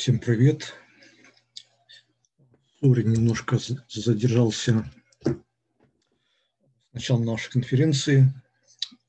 Всем 0.00 0.18
привет. 0.18 0.72
Сори 2.80 3.02
немножко 3.02 3.58
задержался 3.90 4.90
с 5.22 6.94
начала 6.94 7.22
нашей 7.22 7.50
конференции, 7.50 8.32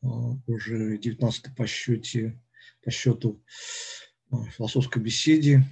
а, 0.02 0.08
уже 0.47 0.97
19 0.97 1.56
по, 1.56 1.66
счете, 1.66 2.38
по 2.84 2.92
счету 2.92 3.42
а, 4.31 4.44
философской 4.47 5.02
беседе. 5.02 5.64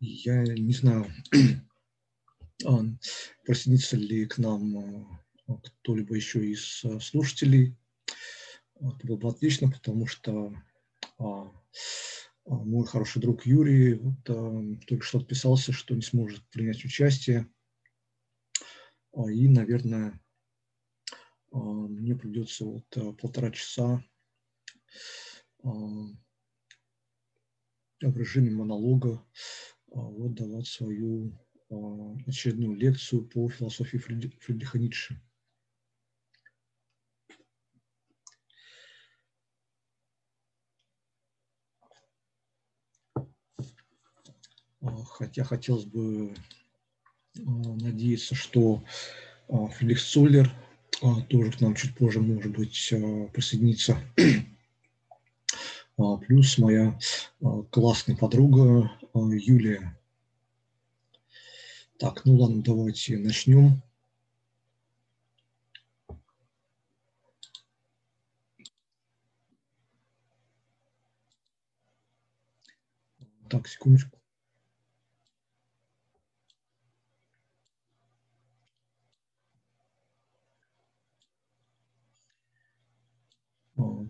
Я 0.00 0.42
не 0.42 0.72
знаю, 0.72 1.06
а, 2.66 2.80
присоединится 3.44 3.96
ли 3.98 4.26
к 4.26 4.38
нам 4.38 5.22
кто-либо 5.46 6.16
еще 6.16 6.44
из 6.44 6.84
слушателей. 7.00 7.76
Это 8.80 9.06
было 9.06 9.16
бы 9.16 9.28
отлично, 9.28 9.70
потому 9.70 10.08
что 10.08 10.52
мой 12.46 12.86
хороший 12.86 13.20
друг 13.20 13.46
Юрий 13.46 13.94
вот, 13.94 14.28
а, 14.28 14.76
только 14.86 15.04
что 15.04 15.18
отписался, 15.18 15.72
что 15.72 15.94
не 15.94 16.02
сможет 16.02 16.42
принять 16.50 16.84
участие. 16.84 17.48
А, 19.14 19.30
и, 19.30 19.48
наверное, 19.48 20.20
а, 21.50 21.58
мне 21.58 22.16
придется 22.16 22.64
вот 22.64 22.84
а, 22.96 23.12
полтора 23.12 23.50
часа 23.50 24.02
а, 25.62 25.68
в 28.00 28.16
режиме 28.16 28.50
монолога 28.50 29.24
а, 29.92 30.00
вот, 30.00 30.34
давать 30.34 30.66
свою 30.66 31.38
а, 31.70 32.16
очередную 32.26 32.74
лекцию 32.74 33.28
по 33.28 33.48
философии 33.48 33.98
Фридриха 33.98 34.78
Ницше. 34.78 35.20
Хотя 45.06 45.44
хотелось 45.44 45.84
бы 45.84 46.34
э, 47.36 47.40
надеяться, 47.40 48.34
что 48.34 48.82
э, 49.48 49.54
Феликс 49.78 50.10
Цоллер 50.10 50.50
э, 51.02 51.06
тоже 51.28 51.52
к 51.52 51.60
нам 51.60 51.74
чуть 51.74 51.94
позже, 51.94 52.20
может 52.20 52.52
быть, 52.52 52.92
присоединится. 53.32 53.98
Плюс 56.26 56.58
моя 56.58 56.98
классная 57.70 58.16
подруга 58.16 58.90
Юлия. 59.14 59.96
Так, 61.98 62.24
ну 62.24 62.36
ладно, 62.36 62.62
давайте 62.62 63.18
начнем. 63.18 63.82
Так, 73.48 73.68
секундочку. 73.68 74.21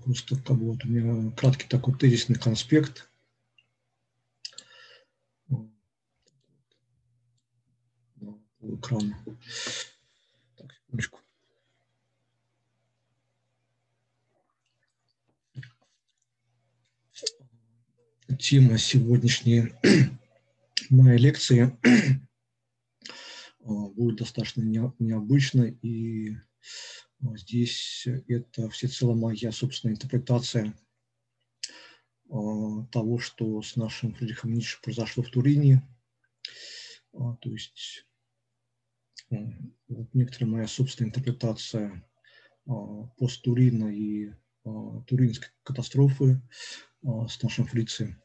Просто 0.05 0.37
как 0.37 0.57
бы 0.57 0.73
вот 0.73 0.85
у 0.85 0.89
меня 0.89 1.31
краткий 1.33 1.69
такой 1.69 1.99
тезисный 1.99 2.37
конспект. 2.37 3.11
По 5.49 5.69
экрану. 8.77 9.15
Так, 10.57 10.73
секундочку. 10.73 11.21
Тема 18.39 18.79
сегодняшней 18.79 19.75
моей 20.91 21.19
лекции 21.19 21.77
будет 23.61 24.17
достаточно 24.17 24.63
необычной 24.63 25.79
и 25.83 26.37
Здесь 27.23 28.07
это 28.27 28.69
всецело 28.71 29.15
моя 29.15 29.53
собственная 29.53 29.95
интерпретация 29.95 30.75
а, 32.29 32.85
того, 32.91 33.19
что 33.21 33.63
с 33.63 33.77
нашим 33.77 34.13
Фридрихом 34.15 34.53
Ницше 34.53 34.81
произошло 34.83 35.23
в 35.23 35.31
Турине. 35.31 35.89
А, 37.13 37.37
то 37.37 37.49
есть 37.51 38.07
а, 39.31 39.37
вот 39.89 40.13
некоторая 40.15 40.51
моя 40.51 40.67
собственная 40.67 41.11
интерпретация 41.11 42.05
пост-Турина 42.65 43.93
и 43.93 44.31
туринской 45.09 45.49
катастрофы 45.65 46.41
с 47.03 47.43
нашим 47.43 47.67
фрицем. 47.67 48.23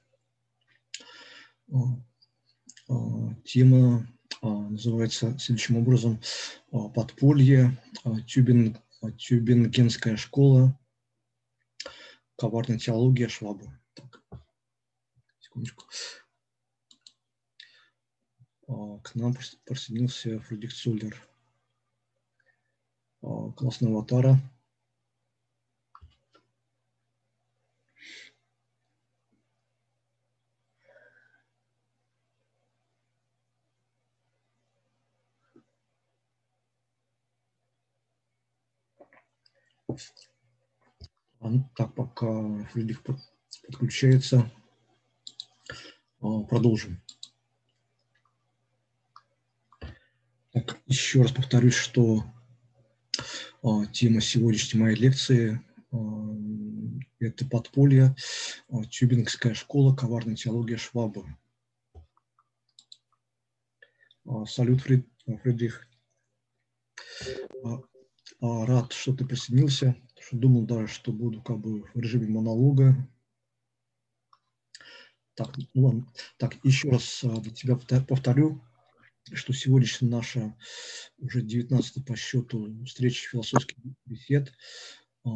Тема 3.43 4.07
называется 4.43 5.35
следующим 5.39 5.77
образом 5.77 6.21
«Подполье, 6.69 7.81
тюбинг, 8.27 8.77
Тюбингенская 9.17 10.17
школа, 10.17 10.77
коварная 12.35 12.79
теология 12.79 13.27
Швабы. 13.27 13.67
Так, 13.93 14.21
секундочку. 15.39 15.85
А, 18.67 18.99
к 18.99 19.15
нам 19.15 19.35
присоединился 19.65 20.39
Фредик 20.41 20.73
Цуллер. 20.73 21.21
А, 39.97 39.99
классная 39.99 40.27
аватара. 41.39 41.69
Так, 41.75 41.95
пока 41.95 42.63
Фридрих 42.71 43.03
подключается, 43.67 44.51
а, 46.21 46.43
продолжим. 46.43 47.01
Так, 50.51 50.79
еще 50.85 51.21
раз 51.21 51.31
повторюсь, 51.31 51.75
что 51.75 52.23
а, 53.63 53.85
тема 53.87 54.21
сегодняшней 54.21 54.79
моей 54.79 54.95
лекции 54.95 55.61
а,– 55.91 55.97
это 57.19 57.45
подполье, 57.45 58.15
Тюбингская 58.91 59.55
школа, 59.55 59.95
коварная 59.95 60.35
теология 60.35 60.77
Швабы. 60.77 61.25
Салют, 64.45 64.81
Фридрих. 64.81 65.87
Рад, 68.39 68.93
что 68.93 69.15
ты 69.15 69.25
присоединился. 69.25 69.95
Что 70.19 70.37
думал 70.37 70.65
даже, 70.65 70.87
что 70.87 71.11
буду 71.11 71.41
как 71.41 71.59
бы 71.59 71.83
в 71.93 71.99
режиме 71.99 72.27
монолога. 72.27 72.95
Так, 75.33 75.55
ну 75.73 75.85
ладно. 75.85 76.07
Так, 76.37 76.57
еще 76.63 76.89
раз 76.89 77.23
а, 77.23 77.39
для 77.39 77.51
тебя 77.51 77.77
повторю, 77.77 78.61
что 79.33 79.53
сегодняшняя 79.53 80.09
наша 80.09 80.57
уже 81.19 81.41
19 81.41 82.05
по 82.05 82.15
счету 82.15 82.83
встреча 82.85 83.29
философских 83.29 83.77
бесед 84.05 84.51
а, 85.23 85.29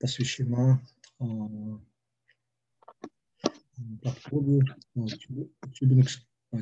посвящена 0.00 0.82
а, 1.18 1.24
подходу 4.02 4.62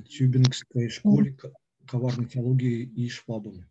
Тюбингской 0.09 0.89
школе 0.89 1.39
коварной 1.87 2.27
теологии 2.27 2.83
и 2.83 3.09
швабами. 3.09 3.67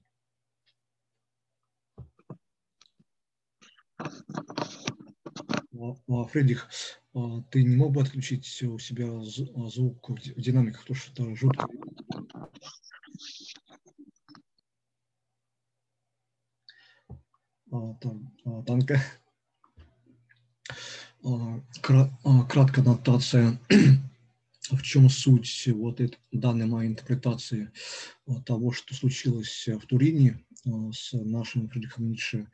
Фредик, 6.30 6.70
ты 7.52 7.64
не 7.64 7.76
мог 7.76 7.94
бы 7.94 8.02
отключить 8.02 8.64
у 8.64 8.80
себя 8.80 9.08
звук 9.22 10.10
в 10.10 10.42
динамиках, 10.42 10.82
потому 10.82 10.96
что 10.96 11.12
это 11.12 11.36
жутко. 11.36 11.68
Танка. 18.66 19.02
Краткая 21.82 22.86
нотация. 22.86 23.60
В 24.72 24.82
чем 24.82 25.10
суть 25.10 25.68
вот 25.68 26.02
этой 26.02 26.18
данной 26.32 26.66
моей 26.66 26.90
интерпретации 26.90 27.72
того, 28.46 28.72
что 28.72 28.96
случилось 28.96 29.68
в 29.68 29.86
Турине 29.86 30.44
с 30.92 31.14
нашим 31.14 31.70
Фридрихом 31.70 32.10
Ницше, 32.10 32.48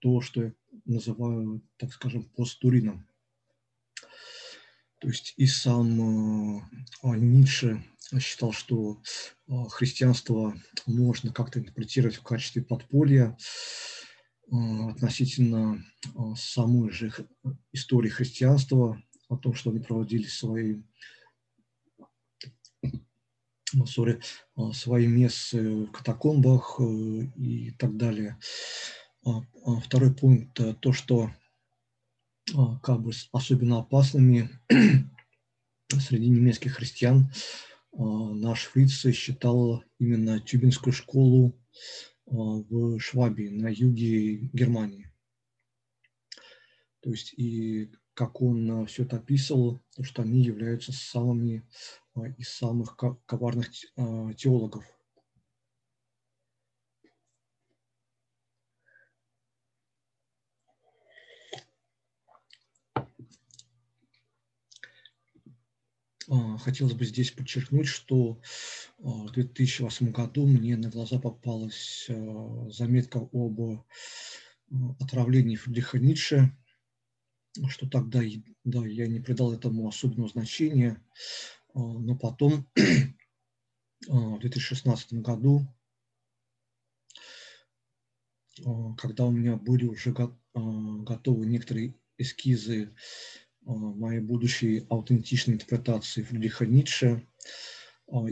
то, 0.00 0.20
что 0.20 0.44
я 0.44 0.52
называю, 0.84 1.62
так 1.76 1.92
скажем, 1.92 2.24
посттурином. 2.36 3.06
То 5.04 5.08
есть 5.08 5.34
и 5.36 5.46
сам 5.46 6.60
э, 7.02 7.16
Ницше 7.16 7.84
считал, 8.20 8.52
что 8.52 9.02
э, 9.46 9.52
христианство 9.68 10.54
можно 10.86 11.30
как-то 11.30 11.58
интерпретировать 11.58 12.16
в 12.16 12.22
качестве 12.22 12.62
подполья 12.62 13.36
э, 14.50 14.56
относительно 14.90 15.84
самой 16.36 16.90
же 16.90 17.12
истории 17.72 18.08
христианства, 18.08 18.98
о 19.28 19.36
том, 19.36 19.52
что 19.52 19.70
они 19.70 19.80
проводили 19.80 20.26
свои 20.26 20.80
sorry, 23.74 24.22
свои 24.72 25.06
мессы 25.06 25.84
в 25.84 25.90
катакомбах 25.90 26.80
и 26.80 27.72
так 27.72 27.96
далее. 27.98 28.38
Второй 29.84 30.14
пункт– 30.14 30.60
то, 30.80 30.92
что 30.92 31.30
как 32.82 33.00
бы 33.00 33.12
особенно 33.32 33.78
опасными 33.78 34.50
среди 35.88 36.28
немецких 36.28 36.74
христиан 36.74 37.32
наш 37.92 38.64
Фриц 38.64 39.06
считал 39.14 39.82
именно 39.98 40.40
Тюбинскую 40.40 40.92
школу 40.92 41.58
в 42.26 42.98
Швабии, 42.98 43.48
на 43.48 43.68
юге 43.68 44.36
Германии. 44.52 45.10
То 47.00 47.10
есть 47.10 47.32
и 47.34 47.90
как 48.14 48.40
он 48.40 48.86
все 48.86 49.04
это 49.04 49.16
описывал, 49.16 49.80
что 50.02 50.22
они 50.22 50.42
являются 50.42 50.92
самыми 50.92 51.66
из 52.38 52.48
самых 52.50 52.96
коварных 53.26 53.70
теологов. 54.36 54.84
Хотелось 66.60 66.94
бы 66.94 67.04
здесь 67.04 67.30
подчеркнуть, 67.30 67.86
что 67.86 68.40
в 68.98 69.30
2008 69.32 70.10
году 70.12 70.46
мне 70.46 70.76
на 70.76 70.90
глаза 70.90 71.18
попалась 71.18 72.08
заметка 72.08 73.18
об 73.32 73.84
отравлении 75.00 75.56
Фридриха 75.56 75.98
Ницше, 75.98 76.56
что 77.68 77.88
тогда 77.88 78.20
да, 78.64 78.86
я 78.86 79.06
не 79.06 79.20
придал 79.20 79.52
этому 79.52 79.86
особенного 79.88 80.28
значения, 80.28 81.02
но 81.74 82.16
потом 82.16 82.66
в 84.08 84.38
2016 84.40 85.14
году, 85.14 85.66
когда 88.98 89.26
у 89.26 89.30
меня 89.30 89.56
были 89.56 89.84
уже 89.84 90.12
готовы 90.12 91.46
некоторые 91.46 91.94
эскизы 92.18 92.94
моей 93.64 94.20
будущей 94.20 94.86
аутентичной 94.88 95.54
интерпретации 95.54 96.22
Фридриха 96.22 96.66
Ницше, 96.66 97.26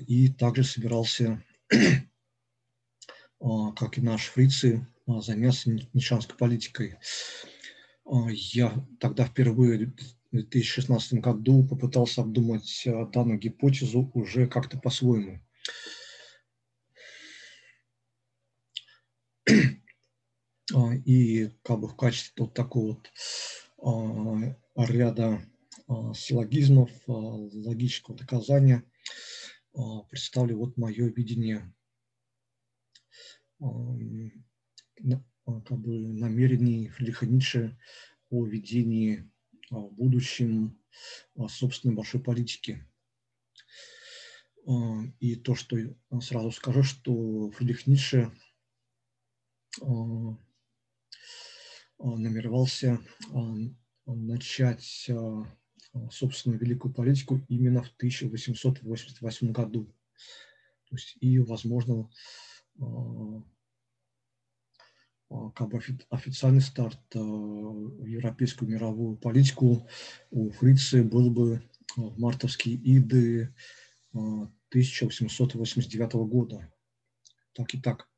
и 0.07 0.29
также 0.29 0.65
собирался, 0.65 1.43
как 3.41 3.99
и 3.99 4.01
наш 4.01 4.27
фрицы, 4.27 4.87
заняться 5.07 5.71
нишанской 5.93 6.37
политикой. 6.37 6.97
Я 8.29 8.87
тогда 9.01 9.25
впервые 9.25 9.87
в 9.87 10.37
2016 10.37 11.15
году 11.15 11.67
попытался 11.67 12.23
обдумать 12.23 12.83
данную 13.13 13.39
гипотезу 13.39 14.11
уже 14.15 14.47
как-то 14.47 14.79
по-своему. 14.79 15.41
И 21.05 21.51
как 21.63 21.81
бы 21.81 21.89
в 21.89 21.97
качестве 21.97 22.45
вот 22.45 22.55
такого 22.55 22.95
вот 22.95 23.11
ряда 24.77 25.43
силлогизмов, 26.15 26.91
логического 27.07 28.17
доказания 28.17 28.85
представлю 30.11 30.59
вот 30.59 30.77
мое 30.77 31.09
видение 31.09 31.75
как 33.59 35.79
бы 35.79 36.13
намерений 36.13 36.89
Фридриха 36.89 37.27
Ницше 37.27 37.79
о 38.31 38.47
ведении 38.47 39.29
в 39.71 39.91
будущем 39.91 40.79
собственной 41.49 41.95
большой 41.95 42.23
политики. 42.23 42.87
И 45.19 45.35
то, 45.37 45.57
что 45.57 45.77
сразу 46.21 46.53
скажу, 46.53 46.85
что 46.85 47.51
Фридрих 47.51 47.87
Ницше 47.87 48.31
намеревался 52.03 52.99
начать 54.07 55.11
собственную 56.11 56.59
великую 56.59 56.93
политику 56.93 57.41
именно 57.49 57.83
в 57.83 57.93
1888 57.97 59.53
году. 59.53 59.87
То 60.89 60.97
есть 60.97 61.17
и, 61.21 61.39
возможно, 61.39 62.11
как 65.29 65.69
бы 65.69 65.81
официальный 66.11 66.61
старт 66.61 67.01
в 67.15 68.05
европейскую 68.05 68.71
мировую 68.71 69.17
политику 69.17 69.89
у 70.31 70.51
Фрицы 70.51 71.03
был 71.03 71.31
бы 71.31 71.63
в 71.97 72.19
мартовские 72.19 72.77
иды 72.77 73.55
1889 74.13 76.13
года. 76.29 76.71
Так 77.55 77.75
и 77.75 77.81
так. 77.81 78.12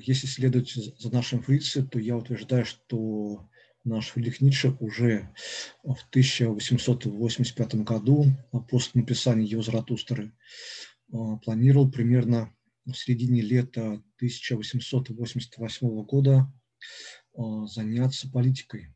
Если 0.00 0.26
следовать 0.26 0.72
за 0.72 1.10
нашим 1.10 1.42
Фрице, 1.42 1.82
то 1.82 1.98
я 1.98 2.16
утверждаю, 2.16 2.64
что 2.64 3.48
наш 3.84 4.08
Фридрих 4.08 4.40
Ницше 4.40 4.76
уже 4.80 5.34
в 5.82 5.98
1885 6.10 7.74
году, 7.76 8.26
после 8.68 9.00
написания 9.00 9.44
его 9.44 9.62
Заратустры, 9.62 10.32
планировал 11.44 11.90
примерно 11.90 12.54
в 12.84 12.94
середине 12.94 13.40
лета 13.42 14.02
1888 14.16 16.02
года 16.04 16.52
заняться 17.66 18.30
политикой 18.30 18.94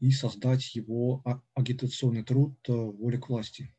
и 0.00 0.10
создать 0.10 0.74
его 0.74 1.24
агитационный 1.54 2.22
труд 2.22 2.56
«Воля 2.68 3.18
к 3.18 3.28
власти». 3.28 3.74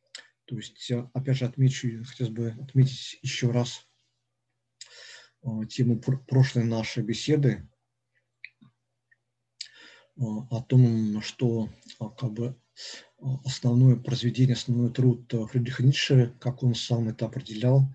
То 0.45 0.57
есть, 0.57 0.91
опять 1.13 1.37
же, 1.37 1.45
отмечу, 1.45 2.03
хотелось 2.05 2.33
бы 2.33 2.49
отметить 2.61 3.19
еще 3.21 3.51
раз 3.51 3.85
тему 5.69 5.99
прошлой 5.99 6.63
нашей 6.63 7.03
беседы, 7.03 7.67
о 10.15 10.61
том, 10.63 11.21
что 11.21 11.69
как 11.99 12.33
бы 12.33 12.55
основное 13.45 13.95
произведение, 13.95 14.55
основной 14.55 14.91
труд 14.91 15.31
Фридриха 15.51 15.83
Ницше, 15.83 16.35
как 16.39 16.63
он 16.63 16.75
сам 16.75 17.07
это 17.09 17.25
определял, 17.25 17.87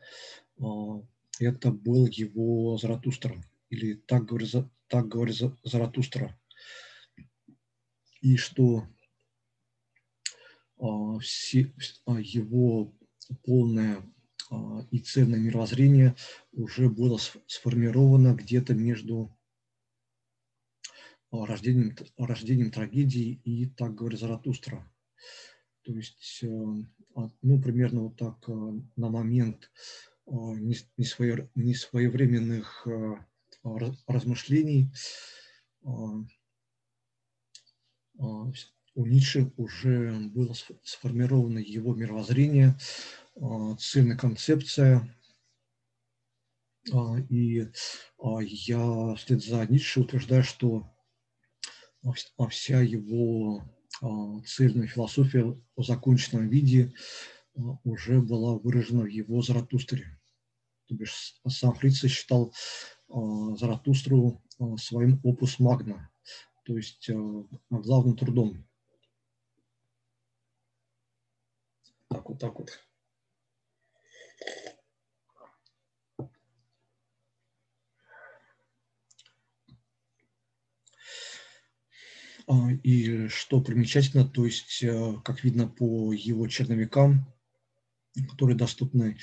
это 1.41 1.73
был 1.73 2.07
его 2.07 2.77
Заратустра, 2.79 3.43
или 3.71 3.95
так 3.95 4.27
говорит, 4.27 4.67
так 4.87 5.09
говорит 5.09 5.37
Заратустра. 5.65 6.39
И 8.21 8.37
что 8.37 8.87
все, 11.21 11.73
его 12.07 12.93
полное 13.45 14.03
и 14.91 14.99
цельное 14.99 15.39
мировоззрение 15.39 16.15
уже 16.53 16.89
было 16.89 17.19
сформировано 17.47 18.35
где-то 18.35 18.75
между 18.75 19.37
рождением, 21.31 21.97
рождением 22.19 22.71
трагедии 22.71 23.41
и 23.45 23.67
так 23.67 23.95
говорит 23.95 24.21
Заратустра. 24.21 24.89
То 25.83 25.93
есть, 25.93 26.41
э, 26.43 26.47
ну, 26.47 27.61
примерно 27.61 28.03
вот 28.03 28.17
так 28.17 28.37
э, 28.49 28.53
на 28.97 29.09
момент 29.09 29.71
э, 30.27 30.31
несвоевременных 30.97 32.87
размышлений 34.07 34.93
у 38.95 39.07
Ницше 39.07 39.53
уже 39.57 40.13
было 40.35 40.55
сформировано 40.83 41.59
его 41.59 41.95
мировоззрение, 41.95 42.77
цельная 43.79 44.17
концепция, 44.17 45.09
и 47.29 47.69
я 48.19 49.15
вслед 49.15 49.43
за 49.43 49.67
Ницше 49.67 50.01
утверждаю, 50.01 50.43
что 50.43 50.87
а 52.37 52.49
вся 52.49 52.81
его 52.81 53.63
а, 54.01 54.41
цельная 54.45 54.89
философия 54.89 55.45
в 55.77 55.83
законченном 55.83 56.49
виде 56.49 56.93
а, 57.55 57.61
уже 57.85 58.21
была 58.21 58.59
выражена 58.59 59.03
в 59.03 59.07
его 59.07 59.41
Заратустре. 59.43 60.19
То 60.87 60.95
бишь 60.97 61.41
сам 61.47 61.75
Фрица 61.75 62.09
считал 62.09 62.53
Заратустру 63.09 64.43
своим 64.79 65.21
опус 65.23 65.59
магна, 65.59 66.11
то 66.65 66.77
есть 66.77 67.11
главным 67.69 68.17
трудом. 68.17 68.67
Так 72.09 72.29
вот, 72.29 72.39
так 72.39 72.59
вот. 72.59 72.71
И 82.83 83.29
что 83.29 83.61
примечательно, 83.61 84.27
то 84.27 84.45
есть, 84.45 84.83
э, 84.83 85.15
как 85.25 85.45
видно 85.45 85.69
по 85.69 86.13
его 86.13 86.47
черновикам, 86.49 87.27
которые 88.31 88.57
доступны 88.57 89.19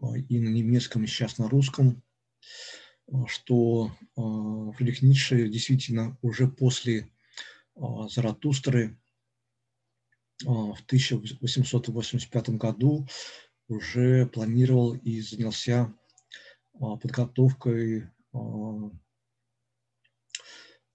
а, 0.00 0.16
и 0.16 0.38
на 0.38 0.48
немецком, 0.48 1.04
и 1.04 1.06
сейчас 1.06 1.38
на 1.38 1.48
русском, 1.48 2.02
а, 3.12 3.26
что 3.26 3.92
Фридрих 4.14 5.02
Ницше 5.02 5.48
действительно 5.48 6.18
уже 6.22 6.48
после 6.48 7.10
Заратустры 7.76 8.98
в 10.42 10.76
1885 10.86 12.50
году 12.50 13.06
уже 13.68 14.26
планировал 14.26 14.94
и 14.94 15.20
занялся 15.20 15.94
подготовкой 16.72 18.10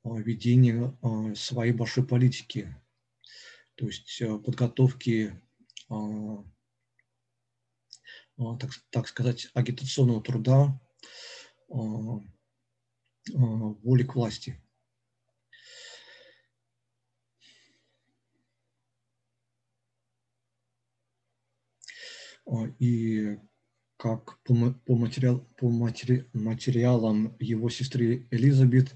ведения 0.05 0.95
своей 1.35 1.73
большой 1.73 2.05
политики, 2.05 2.75
то 3.75 3.87
есть 3.87 4.21
подготовки, 4.43 5.33
так, 8.37 8.71
так 8.91 9.07
сказать, 9.07 9.49
агитационного 9.53 10.21
труда 10.21 10.79
воли 13.33 14.03
к 14.03 14.15
власти. 14.15 14.61
И 22.77 23.39
как 23.97 24.39
по, 24.43 24.53
по, 24.85 24.95
материал, 24.95 25.39
по 25.57 25.67
матери, 25.69 26.29
материалам 26.33 27.35
его 27.39 27.69
сестры 27.69 28.27
Элизабет 28.29 28.95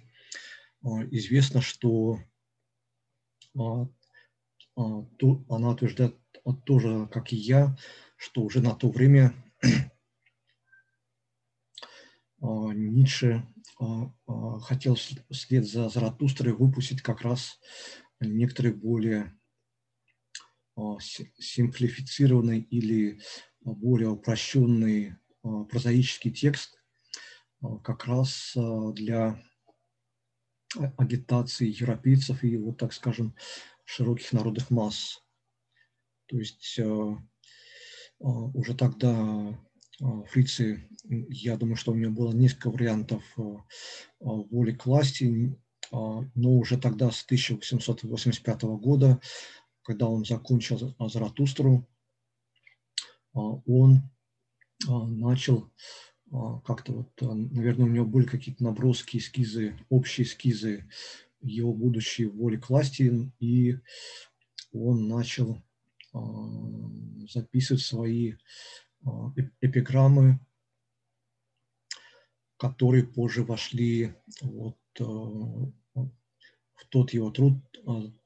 известно, 0.84 1.62
что 1.62 2.20
то, 3.54 3.94
она 5.50 5.72
утверждает 5.72 6.18
тоже, 6.66 7.08
как 7.12 7.34
и 7.34 7.36
я, 7.36 7.78
что 8.18 8.42
уже 8.42 8.62
на 8.62 8.76
то 8.76 8.90
время 8.90 9.34
Ницше 12.42 13.46
хотел 14.62 14.96
вслед 14.96 15.66
за 15.66 15.90
Заратустрой 15.90 16.54
выпустить 16.54 17.02
как 17.02 17.22
раз 17.22 17.60
некоторые 18.20 18.74
более 18.74 19.38
симплифицированный 21.38 22.62
или 22.62 23.22
более 23.62 24.10
упрощенный 24.10 25.16
прозаический 25.42 26.32
текст 26.32 26.82
как 27.84 28.06
раз 28.06 28.56
для 28.94 29.42
агитации 30.98 31.68
европейцев 31.68 32.44
и, 32.44 32.58
вот 32.58 32.78
так 32.78 32.94
скажем, 32.94 33.36
широких 33.86 34.34
народных 34.34 34.70
масс. 34.70 35.24
То 36.28 36.38
есть 36.38 36.80
уже 38.20 38.76
тогда 38.76 39.58
Фрицы, 40.30 40.88
я 41.04 41.58
думаю, 41.58 41.76
что 41.76 41.92
у 41.92 41.96
него 41.96 42.12
было 42.14 42.32
несколько 42.32 42.70
вариантов 42.70 43.24
воли 44.20 44.74
к 44.74 44.86
власти, 44.86 45.58
но 45.92 46.54
уже 46.54 46.78
тогда, 46.78 47.10
с 47.12 47.24
1885 47.26 48.64
года, 48.64 49.20
когда 49.82 50.08
он 50.08 50.24
закончил 50.24 50.96
Заратустру, 51.00 51.88
он 53.34 54.04
начал 54.88 55.72
как-то 56.66 56.94
вот, 56.94 57.22
наверное, 57.22 57.86
у 57.86 57.90
него 57.90 58.06
были 58.06 58.26
какие-то 58.26 58.64
наброски, 58.64 59.18
эскизы, 59.18 59.76
общие 59.90 60.26
эскизы 60.26 60.88
его 61.42 61.74
будущей 61.74 62.26
воли 62.26 62.58
к 62.58 62.70
власти, 62.70 63.32
и 63.40 63.78
он 64.72 65.08
начал 65.08 65.62
записывать 67.32 67.82
свои 67.82 68.36
эпиграммы, 69.62 70.40
которые 72.58 73.06
позже 73.06 73.44
вошли 73.44 74.14
вот 74.42 74.78
в 75.00 75.74
тот 76.90 77.14
его 77.14 77.32
труд 77.32 77.56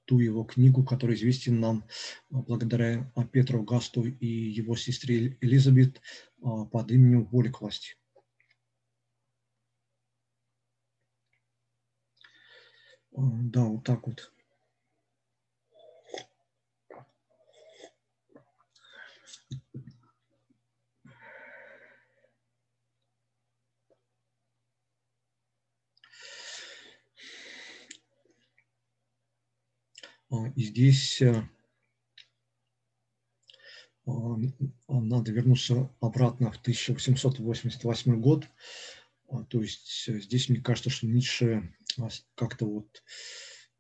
ту 0.06 0.20
его 0.20 0.44
книгу, 0.44 0.84
которая 0.84 1.16
известен 1.16 1.60
нам 1.60 1.86
а, 2.32 2.42
благодаря 2.42 3.12
а, 3.16 3.26
Петру 3.26 3.64
Гасту 3.64 4.06
и 4.06 4.26
его 4.28 4.76
сестре 4.76 5.38
Элизабет 5.42 6.02
а, 6.42 6.66
под 6.66 6.92
именем 6.92 7.26
«Воля 7.26 7.52
к 7.52 7.62
власти». 7.62 7.96
Да, 13.12 13.66
вот 13.66 13.84
так 13.84 14.08
вот. 14.08 14.33
И 30.56 30.64
здесь 30.64 31.22
э, 31.22 31.48
а, 34.06 34.36
надо 34.88 35.32
вернуться 35.32 35.90
обратно 36.00 36.52
в 36.52 36.58
1888 36.58 38.20
год. 38.20 38.48
А, 39.30 39.44
то 39.44 39.62
есть 39.62 40.06
э, 40.08 40.20
здесь 40.20 40.50
мне 40.50 40.60
кажется, 40.60 40.90
что 40.90 41.08
Ницше 41.08 41.74
как-то 42.36 42.66
вот 42.66 43.04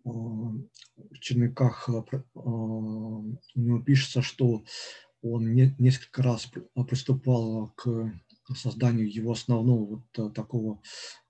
в 0.03 1.17
черновиках 1.19 1.89
у 2.36 3.39
него 3.55 3.81
пишется, 3.81 4.22
что 4.22 4.63
он 5.22 5.53
несколько 5.53 6.22
раз 6.22 6.51
приступал 6.88 7.69
к 7.77 8.13
созданию 8.53 9.12
его 9.12 9.31
основного 9.31 9.86
вот 9.86 10.19
э, 10.19 10.29
такого 10.33 10.81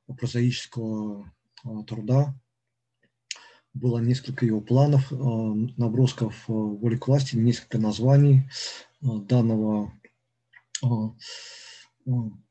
прозаического 0.07 1.31
труда, 1.87 2.35
было 3.73 3.99
несколько 3.99 4.45
его 4.45 4.61
планов, 4.61 5.11
э, 5.11 5.15
набросков 5.15 6.45
э, 6.47 6.53
воли 6.53 6.95
к 6.97 7.07
власти, 7.07 7.35
несколько 7.35 7.79
названий 7.79 8.49
э, 9.01 9.05
данного 9.27 9.91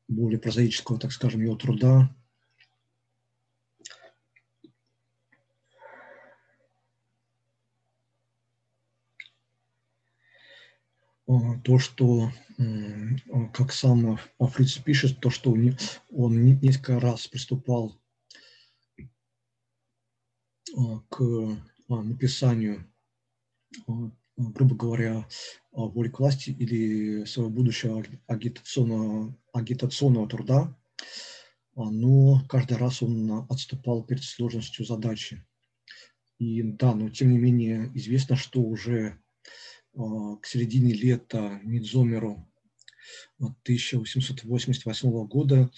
более 0.07 0.39
прозаического, 0.39 0.99
так 0.99 1.11
скажем, 1.11 1.43
его 1.43 1.55
труда. 1.55 2.09
То, 11.63 11.77
что, 11.77 12.31
как 13.53 13.71
сам 13.71 14.17
Фриц 14.39 14.77
пишет, 14.79 15.19
то, 15.19 15.29
что 15.29 15.55
он 16.11 16.43
несколько 16.43 16.99
раз 16.99 17.27
приступал 17.27 17.95
к 21.09 21.21
а, 21.21 22.01
написанию, 22.01 22.91
а, 23.87 23.91
грубо 24.37 24.75
говоря, 24.75 25.27
воли 25.71 26.09
к 26.09 26.19
власти 26.19 26.49
или 26.49 27.25
своего 27.25 27.51
будущего 27.51 28.03
агитационного, 28.27 29.37
агитационного 29.53 30.27
труда, 30.27 30.77
но 31.75 32.43
каждый 32.49 32.77
раз 32.77 33.01
он 33.01 33.45
отступал 33.49 34.03
перед 34.03 34.23
сложностью 34.23 34.85
задачи. 34.85 35.43
И 36.39 36.61
да, 36.63 36.93
но 36.93 37.09
тем 37.09 37.31
не 37.31 37.37
менее 37.37 37.91
известно, 37.95 38.35
что 38.35 38.61
уже 38.61 39.19
к 39.93 40.45
середине 40.45 40.93
лета 40.93 41.59
Мидзомеру 41.63 42.47
1888 43.39 45.27
года 45.27 45.71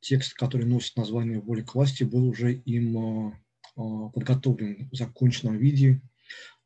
текст, 0.00 0.34
который 0.34 0.66
носит 0.66 0.96
название 0.96 1.40
«Воля 1.40 1.62
к 1.62 1.74
власти», 1.74 2.04
был 2.04 2.26
уже 2.26 2.54
им 2.54 2.98
а, 2.98 3.40
подготовлен 3.76 4.88
в 4.90 4.96
законченном 4.96 5.58
виде, 5.58 6.00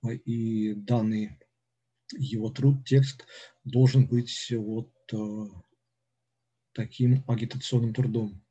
а, 0.03 0.13
и 0.13 0.75
данный 0.75 1.39
его 2.13 2.51
труд, 2.51 2.85
текст 2.87 3.27
должен 3.65 4.07
быть 4.07 4.53
вот 4.53 4.93
а, 5.13 5.47
таким 6.73 7.25
агитационным 7.27 7.93
трудом. 7.93 8.43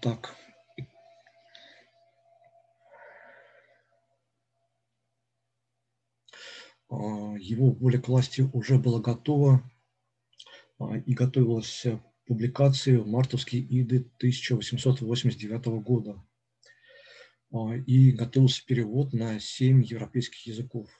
Так. 0.00 0.34
Его 6.88 7.72
воля 7.72 8.00
к 8.00 8.08
власти 8.08 8.48
уже 8.54 8.78
была 8.78 9.00
готова 9.00 9.62
и 11.04 11.12
готовилась 11.12 11.84
публикации 12.28 12.96
в 12.96 13.06
мартовские 13.06 13.62
иды 13.62 14.06
1889 14.18 15.64
года 15.82 16.22
а, 17.50 17.74
и 17.74 18.12
готовился 18.12 18.64
перевод 18.66 19.14
на 19.14 19.40
семь 19.40 19.82
европейских 19.82 20.46
языков. 20.46 20.90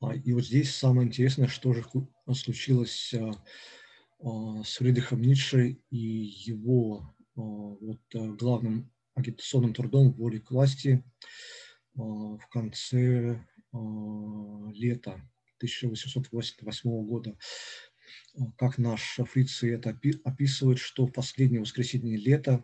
А, 0.00 0.14
и 0.14 0.32
вот 0.34 0.44
здесь 0.44 0.74
самое 0.74 1.08
интересное, 1.08 1.48
что 1.48 1.72
же 1.72 1.82
случилось 2.34 3.14
а, 3.14 4.62
с 4.62 4.76
Фридрихом 4.76 5.22
Ницше 5.22 5.78
и 5.88 5.96
его 5.96 7.16
вот, 7.34 8.00
главным 8.12 8.92
агитационным 9.14 9.72
трудом 9.72 10.12
«Воли 10.12 10.38
к 10.38 10.50
власти» 10.50 11.02
в 11.94 12.40
конце 12.50 13.42
лета 13.72 15.12
1888 15.56 17.06
года 17.06 17.36
как 18.56 18.78
наш 18.78 19.18
Фрицы 19.18 19.74
это 19.74 19.98
описывает, 20.24 20.78
что 20.78 21.06
в 21.06 21.12
последнее 21.12 21.60
воскресенье 21.60 22.16
лета 22.16 22.62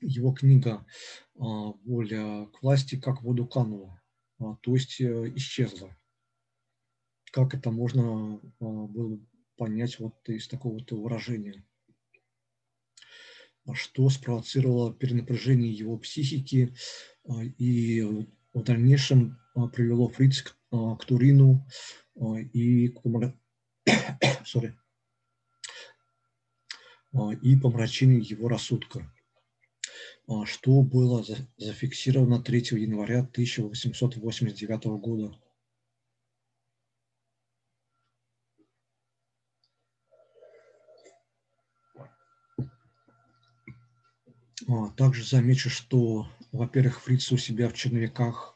его 0.00 0.32
книга 0.32 0.86
«Воля 1.34 2.46
к 2.46 2.62
власти 2.62 2.98
как 2.98 3.22
воду 3.22 3.46
канула», 3.46 4.00
то 4.38 4.74
есть 4.74 5.00
исчезла. 5.00 5.96
Как 7.32 7.54
это 7.54 7.70
можно 7.70 8.40
было 8.58 9.20
понять 9.56 9.98
вот 10.00 10.28
из 10.28 10.48
такого-то 10.48 10.96
выражения? 10.96 11.64
Что 13.74 14.08
спровоцировало 14.08 14.92
перенапряжение 14.94 15.70
его 15.70 15.98
психики 15.98 16.74
и 17.58 18.02
в 18.52 18.62
дальнейшем 18.64 19.38
привело 19.72 20.08
Фриц 20.08 20.42
к, 20.42 20.56
к 20.70 21.04
Турину 21.04 21.68
и 22.52 22.88
к 22.88 23.04
sorry, 24.44 24.74
и 27.42 27.56
помрачению 27.56 28.22
его 28.22 28.48
рассудка, 28.48 29.10
что 30.44 30.82
было 30.82 31.24
зафиксировано 31.56 32.42
3 32.42 32.58
января 32.80 33.20
1889 33.20 34.84
года. 35.00 35.36
Также 44.96 45.24
замечу, 45.24 45.68
что, 45.68 46.28
во-первых, 46.52 47.00
Фриц 47.00 47.32
у 47.32 47.36
себя 47.36 47.68
в 47.68 47.74
черновиках 47.74 48.54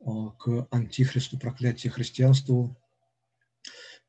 к 0.00 0.66
антихристу 0.72 1.38
проклятия 1.38 1.90
христианству 1.90 2.76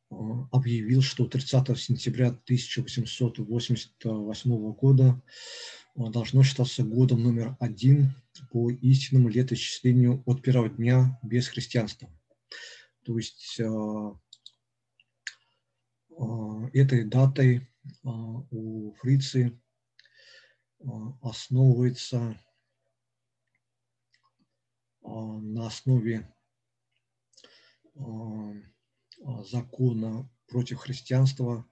объявил, 0.09 1.01
что 1.01 1.27
30 1.27 1.79
сентября 1.79 2.27
1888 2.29 4.73
года 4.73 5.21
должно 5.95 6.43
считаться 6.43 6.83
годом 6.83 7.23
номер 7.23 7.55
один 7.59 8.13
по 8.51 8.69
истинному 8.71 9.29
летоисчислению 9.29 10.21
от 10.25 10.41
первого 10.41 10.69
дня 10.69 11.19
без 11.23 11.47
христианства. 11.47 12.09
То 13.03 13.17
есть 13.17 13.61
этой 16.73 17.05
датой 17.05 17.69
у 18.03 18.91
Фрицы 18.95 19.57
основывается 21.21 22.37
на 25.01 25.67
основе 25.67 26.29
закона 29.43 30.29
против 30.47 30.79
христианства 30.79 31.65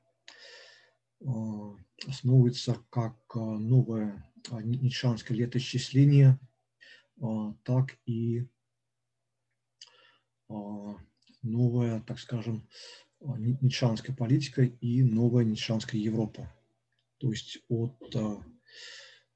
основывается 2.05 2.77
как 2.89 3.17
новое 3.35 4.31
ницшанское 4.51 5.35
летоисчисление, 5.37 6.39
так 7.63 7.97
и 8.05 8.47
новая, 11.41 12.01
так 12.01 12.19
скажем, 12.19 12.67
ницшанская 13.19 14.15
политика 14.15 14.63
и 14.63 15.03
новая 15.03 15.43
ницшанская 15.43 15.99
Европа. 15.99 16.53
То 17.17 17.31
есть 17.31 17.59
от 17.67 18.15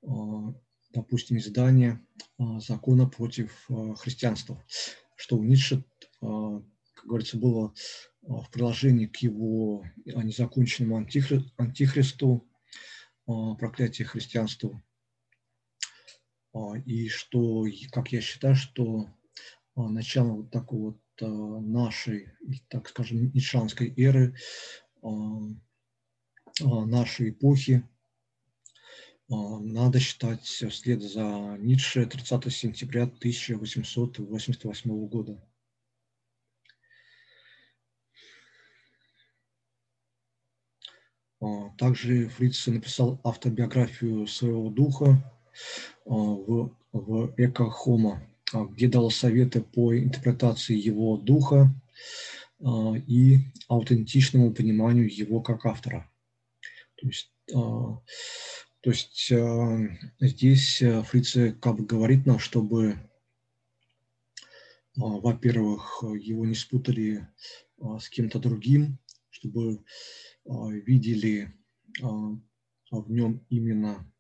а, 0.08 0.54
допустим, 0.94 1.38
издания 1.38 2.06
а, 2.38 2.60
закона 2.60 3.08
против 3.08 3.66
а, 3.70 3.96
христианства, 3.96 4.64
что 5.16 5.38
у 5.38 5.44
Ницше, 5.44 5.84
как 7.02 7.10
говорится, 7.10 7.38
было 7.38 7.74
в 8.22 8.50
приложении 8.52 9.08
к 9.08 9.18
его 9.18 9.84
незаконченному 10.06 10.98
антихри, 10.98 11.44
антихристу, 11.58 12.48
проклятие 13.26 14.08
христианству, 14.08 14.82
и 16.86 17.10
что, 17.10 17.66
как 17.92 18.12
я 18.12 18.22
считаю, 18.22 18.56
что 18.56 19.10
начало 19.76 20.34
вот 20.34 20.52
такой 20.52 20.80
вот 20.80 21.00
нашей, 21.20 22.30
так 22.68 22.88
скажем, 22.90 23.32
ницшанской 23.34 23.92
эры, 23.98 24.36
нашей 26.60 27.32
эпохи, 27.32 27.84
а, 29.32 29.60
надо 29.60 30.00
считать 30.00 30.44
вслед 30.44 31.02
за 31.02 31.58
Ницше 31.58 32.06
30 32.06 32.54
сентября 32.54 33.04
1888 33.04 35.08
года. 35.08 35.42
Также 41.78 42.30
Фриц 42.30 42.68
написал 42.68 43.20
автобиографию 43.24 44.28
своего 44.28 44.70
духа 44.70 45.18
а, 46.06 46.14
в, 46.14 46.76
в 46.92 47.34
«Эко 47.38 47.70
Хома», 47.70 48.22
где 48.54 48.88
дал 48.88 49.10
советы 49.10 49.62
по 49.62 49.98
интерпретации 49.98 50.78
его 50.78 51.18
духа 51.18 51.74
и 53.08 53.40
аутентичному 53.68 54.54
пониманию 54.54 55.12
его 55.12 55.42
как 55.42 55.66
автора. 55.66 56.08
То 56.96 57.08
есть 57.08 57.32
то 58.82 58.90
есть 58.90 59.32
здесь 60.20 60.82
э, 60.82 61.04
Фрице 61.04 61.54
как 61.54 61.76
бы 61.76 61.86
говорит 61.86 62.26
нам, 62.26 62.40
чтобы, 62.40 62.98
во-первых, 64.96 66.04
его 66.20 66.46
не 66.46 66.56
спутали 66.56 67.28
с 68.00 68.10
кем-то 68.10 68.40
другим, 68.40 68.98
чтобы 69.30 69.84
видели 70.46 71.54
в 72.00 73.12
нем 73.12 73.46
именно 73.50 74.12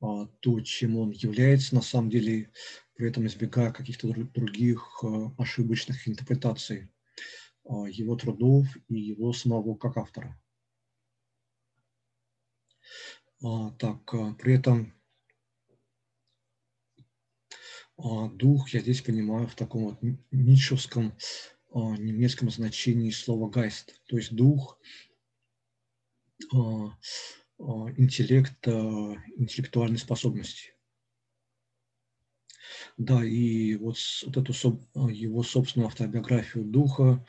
то, 0.00 0.60
чем 0.60 0.96
он 0.96 1.10
является 1.10 1.74
на 1.74 1.82
самом 1.82 2.10
деле, 2.10 2.50
при 2.94 3.08
этом 3.08 3.26
избегая 3.26 3.72
каких-то 3.72 4.08
других 4.08 5.02
ошибочных 5.38 6.08
интерпретаций 6.08 6.90
его 7.64 8.16
трудов 8.16 8.66
и 8.88 8.98
его 8.98 9.32
самого 9.32 9.74
как 9.74 9.96
автора. 9.96 10.40
А, 13.42 13.70
так, 13.72 14.14
а, 14.14 14.34
при 14.34 14.54
этом 14.54 14.94
а, 17.98 18.28
дух 18.28 18.70
я 18.70 18.80
здесь 18.80 19.02
понимаю 19.02 19.46
в 19.46 19.54
таком 19.54 19.84
вот 19.84 19.98
нитшевском 20.30 21.16
немецком 21.74 22.48
значении 22.48 23.10
слова 23.10 23.50
«гайст», 23.50 24.00
то 24.06 24.16
есть 24.16 24.34
дух, 24.34 24.78
интеллект, 27.96 28.66
интеллектуальной 28.66 29.98
способности. 29.98 30.72
Да, 32.98 33.24
и 33.24 33.76
вот, 33.76 33.96
вот 34.26 34.36
эту 34.36 34.52
его 35.08 35.42
собственную 35.42 35.88
автобиографию 35.88 36.64
духа, 36.64 37.24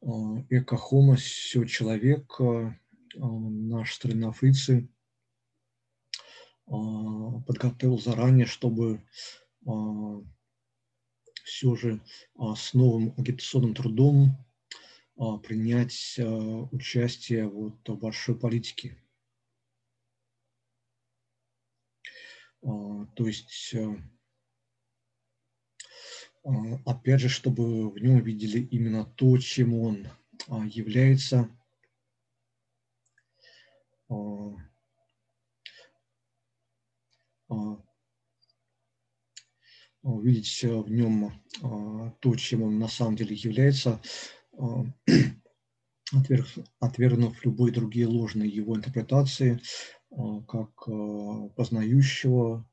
эко 0.00 0.76
homo, 0.76 1.16
все 1.16 1.64
человек, 1.64 2.40
наш 3.14 3.94
старинофрицы, 3.94 4.88
а, 6.68 7.40
подготовил 7.46 7.98
заранее, 7.98 8.46
чтобы 8.46 9.02
а, 9.66 10.20
все 11.44 11.76
же 11.76 12.00
а, 12.36 12.56
с 12.56 12.74
новым 12.74 13.14
агитационным 13.16 13.74
трудом 13.74 14.36
принять 15.42 16.18
участие 16.72 17.48
вот 17.48 17.88
в 17.88 17.96
большой 17.96 18.38
политике. 18.38 18.96
То 22.60 23.26
есть, 23.26 23.74
опять 26.84 27.20
же, 27.20 27.28
чтобы 27.28 27.90
в 27.90 27.98
нем 27.98 28.20
видели 28.22 28.60
именно 28.60 29.04
то, 29.04 29.38
чем 29.38 29.74
он 29.74 30.08
является, 30.66 31.48
а, 37.48 37.82
увидеть 40.02 40.62
в 40.62 40.88
нем 40.88 41.42
а, 41.62 42.10
то, 42.20 42.36
чем 42.36 42.62
он 42.62 42.78
на 42.78 42.88
самом 42.88 43.16
деле 43.16 43.34
является, 43.34 44.00
а, 44.58 46.22
отвергнув 46.80 47.44
любые 47.44 47.72
другие 47.72 48.06
ложные 48.06 48.48
его 48.48 48.76
интерпретации, 48.76 49.60
как 50.48 50.72
познающего 51.56 52.68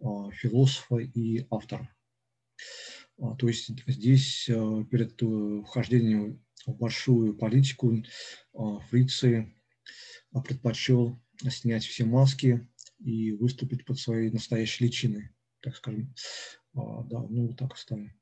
философа 0.00 0.96
и 0.96 1.46
автора. 1.50 1.92
То 3.16 3.48
есть 3.48 3.70
здесь 3.86 4.44
перед 4.46 5.20
э, 5.20 5.62
вхождением 5.64 6.40
в 6.66 6.76
большую 6.76 7.36
политику 7.36 7.92
Фрицы 8.88 9.52
предпочел 10.30 11.18
снять 11.50 11.84
все 11.84 12.04
маски, 12.04 12.68
и 12.98 13.32
выступить 13.32 13.84
под 13.84 13.98
своей 13.98 14.30
настоящей 14.30 14.84
личиной, 14.84 15.30
так 15.60 15.76
скажем. 15.76 16.14
Да, 16.74 17.22
ну 17.28 17.54
так 17.54 17.74
оставим. 17.74 18.17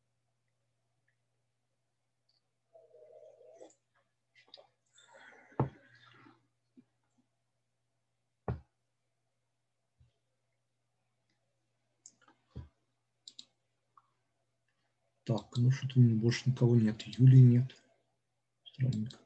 Так, 15.26 15.56
ну 15.56 15.72
что-то 15.72 15.98
больше 15.98 16.48
никого 16.48 16.76
нет. 16.76 17.02
Юлии 17.02 17.40
нет. 17.40 17.74
Странненько. 18.62 19.18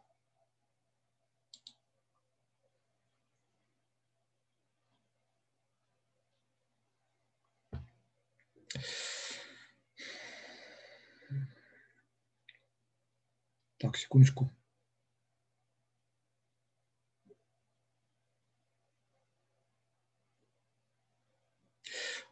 Так, 13.76 13.98
секундочку. 13.98 14.50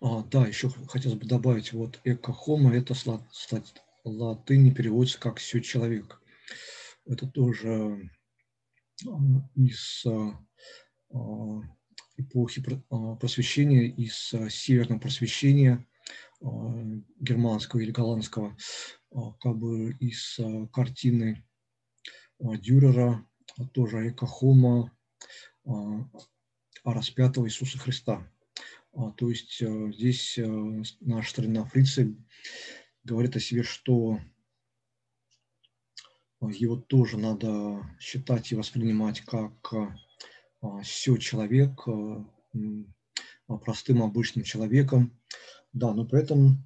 А, 0.00 0.22
да, 0.22 0.46
еще 0.46 0.70
хотелось 0.70 1.18
бы 1.18 1.26
добавить, 1.26 1.72
вот 1.72 2.00
эко-хомо, 2.04 2.72
это 2.74 2.94
с 2.94 3.04
латыни 4.04 4.70
переводится 4.70 5.18
как 5.18 5.38
«все 5.38 5.60
человек». 5.60 6.22
Это 7.04 7.26
тоже 7.26 8.10
а, 9.06 9.10
из 9.56 10.04
а, 10.06 10.38
а, 11.12 11.62
эпохи 12.16 12.62
просвещения, 13.18 13.86
из 13.86 14.34
северного 14.50 15.00
просвещения 15.00 15.86
германского 16.40 17.80
или 17.80 17.90
голландского, 17.90 18.56
как 19.40 19.56
бы 19.56 19.92
из 19.98 20.38
картины 20.72 21.44
Дюрера, 22.38 23.26
тоже 23.72 24.10
эко-хомо, 24.10 24.92
распятого 26.84 27.46
Иисуса 27.46 27.78
Христа. 27.78 28.28
А, 28.92 29.12
то 29.12 29.28
есть 29.28 29.60
э, 29.60 29.92
здесь 29.92 30.38
э, 30.38 30.46
наш 31.00 31.30
старина 31.30 31.64
фрицы 31.64 32.16
говорит 33.04 33.36
о 33.36 33.40
себе, 33.40 33.62
что 33.62 34.18
э, 36.40 36.46
его 36.50 36.76
тоже 36.76 37.18
надо 37.18 37.82
считать 38.00 38.52
и 38.52 38.56
воспринимать 38.56 39.20
как 39.20 39.72
все 40.82 41.16
человек, 41.18 41.86
простым 43.46 44.02
обычным 44.02 44.44
человеком. 44.44 45.16
Да, 45.72 45.94
но 45.94 46.04
при 46.04 46.20
этом 46.20 46.64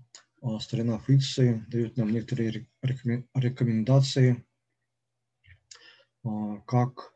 старина 0.61 0.99
фрицы 0.99 1.67
дает 1.69 1.99
нам 1.99 2.11
некоторые 2.11 2.67
рекомендации, 2.81 4.47
как 6.23 7.13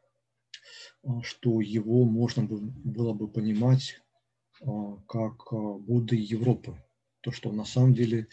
что 1.22 1.62
его 1.62 2.04
можно 2.04 2.44
было 2.44 3.14
бы 3.14 3.26
понимать 3.26 4.00
а, 4.00 4.05
как 4.60 5.52
а, 5.52 5.78
Буддой 5.78 6.18
Европы. 6.18 6.80
То, 7.20 7.32
что 7.32 7.52
на 7.52 7.64
самом 7.64 7.94
деле 7.94 8.28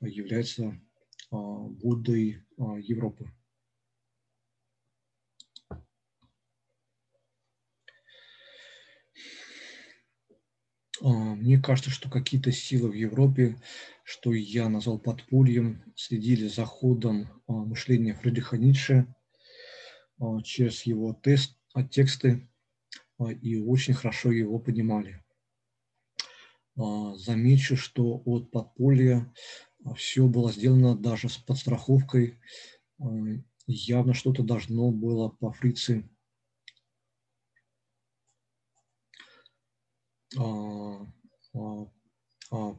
является 0.00 0.80
а, 1.30 1.36
Буддой 1.36 2.42
Европы. 2.58 3.30
Мне 11.02 11.58
кажется, 11.58 11.88
что 11.88 12.10
какие-то 12.10 12.52
силы 12.52 12.90
в 12.90 12.92
Европе, 12.92 13.56
что 14.04 14.34
я 14.34 14.68
назвал 14.68 14.98
подпольем, 14.98 15.82
следили 15.96 16.46
за 16.46 16.66
ходом 16.66 17.42
мышления 17.48 18.12
Фридриха 18.12 18.58
Ницше 18.58 19.06
через 20.44 20.82
его 20.82 21.14
тест, 21.14 21.56
тексты 21.90 22.46
и 23.40 23.56
очень 23.56 23.94
хорошо 23.94 24.30
его 24.30 24.58
понимали. 24.58 25.24
А, 26.80 27.14
замечу, 27.16 27.76
что 27.76 28.22
от 28.24 28.50
подполья 28.50 29.30
а, 29.84 29.92
все 29.94 30.26
было 30.26 30.50
сделано 30.50 30.96
даже 30.96 31.28
с 31.28 31.36
подстраховкой. 31.36 32.40
А, 32.98 33.04
явно 33.66 34.14
что-то 34.14 34.42
должно 34.42 34.90
было 34.90 35.28
по 35.28 35.52
фрице 35.52 36.08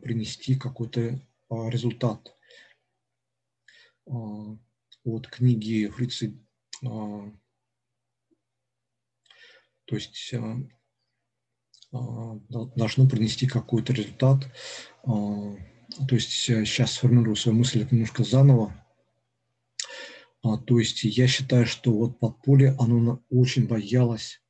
принести 0.01 0.55
какой-то 0.55 1.21
результат. 1.49 2.35
От 4.05 5.27
книги 5.27 5.87
фрицы, 5.87 6.39
то 6.81 7.35
есть 9.89 10.33
а, 10.33 10.57
должно 11.91 13.07
принести 13.07 13.47
какой-то 13.47 13.93
результат. 13.93 14.47
А, 15.03 15.55
то 16.07 16.15
есть 16.15 16.31
сейчас 16.31 16.93
сформирую 16.93 17.35
свою 17.35 17.57
мысль 17.57 17.85
немножко 17.91 18.23
заново. 18.23 18.73
А, 20.43 20.57
то 20.57 20.79
есть 20.79 21.03
я 21.03 21.27
считаю, 21.27 21.65
что 21.65 21.91
вот 21.91 22.19
подполье, 22.19 22.75
оно 22.79 23.21
очень 23.29 23.67
боялось 23.67 24.41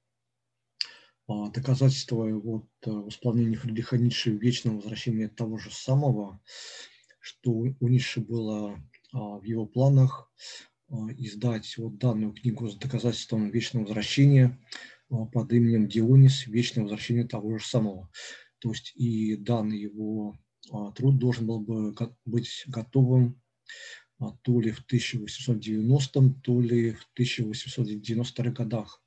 доказательства 1.54 2.25
вот 2.25 2.65
восполнения 2.86 3.56
Фридриха 3.56 3.97
Ницше 3.97 4.32
вечного 4.32 4.75
возвращения 4.75 5.30
того 5.30 5.58
же 5.58 5.71
самого, 5.71 6.41
что 7.21 7.51
у 7.51 7.88
Ницше 7.88 8.19
было 8.19 8.77
в 9.13 9.43
его 9.43 9.65
планах 9.65 10.30
издать 11.17 11.77
вот 11.77 11.97
данную 11.99 12.34
книгу 12.34 12.67
с 12.67 12.75
доказательством 12.75 13.49
вечного 13.49 13.84
возвращения– 13.84 14.60
а, 14.69 15.00
под 15.12 15.52
именем 15.52 15.88
Дионис 15.88 16.47
«Вечное 16.47 16.84
возвращение 16.84 17.28
того 17.28 17.58
же 17.58 17.65
самого». 17.65 18.10
То 18.60 18.69
есть 18.69 18.93
и 18.95 19.36
данный 19.36 19.80
его 19.80 20.38
а, 20.71 20.91
труд 20.91 21.17
должен 21.17 21.47
был 21.47 21.60
бы 21.60 21.93
быть 22.26 22.63
готовым 22.67 23.41
а, 24.19 24.32
то 24.43 24.62
ли 24.62 24.71
в 24.71 24.80
1890, 24.80 26.41
то 26.43 26.62
ли 26.62 26.91
в 26.91 27.10
1892 27.13 28.52
годах. 28.52 29.04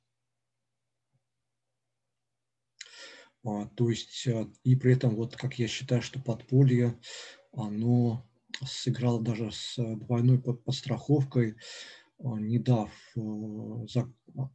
То 3.75 3.91
есть 3.91 4.27
и 4.63 4.75
при 4.75 4.93
этом, 4.93 5.15
вот 5.15 5.35
как 5.35 5.59
я 5.59 5.67
считаю, 5.67 6.01
что 6.01 6.19
подполье, 6.19 6.99
оно 7.53 8.27
сыграло 8.65 9.21
даже 9.21 9.51
с 9.51 9.75
двойной 9.77 10.41
подстраховкой, 10.41 11.55
не 12.17 12.57
дав 12.57 12.91
а, 13.15 14.49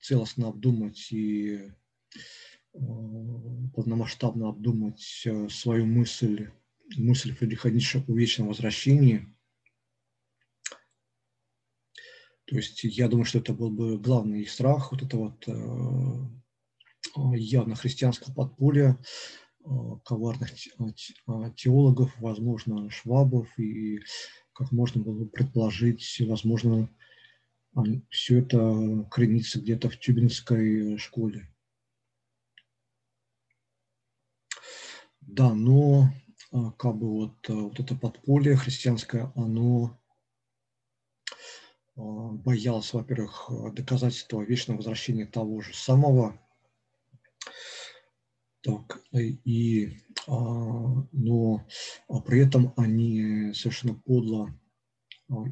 целостно 0.00 0.48
обдумать 0.48 1.12
и 1.12 1.70
а, 2.74 2.78
полномасштабно 3.74 4.48
обдумать 4.48 5.24
а, 5.26 5.48
свою 5.48 5.86
мысль, 5.86 6.50
мысль 6.96 7.36
Ницше 7.40 8.04
о 8.06 8.12
вечном 8.12 8.48
возвращении. 8.48 9.34
То 12.46 12.56
есть 12.56 12.84
я 12.84 13.08
думаю, 13.08 13.24
что 13.24 13.38
это 13.38 13.54
был 13.54 13.70
бы 13.70 13.98
главный 13.98 14.46
страх 14.46 14.92
вот 14.92 15.02
этого 15.02 15.38
вот 15.46 17.34
явно 17.34 17.76
христианского 17.76 18.34
подполья, 18.34 18.98
коварных 20.04 20.50
теологов, 21.56 22.12
возможно, 22.18 22.90
швабов, 22.90 23.48
и, 23.58 24.00
как 24.52 24.72
можно 24.72 25.02
было 25.02 25.24
предположить, 25.24 26.20
возможно, 26.26 26.90
все 28.10 28.40
это 28.40 29.06
хранится 29.10 29.60
где-то 29.60 29.88
в 29.88 29.98
Тюбинской 29.98 30.98
школе. 30.98 31.48
Да, 35.20 35.54
но 35.54 36.12
а, 36.52 36.72
как 36.72 36.96
бы 36.96 37.08
вот, 37.08 37.48
а, 37.48 37.54
вот 37.54 37.80
это 37.80 37.94
подполье 37.94 38.56
христианское, 38.56 39.32
оно 39.34 39.98
а, 41.96 42.00
боялось, 42.02 42.92
во-первых, 42.92 43.50
доказательства 43.72 44.42
вечного 44.42 44.78
возвращения 44.78 45.24
того 45.24 45.62
же 45.62 45.74
самого, 45.74 46.38
так, 48.60 49.00
и, 49.10 49.96
но 50.28 51.66
при 52.26 52.46
этом 52.46 52.72
они 52.76 53.52
совершенно 53.54 53.94
подло 53.94 54.50
а, 54.50 54.61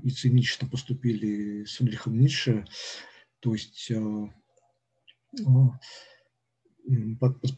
и 0.02 0.10
цинично 0.10 0.68
поступили 0.68 1.64
с 1.64 1.76
Фридрихом 1.76 2.18
Ницше, 2.18 2.66
то 3.40 3.54
есть 3.54 3.90
а, 3.90 4.34
а, 5.46 5.80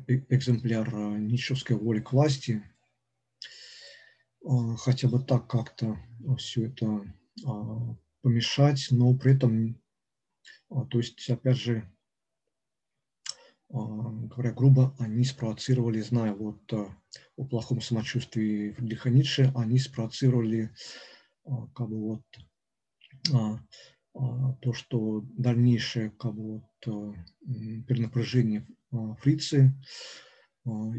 экземпляр 0.07 0.93
Ницшевской 0.93 1.75
воли 1.75 1.99
к 1.99 2.13
власти. 2.13 2.63
Хотя 4.77 5.07
бы 5.07 5.23
так 5.23 5.47
как-то 5.47 5.97
все 6.37 6.67
это 6.67 7.07
помешать, 8.21 8.89
но 8.91 9.17
при 9.17 9.33
этом 9.33 9.81
То 10.91 10.99
есть, 10.99 11.27
опять 11.27 11.57
же, 11.57 11.89
говоря 13.69 14.51
грубо, 14.51 14.95
они 14.99 15.23
спровоцировали, 15.23 16.01
зная 16.01 16.33
вот 16.33 16.71
о 16.71 17.45
плохом 17.45 17.81
самочувствии 17.81 18.73
Фридриха 18.73 19.09
Ницше, 19.09 19.51
они 19.55 19.79
спровоцировали 19.79 20.69
как 21.73 21.89
бы 21.89 21.99
вот 21.99 22.23
то, 24.13 24.73
что 24.73 25.25
дальнейшее 25.37 26.11
бы 26.35 26.61
вот 26.81 27.17
перенапряжение 27.87 28.67
фрицы 29.19 29.73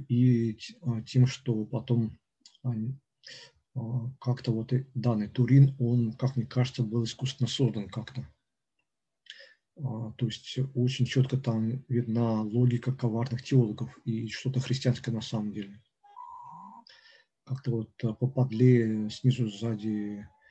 и 0.09 0.59
тем, 1.07 1.27
что 1.27 1.65
потом 1.65 2.19
как-то 4.21 4.53
вот 4.53 4.73
данный 4.95 5.29
Турин, 5.29 5.77
он, 5.79 6.13
как 6.13 6.37
мне 6.37 6.47
кажется, 6.47 6.83
был 6.83 7.05
искусственно 7.05 7.49
создан 7.49 7.89
как-то. 7.89 8.27
А, 9.77 10.13
то 10.13 10.27
есть 10.27 10.57
очень 10.75 11.05
четко 11.05 11.37
там 11.37 11.85
видна 11.89 12.43
логика 12.43 12.93
коварных 12.93 13.43
теологов 13.43 13.97
и 14.05 14.29
что-то 14.29 14.61
христианское 14.61 15.11
на 15.11 15.21
самом 15.21 15.53
деле. 15.53 15.83
Как-то 17.45 17.71
вот 17.73 17.91
а, 18.05 18.13
попадле 18.13 19.11
снизу 19.11 19.49
сзади 19.49 20.21
а, 20.21 20.44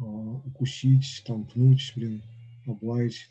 укусить, 0.00 1.22
там 1.26 1.46
пнуть, 1.46 1.92
блин, 1.94 2.22
облаять. 2.66 3.28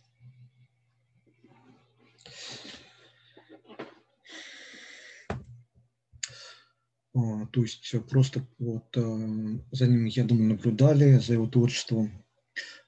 То 7.14 7.62
есть 7.62 7.94
просто 8.08 8.48
вот 8.60 8.86
за 8.94 9.88
ним, 9.88 10.06
я 10.06 10.24
думаю, 10.24 10.50
наблюдали, 10.50 11.18
за 11.18 11.34
его 11.34 11.48
творчеством 11.48 12.12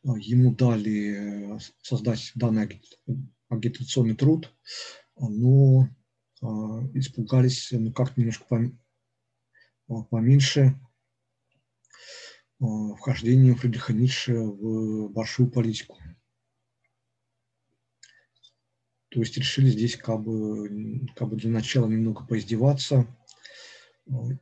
а, 0.03 0.17
ему 0.17 0.53
дали 0.55 1.55
э, 1.55 1.59
создать 1.81 2.31
данный 2.35 2.81
агитационный 3.49 4.15
труд, 4.15 4.51
но 5.15 5.89
а, 6.41 6.47
испугались, 6.93 7.69
ну, 7.71 7.91
как 7.93 8.17
немножко 8.17 8.71
а, 9.87 10.03
поменьше 10.03 10.79
вхождением 12.61 13.55
Фридриха 13.55 13.91
Ницше 13.91 14.33
в 14.33 15.09
большую 15.09 15.49
политику. 15.49 15.97
То 19.09 19.19
есть 19.19 19.35
решили 19.37 19.69
здесь 19.69 19.97
как 19.97 20.21
бы, 20.21 21.05
как 21.15 21.27
бы 21.27 21.35
для 21.35 21.49
начала 21.49 21.87
немного 21.87 22.23
поиздеваться, 22.25 23.05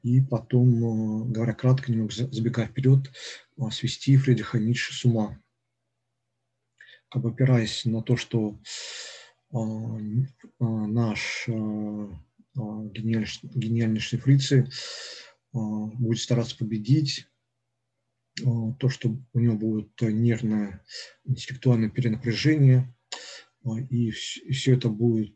и 0.04 0.22
потом, 0.22 1.32
говоря 1.32 1.54
кратко, 1.54 1.92
немного 1.92 2.14
забегая 2.14 2.68
вперед, 2.68 3.12
свести 3.72 4.16
Фридриха 4.18 4.60
Ницше 4.60 4.94
с 4.94 5.06
ума 5.06 5.42
как 7.12 7.24
бы 7.24 7.30
опираясь 7.30 7.86
на 7.86 8.04
то, 8.04 8.16
что 8.16 8.60
наш 10.60 11.48
гениальнейший 12.54 14.20
фрицы 14.20 14.70
будет 15.52 16.20
стараться 16.20 16.56
победить, 16.56 17.26
то, 18.80 18.90
что 18.90 19.18
у 19.34 19.40
него 19.40 19.56
будет 19.56 19.90
нервное 20.02 20.84
интеллектуальное 21.26 21.90
перенапряжение, 21.90 22.94
и 23.90 24.12
все 24.12 24.76
это 24.76 24.90
будет 24.90 25.36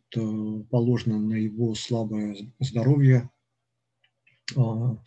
положено 0.69 1.19
на 1.19 1.35
его 1.35 1.75
слабое 1.75 2.35
здоровье, 2.59 3.29
на 4.55 4.99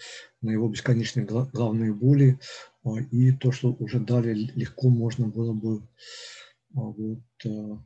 его 0.42 0.68
бесконечные 0.68 1.26
главные 1.26 1.92
боли, 1.92 2.38
и 3.10 3.32
то, 3.32 3.52
что 3.52 3.72
уже 3.72 4.00
далее 4.00 4.34
легко 4.34 4.88
можно 4.88 5.28
было 5.28 5.52
бы 5.52 5.86
вот, 6.70 7.20
э, 7.44 7.76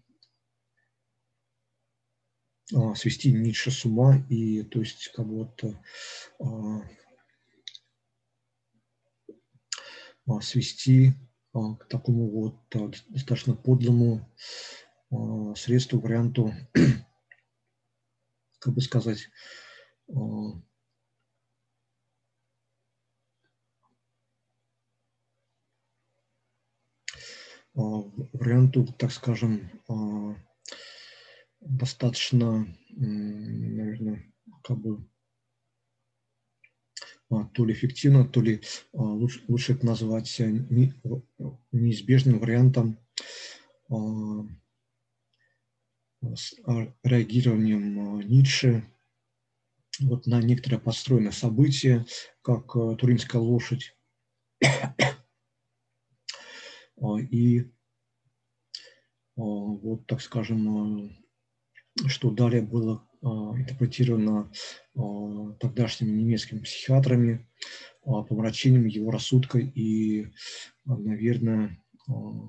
свести 2.94 3.32
Ницше 3.32 3.70
с 3.70 3.84
ума 3.84 4.24
и 4.28 4.62
то 4.62 4.80
есть 4.80 5.10
как 5.14 5.26
будто 5.26 5.82
а, 6.38 6.82
свести 10.42 11.12
к 11.52 11.86
такому 11.88 12.30
вот 12.30 12.54
достаточно 13.08 13.54
подлому 13.54 14.28
средству, 15.56 15.98
варианту, 16.00 16.52
как 18.60 18.74
бы 18.74 18.80
сказать, 18.80 19.28
А, 27.76 27.80
варианту, 28.32 28.84
так 28.98 29.12
скажем, 29.12 29.70
а, 29.88 30.34
достаточно, 31.60 32.66
наверное, 32.90 34.32
как 34.64 34.78
бы 34.78 34.96
а, 34.96 35.09
то 37.54 37.64
ли 37.64 37.72
эффективно, 37.72 38.26
то 38.26 38.40
ли 38.40 38.60
лучше, 38.92 39.42
лучше 39.48 39.74
это 39.74 39.86
назвать 39.86 40.40
неизбежным 41.72 42.40
вариантом 42.40 42.98
с 46.22 46.54
реагированием 47.02 48.20
Ницше. 48.20 48.84
Вот 50.00 50.26
на 50.26 50.40
некоторые 50.40 50.80
подстроенные 50.80 51.32
события, 51.32 52.06
как 52.42 52.72
туринская 52.98 53.40
лошадь, 53.40 53.94
а, 54.62 54.94
и 57.30 57.70
а, 59.36 59.38
вот, 59.42 60.06
так 60.06 60.22
скажем, 60.22 61.18
а, 62.04 62.08
что 62.08 62.30
далее 62.30 62.62
было 62.62 63.06
интерпретировано 63.22 64.50
тогдашними 65.60 66.10
немецкими 66.10 66.60
психиатрами, 66.60 67.48
помрачением 68.02 68.86
его 68.86 69.10
рассудка 69.10 69.58
и, 69.58 70.28
наверное, 70.84 71.78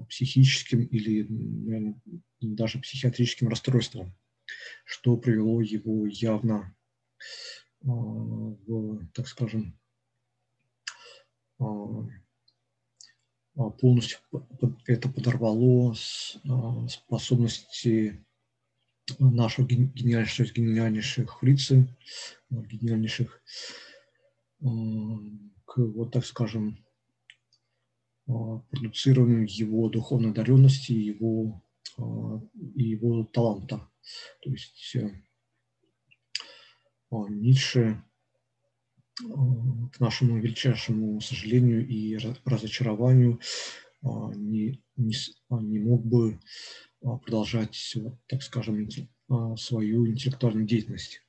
психическим 0.10 0.84
или 0.84 1.24
наверное, 1.30 2.02
даже 2.40 2.80
психиатрическим 2.80 3.48
расстройством, 3.50 4.16
что 4.86 5.18
привело 5.18 5.62
его 5.62 6.08
явно 6.08 6.76
в, 7.82 9.06
так 9.14 9.28
скажем, 9.28 9.78
а, 13.56 13.70
полностью 13.80 14.20
это 14.88 15.10
подорвало 15.10 15.94
а, 16.50 16.88
способности 16.88 18.26
наших 19.20 19.68
гениальнейших, 19.68 20.54
гениальнейших 20.54 21.40
фрицы, 21.40 21.88
а, 22.50 22.56
гениальнейших 22.56 23.42
к, 24.60 25.78
вот 25.78 26.12
так 26.12 26.24
скажем, 26.24 26.86
продуцированию 28.26 29.48
его 29.50 29.90
духовной 29.90 30.32
одаренности, 30.32 30.92
его, 30.92 31.64
и 31.98 32.84
его 32.84 33.26
таланта. 33.26 33.90
То 34.42 34.52
есть 34.52 34.96
э, 34.96 35.10
Ницше 37.12 38.04
к 39.18 40.00
нашему 40.00 40.40
величайшему 40.40 41.20
сожалению 41.22 41.88
и 41.88 42.18
разочарованию 42.46 43.40
не, 44.02 44.82
не, 44.96 45.14
не 45.50 45.80
мог 45.80 46.06
бы 46.06 46.40
продолжать, 47.02 47.98
так 48.28 48.42
скажем, 48.44 48.88
свою 49.58 50.08
интеллектуальную 50.08 50.66
деятельность. 50.66 51.22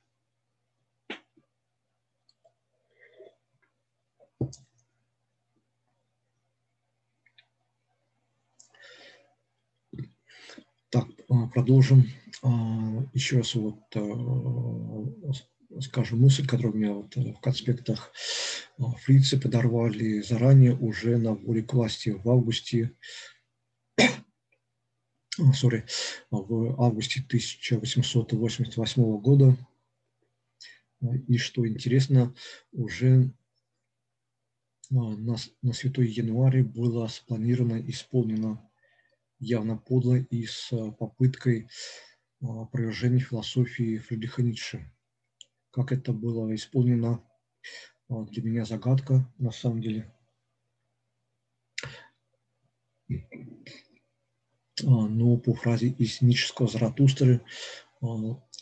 Так, 10.89 11.07
продолжим. 11.53 12.03
Еще 13.13 13.37
раз 13.37 13.55
вот 13.55 13.79
скажем, 15.81 16.21
мысль, 16.21 16.45
которую 16.45 16.75
меня 16.75 16.93
вот 16.93 17.15
в 17.15 17.39
конспектах 17.39 18.11
а, 18.77 18.91
фрицы 18.97 19.39
подорвали 19.39 20.21
заранее 20.21 20.75
уже 20.75 21.17
на 21.17 21.33
воле 21.33 21.63
к 21.63 21.73
власти 21.73 22.09
в 22.09 22.29
августе, 22.29 22.91
sorry, 25.39 25.83
в 26.29 26.81
августе 26.81 27.21
1888 27.25 29.21
года. 29.21 29.57
И 31.27 31.37
что 31.37 31.67
интересно, 31.67 32.33
уже 32.71 33.33
а, 34.89 34.95
на, 34.95 35.35
на 35.61 35.73
Святой 35.73 36.07
Январе 36.07 36.63
было 36.63 37.07
спланировано, 37.07 37.81
исполнено 37.89 38.69
явно 39.39 39.77
подло 39.77 40.15
и 40.15 40.45
с 40.45 40.69
попыткой 40.97 41.67
опровержения 42.41 43.19
философии 43.19 43.97
Фридриха 43.97 44.41
Ницше 44.43 44.89
как 45.73 45.91
это 45.91 46.13
было 46.13 46.53
исполнено, 46.53 47.23
для 48.07 48.43
меня 48.43 48.63
загадка 48.63 49.27
на 49.39 49.51
самом 49.51 49.81
деле. 49.81 50.13
Но 54.81 55.37
по 55.37 55.53
фразе 55.53 55.89
из 55.89 56.21
Ницшеского 56.21 56.67
Заратустры 56.67 57.41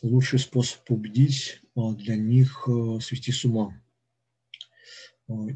лучший 0.01 0.39
способ 0.39 0.83
победить 0.85 1.61
для 1.75 2.15
них 2.15 2.67
свести 3.01 3.31
с 3.31 3.45
ума. 3.45 3.81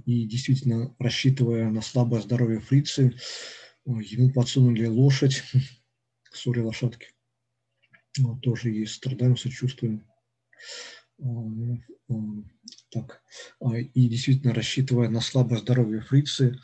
И 0.06 0.26
действительно, 0.26 0.96
рассчитывая 1.00 1.70
на 1.70 1.82
слабое 1.82 2.22
здоровье 2.22 2.60
фрицы, 2.60 3.15
ему 3.86 4.32
подсунули 4.32 4.86
лошадь, 4.86 5.44
сори 6.32 6.62
лошадки, 6.62 7.10
тоже 8.41 8.72
есть 8.72 8.94
страдаем, 8.94 9.38
сочувствуем. 9.38 10.08
Так. 12.89 13.22
И 13.94 14.08
действительно, 14.08 14.54
рассчитывая 14.54 15.10
на 15.10 15.22
слабое 15.22 15.60
здоровье 15.60 16.02
фрицы, 16.02 16.58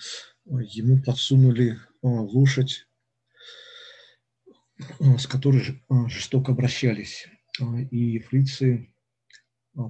ему 0.46 1.02
подсунули 1.02 1.80
лошадь, 2.02 2.88
с 5.18 5.28
которой 5.28 5.82
жестоко 6.08 6.52
обращались. 6.52 7.28
И 7.92 8.20
фрицы 8.20 8.94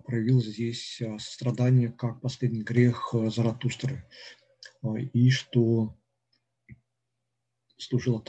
проявил 0.05 0.41
здесь 0.41 1.01
страдание 1.19 1.89
как 1.89 2.21
последний 2.21 2.63
грех 2.63 3.13
Заратустры. 3.13 4.05
И 5.13 5.29
что 5.29 5.97
служило 7.77 8.23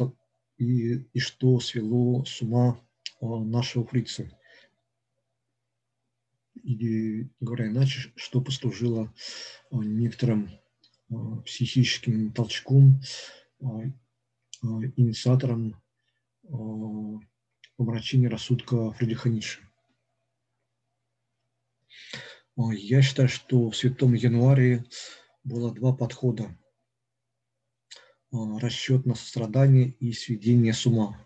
и, 0.59 0.94
и 1.12 1.18
что 1.18 1.61
свело 1.61 2.25
с 2.25 2.40
ума 2.42 2.81
нашего 3.20 3.87
фрица. 3.87 4.31
Или, 6.62 7.31
говоря 7.40 7.68
иначе, 7.68 8.12
что 8.16 8.40
послужило 8.40 9.12
некоторым 9.70 10.51
психическим 11.44 12.33
толчком, 12.33 13.01
инициатором 14.62 15.83
помрачения 17.77 18.29
рассудка 18.29 18.93
Фридриха 18.93 19.29
Ницше. 19.29 19.61
Я 22.57 23.03
считаю, 23.03 23.29
что 23.29 23.71
в 23.71 23.77
Святом 23.77 24.15
Януаре 24.15 24.85
было 25.45 25.73
два 25.75 25.95
подхода. 25.95 26.57
Расчет 28.31 29.07
на 29.07 29.15
сострадание 29.15 29.91
и 30.01 30.13
сведение 30.13 30.73
с 30.73 30.87
ума. 30.87 31.19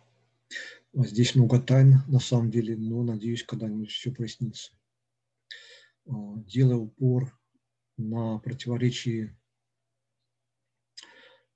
Здесь 0.93 1.35
много 1.35 1.61
тайн, 1.61 2.03
на 2.09 2.21
самом 2.21 2.51
деле, 2.51 2.77
но 2.77 3.03
надеюсь, 3.03 3.45
когда-нибудь 3.45 3.91
все 3.91 4.11
прояснится. 4.13 4.73
Делая 6.07 6.79
упор 6.79 7.39
на 7.97 8.39
противоречии 8.39 9.37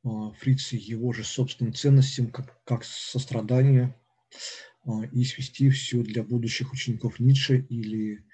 Фрица 0.03 0.77
его 0.77 1.13
же 1.13 1.25
собственным 1.25 1.75
ценностям, 1.75 2.31
как, 2.31 2.63
как 2.65 2.85
сострадание, 2.85 3.95
и 5.13 5.25
свести 5.25 5.69
все 5.71 6.03
для 6.03 6.23
будущих 6.23 6.73
учеников 6.73 7.21
Ницше 7.21 7.59
или 7.69 8.25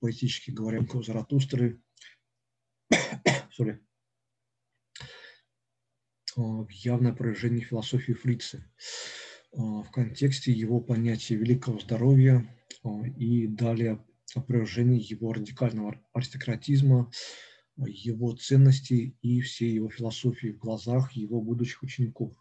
поэтически 0.00 0.50
говоря, 0.50 0.80
Заратустры, 1.02 1.82
sorry, 3.58 3.78
в 6.36 6.70
явное 6.70 7.12
проявление 7.12 7.64
философии 7.64 8.12
Фрица 8.12 8.64
в 9.52 9.90
контексте 9.92 10.50
его 10.50 10.80
понятия 10.80 11.36
великого 11.36 11.78
здоровья 11.78 12.46
и 13.18 13.46
далее 13.46 14.02
опровержение 14.34 14.98
его 14.98 15.32
радикального 15.34 16.00
аристократизма, 16.14 17.10
его 17.76 18.34
ценностей 18.36 19.16
и 19.22 19.40
всей 19.40 19.72
его 19.74 19.88
философии 19.88 20.48
в 20.48 20.58
глазах 20.58 21.12
его 21.12 21.40
будущих 21.40 21.82
учеников. 21.82 22.32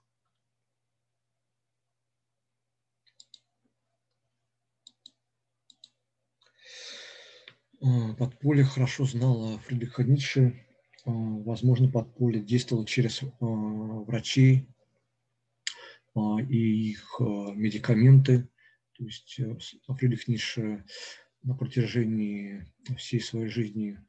Подполье 8.18 8.64
хорошо 8.64 9.06
знала 9.06 9.58
Фридриха 9.60 10.04
Ницше. 10.04 10.66
Возможно, 11.06 11.90
подполье 11.90 12.44
действовало 12.44 12.86
через 12.86 13.22
врачей 13.40 14.68
и 16.16 16.92
их 16.92 17.20
медикаменты. 17.20 18.48
То 19.02 19.06
есть 19.06 19.40
э, 19.40 19.58
Фридрих 19.88 20.28
Ницше 20.28 20.86
на 21.42 21.56
протяжении 21.56 22.72
всей 22.98 23.20
своей 23.20 23.48
жизни 23.48 23.98
а, 23.98 24.04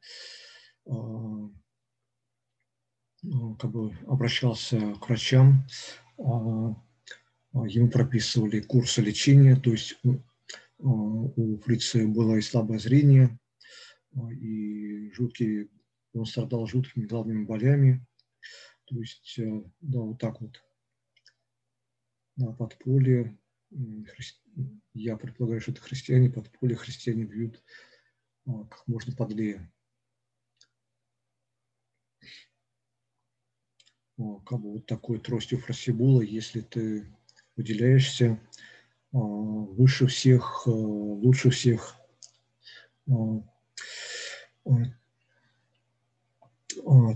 как 3.59 3.71
бы 3.71 3.95
обращался 4.07 4.95
к 4.95 5.07
врачам, 5.07 5.65
а, 6.17 6.75
ему 7.53 7.89
прописывали 7.89 8.59
курсы 8.59 9.01
лечения, 9.01 9.55
то 9.55 9.71
есть 9.71 9.99
у 10.79 11.57
Фрица 11.59 12.05
было 12.07 12.35
и 12.35 12.41
слабое 12.41 12.79
зрение, 12.79 13.39
и 14.31 15.09
жуткие, 15.11 15.69
он 16.13 16.25
страдал 16.25 16.67
жуткими 16.67 17.05
головными 17.05 17.45
болями, 17.45 18.05
то 18.85 18.99
есть, 18.99 19.39
э, 19.39 19.63
да, 19.81 19.99
вот 19.99 20.19
так 20.19 20.41
вот, 20.41 20.61
на 22.35 22.51
подполье, 22.51 23.37
я 24.93 25.17
предполагаю, 25.17 25.61
что 25.61 25.71
это 25.71 25.81
христиане, 25.81 26.29
подполье 26.29 26.75
христиане 26.75 27.23
бьют 27.23 27.63
как 28.45 28.87
можно 28.87 29.15
подлее. 29.15 29.71
Как 34.17 34.59
бы 34.59 34.73
вот 34.73 34.85
такой 34.85 35.19
тростью 35.19 35.59
фрасибула, 35.59 36.21
если 36.21 36.61
ты 36.61 37.07
выделяешься 37.55 38.39
а, 39.11 39.17
выше 39.17 40.07
всех, 40.07 40.63
а, 40.65 40.69
лучше 40.69 41.49
всех, 41.49 41.95
а, 43.07 43.41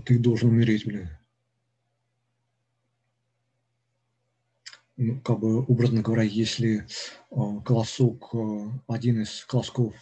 ты 0.04 0.18
должен 0.18 0.50
умереть, 0.50 0.86
блин. 0.86 1.08
Ну, 4.96 5.20
как 5.20 5.38
бы, 5.38 5.60
образно 5.62 6.02
говоря, 6.02 6.24
если 6.24 6.84
колосок, 7.30 8.34
один 8.88 9.22
из 9.22 9.44
колосков 9.44 9.94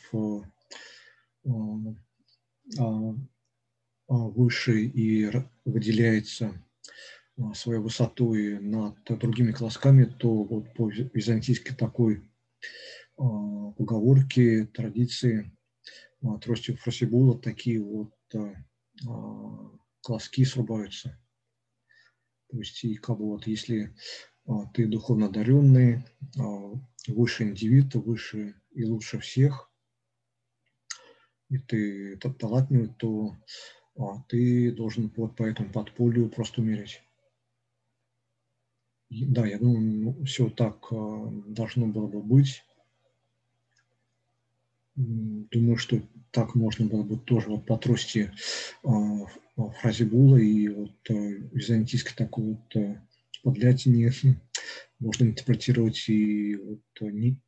выше 4.09 4.85
и 4.87 5.31
выделяется 5.67 6.47
а, 6.47 6.66
своей 7.55 7.81
высотой 7.81 8.59
над 8.61 8.97
другими 9.05 9.53
колосками, 9.53 10.05
то 10.05 10.45
вот 10.45 10.73
по 10.75 10.91
византийской 10.91 11.77
такой 11.77 12.23
а, 13.19 13.73
поговорке, 13.73 14.67
традиции, 14.67 15.53
а, 16.23 16.39
тростью 16.39 16.77
фросибула 16.79 17.39
такие 17.39 17.83
вот 17.83 18.13
колоски 20.03 20.45
срубаются. 20.45 21.19
То 22.49 22.59
есть, 22.59 22.83
и 22.85 22.95
как 22.95 23.19
бы 23.19 23.27
вот 23.27 23.47
если 23.47 23.95
ты 24.73 24.87
духовно 24.87 25.27
одаренный, 25.27 26.05
выше 27.07 27.45
индивид, 27.45 27.95
выше 27.95 28.55
и 28.71 28.85
лучше 28.85 29.19
всех, 29.19 29.71
и 31.49 31.59
ты 31.59 32.17
талантливый, 32.17 32.89
то 32.99 33.37
ты 34.29 34.73
должен 34.73 35.11
вот 35.17 35.37
по 35.37 35.45
этому 35.45 35.71
подполью 35.71 36.29
просто 36.29 36.61
умереть. 36.61 37.03
Да, 39.09 39.47
я 39.47 39.59
думаю, 39.59 39.81
ну, 39.81 40.25
все 40.25 40.51
так 40.51 40.89
а, 40.91 41.31
должно 41.47 41.87
было 41.87 42.09
бы 42.09 42.23
быть. 42.23 42.65
Думаю, 44.97 45.77
что 45.77 46.01
так 46.33 46.55
можно 46.55 46.87
было 46.87 47.03
бы 47.03 47.17
тоже 47.19 47.51
вот 47.51 47.67
по 47.67 47.77
трости 47.77 48.33
а, 48.83 49.27
Фразибула 49.81 50.37
и 50.39 50.69
вот 50.69 50.97
а, 51.09 51.13
византийской 51.13 52.15
такой 52.17 52.57
вот 52.57 52.99
подлятине 53.43 54.11
можно 54.99 55.25
интерпретировать 55.25 56.09
и 56.09 56.57
вот 56.57 57.13
не, 57.13 57.41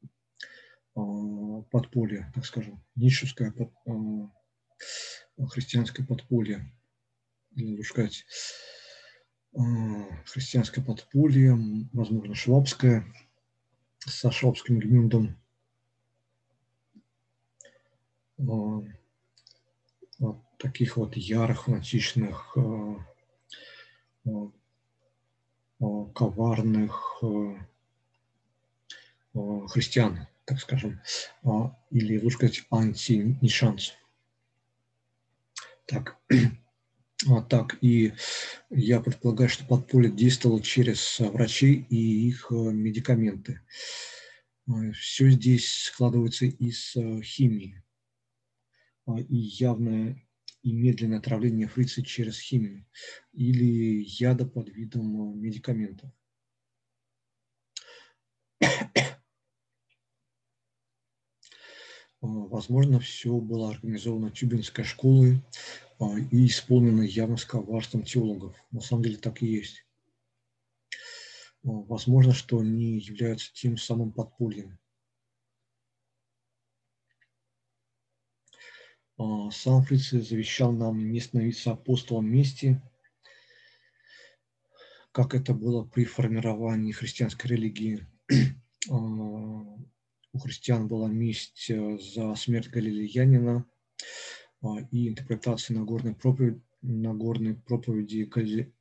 подполье, 1.70 2.30
так 2.34 2.44
скажем, 2.44 2.82
нищевское 2.94 3.52
под, 3.52 3.70
христианское 5.46 6.04
подполье, 6.04 6.70
или 7.54 7.82
сказать, 7.82 8.24
христианское 10.26 10.82
подполье, 10.82 11.56
возможно, 11.92 12.34
швабское, 12.34 13.04
со 13.98 14.30
швабским 14.30 14.78
Гмюндом. 14.78 15.36
Вот 18.36 18.84
таких 20.58 20.96
вот 20.96 21.16
ярых, 21.16 21.64
фанатичных, 21.64 22.56
коварных 26.14 27.22
христиан, 29.68 30.26
так 30.44 30.60
скажем, 30.60 31.00
или, 31.90 32.18
лучше 32.20 32.36
сказать, 32.36 32.66
антинишанцев. 32.70 33.94
Так, 35.88 36.18
А, 37.28 37.42
так, 37.42 37.76
и 37.80 38.12
я 38.70 39.00
предполагаю, 39.00 39.48
что 39.48 39.66
подполье 39.66 40.08
действовало 40.08 40.62
через 40.62 41.18
врачей 41.18 41.84
и 41.90 42.28
их 42.28 42.52
медикаменты. 42.52 43.60
Все 44.94 45.28
здесь 45.30 45.68
складывается 45.68 46.44
из 46.46 46.94
химии. 47.24 47.82
И 49.08 49.36
явное 49.36 50.22
и 50.62 50.72
медленное 50.72 51.18
отравление 51.18 51.66
фрица 51.66 52.04
через 52.04 52.38
химию 52.38 52.86
или 53.32 54.04
яда 54.04 54.46
под 54.46 54.68
видом 54.68 55.40
медикаментов. 55.40 56.12
Возможно, 62.20 62.98
все 62.98 63.38
было 63.38 63.70
организовано 63.70 64.30
Тюбинской 64.30 64.84
школой 64.84 65.40
а, 66.00 66.18
и 66.18 66.46
исполнено 66.46 67.02
явно 67.02 67.36
с 67.36 67.44
коварством 67.44 68.02
теологов. 68.02 68.56
На 68.72 68.80
самом 68.80 69.04
деле 69.04 69.18
так 69.18 69.40
и 69.40 69.46
есть. 69.46 69.84
А, 71.64 71.68
возможно, 71.68 72.32
что 72.32 72.58
они 72.58 72.98
являются 72.98 73.52
тем 73.52 73.76
самым 73.76 74.12
подпольем. 74.12 74.78
А, 79.16 79.50
сам 79.52 79.82
Фриц 79.82 80.10
завещал 80.10 80.72
нам 80.72 81.12
не 81.12 81.20
становиться 81.20 81.70
апостолом 81.70 82.26
мести, 82.26 82.82
как 85.12 85.34
это 85.34 85.54
было 85.54 85.84
при 85.84 86.04
формировании 86.04 86.90
христианской 86.90 87.50
религии 87.50 88.06
у 90.38 90.40
христиан 90.40 90.86
была 90.86 91.08
месть 91.08 91.68
э, 91.68 91.98
за 91.98 92.34
смерть 92.36 92.68
галилеянина 92.68 93.66
а, 94.62 94.80
и 94.92 95.08
интерпретация 95.08 95.76
Нагорной 95.76 96.14
проповеди, 96.14 96.62
Нагорной 96.80 97.56
проповеди 97.56 98.30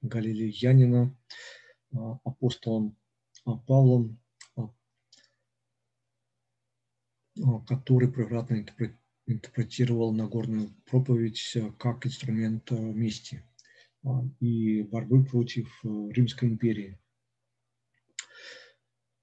галилеянина 0.03 1.18
а, 1.95 2.20
апостолом 2.24 2.95
а, 3.45 3.58
Павлом, 3.58 4.20
который 7.68 8.12
превратно 8.12 8.64
интерпретировал 9.26 10.14
Нагорную 10.14 10.70
проповедь 10.86 11.53
э, 11.55 11.72
как 11.80 12.05
инструмент 12.05 12.72
э, 12.72 12.76
мести 12.76 13.43
и 14.39 14.84
борьбы 14.84 15.26
против 15.26 15.68
Римской 15.84 16.49
империи. 16.49 16.99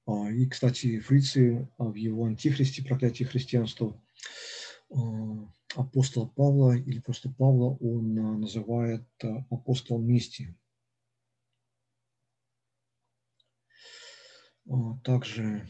А, 0.07 0.30
и, 0.30 0.46
кстати, 0.46 1.00
Фрицы 1.00 1.68
а, 1.78 1.84
в 1.84 1.94
его 1.94 2.26
антихристе 2.26 2.84
«Проклятие 2.84 3.26
христианства» 3.26 3.98
а, 4.90 4.98
апостола 5.76 6.26
Павла 6.26 6.76
или 6.76 7.00
просто 7.00 7.30
Павла 7.30 7.76
он 7.80 8.14
называет 8.40 9.09
апостолом 9.50 10.07
мести. 10.07 10.55
Также, 15.02 15.68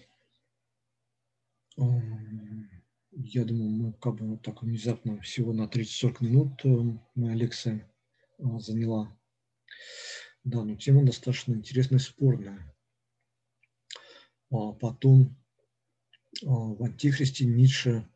я 1.76 3.45
думаю, 3.45 3.70
мы 3.70 3.93
как 3.95 4.16
бы 4.16 4.26
вот 4.28 4.43
так 4.43 4.62
внезапно 4.62 5.20
всего 5.20 5.53
на 5.53 5.66
30-40 5.66 6.16
минут 6.20 6.64
моя 7.14 7.35
лекция 7.35 7.91
заняла. 8.39 9.16
Да, 10.45 10.62
но 10.62 10.76
тема 10.76 11.05
достаточно 11.05 11.55
интересная 11.55 11.99
и 11.99 12.03
спорная. 12.03 12.74
А 14.51 14.73
потом 14.73 15.37
а, 16.43 16.47
в 16.47 16.83
«Антихристе» 16.83 17.45
Ницше 17.45 18.09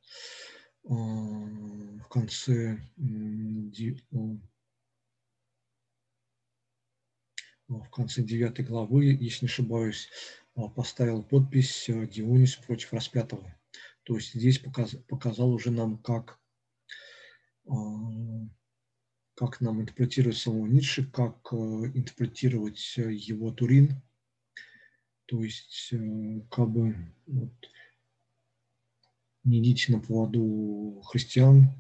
а, 0.84 0.92
в 0.92 2.08
конце 2.08 2.78
в 7.68 7.90
конце 7.90 8.22
девятой 8.22 8.64
главы, 8.64 9.04
если 9.04 9.44
не 9.44 9.50
ошибаюсь, 9.50 10.08
поставил 10.74 11.22
подпись 11.22 11.84
«Дионис 11.86 12.56
против 12.56 12.94
распятого». 12.94 13.54
То 14.04 14.14
есть 14.14 14.32
здесь 14.32 14.58
показ, 14.58 14.96
показал 15.06 15.52
уже 15.52 15.70
нам, 15.70 15.98
как, 15.98 16.40
как 19.34 19.60
нам 19.60 19.82
интерпретировать 19.82 20.38
самого 20.38 20.66
Ницше, 20.66 21.04
как 21.10 21.52
интерпретировать 21.52 22.96
его 22.96 23.52
Турин– 23.52 24.00
то 25.28 25.44
есть, 25.44 25.90
э, 25.92 26.40
как 26.50 26.70
бы, 26.70 26.96
вот, 27.26 27.52
не 29.44 29.60
идите 29.60 29.92
на 29.92 30.00
поводу 30.00 31.02
христиан, 31.04 31.70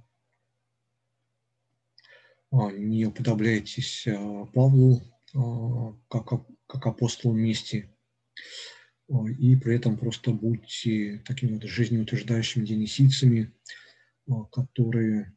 а, 2.50 2.70
не 2.70 3.06
уподобляйтесь 3.06 4.06
а, 4.06 4.44
Павлу 4.46 5.02
а, 5.34 5.94
как, 6.08 6.46
как 6.66 6.86
апостолу 6.86 7.34
мести, 7.34 7.88
и 9.38 9.56
при 9.56 9.76
этом 9.76 9.96
просто 9.96 10.32
будьте 10.32 11.22
такими 11.26 11.54
вот 11.54 11.62
жизнеутверждающими 11.62 12.66
денисийцами, 12.66 13.54
которые 14.52 15.34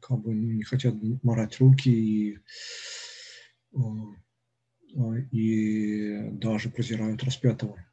как 0.00 0.20
бы 0.20 0.34
ну, 0.34 0.52
не 0.52 0.62
хотят 0.62 0.94
морать 1.22 1.58
руки 1.60 1.90
и 1.90 2.38
а, 3.74 3.78
и 5.30 6.30
даже 6.32 6.70
презирают 6.70 7.22
распятого. 7.22 7.84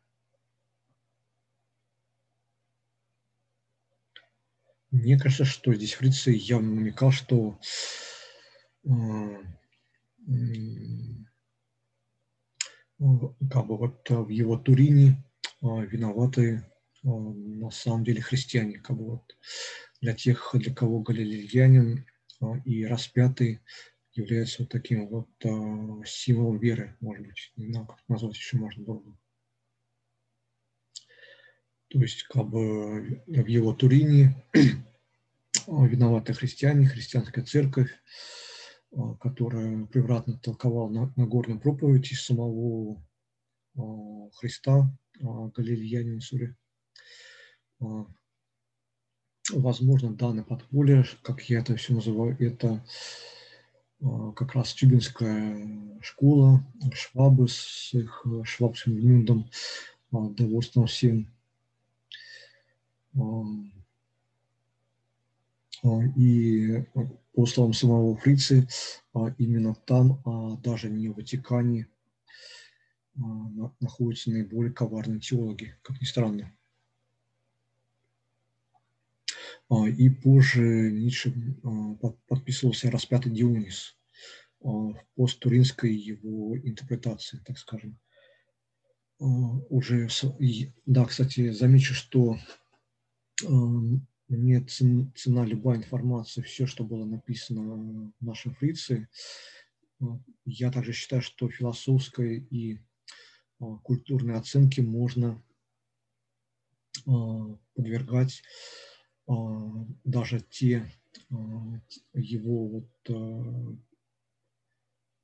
Мне 4.92 5.20
кажется, 5.20 5.46
что 5.46 5.74
здесь 5.74 5.94
Фрицы 5.94 6.32
явно 6.32 6.76
намекал, 6.76 7.12
что 7.12 7.60
а, 8.88 8.92
как 12.98 13.68
бы 13.68 13.78
вот 13.78 14.10
в 14.10 14.30
его 14.30 14.58
Турине 14.58 15.24
а, 15.62 15.82
виноваты 15.82 16.66
на 17.04 17.70
самом 17.72 18.04
деле 18.04 18.22
христиане, 18.22 18.80
как 18.80 18.98
бы 18.98 19.06
вот 19.06 19.38
для 20.02 20.14
тех, 20.14 20.50
для 20.54 20.74
кого 20.74 21.00
галилеянин 21.02 22.06
и 22.66 22.86
распятый 22.86 23.62
является 24.20 24.64
вот 24.64 24.70
таким 24.70 25.08
вот 25.08 25.30
э, 25.44 26.06
символом 26.06 26.58
веры, 26.58 26.96
может 27.00 27.26
быть, 27.26 27.52
не 27.56 27.72
знаю, 27.72 27.88
как 27.88 28.00
назвать 28.08 28.36
еще 28.36 28.58
можно 28.58 28.84
было 28.84 29.00
бы. 29.00 29.18
То 31.90 32.00
есть, 32.00 32.24
как 32.24 32.48
бы 32.48 33.24
в 33.26 33.48
его 33.48 33.74
Турине 33.74 34.46
виноваты 35.68 36.34
христиане, 36.34 36.88
христианская 36.88 37.42
церковь, 37.42 37.92
а, 38.92 39.16
которая 39.16 39.86
превратно 39.86 40.38
толковала 40.40 41.12
Нагорную 41.16 41.60
проповедь 41.60 42.12
из 42.12 42.24
самого 42.24 43.04
а, 43.76 44.30
Христа, 44.36 44.92
Галилеянин, 45.20 46.22
сори. 46.22 46.56
Возможно, 49.52 50.14
данное 50.14 50.44
подполье, 50.44 51.04
как 51.24 51.42
я 51.50 51.60
это 51.60 51.76
все 51.76 51.94
называю, 51.94 52.38
это 52.40 52.68
а, 52.68 52.84
как 54.00 54.56
раз 54.56 54.74
Тюбинская 54.74 56.00
школа, 56.02 56.64
Швабы 56.94 57.48
с 57.50 57.94
их 57.94 58.26
э, 58.26 58.44
швабским 58.46 58.96
Гнюндом, 58.96 59.50
а, 60.12 60.30
довольством 60.30 60.88
всем. 60.88 61.28
И 66.16 66.84
по 67.34 67.46
словам 67.46 67.74
самого 67.74 68.16
Фрицы, 68.18 68.68
именно 69.38 69.76
там, 69.76 70.22
а 70.26 70.58
даже 70.58 70.90
не 70.90 71.10
в 71.10 71.16
Ватикане, 71.16 71.88
находятся 73.80 74.32
наиболее 74.32 74.74
коварные 74.74 75.20
теологи, 75.20 75.76
как 75.82 76.00
ни 76.02 76.06
странно. 76.06 76.54
А, 79.28 79.59
и 79.70 80.10
позже 80.10 80.92
Ницше 80.92 81.34
а, 81.64 82.12
подписывался 82.28 82.90
распятый 82.90 83.32
Дионис 83.32 83.98
а, 84.64 84.68
в 84.68 85.06
посттуринской 85.16 85.94
его 85.94 86.58
интерпретации, 86.58 87.42
так 87.46 87.58
скажем. 87.58 88.00
Уже, 89.20 90.08
да, 90.86 91.04
кстати, 91.04 91.52
замечу, 91.52 91.94
что 91.94 92.40
мне 94.30 94.62
цена 94.62 95.46
любая 95.46 95.80
информация, 95.80 96.42
все, 96.42 96.66
что 96.66 96.86
было 96.86 97.04
написано 97.04 98.14
в 98.18 98.26
нашем 98.26 98.56
фрице. 98.56 99.10
Я 100.46 100.72
также 100.72 100.94
считаю, 100.94 101.22
что 101.22 101.50
философской 101.50 102.40
и 102.40 102.80
культурной 103.84 104.36
оценке 104.36 104.82
можно 104.82 105.44
подвергать 107.76 108.42
а, 108.42 108.89
даже 110.04 110.42
те 110.50 110.92
а, 111.30 111.36
его 112.14 112.68
вот 112.68 112.90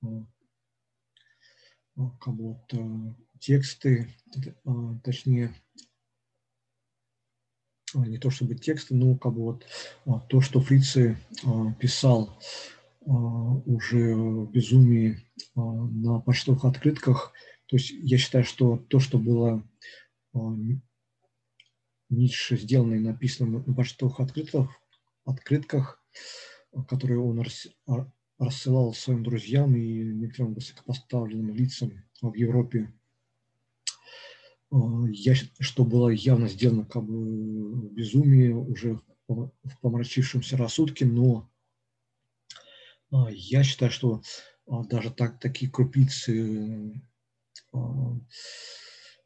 а, 0.02 0.26
как 2.20 2.34
вот 2.36 2.74
тексты, 3.40 4.14
точнее, 5.04 5.56
не 7.96 8.18
то 8.18 8.30
чтобы 8.30 8.56
тексты, 8.56 8.94
но 8.96 9.16
как 9.18 9.34
бы 9.34 9.42
вот 9.44 9.66
то, 10.28 10.42
что 10.42 10.60
Фрицы 10.60 11.18
писал 11.80 12.38
уже 13.00 14.14
безумии 14.48 15.22
на 15.56 16.20
почтовых 16.20 16.66
открытках. 16.66 17.32
То 17.68 17.78
есть 17.78 17.92
я 17.92 18.18
считаю, 18.18 18.44
что 18.44 18.78
то, 18.78 19.00
что 19.00 19.18
было 19.18 19.64
Ницше 22.16 22.58
сделано 22.58 22.96
и 22.96 23.00
написано 23.00 23.64
на 23.66 23.74
почтовых 23.74 24.20
открытках, 24.20 24.70
открытках 25.26 26.04
которые 26.88 27.20
он 27.20 27.44
рассылал 28.38 28.94
своим 28.94 29.24
друзьям 29.24 29.76
и 29.76 30.04
некоторым 30.04 30.54
высокопоставленным 30.54 31.56
лицам 31.56 32.04
в 32.22 32.34
Европе, 32.34 32.94
я, 34.72 35.36
что 35.36 35.86
было 35.86 36.10
явно 36.10 36.50
сделано 36.50 36.86
как 36.86 37.04
бы 37.04 37.90
безумие 37.92 38.56
уже 38.56 39.00
в 39.28 39.52
помрачившемся 39.82 40.58
рассудке, 40.58 41.06
но 41.06 41.50
я 43.30 43.64
считаю, 43.64 43.92
что 43.92 44.22
даже 44.68 45.12
так, 45.12 45.40
такие 45.40 45.72
крупицы 45.72 47.02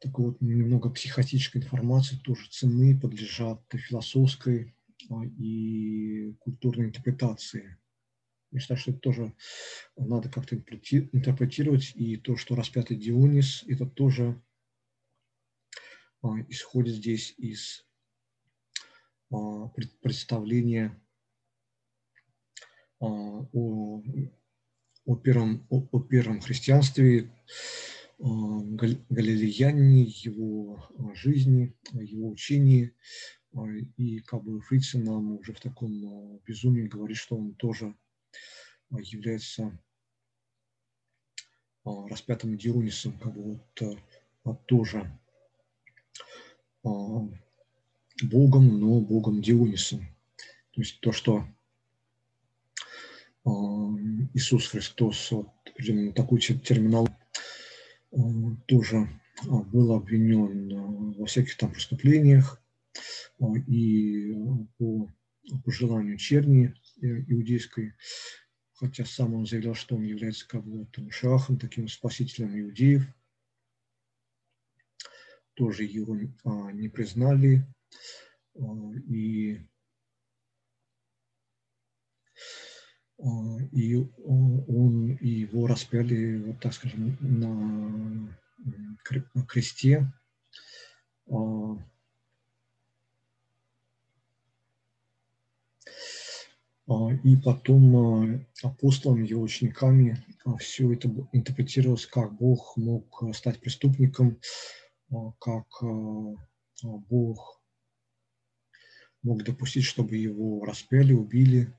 такой 0.00 0.26
вот 0.26 0.40
немного 0.40 0.90
психотической 0.90 1.60
информации 1.60 2.16
тоже 2.16 2.48
ценны, 2.50 2.98
подлежат 2.98 3.62
философской 3.72 4.74
и 5.38 6.34
культурной 6.40 6.86
интерпретации. 6.86 7.76
Я 8.50 8.60
считаю, 8.60 8.78
что 8.78 8.90
это 8.90 9.00
тоже 9.00 9.34
надо 9.96 10.28
как-то 10.28 10.56
интерпретировать, 10.56 11.92
и 11.94 12.16
то, 12.16 12.36
что 12.36 12.56
распятый 12.56 12.96
Дионис, 12.96 13.62
это 13.68 13.86
тоже 13.86 14.42
исходит 16.48 16.96
здесь 16.96 17.34
из 17.38 17.86
представления 20.02 21.00
о, 22.98 23.46
о, 23.52 25.16
первом, 25.22 25.66
о, 25.70 25.86
о 25.92 26.00
первом 26.00 26.40
христианстве, 26.40 27.30
галилеяне, 28.20 30.02
его 30.02 30.86
жизни, 31.14 31.74
его 31.92 32.28
учении. 32.30 32.94
И 33.96 34.20
как 34.20 34.44
бы 34.44 34.60
Фрицы 34.60 34.98
нам 34.98 35.38
уже 35.38 35.52
в 35.54 35.60
таком 35.60 36.38
безумии 36.46 36.86
говорит, 36.86 37.16
что 37.16 37.36
он 37.36 37.54
тоже 37.54 37.96
является 38.90 39.76
распятым 41.84 42.58
Дионисом, 42.58 43.18
как 43.18 43.32
бы 43.34 43.60
вот 44.44 44.66
тоже 44.66 45.18
Богом, 48.22 48.80
но 48.80 49.00
Богом 49.00 49.40
Дионисом. 49.40 50.00
То 50.72 50.82
есть 50.82 51.00
то, 51.00 51.10
что 51.10 51.44
Иисус 54.34 54.66
Христос, 54.68 55.30
вот, 55.30 55.48
такой 56.14 56.40
терминал 56.40 57.08
тоже 58.66 59.08
был 59.40 59.92
обвинен 59.92 61.12
во 61.12 61.26
всяких 61.26 61.56
там 61.56 61.72
преступлениях 61.72 62.60
и 63.66 64.34
по, 64.78 65.08
по 65.64 65.70
желанию 65.70 66.18
черни 66.18 66.74
э, 67.00 67.06
иудейской, 67.28 67.94
хотя 68.72 69.04
сам 69.04 69.34
он 69.34 69.46
заявлял, 69.46 69.74
что 69.74 69.96
он 69.96 70.02
является 70.02 70.46
там, 70.48 71.10
шахом, 71.10 71.58
таким 71.58 71.88
спасителем 71.88 72.58
иудеев– 72.58 73.04
тоже 75.60 75.84
его 75.84 76.16
а, 76.44 76.72
не 76.72 76.88
признали. 76.88 77.66
А, 78.54 78.60
и, 79.08 79.58
а, 79.58 79.60
и 83.72 83.96
он, 84.24 85.12
и 85.20 85.28
его 85.28 85.66
распяли, 85.66 86.38
вот 86.38 86.60
так 86.60 86.72
скажем, 86.72 87.18
на 87.20 88.38
кресте. 89.46 90.10
И 97.24 97.36
потом 97.36 98.46
апостолами, 98.62 99.26
его 99.26 99.42
учениками 99.42 100.24
все 100.58 100.92
это 100.92 101.08
интерпретировалось, 101.32 102.06
как 102.06 102.34
Бог 102.34 102.76
мог 102.76 103.22
стать 103.32 103.60
преступником, 103.60 104.40
как 105.38 105.66
Бог 106.82 107.62
мог 109.22 109.44
допустить, 109.44 109.84
чтобы 109.84 110.16
его 110.16 110.64
распяли, 110.64 111.12
убили. 111.12 111.72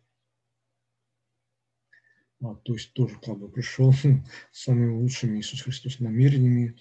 А, 2.44 2.56
то 2.56 2.74
есть 2.74 2.94
тоже 2.94 3.20
как 3.24 3.38
бы 3.38 3.50
пришел 3.50 3.94
с 3.94 4.04
самыми 4.52 5.00
лучшими 5.00 5.40
Иисус 5.40 5.62
Христос 5.62 6.00
намерениями, 6.00 6.76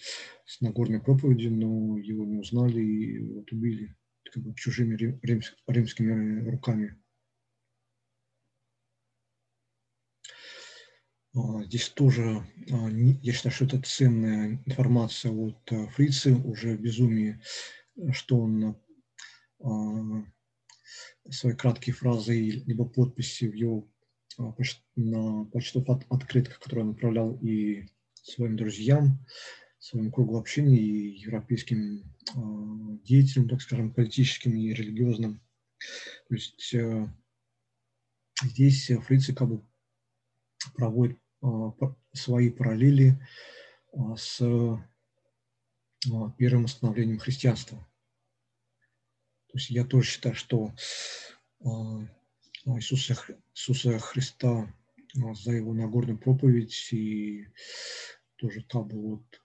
с 0.47 0.61
Нагорной 0.63 1.01
проповедью, 1.01 1.53
но 1.53 1.99
его 1.99 2.25
не 2.25 2.39
узнали 2.39 2.81
и 2.81 3.19
вот 3.19 3.53
убили 3.53 3.95
как 4.33 4.43
бы 4.43 4.55
чужими 4.55 4.97
римс, 5.23 5.53
римскими 5.67 6.49
руками. 6.49 6.99
А, 11.35 11.63
здесь 11.65 11.91
тоже, 11.91 12.43
а, 12.71 12.89
я 12.89 13.33
считаю, 13.33 13.55
что 13.55 13.67
это 13.67 13.83
ценная 13.83 14.63
информация 14.65 15.31
от 15.31 15.73
а, 15.73 15.89
Фрицы, 15.89 16.35
уже 16.37 16.77
в 16.77 16.81
безумии, 16.81 17.41
что 18.13 18.41
он 18.41 18.77
свои 21.29 21.53
краткие 21.53 21.95
фразы 21.95 22.35
либо 22.35 22.87
подписи 22.87 23.45
в 23.45 23.55
его 23.55 23.87
на 24.97 25.45
почтовых 25.47 26.03
открытках, 26.09 26.59
которые 26.59 26.86
он 26.86 26.91
отправлял 26.93 27.36
и 27.43 27.86
своим 28.14 28.57
друзьям, 28.57 29.24
своему 29.78 30.11
кругу 30.11 30.38
общения 30.38 30.78
и 30.78 31.18
европейским 31.20 32.05
деятелям, 33.05 33.49
так 33.49 33.62
скажем, 33.62 33.93
политическим 33.93 34.55
и 34.57 34.72
религиозным. 34.72 35.41
То 36.28 36.34
есть 36.34 36.74
здесь 38.43 38.91
Фрицы 39.07 39.34
как 39.34 39.49
бы 39.49 39.64
проводит 40.74 41.18
а, 41.43 41.72
свои 42.12 42.51
параллели 42.51 43.20
а, 43.93 44.16
с 44.16 44.41
а, 44.43 44.78
первым 46.36 46.68
становлением 46.68 47.18
христианства. 47.18 47.78
То 49.49 49.59
есть 49.59 49.70
я 49.70 49.84
тоже 49.84 50.09
считаю, 50.09 50.34
что 50.34 50.72
Иисуса, 52.67 53.17
Иисуса 53.55 53.99
Христа 53.99 54.73
за 55.15 55.53
его 55.53 55.73
Нагорную 55.75 56.19
проповедь 56.19 56.89
и 56.93 57.47
тоже 58.37 58.63
бы 58.87 59.01
вот 59.01 59.41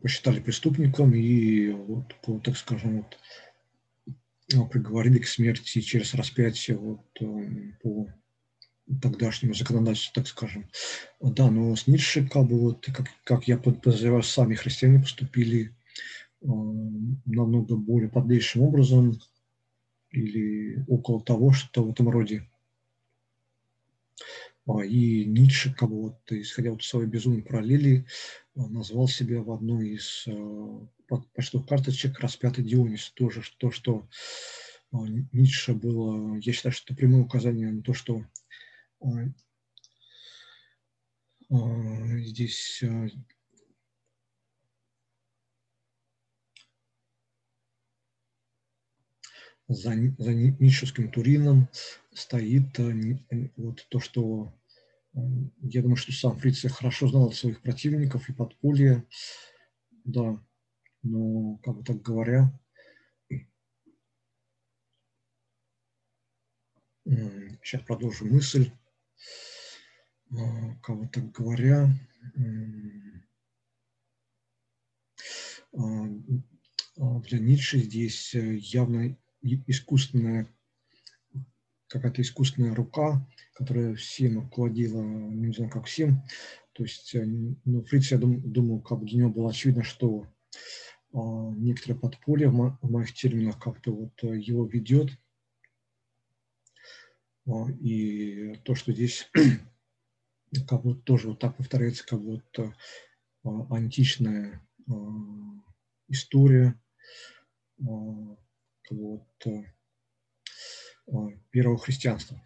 посчитали 0.00 0.40
преступником 0.40 1.14
и 1.14 1.70
вот, 1.70 2.14
так 2.42 2.56
скажем, 2.56 2.98
вот, 2.98 3.18
ну, 4.52 4.66
приговорили 4.66 5.18
к 5.18 5.28
смерти 5.28 5.80
через 5.80 6.14
распятие 6.14 6.76
вот, 6.76 7.06
по 7.82 8.08
тогдашнему 9.00 9.54
законодательству, 9.54 10.12
так 10.14 10.26
скажем. 10.26 10.68
Да, 11.20 11.50
но 11.50 11.76
с 11.76 11.86
Ницше, 11.86 12.26
как 12.26 12.46
бы, 12.46 12.58
вот, 12.58 12.86
как, 12.86 13.06
как 13.24 13.46
я 13.46 13.56
подозреваю, 13.58 14.22
сами 14.22 14.54
христиане 14.54 15.00
поступили 15.00 15.74
намного 16.40 17.76
более 17.76 18.08
подлейшим 18.08 18.62
образом 18.62 19.20
или 20.10 20.84
около 20.88 21.22
того, 21.22 21.52
что 21.52 21.84
в 21.84 21.90
этом 21.90 22.08
роде. 22.08 22.48
А, 24.66 24.84
и 24.84 25.24
Ницше, 25.24 25.74
как 25.74 25.88
бы, 25.88 26.02
вот, 26.02 26.20
исходя 26.30 26.72
от 26.72 26.82
своей 26.82 27.08
безумной 27.08 27.42
параллели, 27.42 28.06
э, 28.54 28.60
назвал 28.60 29.08
себя 29.08 29.42
в 29.42 29.50
одной 29.52 29.90
из 29.90 30.24
э, 30.26 30.86
почтовых 31.34 31.66
карточек 31.66 32.18
распятый 32.20 32.64
Дионис. 32.64 33.10
Тоже 33.10 33.42
то, 33.58 33.70
что 33.70 34.06
Ницше 34.92 35.74
было, 35.74 36.36
я 36.38 36.52
считаю, 36.52 36.72
что 36.72 36.92
это 36.92 36.96
прямое 36.96 37.22
указание 37.22 37.70
на 37.70 37.82
то, 37.82 37.94
что 37.94 38.24
здесь 41.48 42.82
за, 49.70 49.90
за 50.18 50.34
Ницшевским 50.34 51.10
Турином 51.10 51.68
стоит 52.12 52.76
вот 53.56 53.86
то, 53.88 54.00
что 54.00 54.52
я 55.62 55.82
думаю, 55.82 55.96
что 55.96 56.12
сам 56.12 56.36
Фриц 56.36 56.62
хорошо 56.72 57.08
знал 57.08 57.32
своих 57.32 57.62
противников 57.62 58.28
и 58.28 58.32
подполье, 58.32 59.06
да, 60.04 60.44
но, 61.02 61.56
как 61.58 61.76
бы 61.76 61.84
так 61.84 62.02
говоря, 62.02 62.52
сейчас 67.62 67.82
продолжу 67.82 68.26
мысль, 68.26 68.72
как 70.82 70.98
бы 70.98 71.08
так 71.08 71.30
говоря, 71.30 71.88
для 75.72 77.38
Ницше 77.38 77.78
здесь 77.78 78.34
явно 78.34 79.16
искусственная 79.42 80.48
какая-то 81.90 82.22
искусственная 82.22 82.74
рука, 82.74 83.26
которая 83.54 83.94
всем 83.96 84.38
руководила, 84.40 85.02
не 85.02 85.52
знаю, 85.52 85.70
как 85.70 85.86
всем. 85.86 86.22
То 86.72 86.84
есть, 86.84 87.14
ну, 87.64 87.82
Фриц, 87.82 88.12
я 88.12 88.18
дум, 88.18 88.40
думаю, 88.52 88.80
как 88.80 89.00
бы 89.00 89.06
для 89.06 89.18
него 89.18 89.30
было 89.30 89.50
очевидно, 89.50 89.82
что 89.82 90.26
а, 91.12 91.50
некоторое 91.56 91.96
подполье 91.96 92.48
в, 92.48 92.54
мо 92.54 92.78
в 92.80 92.90
моих 92.90 93.12
терминах 93.12 93.58
как-то 93.58 93.92
вот 93.92 94.22
его 94.22 94.64
ведет. 94.66 95.10
А, 97.46 97.68
и 97.80 98.54
то, 98.64 98.76
что 98.76 98.92
здесь 98.92 99.28
как 100.68 100.82
бы 100.82 100.94
тоже 100.94 101.28
вот 101.28 101.40
так 101.40 101.56
повторяется, 101.56 102.06
как 102.06 102.22
будто 102.22 102.74
а, 103.42 103.76
античная 103.76 104.64
а, 104.88 104.92
история 106.06 106.80
а, 107.80 108.36
вот, 108.90 109.46
первого 111.50 111.78
христианства. 111.78 112.40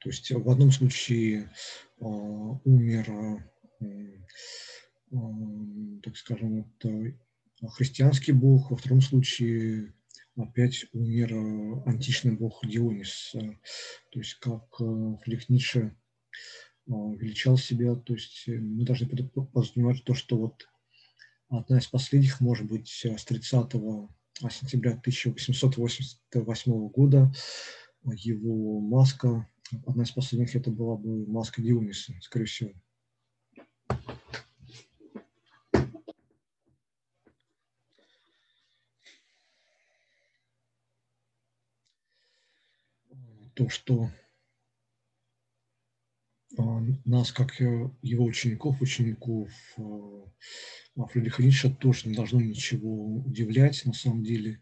То 0.00 0.10
есть 0.10 0.30
в 0.30 0.50
одном 0.50 0.70
случае 0.70 1.50
умер, 1.98 3.42
так 6.02 6.16
скажем, 6.16 6.72
христианский 7.76 8.32
бог, 8.32 8.70
во 8.70 8.76
втором 8.76 9.00
случае 9.00 9.94
опять 10.36 10.86
умер 10.92 11.32
э, 11.32 11.82
античный 11.86 12.32
бог 12.32 12.60
Дионис. 12.66 13.34
Э, 13.34 13.40
то 14.10 14.18
есть 14.18 14.34
как 14.34 14.64
э, 14.80 15.16
Фридрих 15.22 15.48
Ницше 15.48 15.96
величал 16.86 17.58
себя, 17.58 17.96
то 17.96 18.14
есть 18.14 18.44
мы 18.46 18.84
должны 18.84 19.08
подразумевать 19.08 20.04
то, 20.04 20.14
что 20.14 20.38
вот 20.38 20.68
одна 21.48 21.78
из 21.78 21.86
последних, 21.86 22.40
может 22.40 22.66
быть, 22.66 22.88
с 22.88 23.24
30 23.24 23.72
сентября 24.50 24.92
1888 24.92 26.88
года 26.88 27.32
его 28.04 28.80
маска, 28.80 29.48
одна 29.86 30.04
из 30.04 30.10
последних 30.10 30.54
это 30.54 30.70
была 30.70 30.96
бы 30.96 31.26
маска 31.26 31.62
Диониса, 31.62 32.12
скорее 32.20 32.46
всего. 32.46 32.72
то, 43.56 43.70
что 43.70 44.04
а, 44.04 44.25
нас, 47.04 47.32
как 47.32 47.58
его 47.60 48.24
учеников, 48.24 48.80
учеников 48.80 49.50
а, 49.78 51.06
Фридриха 51.06 51.42
Ницше, 51.42 51.74
тоже 51.74 52.08
не 52.08 52.14
должно 52.14 52.40
ничего 52.40 53.16
удивлять 53.16 53.84
на 53.84 53.92
самом 53.92 54.24
деле. 54.24 54.60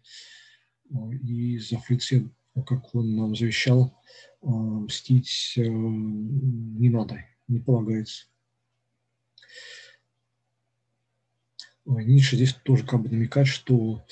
А, 0.91 1.11
и 1.13 1.59
за 1.59 1.79
Фрице, 1.79 2.31
как 2.67 2.95
он 2.95 3.17
нам 3.17 3.37
завещал, 3.37 3.99
мстить 4.43 5.55
не 5.57 6.89
надо, 6.91 7.25
не 7.49 7.61
полагается. 7.61 8.27
Ницше 11.87 12.37
здесь 12.37 12.55
тоже 12.55 12.85
как 12.87 13.03
бы 13.03 13.11
намекает, 13.11 13.47
что 13.47 14.07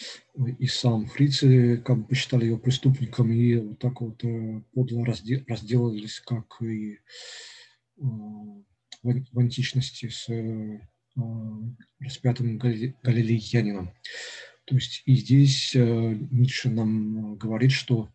и 0.58 0.66
сам 0.66 1.06
Фрицы 1.06 1.78
как 1.78 1.98
бы 1.98 2.04
посчитали 2.04 2.46
его 2.46 2.58
преступником 2.58 3.32
и 3.32 3.56
вот 3.56 3.78
так 3.78 4.00
вот 4.00 4.22
э, 4.24 4.60
подло 4.74 5.06
разделались, 5.06 6.20
как 6.20 6.60
и 6.60 6.94
э, 6.94 6.96
в 8.02 9.38
античности 9.38 10.08
с 10.08 10.28
э, 10.28 10.80
распятым 12.00 12.58
галилеянином. 12.58 13.92
То 14.64 14.76
есть 14.76 15.02
и 15.06 15.16
здесь 15.16 15.74
Ницше 15.74 16.70
нам 16.70 17.36
говорит, 17.36 17.72
что 17.72 18.08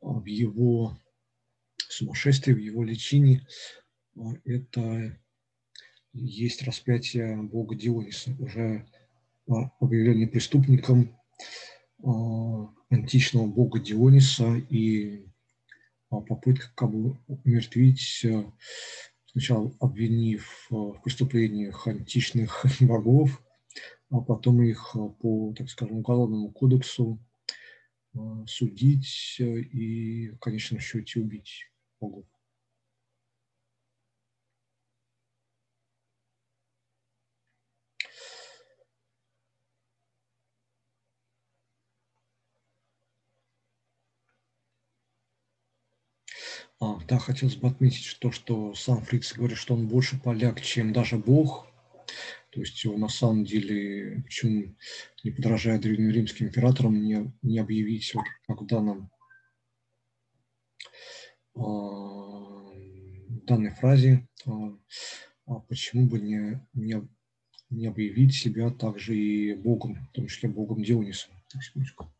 в 0.00 0.24
его 0.24 0.98
сумасшествии, 1.78 2.52
в 2.52 2.58
его 2.58 2.82
лечении 2.82 3.46
это 4.44 5.16
есть 6.12 6.62
распятие 6.62 7.36
бога 7.36 7.76
Диониса, 7.76 8.34
уже 8.38 8.86
объявление 9.46 10.26
преступником 10.26 11.16
античного 12.90 13.46
бога 13.46 13.78
Диониса 13.78 14.56
и 14.68 15.29
попытка 16.10 16.70
как 16.74 16.90
бы 16.90 17.16
умертвить, 17.28 18.26
сначала 19.26 19.72
обвинив 19.80 20.66
в 20.70 21.00
преступлениях 21.02 21.86
античных 21.86 22.66
богов, 22.80 23.42
а 24.10 24.20
потом 24.20 24.62
их 24.62 24.96
по, 25.20 25.54
так 25.56 25.70
скажем, 25.70 25.98
уголовному 25.98 26.50
кодексу 26.50 27.18
судить 28.46 29.36
и 29.38 30.30
в 30.30 30.38
конечном 30.38 30.80
счете 30.80 31.20
убить 31.20 31.70
богов. 32.00 32.26
А, 46.82 46.98
да, 47.10 47.18
хотелось 47.18 47.56
бы 47.56 47.66
отметить 47.66 48.16
то, 48.20 48.30
что 48.30 48.72
сам 48.74 49.02
Фриц 49.02 49.32
говорит, 49.32 49.58
что 49.58 49.74
он 49.74 49.88
больше 49.88 50.16
поляк, 50.16 50.60
чем 50.60 50.92
даже 50.92 51.18
Бог. 51.18 51.66
То 52.50 52.60
есть 52.60 52.84
его 52.84 52.96
на 52.96 53.08
самом 53.08 53.44
деле, 53.44 54.22
почему 54.22 54.76
не 55.24 55.32
подражая 55.32 55.80
древнеримским 55.80 56.46
императорам, 56.46 57.02
не, 57.02 57.32
не 57.42 57.58
объявить, 57.58 58.14
вот, 58.14 58.24
как 58.46 58.62
в 58.62 58.66
данном, 58.66 59.10
а, 61.56 62.72
данной 63.44 63.70
фразе, 63.70 64.28
а, 64.46 64.78
а 65.46 65.54
почему 65.68 66.06
бы 66.06 66.20
не, 66.20 66.64
не, 66.74 67.08
не 67.70 67.86
объявить 67.88 68.34
себя 68.34 68.70
также 68.70 69.16
и 69.16 69.54
Богом, 69.54 69.96
в 69.96 70.12
том 70.12 70.28
числе 70.28 70.48
Богом 70.48 70.84
Дионисом. 70.84 71.32
Секундочку. 71.60 72.12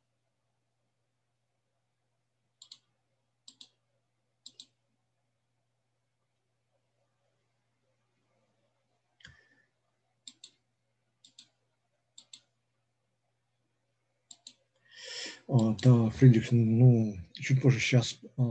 Да, 15.50 16.10
Фридрих, 16.10 16.52
ну, 16.52 17.16
чуть 17.32 17.60
позже 17.60 17.80
сейчас 17.80 18.20
а, 18.36 18.44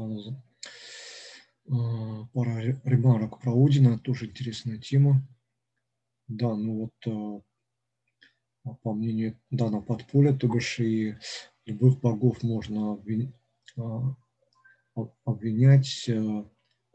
а, 1.70 2.26
пара 2.34 2.78
ремарок 2.84 3.39
про 3.39 3.54
Одина, 3.54 3.97
тоже 3.97 4.26
интересная 4.26 4.80
тема. 4.80 5.26
Да, 6.28 6.54
ну 6.56 6.91
вот 7.06 7.41
по 8.82 8.93
мнению 8.93 9.39
Дана 9.50 9.80
Подполя, 9.80 10.34
то 10.34 10.50
бишь 10.50 10.82
и 10.82 11.16
любых 11.66 12.02
богов 12.02 12.43
можно 12.43 13.02
обвинять, 15.24 16.10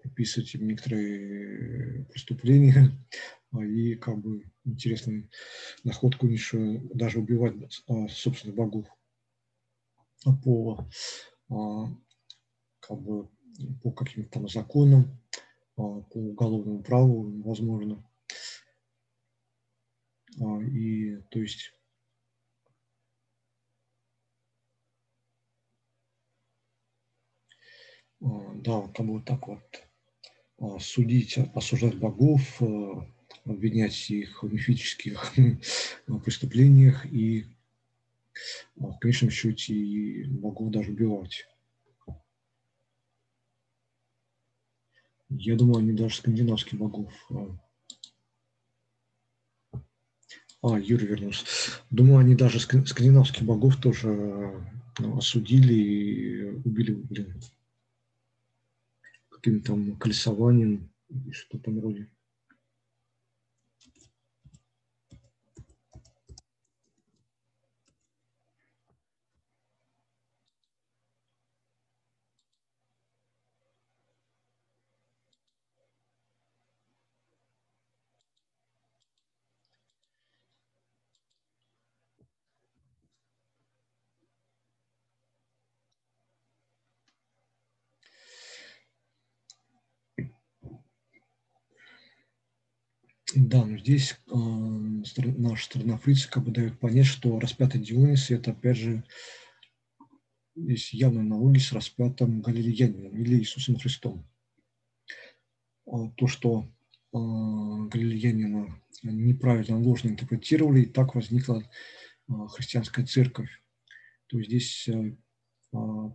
приписывать 0.02 0.54
им 0.54 0.68
некоторые 0.68 2.04
преступления, 2.12 2.92
и 3.58 3.94
как 3.94 4.18
бы 4.18 4.44
интересную 4.66 5.30
находку 5.82 6.26
Ниша 6.26 6.58
даже 6.92 7.20
убивать 7.20 7.54
собственных 8.10 8.54
богов 8.54 8.86
по, 10.32 10.86
а, 11.50 11.86
как 12.80 13.00
бы, 13.00 13.28
по 13.82 13.90
каким-то 13.90 14.30
там 14.30 14.48
законам, 14.48 15.20
а, 15.76 16.00
по 16.00 16.16
уголовному 16.16 16.82
праву, 16.82 17.42
возможно. 17.42 18.04
А, 20.40 20.60
и 20.62 21.16
то 21.30 21.40
есть 21.40 21.72
да, 28.20 28.88
как 28.94 29.04
бы 29.04 29.14
вот 29.14 29.26
так 29.26 29.46
вот 29.46 30.80
судить, 30.80 31.36
осуждать 31.54 31.98
богов, 31.98 32.62
обвинять 33.44 34.10
их 34.10 34.42
в 34.42 34.50
мифических 34.50 35.34
преступлениях 36.24 37.04
и 37.04 37.53
в 38.76 38.98
конечном 38.98 39.30
счете 39.30 39.74
и 39.74 40.26
могу 40.28 40.70
даже 40.70 40.90
убивать. 40.90 41.46
Я 45.30 45.56
думаю, 45.56 45.78
они 45.78 45.92
даже 45.92 46.16
скандинавских 46.16 46.78
богов. 46.78 47.12
А, 47.30 47.58
а 50.62 50.78
Юрий 50.78 51.06
вернулся. 51.06 51.44
Думаю, 51.90 52.18
они 52.18 52.34
даже 52.34 52.60
скандинавских 52.60 53.42
богов 53.42 53.76
тоже 53.80 54.08
ну, 54.98 55.18
осудили 55.18 55.74
и 55.74 56.44
убили, 56.44 56.92
блин, 56.92 57.40
каким-то 59.30 59.72
там 59.72 59.96
колесованием 59.96 60.90
и 61.08 61.32
что-то 61.32 61.70
вроде. 61.70 62.08
Да, 93.36 93.64
но 93.64 93.73
здесь 93.84 94.18
э, 94.28 94.34
наша 94.34 95.64
страна 95.64 95.98
фрица 95.98 96.30
как 96.30 96.44
бы 96.44 96.50
дает 96.50 96.78
понять, 96.80 97.06
что 97.06 97.38
распятый 97.38 97.82
Дионис– 97.82 98.30
это, 98.30 98.52
опять 98.52 98.78
же, 98.78 99.04
есть 100.54 100.94
явные 100.94 101.20
аналогии 101.20 101.58
с 101.58 101.72
распятым 101.72 102.40
Галилеянином 102.40 103.14
или 103.18 103.36
Иисусом 103.36 103.78
Христом. 103.78 104.26
А, 105.86 106.08
то, 106.16 106.26
что 106.26 106.64
э, 107.12 107.16
Галилеянина 107.16 108.80
неправильно, 109.02 109.78
ложно 109.78 110.08
интерпретировали, 110.08 110.82
и 110.82 110.86
так 110.86 111.14
возникла 111.14 111.62
э, 111.62 112.32
христианская 112.52 113.04
церковь. 113.04 113.50
То 114.28 114.38
есть 114.38 114.48
здесь 114.48 114.88
э, 114.88 115.16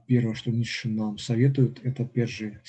первое, 0.07 0.33
что 0.33 0.49
Ницше 0.49 0.89
нам 0.89 1.19
советует, 1.19 1.85
это, 1.85 2.03
опять 2.03 2.29
же, 2.29 2.63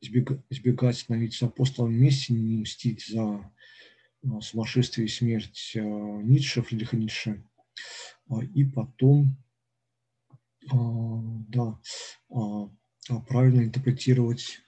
избегать 0.00 0.96
становиться 0.96 1.46
апостолом 1.46 1.92
вместе, 1.92 2.32
не 2.32 2.58
мстить 2.58 3.06
за 3.06 3.50
сумасшествие 4.40 5.06
и 5.06 5.10
смерть 5.10 5.72
Ницше, 5.74 6.62
Фридриха 6.62 6.96
Ницше. 6.96 7.44
И 8.54 8.64
потом, 8.64 9.36
да, 10.70 11.78
правильно 13.28 13.62
интерпретировать 13.62 14.60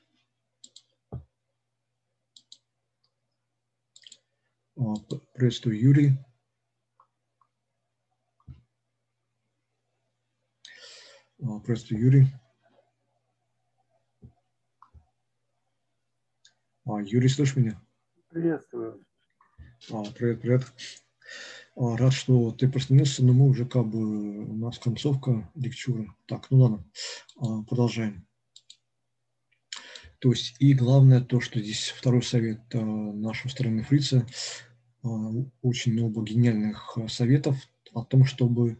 Приветствую, 5.35 5.79
Юрий. 5.79 6.19
Приветствую, 11.37 12.01
Юрий. 12.01 12.40
Юрий, 16.99 17.29
слышишь 17.29 17.57
меня? 17.57 17.81
Приветствую. 18.31 19.05
А, 19.91 20.05
привет, 20.13 20.41
привет. 20.41 20.63
А, 21.77 21.97
рад, 21.97 22.13
что 22.13 22.51
ты 22.51 22.69
присоединился, 22.69 23.25
но 23.25 23.33
мы 23.33 23.49
уже 23.49 23.65
как 23.65 23.87
бы, 23.87 24.45
у 24.45 24.55
нас 24.57 24.79
концовка 24.79 25.51
лектуры. 25.55 26.13
Так, 26.27 26.51
ну 26.51 26.59
ладно, 26.59 26.85
а, 27.37 27.63
продолжаем. 27.63 28.27
То 30.19 30.31
есть, 30.31 30.57
и 30.59 30.75
главное 30.75 31.23
то, 31.23 31.41
что 31.41 31.61
здесь 31.61 31.95
второй 31.97 32.23
совет 32.23 32.61
а, 32.75 32.79
нашего 32.79 33.51
стороны 33.51 33.83
фрица, 33.83 34.27
а, 35.03 35.09
очень 35.63 35.93
много 35.95 36.23
гениальных 36.23 36.99
а, 36.99 37.09
советов 37.09 37.57
о 37.95 38.05
том, 38.05 38.25
чтобы 38.25 38.79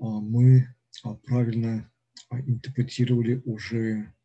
а, 0.00 0.04
мы 0.04 0.74
а, 1.04 1.14
правильно 1.14 1.90
а, 2.30 2.40
интерпретировали 2.40 3.40
уже 3.44 4.00
а, 4.02 4.17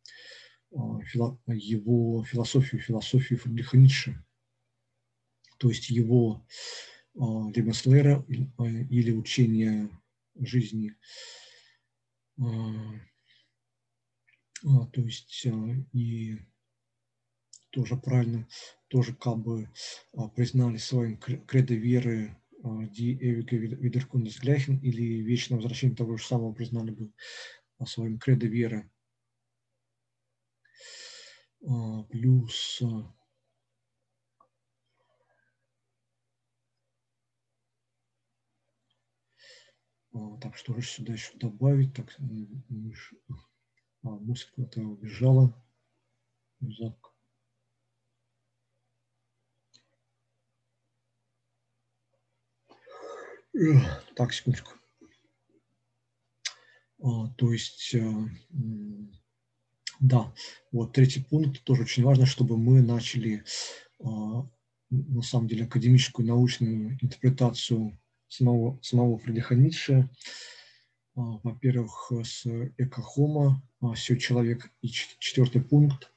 его 0.74 2.24
философию, 2.24 2.80
философию 2.80 3.38
Фридриха 3.38 3.76
Ницше, 3.78 4.24
то 5.58 5.68
есть 5.68 5.88
его 5.90 6.44
Лебенслера 7.14 8.24
или 8.28 9.12
учение 9.12 9.88
жизни, 10.36 10.96
то 14.62 15.00
есть 15.00 15.46
и 15.92 16.38
тоже 17.70 17.96
правильно, 17.96 18.48
тоже 18.88 19.14
как 19.14 19.38
бы 19.38 19.68
признали 20.34 20.78
своим 20.78 21.16
кредо 21.18 21.74
веры 21.74 22.36
ewige 22.62 23.58
Wiederkunft 23.58 24.24
des 24.24 24.40
Gleichen 24.40 24.80
или 24.80 25.20
вечное 25.22 25.56
возвращение 25.56 25.96
того 25.96 26.16
же 26.16 26.24
самого 26.24 26.52
признали 26.52 26.90
бы 26.92 27.12
своим 27.84 28.18
кредо 28.18 28.46
веры. 28.46 28.90
Плюс 32.10 32.82
Так, 40.40 40.56
что 40.56 40.74
же 40.74 40.82
сюда 40.82 41.14
еще 41.14 41.36
добавить? 41.38 41.94
Так, 41.94 42.14
мышь, 42.68 43.14
а, 44.02 44.10
музыка 44.10 44.52
куда-то 44.54 44.80
убежала. 44.82 45.52
Рюкзак. 46.60 47.14
Так, 54.14 54.32
секундочку. 54.32 54.72
А, 57.02 57.28
то 57.36 57.52
есть, 57.52 57.96
да, 60.00 60.32
вот 60.72 60.92
третий 60.92 61.20
пункт 61.20 61.62
тоже 61.64 61.82
очень 61.82 62.04
важно, 62.04 62.26
чтобы 62.26 62.56
мы 62.56 62.82
начали 62.82 63.44
а, 64.00 64.46
на 64.90 65.22
самом 65.22 65.48
деле 65.48 65.64
академическую 65.64 66.26
научную 66.26 66.98
интерпретацию 67.00 67.98
самого, 68.28 68.78
самого 68.82 69.18
Фридриха 69.18 69.54
Ницше. 69.54 70.08
А, 71.16 71.20
во-первых, 71.42 72.12
с 72.22 72.44
экохома, 72.76 73.62
все 73.94 74.16
человек. 74.16 74.70
И 74.82 74.88
четвертый 74.88 75.62
пункт, 75.62 76.10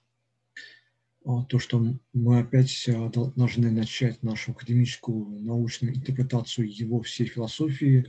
то, 1.50 1.60
что 1.60 1.86
мы 2.14 2.40
опять 2.40 2.90
должны 3.36 3.70
начать 3.70 4.24
нашу 4.24 4.52
академическую 4.52 5.42
научную 5.42 5.96
интерпретацию 5.96 6.74
его 6.74 7.02
всей 7.02 7.26
философии, 7.26 8.06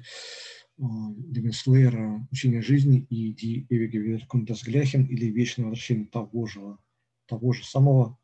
Деминслейера 0.78 2.26
«Учение 2.30 2.62
жизни» 2.62 3.04
и 3.10 3.34
«Die 3.34 3.66
ewige 3.68 4.00
Wiederkunft 4.00 4.48
des 4.48 4.62
Gleichen» 4.62 5.08
или 5.08 5.26
«Вечное 5.26 5.66
возвращение 5.66 6.06
того 6.06 6.46
же, 6.46 6.78
того 7.26 7.52
же 7.52 7.64
самого» 7.64 8.16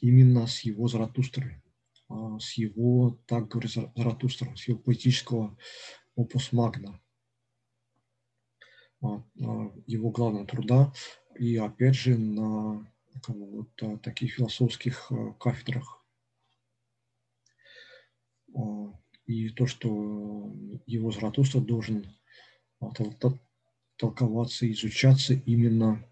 именно 0.00 0.48
с 0.48 0.60
его 0.62 0.88
Заратустрой, 0.88 1.62
с 2.10 2.54
его, 2.54 3.18
так 3.26 3.46
говорит 3.48 3.70
Заратустра, 3.70 4.54
с 4.56 4.66
его 4.66 4.78
поэтического 4.78 5.56
опус 6.16 6.52
магна, 6.52 7.00
его 9.00 10.10
главного 10.10 10.46
труда, 10.46 10.92
и 11.38 11.56
опять 11.56 11.94
же 11.94 12.18
на 12.18 12.92
вот, 13.28 14.02
таких 14.02 14.34
философских 14.34 15.12
кафедрах 15.38 16.04
и 19.26 19.48
то, 19.50 19.66
что 19.66 20.52
его 20.86 21.10
Заратустра 21.10 21.60
должен 21.60 22.06
а, 22.80 22.90
толковаться, 23.96 24.70
изучаться 24.70 25.34
именно 25.46 26.04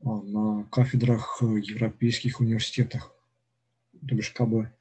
а, 0.00 0.22
на 0.22 0.64
кафедрах 0.64 1.42
европейских 1.42 2.40
университетах, 2.40 3.12
то 3.92 4.14
бишь 4.14 4.30
как 4.30 4.48
бы 4.48 4.72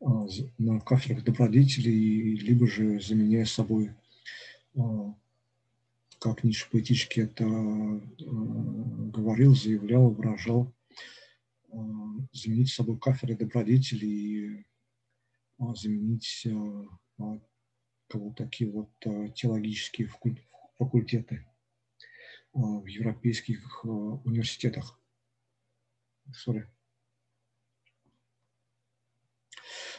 а, 0.00 0.26
на 0.58 0.80
кафедрах 0.80 1.24
добродетелей, 1.24 2.36
либо 2.36 2.66
же 2.66 3.00
заменяя 3.00 3.44
собой, 3.44 3.92
как 6.18 6.44
Ницше 6.44 6.66
поэтически 6.70 7.20
это 7.20 7.46
говорил, 8.18 9.54
заявлял, 9.54 10.10
выражал, 10.10 10.70
заменить 12.32 12.70
собой 12.70 12.98
кафедры 12.98 13.36
добродетелей 13.36 14.66
заменить 15.58 16.46
а, 16.46 16.84
а, 17.18 17.40
вот 18.12 18.36
такие 18.36 18.70
вот 18.70 18.90
теологические 19.34 20.10
факультеты 20.78 21.46
в 22.52 22.86
европейских 22.86 23.84
университетах. 23.84 24.98
Sorry. 26.46 26.66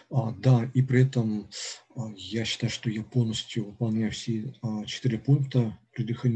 А, 0.10 0.32
да, 0.32 0.70
и 0.74 0.82
при 0.82 1.06
этом 1.06 1.50
а, 1.96 2.12
я 2.16 2.46
считаю, 2.46 2.72
что 2.72 2.90
я 2.90 3.04
полностью 3.04 3.66
выполняю 3.66 4.12
все 4.12 4.54
а, 4.62 4.86
четыре 4.86 5.20
пункта 5.20 5.78
Фридриха. 5.92 6.30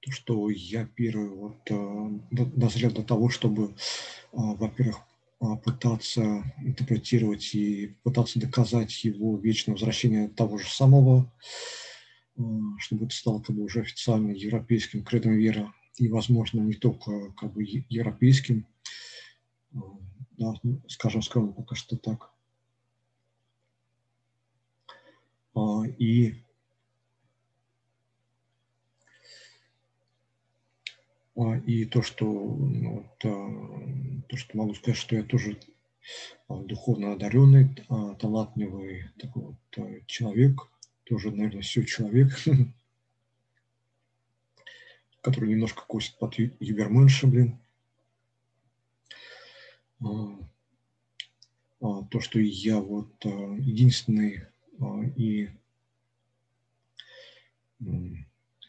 То, 0.00 0.10
что 0.10 0.50
я 0.50 0.84
первый 0.84 1.30
вот 1.30 1.62
дозрел 2.30 2.90
до 2.90 3.02
того, 3.02 3.30
чтобы, 3.30 3.74
во-первых, 4.32 4.98
а, 4.98 5.06
пытаться 5.38 6.44
интерпретировать 6.62 7.54
и 7.54 7.96
пытаться 8.02 8.38
доказать 8.38 9.04
его 9.04 9.36
вечное 9.38 9.74
возвращение 9.74 10.28
того 10.28 10.58
же 10.58 10.68
самого, 10.68 11.32
а, 12.36 12.42
чтобы 12.78 13.06
это 13.06 13.14
стало 13.14 13.40
как 13.40 13.54
бы 13.54 13.62
уже 13.62 13.80
официально 13.80 14.30
европейским 14.30 15.04
кредом 15.04 15.32
веры 15.32 15.72
и, 15.96 16.08
возможно, 16.08 16.60
не 16.60 16.74
только 16.74 17.32
как 17.32 17.52
бы 17.52 17.62
европейским, 17.88 18.66
а, 19.74 19.78
да, 20.38 20.54
ну, 20.62 20.80
скажем 20.88 21.22
скромно, 21.22 21.52
пока 21.52 21.74
что 21.74 21.96
так. 21.96 22.30
И 25.98 26.43
и 31.36 31.84
то, 31.84 32.02
что, 32.02 32.26
ну, 32.26 33.00
вот, 33.00 33.24
а, 33.24 34.22
то, 34.28 34.36
что 34.36 34.56
могу 34.56 34.74
сказать, 34.74 34.98
что 34.98 35.16
я 35.16 35.24
тоже 35.24 35.58
а, 36.48 36.56
духовно 36.56 37.12
одаренный, 37.12 37.74
талантливый 38.20 39.10
такой 39.18 39.42
вот 39.42 39.56
человек, 40.06 40.68
тоже, 41.04 41.32
наверное, 41.32 41.62
все 41.62 41.84
человек, 41.84 42.28
который 45.22 45.48
немножко 45.48 45.82
косит 45.86 46.16
под 46.18 46.38
юберменша, 46.38 47.26
блин. 47.26 47.58
то, 51.80 52.20
что 52.20 52.38
я 52.38 52.78
вот 52.78 53.24
единственный 53.24 54.44
и 55.16 55.48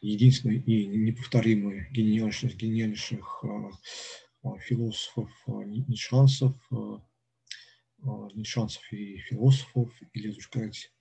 единственный 0.06 0.60
и 0.60 0.86
неповторимый 0.86 1.88
гениальнейших, 1.92 2.56
гениальнейших 2.56 3.44
философов, 4.62 5.30
не 5.48 5.96
шансов, 5.96 6.56
не 8.00 8.44
шансов 8.44 8.84
и 8.92 9.18
философов, 9.18 9.92
или, 10.14 10.32
так 10.32 10.42
сказать, 10.42 10.92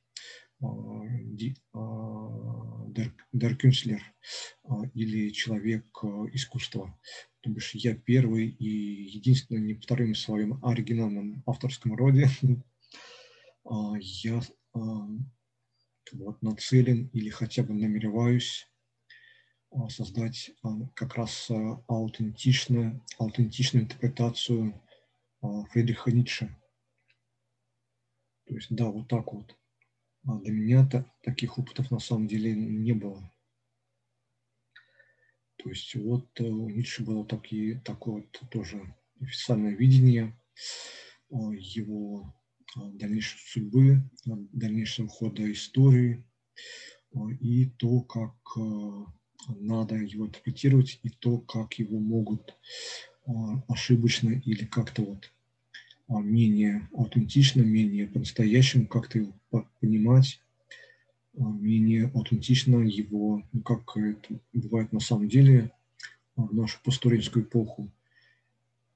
Дер 3.33 3.57
Кюнслер 3.57 4.03
или 4.95 5.31
человек 5.31 5.85
искусства. 6.33 6.99
То 7.41 7.51
бишь 7.51 7.75
я 7.75 7.95
первый 7.95 8.49
и 8.49 9.05
единственный 9.11 9.61
неповторимый 9.61 10.15
в 10.15 10.19
своем 10.19 10.65
оригинальном 10.65 11.43
авторском 11.47 11.95
роде. 11.95 12.31
Я 14.01 14.41
вот 16.13 16.43
нацелен 16.43 17.11
или 17.13 17.29
хотя 17.31 17.63
бы 17.63 17.75
намереваюсь 17.75 18.69
создать 19.89 20.53
как 20.95 21.15
раз 21.15 21.51
аутентичную, 21.89 23.03
аутентичную 23.19 23.85
интерпретацию 23.85 24.81
Фридриха 25.41 26.11
Ницше. 26.13 26.57
То 28.47 28.55
есть, 28.55 28.69
да, 28.71 28.87
вот 28.87 29.09
так 29.09 29.33
вот. 29.33 29.57
А 30.27 30.39
для 30.39 30.53
меня 30.53 30.89
-то 30.91 31.05
таких 31.23 31.59
опытов 31.59 31.91
на 31.91 31.99
самом 31.99 32.27
деле 32.27 32.55
не 32.55 32.93
было. 32.93 33.31
То 35.57 35.71
есть 35.71 35.95
вот 35.95 36.29
э, 36.41 36.45
у 36.45 36.69
Ницше 36.69 37.03
было 37.03 37.27
такие, 37.27 37.81
такое 37.81 38.23
вот 38.23 38.51
тоже 38.51 38.95
официальное 39.21 39.75
видение 39.75 40.39
его 41.31 42.35
дальнейшей 42.77 43.39
судьбы, 43.39 44.11
дальнейшего 44.25 45.09
хода 45.09 45.51
истории 45.51 46.25
и 47.41 47.67
то, 47.67 48.03
как 48.03 48.35
э, 48.59 49.05
надо 49.49 49.97
его 49.97 50.27
интерпретировать, 50.27 51.01
и 51.03 51.11
то, 51.11 51.39
как 51.39 51.75
его 51.75 51.99
могут 51.99 52.55
ошибочно 53.69 54.31
или 54.31 54.65
как-то 54.65 55.03
вот 55.03 55.31
а, 56.09 56.21
менее 56.21 56.89
аутентично, 56.93 57.63
менее 57.63 58.07
по-настоящему 58.07 58.87
как-то 58.87 59.19
его 59.19 59.33
понимать, 59.81 60.41
а, 61.39 61.43
менее 61.43 62.11
аутентично 62.15 62.77
его, 62.83 63.43
ну, 63.53 63.63
как 63.63 63.97
это 63.97 64.39
бывает 64.53 64.93
на 64.93 65.01
самом 65.01 65.29
деле 65.29 65.71
а, 66.37 66.43
в 66.43 66.55
нашу 66.55 66.79
постуринскую 66.85 67.45
эпоху. 67.45 67.91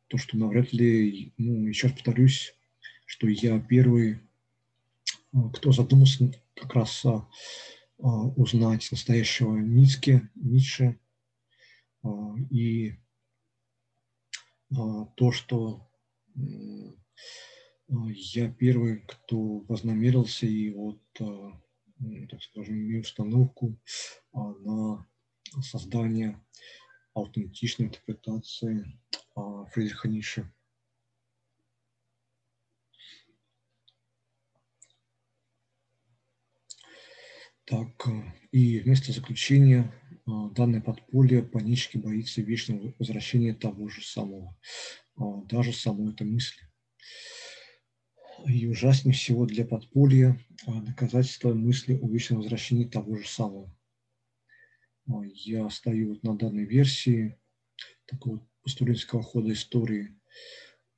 То, 0.09 0.18
что 0.18 0.36
навряд 0.36 0.72
ли, 0.72 1.32
ну, 1.38 1.66
еще 1.66 1.86
раз 1.86 1.96
повторюсь, 1.96 2.55
что 3.07 3.26
я 3.26 3.59
первый, 3.59 4.18
кто 5.55 5.72
задумался 5.72 6.32
как 6.55 6.74
раз 6.74 7.05
узнать 7.99 8.88
настоящего 8.90 9.57
Ницке, 9.57 10.30
Ницше, 10.36 10.99
и 12.51 12.94
то, 14.70 15.32
что 15.32 15.90
я 17.88 18.51
первый, 18.53 19.01
кто 19.01 19.61
вознамерился 19.61 20.46
и 20.46 20.70
вот, 20.70 21.03
так 21.14 22.42
скажем, 22.42 22.74
имею 22.76 23.01
установку 23.01 23.76
на 24.32 25.07
создание 25.62 26.40
аутентичной 27.14 27.86
интерпретации 27.86 29.01
Фридриха 29.72 30.09
Ницше. 30.09 30.53
Так, 37.69 38.09
и 38.51 38.79
вместо 38.81 39.12
заключения 39.12 39.93
данное 40.25 40.81
подполье 40.81 41.43
панически 41.43 41.99
боится 41.99 42.41
вечного 42.41 42.95
возвращения 42.99 43.53
того 43.53 43.89
же 43.91 44.03
самого, 44.03 44.57
даже 45.51 45.75
самой 45.75 46.14
этой 46.14 46.27
мысли. 46.27 46.62
И 48.47 48.66
ужаснее 48.66 49.14
всего 49.14 49.45
для 49.45 49.66
подполья 49.66 50.41
доказательство 50.66 51.53
мысли 51.53 51.99
о 52.01 52.09
вечном 52.09 52.39
возвращении 52.39 52.87
того 52.87 53.16
же 53.16 53.29
самого. 53.29 53.71
Я 55.35 55.69
стою 55.69 56.14
вот 56.14 56.23
на 56.23 56.39
данной 56.39 56.64
версии 56.64 57.39
такого 58.07 58.49
постулинского 58.62 59.23
хода 59.23 59.53
истории. 59.53 60.19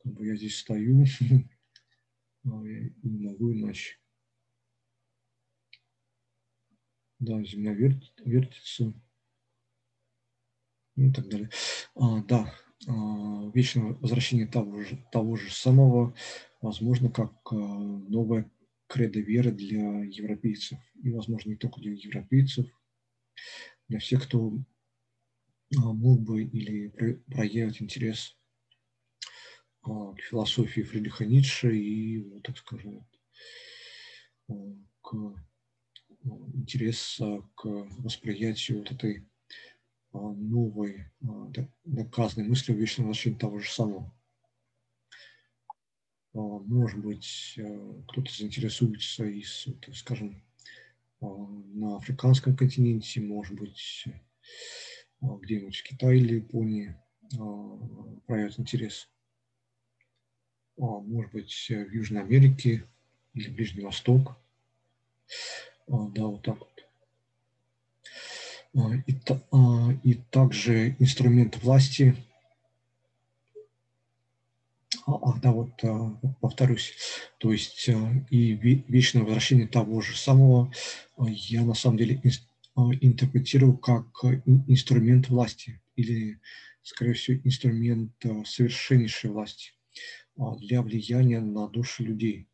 Как 0.04 0.12
бы 0.12 0.24
я 0.24 0.36
здесь 0.36 0.58
стою 0.58 1.04
не 2.44 3.18
могу 3.26 3.52
иначе. 3.54 3.96
Да, 7.20 7.42
Земля 7.44 7.74
вертит, 7.74 8.14
вертится. 8.24 8.94
Ну 10.96 11.08
и 11.08 11.12
так 11.12 11.28
далее. 11.28 11.50
А, 11.94 12.22
да, 12.22 12.54
а, 12.88 13.50
вечное 13.54 13.92
возвращение 13.92 14.46
того 14.46 14.82
же, 14.82 14.98
того 15.12 15.36
же 15.36 15.52
самого, 15.52 16.14
возможно, 16.62 17.10
как 17.10 17.32
а, 17.52 17.54
новая 17.54 18.50
кредо 18.86 19.20
веры 19.20 19.52
для 19.52 20.02
европейцев. 20.04 20.78
И, 21.02 21.10
возможно, 21.10 21.50
не 21.50 21.56
только 21.56 21.80
для 21.80 21.92
европейцев, 21.92 22.66
для 23.88 23.98
всех, 23.98 24.24
кто 24.24 24.54
а, 25.76 25.92
мог 25.92 26.22
бы 26.22 26.42
или 26.42 26.88
проявить 26.88 27.82
интерес 27.82 28.34
к 29.82 30.16
философии 30.22 30.80
Фридриха 30.80 31.26
Ницше 31.26 31.76
и, 31.76 32.40
так 32.40 32.56
скажем, 32.56 33.06
к 35.02 35.34
интерес 36.24 37.20
к 37.54 37.64
восприятию 37.64 38.78
вот 38.78 38.90
этой 38.92 39.26
новой 40.12 41.06
доказанной 41.84 42.48
мыслью 42.48 42.76
вечного 42.76 43.08
возвращения 43.08 43.38
того 43.38 43.58
же 43.60 43.70
самого. 43.70 44.12
Может 46.32 47.00
быть, 47.00 47.58
кто-то 48.08 48.32
заинтересуется 48.32 49.24
из, 49.24 49.66
скажем, 49.94 50.42
на 51.20 51.96
африканском 51.96 52.56
континенте, 52.56 53.20
может 53.20 53.54
быть, 53.54 54.06
где-нибудь 55.20 55.76
в 55.76 55.82
Китае 55.82 56.20
или 56.20 56.36
Японии 56.36 56.96
проявит 58.26 58.58
интерес. 58.58 59.08
Может 60.76 61.32
быть, 61.32 61.66
в 61.68 61.92
Южной 61.92 62.22
Америке 62.22 62.88
или 63.34 63.50
Ближний 63.50 63.82
Восток. 63.82 64.36
Да, 65.90 66.24
вот 66.26 66.42
так 66.42 66.58
вот. 66.58 66.84
А, 68.76 68.94
и, 69.06 69.14
а, 69.52 69.92
и 70.04 70.14
также 70.30 70.94
инструмент 70.98 71.62
власти. 71.62 72.14
А, 75.06 75.12
а 75.14 75.38
да, 75.40 75.50
вот 75.52 75.70
повторюсь, 76.40 76.94
то 77.38 77.52
есть 77.52 77.88
и 78.30 78.52
вечное 78.88 79.22
возвращение 79.22 79.66
того 79.66 80.00
же 80.00 80.16
самого 80.16 80.72
я 81.18 81.62
на 81.64 81.74
самом 81.74 81.96
деле 81.96 82.20
интерпретирую 83.00 83.76
как 83.76 84.06
инструмент 84.66 85.28
власти 85.28 85.80
или, 85.96 86.38
скорее 86.82 87.12
всего, 87.14 87.38
инструмент 87.44 88.12
совершеннейшей 88.44 89.30
власти 89.30 89.72
для 90.36 90.82
влияния 90.82 91.40
на 91.40 91.68
души 91.68 92.04
людей. 92.04 92.49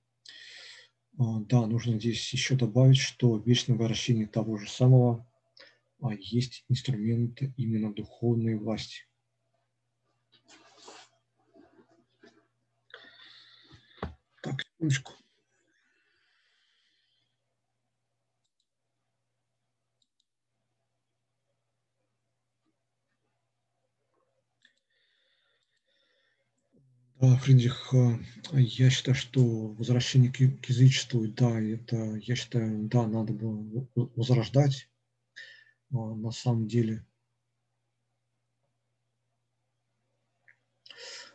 Да, 1.18 1.66
нужно 1.66 1.98
здесь 1.98 2.32
еще 2.32 2.56
добавить, 2.56 2.98
что 2.98 3.38
вечное 3.38 3.76
возвращение 3.76 4.26
того 4.26 4.58
же 4.58 4.68
самого 4.68 5.26
а 6.00 6.12
есть 6.14 6.64
инструмент 6.68 7.40
именно 7.56 7.92
духовной 7.92 8.56
власти. 8.56 9.06
Так, 14.42 14.62
секундочку. 14.62 15.12
Да, 27.18 27.34
Фридрих, 27.36 27.94
э, 27.94 28.18
я 28.52 28.90
считаю, 28.90 29.14
что 29.14 29.68
возвращение 29.68 30.30
к 30.30 30.68
язычеству, 30.68 31.26
да, 31.26 31.58
это, 31.58 31.96
я 32.16 32.36
считаю, 32.36 32.88
да, 32.88 33.06
надо 33.06 33.32
было 33.32 33.88
возрождать 33.94 34.90
а, 35.92 36.14
на 36.14 36.30
самом 36.30 36.68
деле. 36.68 37.06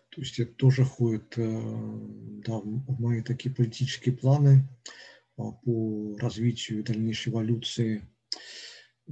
То 0.09 0.21
есть 0.21 0.37
это 0.39 0.53
тоже 0.53 0.85
входит 0.85 1.33
э, 1.37 1.49
да, 2.45 2.59
в 2.59 3.01
мои 3.01 3.23
такие 3.23 3.53
политические 3.53 4.15
планы 4.15 4.67
по 5.35 6.15
развитию 6.19 6.83
дальнейшей 6.83 7.31
эволюции 7.31 8.07
э, 9.07 9.11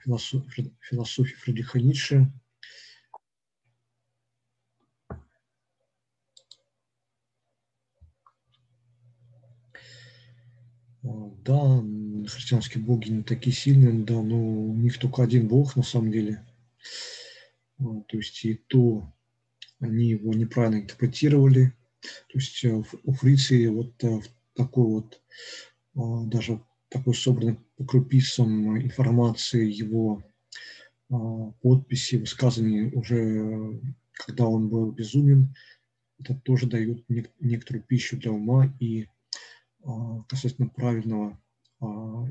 философии 0.00 1.34
Фридриха 1.34 1.80
Ницше. 1.80 2.32
Да, 11.44 11.82
христианские 12.28 12.84
боги 12.84 13.10
не 13.10 13.22
такие 13.24 13.54
сильные, 13.54 14.04
да, 14.04 14.22
но 14.22 14.38
у 14.38 14.76
них 14.76 14.98
только 14.98 15.24
один 15.24 15.48
бог 15.48 15.74
на 15.74 15.82
самом 15.82 16.12
деле. 16.12 16.44
То 17.78 18.16
есть 18.16 18.44
и 18.44 18.54
то 18.54 19.12
они 19.80 20.10
его 20.10 20.32
неправильно 20.34 20.82
интерпретировали. 20.82 21.72
То 22.00 22.38
есть 22.38 22.64
у 22.64 23.12
Фриции 23.12 23.66
вот 23.66 23.96
такой 24.54 24.84
вот, 24.84 25.20
даже 26.28 26.62
такой 26.88 27.14
собранный 27.14 27.58
по 27.76 27.84
крупицам 27.84 28.80
информации 28.80 29.68
его 29.68 30.22
подписи, 31.08 32.16
высказывания 32.16 32.90
уже, 32.92 33.80
когда 34.12 34.46
он 34.46 34.68
был 34.68 34.92
безумен, 34.92 35.54
это 36.20 36.34
тоже 36.36 36.66
дает 36.66 37.04
некоторую 37.40 37.82
пищу 37.82 38.16
для 38.16 38.30
ума 38.30 38.72
и 38.78 39.08
касательно 40.28 40.68
правильного 40.68 41.40
а, 41.80 42.26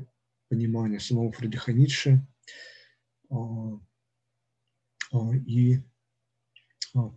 понимания 0.48 1.00
самого 1.00 1.32
Фридриха 1.32 1.72
Ницше 1.72 2.26
а, 3.30 3.78
и 5.46 5.78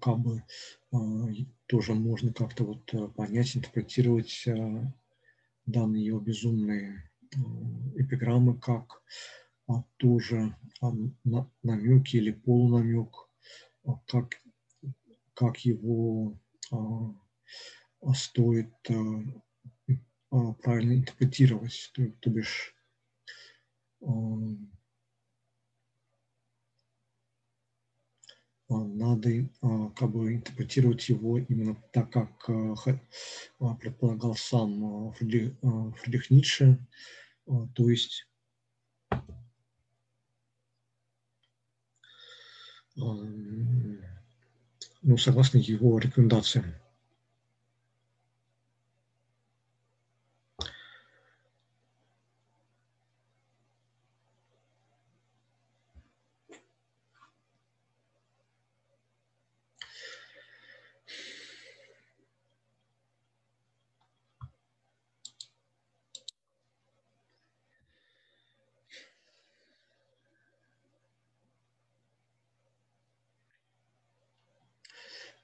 как 0.01 0.19
бы 0.19 0.43
тоже 1.65 1.93
можно 1.93 2.33
как-то 2.33 2.63
вот 2.63 3.15
понять, 3.15 3.55
интерпретировать 3.55 4.45
данные 5.65 6.05
его 6.05 6.19
безумные 6.19 7.09
эпиграммы 7.95 8.57
как 8.57 9.01
тоже 9.97 10.55
намеки 11.63 12.17
или 12.17 12.31
полунамек, 12.31 13.13
как, 14.07 14.41
как 15.33 15.59
его 15.59 16.37
стоит 18.13 18.73
а, 18.89 19.23
правильно 20.61 20.93
интерпретировать, 20.93 21.91
то, 21.93 22.05
то 22.19 22.29
бишь 22.29 22.75
а, 24.01 24.05
надо 28.69 29.29
а, 29.61 29.89
как 29.89 30.11
бы 30.11 30.33
интерпретировать 30.33 31.07
его 31.09 31.37
именно 31.39 31.75
так, 31.91 32.11
как 32.11 32.49
предполагал 33.79 34.35
сам 34.35 35.13
Фридрих, 35.13 35.53
Фридрих 35.97 36.29
Ницше, 36.29 36.79
то 37.45 37.89
есть 37.89 38.27
ну, 45.05 45.17
согласно 45.17 45.57
его 45.59 45.99
рекомендациям. 45.99 46.65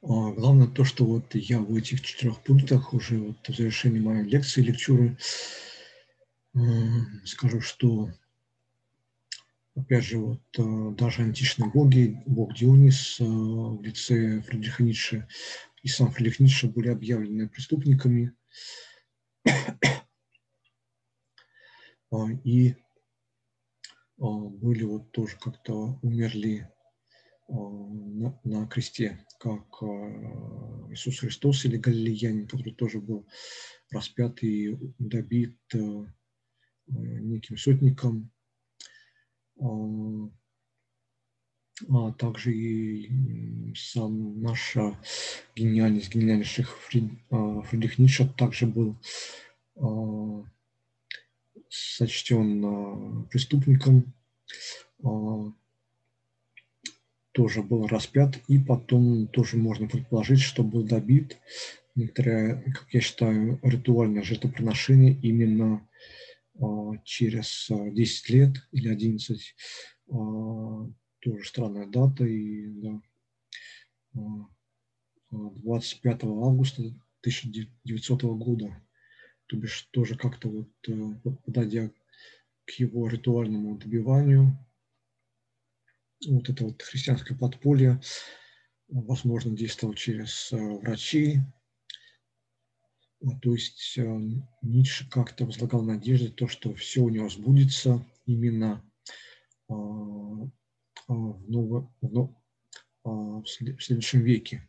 А, 0.04 0.32
главное 0.32 0.68
то, 0.82 0.86
что 0.86 1.06
вот 1.06 1.36
я 1.36 1.60
в 1.60 1.76
этих 1.76 2.02
четырех 2.02 2.42
пунктах 2.42 2.92
уже 2.96 3.20
вот 3.20 3.48
в 3.48 3.56
завершении 3.56 4.00
моей 4.00 4.24
лекции, 4.24 4.64
лекчуры, 4.64 5.16
скажу, 7.24 7.62
что 7.62 8.10
опять 9.76 10.04
же, 10.04 10.18
вот 10.18 10.42
а, 10.58 10.90
даже 10.96 11.22
античные 11.22 11.70
боги, 11.70 12.20
бог 12.26 12.56
Дионис 12.56 13.22
а, 13.22 13.26
в 13.26 13.84
лице 13.84 14.42
Фридриха 14.42 14.82
Ницше 14.82 15.28
и 15.84 15.88
сам 15.88 16.10
Фридрих 16.10 16.40
Ницше 16.40 16.66
были 16.66 16.88
объявлены 16.88 17.48
преступниками. 17.48 18.34
И 22.44 22.76
были 24.18 24.84
вот 24.84 25.12
тоже 25.12 25.38
как-то 25.40 26.00
умерли 26.02 26.68
на, 27.48 28.40
на 28.44 28.68
кресте, 28.68 29.26
как 29.40 29.82
а, 29.82 29.86
Иисус 30.92 31.20
Христос 31.20 31.66
или 31.66 31.78
Галилеянин, 31.78 32.48
который 32.48 32.74
тоже 32.74 33.00
был 33.00 33.28
распят 33.92 34.44
и 34.44 34.78
добит 35.00 35.58
а, 35.74 36.06
неким 36.88 37.58
сотником, 37.58 38.32
а, 41.90 42.12
также 42.14 42.54
и 42.54 43.74
сам 43.76 44.42
наш 44.42 44.78
гениальность, 45.56 46.14
гениальнейших 46.14 46.78
Фридрих 46.78 47.98
Ницше 47.98 48.32
также 48.38 48.68
был 48.68 48.98
сочтен 51.70 53.26
преступником, 53.30 54.14
тоже 57.32 57.64
был 57.64 57.88
распят, 57.88 58.40
и 58.48 58.60
потом 58.60 59.28
тоже 59.28 59.58
можно 59.58 59.88
предположить, 59.88 60.42
что 60.42 60.64
был 60.64 60.84
добит. 60.84 61.38
Некоторое, 61.96 62.62
как 62.72 62.88
я 62.92 63.02
считаю, 63.02 63.60
ритуальное 63.64 64.24
жертвоприношение 64.24 65.14
именно 65.22 65.88
а, 66.60 66.98
через 67.04 67.68
10 67.70 68.30
а, 68.30 68.34
лет 68.34 68.56
или 68.72 68.90
11, 68.90 69.56
а, 70.10 70.90
тоже 71.20 71.46
странная 71.46 71.88
дата, 71.88 72.26
и 72.26 72.68
да, 72.68 73.02
25 75.32 76.24
августа 76.24 76.82
1900 77.22 78.24
года, 78.24 78.82
то 79.48 79.56
бишь 79.56 79.88
тоже 79.92 80.18
как-то 80.18 80.50
вот 80.50 80.70
э, 80.88 81.32
подойдя 81.46 81.90
к 82.66 82.72
его 82.72 83.08
ритуальному 83.08 83.78
добиванию, 83.78 84.58
вот 86.28 86.50
это 86.50 86.66
вот 86.66 86.82
христианское 86.82 87.36
подполье, 87.36 88.02
возможно, 88.88 89.56
действовал 89.56 89.94
через 89.94 90.52
э, 90.52 90.58
врачей. 90.58 91.40
То 93.42 93.54
есть 93.54 93.98
э, 93.98 94.20
Ницше 94.62 95.10
как-то 95.10 95.46
возлагал 95.46 95.84
надежды, 95.84 96.30
то, 96.30 96.48
что 96.48 96.74
все 96.74 97.02
у 97.02 97.10
него 97.10 97.30
сбудется 97.30 98.06
именно 98.26 98.84
а, 99.68 99.74
в, 99.74 100.52
ново, 101.08 101.92
в, 102.02 102.36
в 103.04 103.46
следующем 103.46 104.22
веке. 104.22 104.68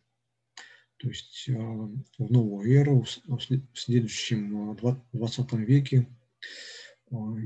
То 0.97 1.09
есть 1.09 1.47
в 1.47 2.31
новую 2.31 2.71
эру, 2.71 3.05
в 3.25 3.39
следующем 3.73 4.75
20 5.11 5.53
веке. 5.53 6.07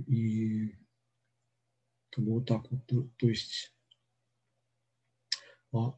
И 0.06 0.76
как 2.12 2.24
бы 2.24 2.34
вот 2.34 2.48
так 2.48 2.72
вот. 2.72 2.86
То 3.18 3.28
есть 3.28 3.77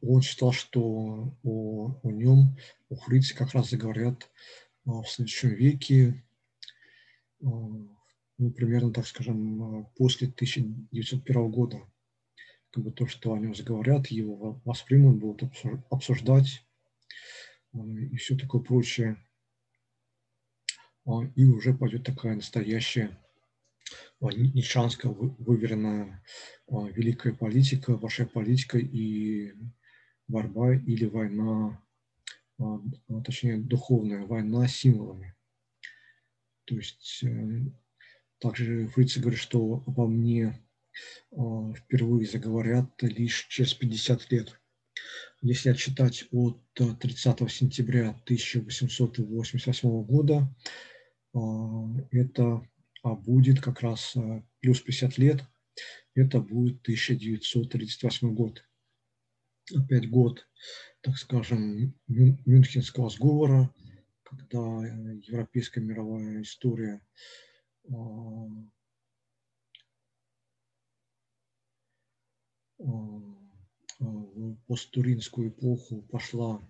он 0.02 0.22
считал, 0.22 0.52
что 0.52 1.36
о, 1.42 2.00
о 2.02 2.10
нем, 2.10 2.56
о 2.88 2.96
Фрице 2.96 3.34
как 3.36 3.52
раз 3.52 3.70
заговорят 3.70 4.30
а, 4.86 5.02
в 5.02 5.08
следующем 5.08 5.50
веке, 5.50 6.24
а, 7.42 7.46
ну, 7.46 8.50
примерно, 8.52 8.92
так 8.92 9.06
скажем, 9.06 9.86
после 9.96 10.28
1901 10.28 11.50
года. 11.50 11.80
Как 12.70 12.84
бы 12.84 12.92
то, 12.92 13.06
что 13.06 13.34
о 13.34 13.38
нем 13.38 13.54
заговорят, 13.54 14.06
его 14.06 14.60
воспримут, 14.64 15.18
будут 15.18 15.50
обсуждать 15.90 16.64
и 17.74 18.16
все 18.16 18.36
такое 18.36 18.62
прочее. 18.62 19.16
И 21.34 21.44
уже 21.44 21.74
пойдет 21.74 22.04
такая 22.04 22.36
настоящая 22.36 23.18
нишанская 24.20 25.12
выверенная 25.12 26.22
великая 26.68 27.32
политика, 27.32 27.96
ваша 27.96 28.26
политика 28.26 28.78
и 28.78 29.52
борьба 30.28 30.74
или 30.74 31.06
война, 31.06 31.82
точнее 33.24 33.58
духовная 33.58 34.26
война 34.26 34.68
с 34.68 34.76
символами. 34.76 35.34
То 36.64 36.76
есть 36.76 37.24
э, 37.24 37.62
также 38.38 38.86
Фриц 38.88 39.16
говорит, 39.18 39.40
что 39.40 39.82
обо 39.86 40.06
мне 40.06 40.64
впервые 41.32 42.26
заговорят 42.26 42.90
лишь 43.02 43.46
через 43.48 43.74
50 43.74 44.30
лет. 44.30 44.60
Если 45.42 45.70
отчитать 45.70 46.26
от 46.32 46.60
30 46.74 47.50
сентября 47.50 48.10
1888 48.10 50.04
года, 50.04 50.54
это 51.32 52.44
а 52.44 52.62
будет 53.02 53.60
как 53.60 53.80
раз 53.80 54.14
э, 54.16 54.42
плюс 54.60 54.80
50 54.80 55.18
лет, 55.18 55.44
это 56.14 56.40
будет 56.40 56.80
1938 56.82 58.34
год. 58.34 58.64
Опять 59.74 60.10
год, 60.10 60.48
так 61.00 61.16
скажем, 61.16 61.94
Мюнхенского 62.08 63.08
сговора, 63.08 63.72
когда 64.22 64.58
э, 64.58 65.20
европейская 65.22 65.80
мировая 65.80 66.42
история 66.42 67.00
в 67.84 68.62
посттуринскую 74.66 75.50
эпоху 75.50 76.02
пошла 76.02 76.62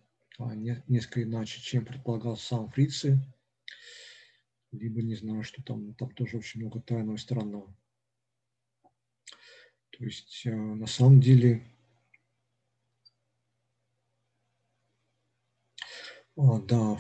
несколько 0.86 1.22
иначе, 1.22 1.60
чем 1.60 1.84
предполагал 1.84 2.36
сам 2.36 2.68
Фрицы, 2.70 3.18
либо 4.72 5.02
не 5.02 5.14
знаю, 5.14 5.42
что 5.42 5.62
там, 5.62 5.94
там 5.94 6.10
тоже 6.14 6.38
очень 6.38 6.60
много 6.60 6.80
тайного 6.80 7.16
и 7.16 7.18
странного. 7.18 7.74
То 9.90 10.04
есть 10.04 10.42
на 10.44 10.86
самом 10.86 11.20
деле 11.20 11.62
да, 16.36 16.98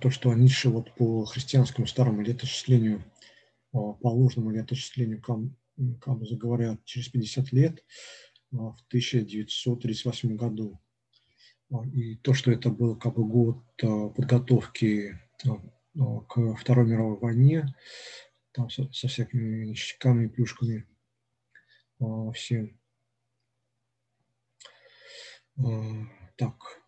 то, 0.00 0.10
что 0.10 0.32
Ницше 0.34 0.68
вот 0.68 0.94
по 0.94 1.24
христианскому 1.24 1.86
старому 1.86 2.20
летосчислению, 2.20 3.02
по 3.72 4.08
ложному 4.08 4.50
летосчислению 4.50 5.20
Камбуза 5.20 6.36
говорят 6.36 6.84
через 6.84 7.08
50 7.08 7.52
лет, 7.52 7.84
в 8.50 8.76
1938 8.88 10.36
году. 10.36 10.78
И 11.94 12.16
то, 12.16 12.34
что 12.34 12.52
это 12.52 12.68
был 12.68 12.96
как 12.96 13.14
бы 13.14 13.24
год 13.26 13.64
подготовки 13.78 15.18
к 15.94 16.54
Второй 16.56 16.86
мировой 16.86 17.18
войне, 17.18 17.74
там 18.52 18.70
со, 18.70 18.90
со 18.92 19.08
всякими 19.08 19.66
ништяками, 19.66 20.28
плюшками, 20.28 20.86
всем. 22.34 22.78
Так, 26.36 26.82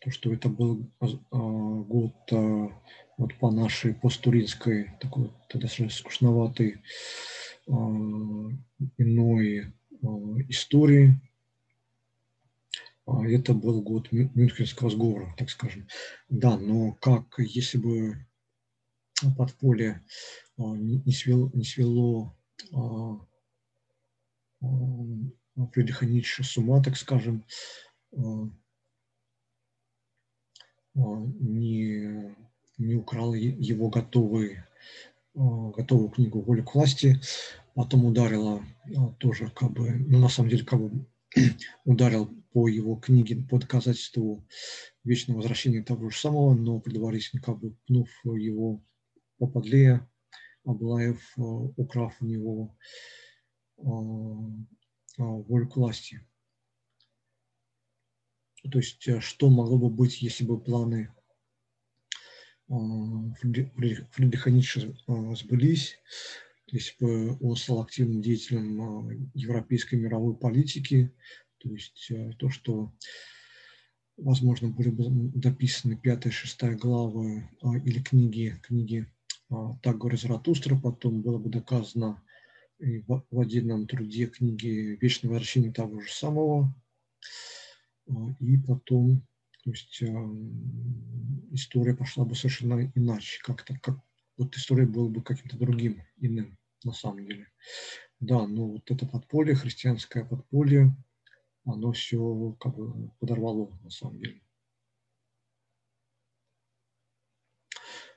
то, 0.00 0.10
что 0.10 0.32
это 0.32 0.48
был 0.48 0.90
год 1.00 2.14
вот 3.18 3.38
по 3.38 3.50
нашей 3.50 3.94
посттуринской, 3.94 4.90
такой 5.00 5.30
достаточно 5.52 5.90
скучноватой 5.90 6.82
иной 7.66 9.72
истории. 10.48 11.20
Это 13.06 13.52
был 13.52 13.82
год 13.82 14.12
Мюнхенского 14.12 14.90
сговора, 14.90 15.34
так 15.36 15.50
скажем. 15.50 15.88
Да, 16.28 16.56
но 16.56 16.92
как 16.94 17.34
если 17.38 17.78
бы 17.78 18.26
подполье 19.36 20.04
не 20.56 21.12
свело, 21.12 21.50
не 21.52 21.64
свело 21.64 22.36
Фридриха 25.72 26.06
Ницше 26.06 26.44
с 26.44 26.56
ума, 26.56 26.82
так 26.82 26.96
скажем, 26.96 27.44
не, 30.94 32.34
не 32.78 32.94
украл 32.94 33.34
его 33.34 33.88
готовый, 33.88 34.62
готовую 35.34 36.10
книгу 36.10 36.40
«Воля 36.40 36.62
к 36.62 36.74
власти», 36.74 37.20
потом 37.74 38.04
ударила 38.04 38.64
тоже 39.18 39.50
как 39.50 39.72
бы, 39.72 39.90
ну 39.90 40.18
на 40.18 40.28
самом 40.28 40.50
деле 40.50 40.64
как 40.64 40.78
бы 40.80 41.06
ударил 41.84 42.30
по 42.52 42.68
его 42.68 42.96
книге 42.96 43.44
по 43.48 43.58
доказательству 43.58 44.46
вечного 45.04 45.38
возвращения 45.38 45.82
того 45.82 46.10
же 46.10 46.18
самого, 46.18 46.54
но 46.54 46.80
предварительно 46.80 47.42
как 47.42 47.58
бы 47.58 47.74
пнув 47.86 48.08
его 48.24 48.84
поподлее, 49.38 50.08
Аблаев, 50.64 51.32
украв 51.36 52.14
у 52.20 52.26
него 52.26 52.76
волю 55.18 55.68
к 55.68 55.76
власти. 55.76 56.20
То 58.70 58.78
есть 58.78 59.06
э, 59.08 59.20
что 59.20 59.50
могло 59.50 59.78
бы 59.78 59.90
быть, 59.90 60.22
если 60.22 60.44
бы 60.44 60.60
планы 60.60 61.12
э, 62.68 62.74
Фридриха 63.40 64.50
Ницше 64.50 64.94
э, 65.08 65.34
сбылись, 65.34 65.98
если 66.66 67.04
бы 67.04 67.36
он 67.40 67.56
стал 67.56 67.82
активным 67.82 68.22
деятелем 68.22 69.30
европейской 69.34 69.96
мировой 69.96 70.36
политики, 70.36 71.12
то 71.62 71.68
есть 71.68 72.10
то, 72.38 72.48
что, 72.50 72.92
возможно, 74.16 74.68
были 74.68 74.90
бы 74.90 75.04
дописаны 75.34 75.96
пятая, 75.96 76.32
шестая 76.32 76.76
главы 76.76 77.48
или 77.84 78.00
книги, 78.02 78.58
книги 78.62 79.06
«Так 79.82 79.98
говорит 79.98 80.20
Заратустра», 80.20 80.76
потом 80.76 81.22
было 81.22 81.38
бы 81.38 81.50
доказано 81.50 82.22
в 82.78 83.40
отдельном 83.40 83.86
труде 83.86 84.26
книги 84.26 84.98
«Вечное 85.00 85.30
возвращение 85.30 85.72
того 85.72 86.00
же 86.00 86.10
самого», 86.10 86.74
а, 88.08 88.12
и 88.40 88.56
потом, 88.56 89.26
то 89.62 89.70
есть 89.70 90.02
история 91.52 91.94
пошла 91.94 92.24
бы 92.24 92.34
совершенно 92.34 92.90
иначе, 92.96 93.40
как-то, 93.42 93.78
как 93.78 94.00
вот 94.36 94.56
история 94.56 94.86
была 94.86 95.08
бы 95.08 95.22
каким-то 95.22 95.56
другим, 95.56 96.02
иным 96.16 96.58
на 96.82 96.92
самом 96.92 97.24
деле. 97.26 97.46
Да, 98.18 98.46
но 98.46 98.66
вот 98.68 98.90
это 98.90 99.06
подполье, 99.06 99.54
христианское 99.54 100.24
подполье, 100.24 100.96
оно 101.64 101.92
все 101.92 102.56
как 102.60 102.76
бы 102.76 103.10
подорвало 103.20 103.70
на 103.82 103.90
самом 103.90 104.18
деле. 104.18 104.40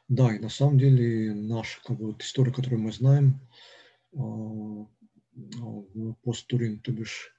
Да, 0.07 0.35
и 0.35 0.39
на 0.39 0.49
самом 0.49 0.77
деле 0.77 1.33
наша 1.33 1.81
как 1.83 1.97
бы, 1.97 2.07
вот 2.07 2.21
история, 2.21 2.51
которую 2.51 2.81
мы 2.81 2.91
знаем, 2.91 3.39
а, 4.15 4.83
а, 4.83 6.13
посттурин, 6.23 6.79
то 6.79 6.91
бишь 6.91 7.31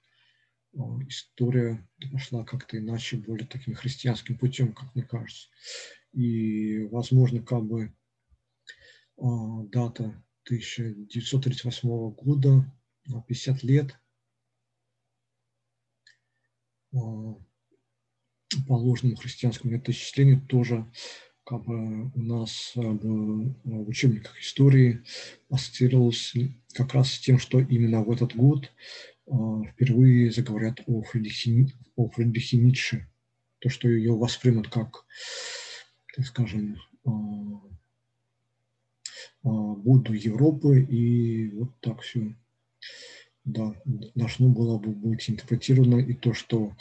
история 1.09 1.89
пошла 2.13 2.45
как-то 2.45 2.77
иначе, 2.77 3.17
более 3.17 3.47
таким 3.47 3.75
христианским 3.75 4.37
путем, 4.37 4.75
как 4.75 4.95
мне 4.95 5.05
кажется. 5.05 5.49
И, 6.13 6.83
возможно, 6.91 7.41
как 7.43 7.65
бы 7.65 7.95
а, 9.17 9.63
дата 9.65 10.23
1938 10.45 12.11
года, 12.11 12.65
50 13.29 13.63
лет, 13.63 13.97
по 18.67 18.75
ложному 18.75 19.17
христианскому 19.17 19.75
летоисчислению 19.75 20.41
тоже 20.41 20.87
как 21.45 21.65
бы 21.65 22.11
у 22.13 22.23
нас 22.23 22.73
в, 22.75 22.83
в 22.83 23.89
учебниках 23.89 24.39
истории 24.41 25.05
ассоциировалось 25.49 26.35
как 26.75 26.93
раз 26.95 27.13
с 27.13 27.21
тем, 27.21 27.39
что 27.39 27.61
именно 27.61 28.03
в 28.03 28.11
этот 28.11 28.35
год 28.35 28.73
а, 29.29 29.63
впервые 29.65 30.33
заговорят 30.33 30.81
о 30.87 31.03
Фридрихе, 31.03 31.69
о 31.95 32.09
Фридрихе 32.09 32.57
Ницше, 32.57 33.09
то, 33.61 33.69
что 33.69 33.89
ее 33.89 34.17
воспримут 34.17 34.69
как, 34.69 35.05
так 36.17 36.27
скажем, 36.27 36.81
а, 37.05 37.11
а, 39.45 39.49
Будду 39.77 40.15
Европы, 40.15 40.81
и 40.83 41.51
вот 41.51 41.79
так 41.81 42.01
все 42.01 42.35
должно 43.47 44.49
было 44.49 44.77
бы 44.79 44.91
быть 44.91 45.31
интерпретировано, 45.31 46.01
и 46.01 46.15
то, 46.15 46.35
что 46.35 46.73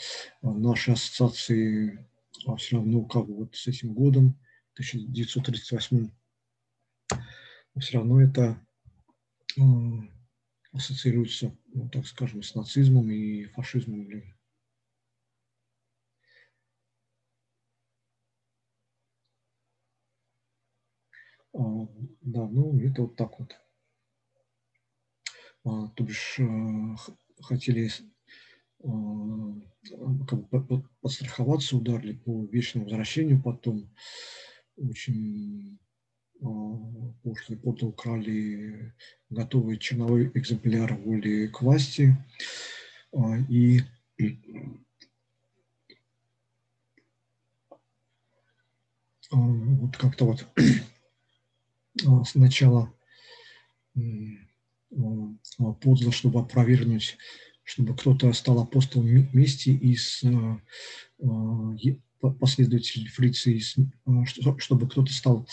наши 0.42 0.90
ассоциации 0.90 2.04
все 2.58 2.76
равно 2.76 3.04
как 3.04 3.26
бы 3.26 3.36
вот 3.36 3.54
с 3.54 3.66
этим 3.68 3.94
годом, 3.94 4.38
1938, 4.74 6.10
все 7.78 7.98
равно 7.98 8.20
это 8.20 8.60
ассоциируется, 10.72 11.56
ну, 11.72 11.88
так 11.88 12.06
скажем, 12.06 12.42
с 12.42 12.54
нацизмом 12.54 13.10
и 13.10 13.44
фашизмом. 13.44 14.10
А, 21.54 21.88
да, 22.20 22.46
ну 22.46 22.78
это 22.80 23.02
вот 23.02 23.16
так 23.16 23.38
вот. 23.38 23.56
А, 25.66 25.88
то 25.88 26.04
бишь 26.04 26.38
а, 26.38 26.96
хотели 27.42 27.90
а, 28.84 28.88
как 30.28 30.48
бы 30.48 30.84
подстраховаться, 31.00 31.76
ударили 31.76 32.12
по 32.12 32.44
вечному 32.44 32.84
возвращению 32.86 33.42
потом. 33.42 33.90
Очень 34.76 35.78
после 37.22 37.56
года 37.56 37.86
украли 37.86 38.92
готовый 39.30 39.78
черновой 39.78 40.30
экземпляр 40.34 40.94
воли 40.94 41.48
к 41.48 41.62
власти. 41.62 42.16
А, 43.12 43.38
и 43.48 43.80
а, 49.32 49.36
вот 49.36 49.96
как-то 49.96 50.26
вот 50.26 50.46
сначала 52.28 52.92
подло, 55.80 56.12
чтобы 56.12 56.40
опровергнуть, 56.40 57.16
чтобы 57.62 57.96
кто-то 57.96 58.32
стал 58.32 58.60
апостолом 58.60 59.06
вместе 59.06 59.72
из 59.72 60.22
последователей 62.18 63.08
фриции, 63.08 63.60
чтобы 64.58 64.88
кто-то 64.88 65.12
стал 65.12 65.46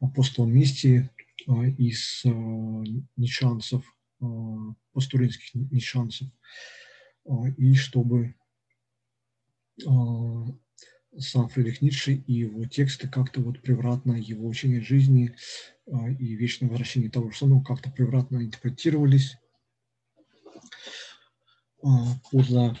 апостол 0.00 0.46
Мистии 0.46 1.10
а, 1.46 1.64
из 1.66 2.22
нишанцев, 3.16 3.84
пастуринских 4.92 5.54
нишанцев, 5.54 6.28
и 7.56 7.74
чтобы 7.74 8.34
сам 11.18 11.48
Фридрих 11.48 11.80
Ницше 11.82 12.14
и 12.14 12.32
его 12.32 12.64
тексты 12.66 13.08
как-то 13.08 13.40
вот 13.40 13.60
превратно 13.60 14.12
его 14.12 14.48
учение 14.48 14.80
жизни 14.80 15.34
и 15.86 16.34
вечное 16.34 16.68
возвращение 16.68 17.10
того 17.10 17.30
же 17.30 17.38
самого 17.38 17.62
как-то 17.62 17.90
превратно 17.90 18.38
интерпретировались 18.38 19.36
подло 22.30 22.78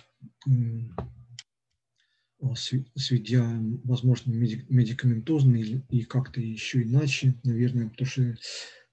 сведя, 2.96 3.44
возможно, 3.84 4.32
медикаментозно 4.32 5.56
и 5.56 6.02
как-то 6.02 6.40
еще 6.40 6.82
иначе, 6.82 7.34
наверное, 7.42 7.88
потому 7.88 8.06
что 8.06 8.36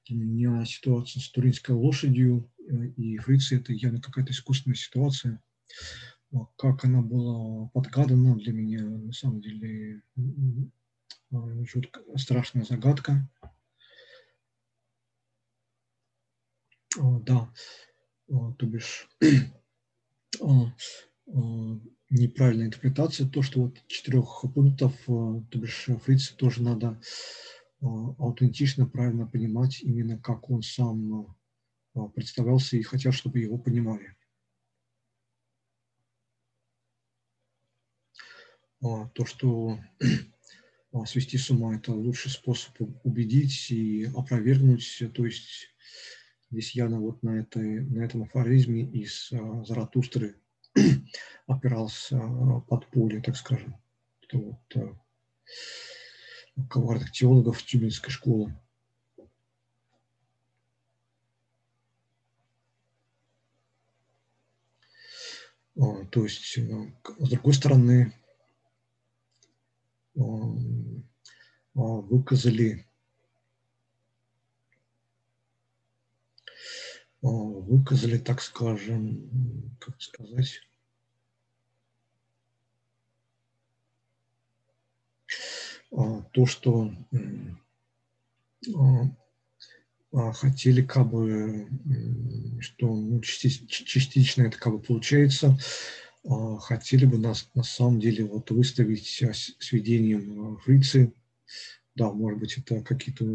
для 0.07 0.15
меня 0.17 0.65
ситуация 0.65 1.21
с 1.21 1.29
туринской 1.29 1.75
лошадью 1.75 2.51
э, 2.59 2.87
и 2.97 3.17
фрицей– 3.17 3.57
это 3.59 3.71
явно 3.73 4.01
какая-то 4.01 4.31
искусственная 4.31 4.75
ситуация. 4.75 5.41
Как 6.57 6.85
она 6.85 7.01
была 7.01 7.67
подгадана 7.69 8.35
для 8.37 8.53
меня, 8.53 8.83
на 8.83 9.11
самом 9.11 9.41
деле, 9.41 10.01
жутко, 11.65 12.01
страшная 12.17 12.63
загадка. 12.63 13.29
Да, 16.97 17.51
то 18.27 18.65
бишь 18.65 19.09
неправильная 22.09 22.67
интерпретация, 22.67 23.27
то, 23.27 23.41
что 23.41 23.61
вот 23.63 23.81
четырех 23.87 24.45
пунктов, 24.53 24.93
то 25.05 25.43
бишь 25.55 25.87
фрица 26.03 26.35
тоже 26.37 26.63
надо 26.63 26.99
аутентично, 27.81 28.85
правильно 28.85 29.27
понимать 29.27 29.81
именно 29.81 30.17
как 30.17 30.49
он 30.49 30.61
сам 30.61 31.35
представлялся 32.15 32.77
и 32.77 32.83
хотел, 32.83 33.11
чтобы 33.11 33.39
его 33.39 33.57
понимали. 33.57 34.15
То, 38.81 39.25
что 39.25 39.79
свести 41.05 41.37
с 41.37 41.49
ума– 41.51 41.75
это 41.77 41.91
лучший 41.91 42.31
способ 42.31 42.75
убедить 43.03 43.69
и 43.69 44.05
опровергнуть, 44.15 45.03
то 45.13 45.25
есть 45.25 45.67
здесь 46.49 46.71
явно 46.71 46.99
вот 46.99 47.21
на, 47.21 47.41
этой, 47.41 47.81
на 47.81 48.03
этом 48.03 48.23
афоризме 48.23 48.83
из 48.83 49.29
Заратустры 49.67 50.35
опирался 51.47 52.17
под 52.67 52.87
поле, 52.87 53.21
так 53.21 53.37
скажем. 53.37 53.75
Это 54.23 54.37
вот 54.37 54.97
коварных 56.69 57.11
теологов 57.11 57.63
Тюбинской 57.63 58.11
школы. 58.11 58.57
То 65.75 66.23
есть, 66.23 66.57
с 66.57 67.29
другой 67.29 67.53
стороны, 67.53 68.13
выказали 71.73 72.85
выказали, 77.21 78.17
так 78.17 78.41
скажем, 78.41 79.77
как 79.79 80.01
сказать, 80.01 80.61
А, 85.91 86.21
то, 86.31 86.45
что 86.45 86.89
а, 88.73 89.03
а, 90.13 90.31
хотели 90.31 90.81
как 90.81 91.09
бы, 91.09 91.67
что 92.61 92.95
ну, 92.95 93.21
частично 93.21 94.43
это 94.43 94.57
как 94.57 94.73
бы 94.73 94.79
получается, 94.79 95.57
хотели 96.59 97.05
бы 97.05 97.17
нас 97.17 97.49
на 97.55 97.63
самом 97.63 97.99
деле 97.99 98.25
вот 98.25 98.51
выставить 98.51 99.23
сведением 99.59 100.57
фрицы. 100.57 101.13
Да, 101.95 102.11
может 102.11 102.39
быть, 102.39 102.57
это 102.57 102.81
какие-то 102.81 103.25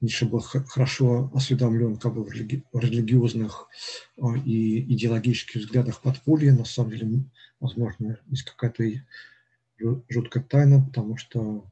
Ницше 0.00 0.26
был 0.26 0.40
хорошо 0.40 1.30
осведомлен 1.34 1.96
как 1.96 2.14
бы 2.14 2.24
в 2.24 2.30
религиозных 2.30 3.68
и 4.44 4.80
идеологических 4.94 5.62
взглядах 5.62 6.02
подполья. 6.02 6.52
На 6.52 6.64
самом 6.64 6.90
деле, 6.90 7.24
возможно, 7.60 8.18
есть 8.28 8.44
какая-то 8.44 8.84
жуткая 10.08 10.42
тайна, 10.42 10.82
потому 10.82 11.16
что 11.16 11.70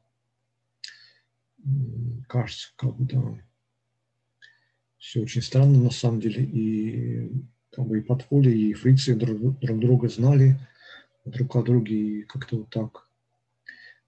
кажется, 2.27 2.69
как 2.75 2.95
бы, 2.95 3.05
да, 3.05 3.39
все 4.97 5.21
очень 5.21 5.41
странно 5.41 5.79
на 5.79 5.91
самом 5.91 6.19
деле, 6.19 6.43
и 6.43 7.31
бы 7.83 7.99
и 7.99 8.01
подполье, 8.01 8.55
и 8.55 8.73
фрицы 8.73 9.15
друг, 9.15 9.59
друг 9.59 9.79
друга 9.79 10.07
знали 10.07 10.57
друг 11.25 11.55
о 11.55 11.63
друге, 11.63 11.95
и 11.95 12.21
как-то 12.23 12.57
вот 12.57 12.69
так, 12.69 13.07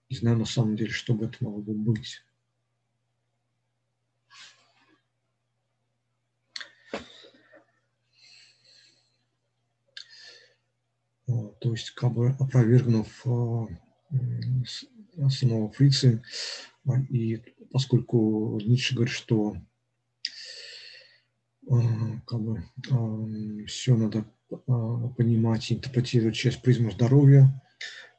не 0.10 0.18
знаю 0.18 0.38
на 0.38 0.46
самом 0.46 0.76
деле, 0.76 0.92
что 0.92 1.14
бы 1.14 1.26
это 1.26 1.38
могло 1.42 1.62
бы 1.62 1.74
быть. 1.74 2.24
То 11.60 11.72
есть, 11.72 11.92
как 11.92 12.14
бы 12.14 12.30
опровергнув 12.40 13.26
а, 13.26 13.68
самого 15.30 15.70
Фрицы. 15.72 16.24
И 17.10 17.42
поскольку 17.72 18.60
Ницше 18.64 18.96
говорит, 18.96 19.14
что 19.14 19.56
а, 19.56 19.62
как 21.68 22.42
бы, 22.42 22.64
а, 22.92 23.66
все 23.66 23.96
надо 23.98 24.26
а, 24.52 25.08
понимать 25.10 25.72
интерпретировать 25.72 26.36
через 26.36 26.58
призму 26.58 26.92
здоровья, 26.92 27.62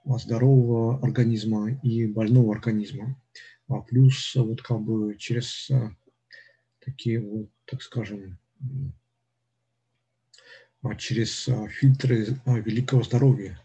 здорового 0.04 1.00
организма 1.02 1.70
и 1.82 2.06
больного 2.06 2.54
организма. 2.54 3.20
А 3.68 3.80
плюс 3.80 4.34
вот 4.36 4.62
как 4.62 4.80
бы 4.80 5.16
через 5.18 5.70
такие 6.84 7.20
вот, 7.20 7.50
так 7.66 7.82
скажем, 7.82 8.38
через 10.96 11.48
фильтры 11.70 12.38
великого 12.46 13.02
здоровья. 13.02 13.62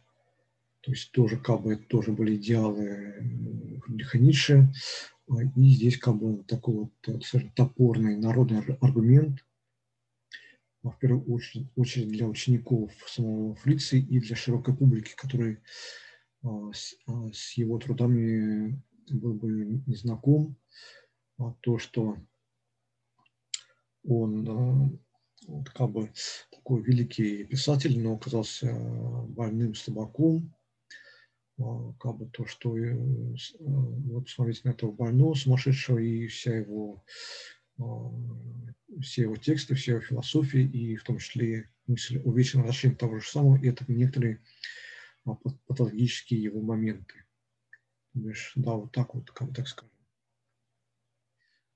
То 0.81 0.91
есть 0.91 1.11
тоже 1.13 1.37
как 1.37 1.61
бы 1.61 1.77
тоже 1.77 2.11
были 2.11 2.35
идеалы 2.35 3.81
Ницше. 4.15 4.73
И 5.55 5.69
здесь 5.69 5.97
как 5.97 6.17
бы 6.17 6.43
такой 6.43 6.75
вот 6.75 7.23
скажем, 7.23 7.51
топорный 7.51 8.17
народный 8.17 8.59
аргумент, 8.81 9.45
в 10.91 10.97
первую 10.99 11.25
очередь, 11.75 12.09
для 12.09 12.27
учеников 12.27 12.91
самого 13.07 13.55
Фрица 13.55 13.97
и 13.97 14.19
для 14.19 14.35
широкой 14.35 14.75
публики, 14.75 15.13
который 15.15 15.59
с, 16.43 16.95
с 17.31 17.53
его 17.53 17.79
трудами 17.79 18.81
был 19.09 19.33
бы 19.33 19.81
не 19.87 19.95
знаком. 19.95 20.57
То, 21.61 21.77
что 21.77 22.17
он 24.05 24.99
вот, 25.47 25.69
как 25.69 25.89
бы 25.91 26.11
такой 26.51 26.81
великий 26.81 27.43
писатель, 27.45 28.01
но 28.01 28.15
оказался 28.15 28.73
больным 29.27 29.75
слабаком, 29.75 30.53
а, 31.59 31.93
как 31.99 32.17
бы 32.17 32.25
то, 32.27 32.45
что 32.45 32.77
э, 32.77 32.95
вот 33.59 34.29
смотрите 34.29 34.61
на 34.63 34.69
этого 34.71 34.91
больного, 34.91 35.35
сумасшедшего, 35.35 35.99
и 35.99 36.27
вся 36.27 36.55
его, 36.55 36.95
а, 36.95 37.01
все 39.01 39.23
его 39.23 39.35
тексты, 39.35 39.75
вся 39.75 39.93
его 39.93 40.01
философия, 40.01 40.63
и 40.63 40.95
в 40.95 41.03
том 41.03 41.17
числе 41.17 41.69
мысль 41.87 42.21
о 42.23 42.31
вечном 42.31 42.63
вращении 42.63 42.95
того 42.95 43.19
же 43.19 43.27
самого, 43.27 43.57
и 43.57 43.67
это 43.67 43.85
некоторые 43.87 44.41
а, 45.25 45.35
патологические 45.67 46.41
его 46.41 46.61
моменты. 46.61 47.25
Да, 48.13 48.73
вот 48.73 48.91
так 48.91 49.15
вот, 49.15 49.31
как 49.31 49.49
бы 49.49 49.53
так 49.55 49.67
скажем. 49.67 49.91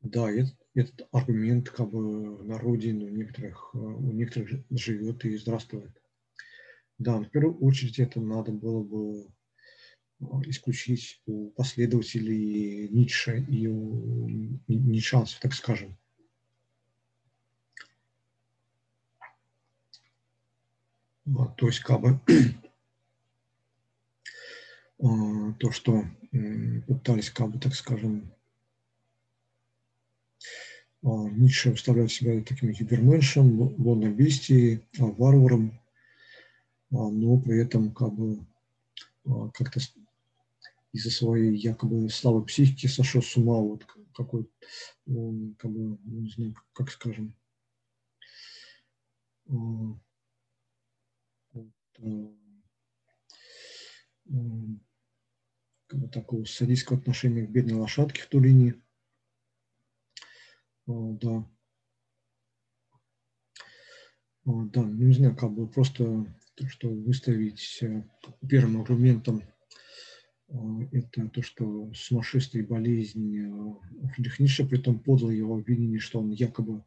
Да, 0.02 0.30
этот, 0.32 0.56
этот 0.76 1.07
аргумент 1.11 1.69
как 1.69 1.90
бы 1.90 2.38
в 2.38 2.45
народе 2.45 2.94
у 2.94 3.10
некоторых, 3.10 3.74
у 3.74 4.11
некоторых 4.11 4.64
живет 4.69 5.26
и 5.26 5.36
здравствует. 5.38 5.91
Да, 6.99 7.19
в 7.19 7.30
первую 7.30 7.57
очередь 7.60 7.99
это 7.99 8.22
надо 8.22 8.52
было 8.52 8.84
бы 8.84 9.28
исключить 10.19 11.22
у 11.26 11.49
последователей 11.52 12.89
Ницше 12.89 13.45
и 13.48 13.68
у 13.68 14.27
ницшанцев, 14.68 15.39
так 15.39 15.53
скажем. 15.53 15.98
Вот, 21.26 21.56
то 21.57 21.68
есть 21.68 21.81
как 21.81 22.02
бы 22.02 22.19
а, 24.99 25.53
то, 25.60 25.72
что 25.72 26.06
пытались, 26.88 27.30
как 27.30 27.52
бы, 27.52 27.60
так 27.60 27.76
скажем, 27.76 28.31
Ницше 31.03 31.72
выставляет 31.72 32.11
себя 32.11 32.41
таким 32.44 32.72
гиперменшем, 32.72 33.60
лунной 33.77 34.11
бестией, 34.11 34.84
варваром, 34.98 35.80
но 36.89 37.39
при 37.39 37.61
этом 37.61 37.94
как 37.94 38.14
бы 38.14 38.45
как-то 39.53 39.80
из-за 40.94 41.12
своей 41.12 41.56
якобы 41.58 42.10
слабой 42.10 42.46
психики 42.46 42.88
сошел 42.88 43.22
с 43.22 43.36
ума, 43.38 43.60
вот 43.60 43.86
какой, 44.16 44.50
он, 45.08 45.56
как 45.60 45.72
бы, 45.72 46.00
ну, 46.04 46.22
не 46.22 46.30
знаю, 46.30 46.56
как 46.74 46.90
скажем, 46.92 47.36
а, 49.50 49.54
вот, 51.54 51.68
а, 52.04 52.34
такого 56.12 56.44
садистского 56.46 57.00
отношения 57.00 57.46
к 57.46 57.50
бедной 57.50 57.76
лошадке 57.76 58.22
в 58.22 58.28
Турине. 58.28 58.76
Да. 60.88 61.44
Да, 64.46 64.82
ну, 64.82 65.08
не 65.08 65.14
знаю, 65.14 65.36
как 65.36 65.52
бы 65.52 65.68
просто, 65.68 66.26
что 66.70 66.88
выставить 66.90 67.84
первым 68.48 68.82
аргументом 68.82 69.44
это 70.49 71.28
то, 71.30 71.41
что 71.41 71.91
сумасшествие 71.94 72.64
и 72.64 72.68
болезнь 72.68 73.38
Фридрих 74.14 74.40
Ницше, 74.40 74.65
при 74.65 74.78
том 74.78 74.99
подло 74.99 75.30
его 75.30 75.56
обвинение, 75.57 75.99
что 75.99 76.19
он 76.19 76.32
якобы 76.32 76.84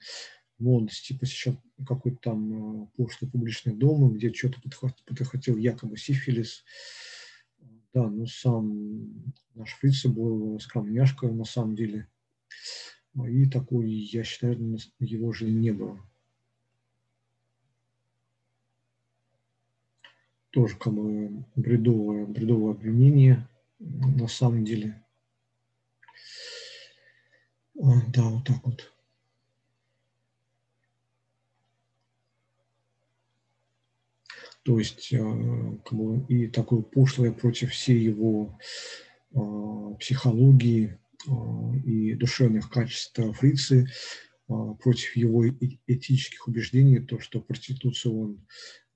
в 0.59 0.63
молодости 0.63 1.13
посещал 1.13 1.57
какой-то 1.87 2.19
там 2.23 2.87
пошлый 2.97 3.31
публичный 3.31 3.75
дом, 3.75 4.13
где 4.15 4.33
что-то 4.33 4.61
подхватил 5.07 5.57
якобы 5.57 5.97
сифилис. 5.97 6.65
Да, 7.93 8.09
но 8.09 8.25
сам 8.27 9.35
наш 9.55 9.73
фриц 9.75 10.07
был 10.07 10.59
скромняшка 10.61 11.29
на 11.29 11.45
самом 11.45 11.75
деле. 11.77 12.09
И 13.29 13.47
такой, 13.51 13.91
я 13.91 14.23
считаю, 14.23 14.79
его 15.01 15.33
же 15.33 15.51
не 15.51 15.73
было. 15.73 16.01
Тоже 20.51 20.77
бы 20.93 21.45
бредовое, 21.55 22.27
бредовое 22.27 22.73
обвинение 22.73 23.49
на 23.79 24.27
самом 24.27 24.65
деле. 24.65 25.03
Да, 27.75 28.29
вот 28.29 28.45
так 28.45 28.65
вот. 28.65 28.93
То 34.63 34.79
есть 34.79 35.13
бы, 35.97 36.27
и 36.29 36.47
такое 36.47 36.83
пошлое 36.83 37.33
против 37.33 37.73
всей 37.73 37.99
его 37.99 38.59
э, 39.33 39.39
психологии 39.99 40.99
э, 41.27 41.31
и 41.85 42.15
душевных 42.15 42.69
качеств 42.69 43.19
фрицы, 43.39 43.87
э, 43.87 44.53
против 44.83 45.17
его 45.17 45.49
этических 45.49 46.47
убеждений, 46.47 46.99
то, 47.01 47.19
что 47.21 47.41
проституцию 47.41 48.39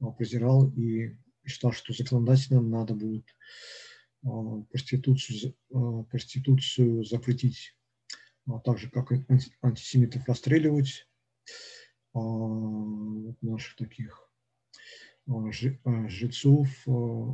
он 0.01 0.15
презирал 0.17 0.69
и 0.69 1.17
считал, 1.47 1.73
что 1.73 1.93
законодательно 1.93 2.61
надо 2.61 2.95
будет 2.95 3.27
а, 4.25 4.62
проституцию, 4.71 5.55
а, 5.73 6.03
проституцию 6.05 7.05
запретить, 7.05 7.77
а 8.47 8.59
так 8.61 8.79
же, 8.79 8.91
как 8.91 9.12
антисемитов 9.62 10.27
расстреливать, 10.27 11.09
наших 12.12 13.75
таких 13.77 14.31
жрецов 15.27 16.69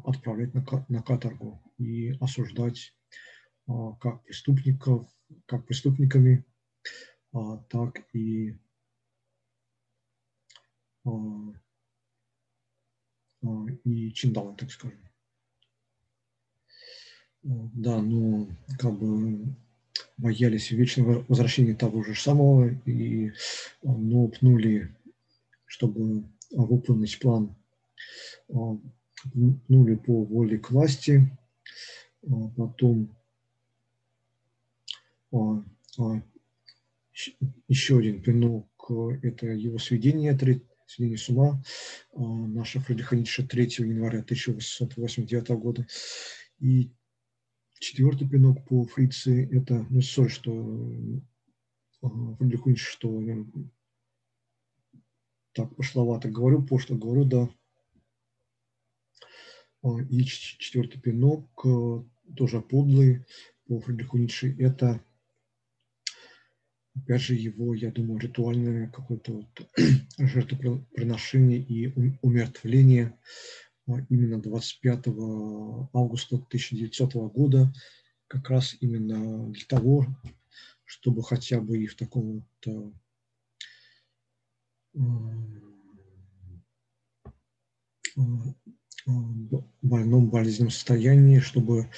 отправлять 0.07 0.55
на 0.55 1.03
каторгу 1.03 1.63
и 1.77 2.17
осуждать 2.21 2.95
как 4.01 4.25
преступников, 4.25 5.07
как 5.45 5.67
преступниками, 5.67 6.47
так 7.69 8.07
и 8.15 8.59
и 13.85 14.13
чиндалом, 14.13 14.57
так 14.57 14.71
скажем. 14.71 14.99
Да, 17.43 18.03
ну, 18.03 18.49
как 18.79 18.99
бы 18.99 19.55
боялись 20.19 20.71
вечного 20.71 21.25
возвращения 21.29 21.75
того 21.75 22.03
же 22.05 22.15
самого 22.15 22.69
и 22.85 23.33
ну, 23.83 24.29
пнули, 24.29 24.95
чтобы 25.65 26.25
выполнить 26.51 27.19
план, 27.19 27.55
пнули 28.47 29.95
по 29.97 30.25
воле 30.25 30.59
к 30.59 30.71
власти, 30.71 31.31
потом 32.57 33.09
еще 37.69 37.99
один 37.99 38.23
пинок– 38.23 38.67
это 39.23 39.47
его 39.47 39.79
сведение, 39.79 40.37
сведение 40.91 41.19
с 41.19 41.29
ума, 41.29 41.63
Фредриха 42.81 43.17
Ницше 43.17 43.47
3 43.47 43.63
января 43.79 44.21
1889 44.21 45.49
года. 45.51 45.87
И 46.59 46.91
Четвертый 47.81 48.29
пинок 48.29 48.63
по 48.67 48.85
фриции– 48.85 49.49
это, 49.57 49.87
ну, 49.89 50.03
сори, 50.03 50.29
что 50.29 50.53
Фридрих 52.03 52.79
что 52.79 53.23
я 53.23 53.43
так 55.53 55.75
пошловато 55.75 56.29
говорю, 56.29 56.63
пошло 56.63 56.99
говорю, 56.99 57.25
да. 57.25 57.49
А, 59.83 59.99
и 60.11 60.25
четвертый 60.25 61.01
пинок, 61.01 61.49
э, 61.65 62.05
тоже 62.37 62.61
подлый 62.61 63.25
по 63.65 63.81
Фридриху 63.81 64.19
Ницше, 64.19 64.55
это, 64.59 65.03
опять 67.03 67.23
же, 67.23 67.35
его, 67.35 67.75
я 67.75 67.91
думаю, 67.91 68.21
ритуальное 68.21 68.89
какое-то 68.89 69.33
вот 69.33 69.69
жертвоприношение 70.19 71.59
и 71.59 71.93
умертвление 72.23 73.19
а 73.89 74.07
именно 74.09 74.41
25 74.41 75.07
августа 75.93 76.37
1900 76.37 77.15
года, 77.33 77.73
как 78.29 78.49
раз 78.51 78.77
именно 78.81 79.51
для 79.51 79.65
того, 79.67 80.07
чтобы 80.85 81.23
хотя 81.23 81.61
бы 81.61 81.79
и 81.79 81.87
в 81.87 81.97
таком 81.97 82.45
вот 82.65 82.93
э, 84.95 85.01
э, 88.17 88.21
больном 89.83 90.29
болезненном 90.29 90.71
состоянии, 90.71 91.41
чтобы 91.41 91.89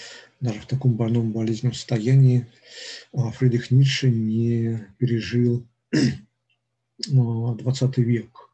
даже 0.40 0.60
в 0.60 0.66
таком 0.66 0.94
больном 0.94 1.32
болезненном 1.32 1.74
состоянии 1.74 2.46
э, 3.12 3.18
Фридрих 3.32 3.70
Ницше 3.70 4.10
не 4.10 4.86
пережил 4.98 5.66
20 7.06 7.98
век. 7.98 8.50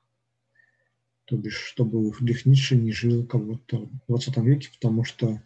То 1.26 1.36
бишь, 1.36 1.56
чтобы 1.56 2.10
Фридрих 2.12 2.46
Ницше 2.46 2.76
не 2.76 2.92
жил 2.92 3.26
как 3.26 3.44
будто 3.44 3.78
в 3.78 3.90
20 4.08 4.36
веке, 4.38 4.70
потому 4.72 5.04
что 5.04 5.42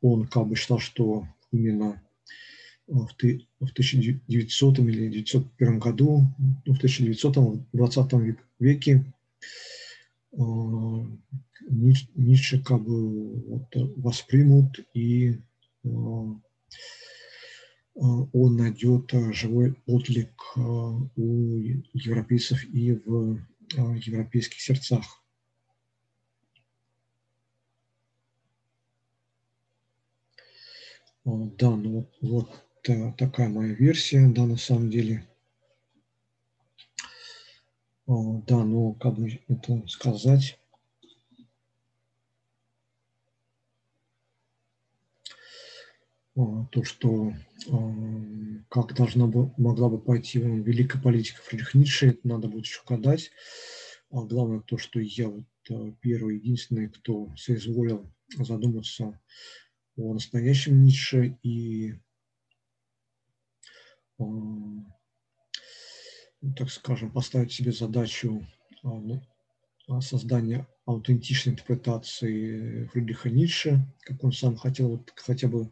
он 0.00 0.26
как 0.26 0.46
бы 0.46 0.56
считал, 0.56 0.78
что 0.78 1.26
именно 1.52 2.02
в 2.86 3.12
1900 3.14 4.78
или 4.78 5.08
1901 5.08 5.78
году, 5.78 6.24
ну, 6.64 6.74
в 6.74 6.76
1920 6.76 8.36
веке 8.58 8.92
э, 8.92 9.85
Ницше 11.68 12.62
как 12.62 12.82
бы 12.82 13.40
вот 13.48 13.66
воспримут 13.96 14.80
и 14.94 15.40
э, 15.84 15.88
он 17.94 18.56
найдет 18.56 19.10
живой 19.32 19.76
отклик 19.86 20.32
э, 20.56 20.60
у 20.60 21.58
европейцев 21.94 22.64
и 22.64 22.92
в 22.92 23.40
европейских 23.74 24.60
сердцах. 24.60 25.22
Да, 31.24 31.74
ну 31.74 32.08
вот 32.20 32.64
такая 33.18 33.48
моя 33.48 33.72
версия, 33.72 34.28
да, 34.28 34.46
на 34.46 34.56
самом 34.56 34.90
деле. 34.90 35.26
Да, 38.06 38.64
ну 38.64 38.94
как 38.94 39.14
бы 39.14 39.40
это 39.48 39.82
сказать. 39.88 40.58
то, 46.70 46.84
что 46.84 47.32
как 48.68 48.94
должна 48.94 49.26
бы, 49.26 49.52
могла 49.56 49.88
бы 49.88 49.98
пойти 49.98 50.38
великая 50.38 51.00
политика 51.00 51.40
Фридрих 51.42 51.74
Ницше, 51.74 52.08
это 52.08 52.28
надо 52.28 52.48
будет 52.48 52.66
еще 52.66 52.82
гадать. 52.86 53.30
А 54.10 54.22
главное 54.22 54.60
то, 54.60 54.76
что 54.76 55.00
я 55.00 55.28
вот 55.28 55.46
э, 55.70 55.92
первый, 56.00 56.36
единственный, 56.36 56.88
кто 56.88 57.34
соизволил 57.36 58.08
задуматься 58.38 59.18
о 59.96 60.12
настоящем 60.14 60.84
Ницше 60.84 61.38
и, 61.42 61.94
так 66.54 66.70
скажем, 66.70 67.10
поставить 67.10 67.52
себе 67.52 67.72
задачу 67.72 68.46
ну, 68.82 69.20
создания 70.00 70.68
аутентичной 70.84 71.54
интерпретации 71.54 72.86
Фридриха 72.86 73.30
Ницше, 73.30 73.80
как 74.00 74.22
он 74.22 74.32
сам 74.32 74.56
хотел, 74.56 74.90
вот, 74.90 75.12
хотя 75.16 75.48
бы 75.48 75.70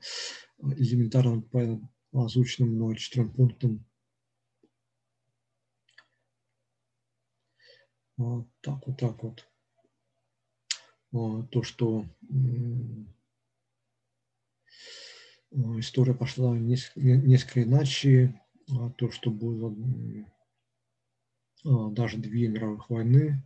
элементарно 0.59 1.41
по 1.41 1.81
озвученным 2.13 2.75
мной 2.75 2.97
четырем 2.97 3.31
пунктам. 3.31 3.85
Вот 8.17 8.49
так 8.61 8.87
вот, 8.87 8.99
так 8.99 9.23
вот. 9.23 9.49
То, 11.51 11.63
что 11.63 12.07
история 15.53 16.15
пошла 16.15 16.57
несколько 16.57 17.63
иначе, 17.63 18.41
а 18.69 18.91
то, 18.91 19.11
что 19.11 19.31
было 19.31 19.75
даже 21.65 22.19
две 22.19 22.49
мировых 22.49 22.91
войны, 22.91 23.43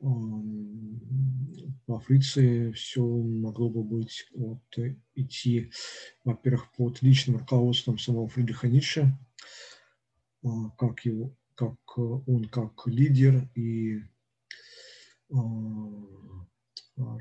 во 0.00 2.00
Фриции 2.00 2.72
все 2.72 3.02
могло 3.02 3.70
бы 3.70 3.82
быть 3.82 4.26
вот, 4.34 4.60
идти, 5.14 5.72
во-первых, 6.24 6.70
под 6.72 7.02
личным 7.02 7.38
руководством 7.38 7.98
самого 7.98 8.28
Фридриха 8.28 8.68
Ницше, 8.68 9.18
как, 10.76 11.04
его, 11.04 11.34
как 11.54 11.98
он 11.98 12.48
как 12.48 12.86
лидер 12.86 13.48
и 13.54 14.02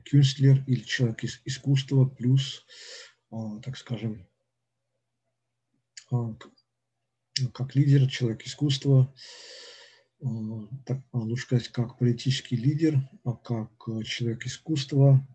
кюнстлер 0.05 0.63
или 0.67 0.81
человек 0.81 1.23
из 1.23 1.41
искусства, 1.45 2.05
плюс, 2.05 2.65
так 3.63 3.77
скажем, 3.77 4.27
как 6.09 7.75
лидер, 7.75 8.09
человек 8.09 8.45
искусства, 8.45 9.13
так, 10.85 11.01
лучше 11.13 11.43
сказать, 11.43 11.67
как 11.69 11.97
политический 11.97 12.55
лидер, 12.55 12.99
а 13.23 13.33
как 13.33 13.71
человек 14.05 14.45
искусства, 14.45 15.25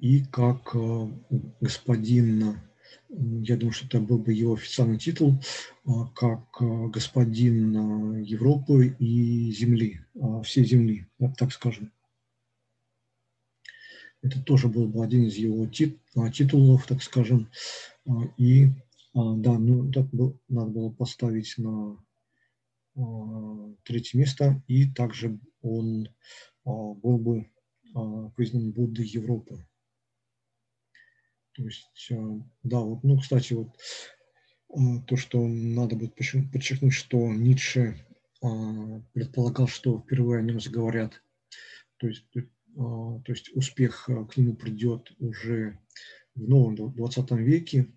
и 0.00 0.24
как 0.30 0.74
господин 1.60 2.60
я 3.08 3.56
думаю, 3.56 3.72
что 3.72 3.86
это 3.86 4.00
был 4.00 4.18
бы 4.18 4.32
его 4.32 4.54
официальный 4.54 4.98
титул, 4.98 5.34
а, 5.84 6.06
как 6.14 6.60
а, 6.60 6.88
господин 6.88 7.76
а, 7.76 8.18
Европы 8.20 8.96
и 8.98 9.52
Земли, 9.52 10.00
всей 10.44 10.64
Земли, 10.64 11.06
так 11.36 11.52
скажем. 11.52 11.92
Это 14.22 14.40
тоже 14.40 14.68
был 14.68 14.86
бы 14.86 15.04
один 15.04 15.24
из 15.24 15.34
его 15.34 15.66
титулов, 15.66 16.86
так 16.86 17.02
скажем. 17.02 17.50
И 18.38 18.68
да, 19.14 19.58
ну, 19.58 19.90
это 19.90 20.04
был, 20.12 20.40
надо 20.48 20.70
было 20.70 20.90
поставить 20.90 21.58
на 21.58 21.98
третье 23.84 24.18
место, 24.18 24.62
и 24.68 24.86
также 24.90 25.38
он 25.60 26.08
был 26.64 27.18
бы 27.18 27.50
признан 28.36 28.70
Буддой 28.70 29.06
Европы. 29.06 29.66
То 31.54 31.64
есть, 31.64 32.10
да, 32.62 32.78
вот, 32.78 33.02
ну, 33.02 33.18
кстати, 33.18 33.52
вот 33.52 33.76
то, 35.06 35.16
что 35.16 35.46
надо 35.46 35.96
будет 35.96 36.14
подчеркнуть, 36.14 36.94
что 36.94 37.30
Ницше 37.30 38.06
предполагал, 39.12 39.66
что 39.68 39.98
впервые 39.98 40.38
о 40.38 40.42
нем 40.42 40.60
заговорят, 40.60 41.22
то 41.98 42.06
есть, 42.06 42.24
то 42.74 43.22
есть 43.26 43.50
успех 43.54 44.04
к 44.06 44.36
нему 44.36 44.56
придет 44.56 45.12
уже 45.18 45.78
в 46.34 46.48
новом 46.48 46.74
20 46.74 47.30
веке, 47.32 47.92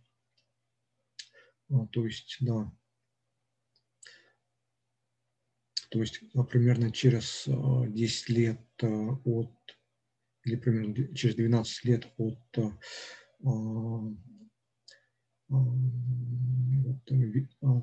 то 1.68 2.06
есть, 2.06 2.38
да, 2.42 2.72
то 5.90 6.00
есть 6.00 6.22
примерно 6.50 6.92
через 6.92 7.46
10 7.48 8.30
лет 8.30 8.62
от, 8.82 9.52
или 10.44 10.56
примерно 10.58 11.16
через 11.16 11.36
12 11.36 11.86
лет 11.86 12.14
от 12.18 12.38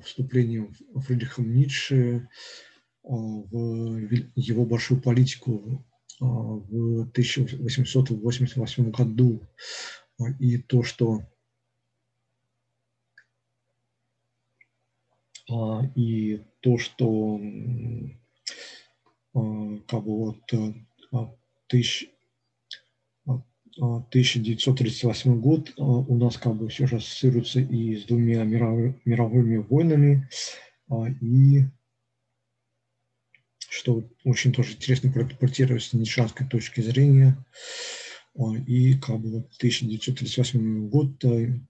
вступлением 0.03 0.73
Фридриха 0.95 1.41
Ницше 1.41 2.29
в 3.01 3.97
его 4.35 4.65
большую 4.65 5.01
политику 5.01 5.85
в 6.23 7.01
1888 7.11 8.91
году. 8.91 9.39
И 10.39 10.57
то, 10.57 10.83
что 10.83 11.21
и 15.95 16.41
то, 16.61 16.77
что 16.77 17.41
как 19.33 20.03
бы 20.03 20.17
вот 20.17 20.39
тысяч, 21.67 22.09
1938 23.79 25.41
год 25.41 25.73
а, 25.77 25.83
у 25.83 26.17
нас 26.17 26.37
как 26.37 26.55
бы 26.55 26.69
все 26.69 26.85
же 26.85 26.97
ассоциируется 26.97 27.59
и 27.59 27.95
с 27.95 28.05
двумя 28.05 28.43
мировыми, 28.43 29.57
войнами, 29.57 30.29
а, 30.89 31.07
и 31.21 31.63
что 33.73 34.03
очень 34.23 34.53
тоже 34.53 34.73
интересно 34.73 35.11
проэкспортировать 35.11 35.83
с 35.83 35.93
нишанской 35.93 36.47
точки 36.47 36.81
зрения. 36.81 37.43
А, 38.37 38.55
и 38.55 38.93
как 38.99 39.19
бы 39.19 39.29
1938 39.29 40.89
год 40.89 41.19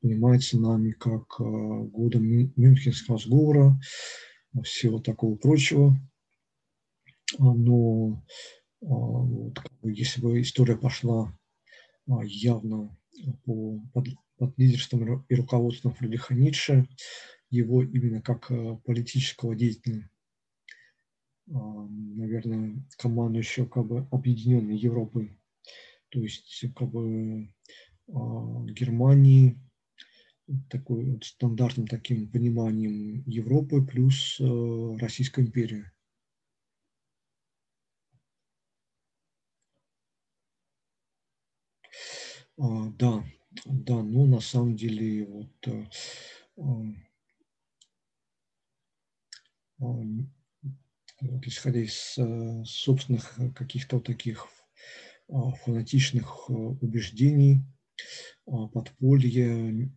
понимается 0.02 0.60
нами 0.60 0.92
как 0.92 1.26
годом 1.38 2.52
Мюнхенского 2.56 3.18
сговора, 3.18 3.80
всего 4.64 5.00
такого 5.00 5.36
прочего. 5.36 5.98
Но 7.40 8.22
вот, 8.82 9.60
как 9.60 9.72
бы, 9.82 9.94
если 9.94 10.20
бы 10.22 10.42
история 10.42 10.76
пошла 10.76 11.34
а, 12.10 12.22
явно 12.24 12.96
по, 13.46 13.80
под, 13.94 14.08
под 14.38 14.58
лидерством 14.58 15.26
и 15.30 15.36
руководством 15.36 15.94
Фридриха 15.94 16.34
Ницше, 16.36 16.86
его 17.50 17.82
именно 17.82 18.22
как 18.22 18.52
э, 18.52 18.78
политического 18.84 19.56
деятеля, 19.56 20.10
а, 20.10 20.13
наверное, 21.48 22.84
командующего 22.98 23.66
как 23.66 23.86
бы 23.86 24.08
объединенной 24.12 24.78
Европой, 24.78 25.38
то 26.10 26.20
есть 26.20 26.66
как 26.76 26.90
бы 26.90 27.50
а, 28.08 28.66
Германии, 28.66 29.60
такой 30.70 31.06
вот 31.06 31.24
стандартным 31.24 31.88
таким 31.88 32.30
пониманием 32.30 33.24
Европы 33.26 33.82
плюс 33.82 34.38
э, 34.40 34.98
Российская 35.00 35.42
империя. 35.42 35.92
А, 42.58 42.90
да, 43.00 43.24
да, 43.66 44.04
ну 44.04 44.26
на 44.26 44.40
самом 44.40 44.76
деле 44.76 45.26
вот, 45.26 45.68
исходя 51.46 51.80
из 51.82 52.16
э, 52.18 52.64
собственных 52.66 53.38
каких-то 53.56 53.98
вот 53.98 54.06
таких 54.06 54.48
а, 55.30 55.52
фанатичных 55.52 56.46
э, 56.50 56.54
убеждений, 56.54 57.62
а, 58.46 58.68
подполье 58.68 59.92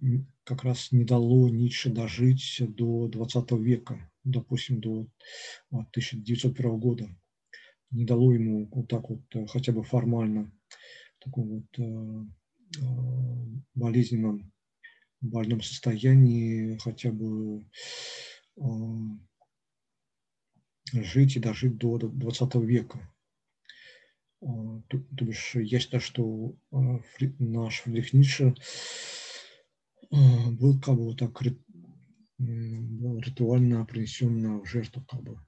как 0.44 0.64
раз 0.64 0.92
не 0.92 1.04
дало 1.04 1.48
Ницше 1.48 1.90
дожить 1.90 2.60
до 2.60 3.08
20 3.08 3.52
века, 3.52 4.10
допустим, 4.24 4.80
до 4.80 5.08
1901 5.70 6.78
года. 6.78 7.08
Не 7.90 8.04
дало 8.04 8.32
ему 8.32 8.68
вот 8.72 8.88
так 8.88 9.08
вот 9.10 9.22
хотя 9.50 9.72
бы 9.72 9.82
формально 9.82 10.52
такого 11.20 11.62
вот 11.62 12.28
болезненном, 13.74 14.52
больном 15.20 15.62
состоянии 15.62 16.78
хотя 16.78 17.10
бы 17.10 17.64
жить 20.92 21.36
и 21.36 21.40
дожить 21.40 21.76
до 21.78 21.98
20 21.98 22.54
века. 22.56 22.98
То, 24.40 24.82
то 24.88 25.24
бишь, 25.24 25.54
я 25.56 25.78
считаю, 25.80 26.00
что 26.00 26.54
наш 26.70 27.80
Фридрих 27.80 28.12
Ницше 28.12 28.54
был 30.10 30.80
как 30.80 30.94
бы 30.96 31.04
вот 31.04 31.18
так 31.18 31.42
ритуально 32.28 33.84
принесен 33.86 34.60
в 34.60 34.66
жертву 34.66 35.04
как 35.08 35.22
бы 35.22 35.40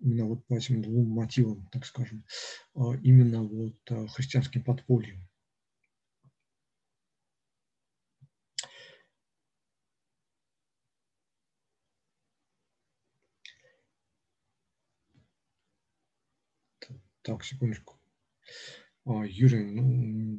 именно 0.00 0.24
вот 0.24 0.46
по 0.46 0.54
этим 0.54 0.82
двум 0.82 1.10
мотивам, 1.10 1.68
так 1.70 1.84
скажем, 1.84 2.24
именно 2.74 3.42
вот 3.42 3.76
христианским 4.10 4.64
подпольем. 4.64 5.28
Так, 17.22 17.44
секундочку. 17.44 17.96
А, 19.04 19.24
Юрий, 19.26 19.64
ну, 19.64 19.82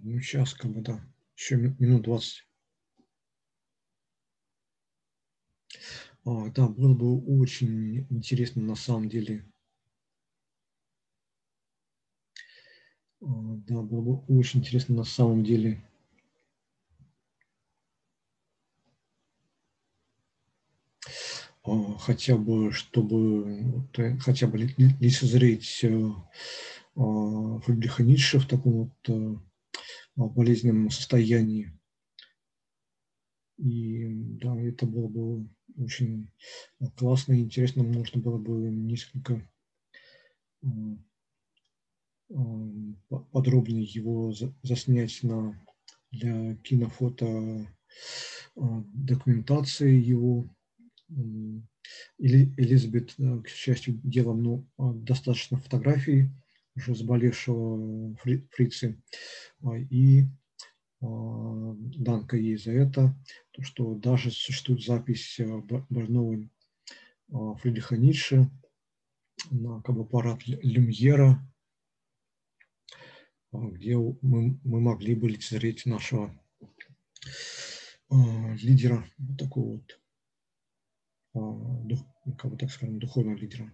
ну 0.03 0.19
сейчас 0.19 0.53
как 0.55 0.71
бы, 0.71 0.81
да, 0.81 0.99
еще 1.35 1.57
минут 1.57 2.01
20. 2.03 2.47
А, 6.25 6.49
да, 6.49 6.67
было 6.67 6.93
бы 6.95 7.19
очень 7.39 8.07
интересно 8.09 8.63
на 8.63 8.75
самом 8.75 9.07
деле. 9.07 9.45
А, 13.21 13.25
да, 13.67 13.81
было 13.81 14.01
бы 14.01 14.37
очень 14.37 14.59
интересно 14.59 14.95
на 14.95 15.03
самом 15.03 15.43
деле. 15.43 15.83
Хотя 21.63 22.37
бы, 22.37 22.71
чтобы 22.71 23.87
э, 23.97 24.17
хотя 24.17 24.47
бы 24.47 24.57
лицезреть 24.57 25.83
э, 25.83 26.11
Фридриха 26.95 28.03
Ницше 28.03 28.39
в 28.39 28.47
таком 28.47 28.91
вот 29.03 29.39
болезненном 30.15 30.89
состоянии. 30.89 31.71
И 33.57 34.07
да, 34.41 34.59
это 34.59 34.85
было 34.85 35.07
бы 35.07 35.47
очень 35.77 36.31
классно 36.97 37.33
и 37.33 37.41
интересно. 37.41 37.83
Можно 37.83 38.21
было 38.21 38.37
бы 38.37 38.53
несколько 38.53 39.47
подробнее 43.31 43.83
его 43.83 44.33
заснять 44.63 45.21
на, 45.23 45.59
для 46.11 46.55
кинофото 46.57 47.67
документации 48.55 49.95
его. 49.99 50.49
Элизабет, 52.17 53.15
к 53.15 53.47
счастью, 53.47 53.99
делала 54.03 54.35
ну, 54.35 54.65
достаточно 54.77 55.57
фотографий 55.57 56.29
уже 56.75 56.95
заболевшего 56.95 58.15
фрицы. 58.51 59.01
И 59.89 60.25
данка 61.01 62.37
ей 62.37 62.57
за 62.57 62.71
это, 62.71 63.15
то, 63.51 63.63
что 63.63 63.95
даже 63.95 64.31
существует 64.31 64.83
запись 64.83 65.39
больного 65.89 66.47
Фридриха 67.29 67.97
Ницше 67.97 68.49
на 69.49 69.81
как 69.81 69.95
бы, 69.95 70.01
аппарат 70.01 70.45
Люмьера, 70.45 71.41
где 73.51 73.97
мы, 73.97 74.59
мы 74.63 74.79
могли 74.79 75.15
бы 75.15 75.29
лицезреть 75.29 75.85
нашего 75.85 76.31
лидера, 78.09 79.05
такого 79.37 79.77
вот, 79.77 80.00
дух, 81.33 82.05
как 82.37 82.51
бы 82.51 82.57
так 82.57 82.71
скажем, 82.71 82.99
духовного 82.99 83.37
лидера. 83.37 83.71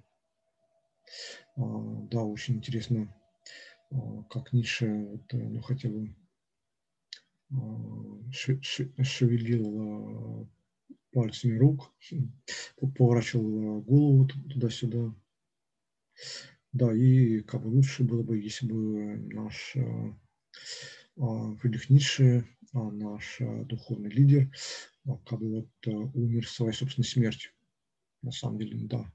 Да, 1.56 2.24
очень 2.24 2.56
интересно, 2.56 3.14
как 4.30 4.54
Ницше, 4.54 5.20
ну, 5.32 5.62
хотя 5.62 5.90
бы 5.90 6.16
шевелил 9.04 10.50
пальцами 11.12 11.58
рук, 11.58 11.94
поворачивал 12.98 13.82
голову 13.82 14.28
туда-сюда. 14.28 15.16
Да, 16.74 16.94
и 16.94 17.40
как 17.42 17.62
бы 17.64 17.70
лучше 17.70 18.04
было 18.04 18.22
бы, 18.22 18.38
если 18.38 18.68
бы 18.68 19.18
наш 19.34 19.76
Фридрих 21.16 21.90
Ницше, 21.90 22.46
наш 22.74 23.40
духовный 23.40 24.10
лидер, 24.10 24.52
как 25.26 25.40
бы 25.40 25.50
вот 25.62 26.14
умер 26.16 26.48
своей 26.48 26.74
собственной 26.74 27.06
смертью. 27.06 27.52
На 28.22 28.32
самом 28.32 28.60
деле, 28.60 28.78
да. 28.88 29.12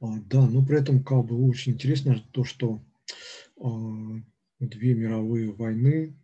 Да, 0.00 0.46
но 0.46 0.64
при 0.64 0.78
этом 0.78 1.02
как 1.02 1.26
бы 1.26 1.48
очень 1.48 1.72
интересно 1.72 2.22
то, 2.32 2.44
что 2.44 2.80
две 4.60 4.94
мировые 4.94 5.52
войны. 5.52 6.14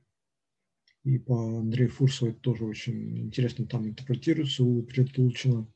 И 1.05 1.19
по 1.19 1.59
Андрею 1.61 1.91
Фурсову 1.91 2.31
это 2.31 2.41
тоже 2.41 2.65
очень 2.65 3.19
интересно 3.19 3.67
там 3.67 3.87
интерпретируется 3.89 4.65
у 4.65 4.83
Притулчина. 4.83 5.67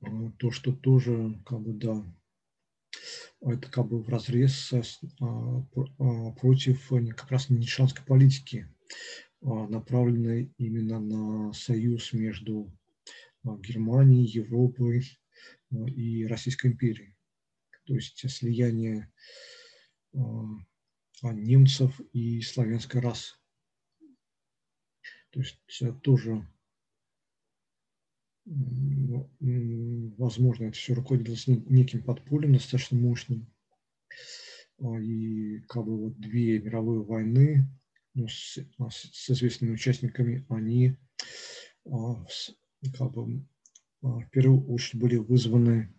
А, 0.00 0.30
то, 0.38 0.50
что 0.50 0.72
тоже, 0.72 1.38
как 1.46 1.60
бы, 1.60 1.72
да, 1.72 2.04
это 3.40 3.70
как 3.70 3.88
бы 3.88 4.02
в 4.02 4.08
разрез 4.08 4.72
а, 4.72 4.82
а, 5.20 6.32
против 6.32 6.88
как 7.16 7.30
раз 7.30 7.50
нишанской 7.50 8.04
политики, 8.04 8.68
направленной 9.40 10.52
именно 10.58 10.98
на 11.00 11.52
союз 11.52 12.12
между 12.12 12.72
Германией, 13.44 14.26
Европой 14.26 15.04
и 15.70 16.26
Российской 16.26 16.68
империей. 16.68 17.16
То 17.84 17.94
есть 17.94 18.28
слияние 18.30 19.12
а, 20.14 21.32
немцев 21.32 22.00
и 22.12 22.40
славянской 22.40 23.00
расы. 23.00 23.34
То 25.30 25.40
есть 25.40 25.60
тоже, 26.02 26.46
возможно, 28.46 30.66
это 30.66 30.76
все 30.76 30.94
руководилось 30.94 31.46
неким 31.46 32.02
подпольем 32.02 32.54
достаточно 32.54 32.98
мощным. 32.98 33.46
А, 34.78 35.00
и 35.00 35.60
как 35.68 35.84
бы 35.84 35.96
вот 35.96 36.20
две 36.20 36.60
мировые 36.60 37.02
войны 37.02 37.66
ну, 38.14 38.28
с, 38.28 38.58
а, 38.78 38.90
с 38.90 39.30
известными 39.30 39.72
участниками, 39.72 40.46
они 40.48 40.96
как 41.84 43.12
бы 43.12 43.46
в 44.02 44.28
первую 44.30 44.68
очередь 44.68 45.00
были 45.00 45.16
вызваны 45.16 45.96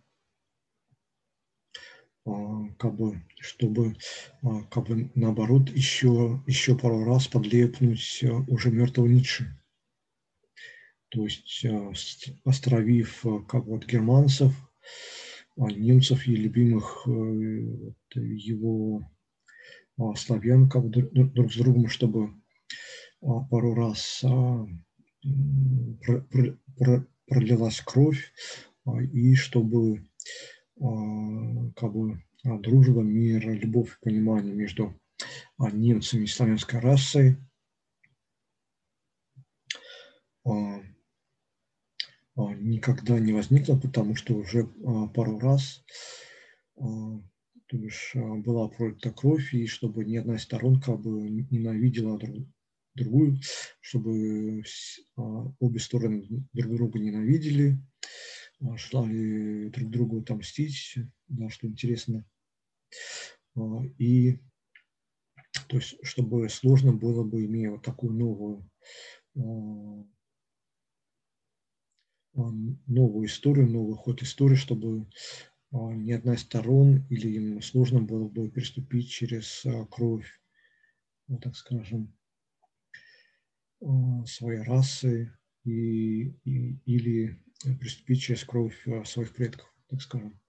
а, 2.28 2.68
как 2.78 2.94
бы, 2.94 3.22
чтобы 3.40 3.96
а, 4.42 4.62
как 4.64 4.88
бы 4.88 5.10
наоборот 5.14 5.70
еще, 5.70 6.42
еще 6.46 6.76
пару 6.76 7.04
раз 7.04 7.26
подлепнуть 7.26 8.22
а, 8.24 8.44
уже 8.48 8.70
мертвого 8.70 9.06
Ницше. 9.06 9.56
То 11.10 11.24
есть 11.24 11.66
островив 12.44 13.24
как 13.48 13.64
бы, 13.64 13.72
вот, 13.72 13.86
германцев, 13.86 14.52
немцев 15.56 16.26
и 16.26 16.36
любимых 16.36 17.06
э, 17.06 17.10
его 18.14 19.02
славян 20.16 20.68
как 20.68 20.88
друг 20.90 21.52
с 21.52 21.56
другом, 21.56 21.88
чтобы 21.88 22.34
пару 23.20 23.74
раз 23.74 24.22
пролилась 27.26 27.80
кровь 27.80 28.32
и 29.12 29.34
чтобы 29.34 30.08
а, 30.80 31.70
как 31.76 31.92
бы 31.92 32.22
а, 32.44 32.58
дружба, 32.58 33.02
мир, 33.02 33.50
любовь 33.50 33.96
и 33.96 34.04
понимание 34.04 34.54
между 34.54 34.98
а, 35.58 35.70
немцами 35.70 36.24
и 36.24 36.28
славянской 36.28 36.80
расой. 36.80 37.36
Никогда 42.38 43.18
не 43.18 43.32
возникло, 43.32 43.76
потому 43.76 44.14
что 44.14 44.34
уже 44.34 44.66
пару 45.14 45.38
раз 45.38 45.84
то 46.76 47.76
бишь, 47.76 48.12
была 48.14 48.68
пролита 48.68 49.10
кровь, 49.10 49.52
и 49.52 49.66
чтобы 49.66 50.04
ни 50.04 50.16
одна 50.16 50.36
из 50.36 50.42
сторон 50.42 50.80
как 50.80 51.00
бы 51.00 51.28
ненавидела 51.28 52.18
друг, 52.18 52.46
другую, 52.94 53.38
чтобы 53.80 54.62
обе 55.60 55.80
стороны 55.80 56.26
друг 56.52 56.76
друга 56.76 56.98
ненавидели, 56.98 57.78
желали 58.76 59.68
друг 59.68 59.90
другу 59.90 60.20
отомстить, 60.20 60.98
да, 61.28 61.48
что 61.48 61.66
интересно. 61.66 62.24
А, 63.56 63.82
и 63.98 64.38
то 65.68 65.76
есть, 65.76 65.96
чтобы 66.02 66.48
сложно 66.48 66.92
было 66.92 67.24
бы, 67.24 67.44
имея 67.44 67.72
вот 67.72 67.82
такую 67.82 68.14
новую, 68.14 68.70
а, 69.36 69.40
а, 69.40 70.04
новую 72.34 73.26
историю, 73.26 73.68
новый 73.68 73.96
ход 73.96 74.22
истории, 74.22 74.56
чтобы 74.56 75.06
ни 75.72 76.12
одна 76.12 76.34
из 76.34 76.40
сторон 76.40 77.06
или 77.10 77.28
им 77.28 77.62
сложно 77.62 78.00
было 78.00 78.28
бы 78.28 78.50
переступить 78.50 79.10
через 79.10 79.64
кровь, 79.90 80.40
ну, 81.26 81.38
так 81.38 81.56
скажем, 81.56 82.14
своей 84.26 84.62
расы 84.62 85.32
и, 85.64 86.28
и, 86.44 86.78
или 86.84 87.40
приступить 87.80 88.22
через 88.22 88.44
кровь 88.44 88.86
своих 89.04 89.34
предков, 89.34 89.72
так 89.88 90.00
скажем. 90.00 90.40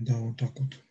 Да, 0.00 0.14
вот 0.16 0.38
так 0.38 0.58
вот. 0.58 0.82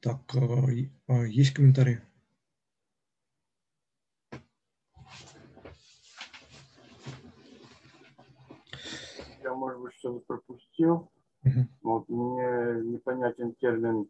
Так, 0.00 0.34
э, 0.34 0.90
а 1.06 1.26
есть 1.26 1.52
комментарии? 1.52 2.00
Я, 9.42 9.54
может 9.54 9.80
быть, 9.82 9.94
что-то 9.96 10.20
пропустил. 10.20 11.12
Uh-huh. 11.44 11.66
Вот 11.82 12.08
мне 12.08 12.82
непонятен 12.92 13.54
термин 13.56 14.08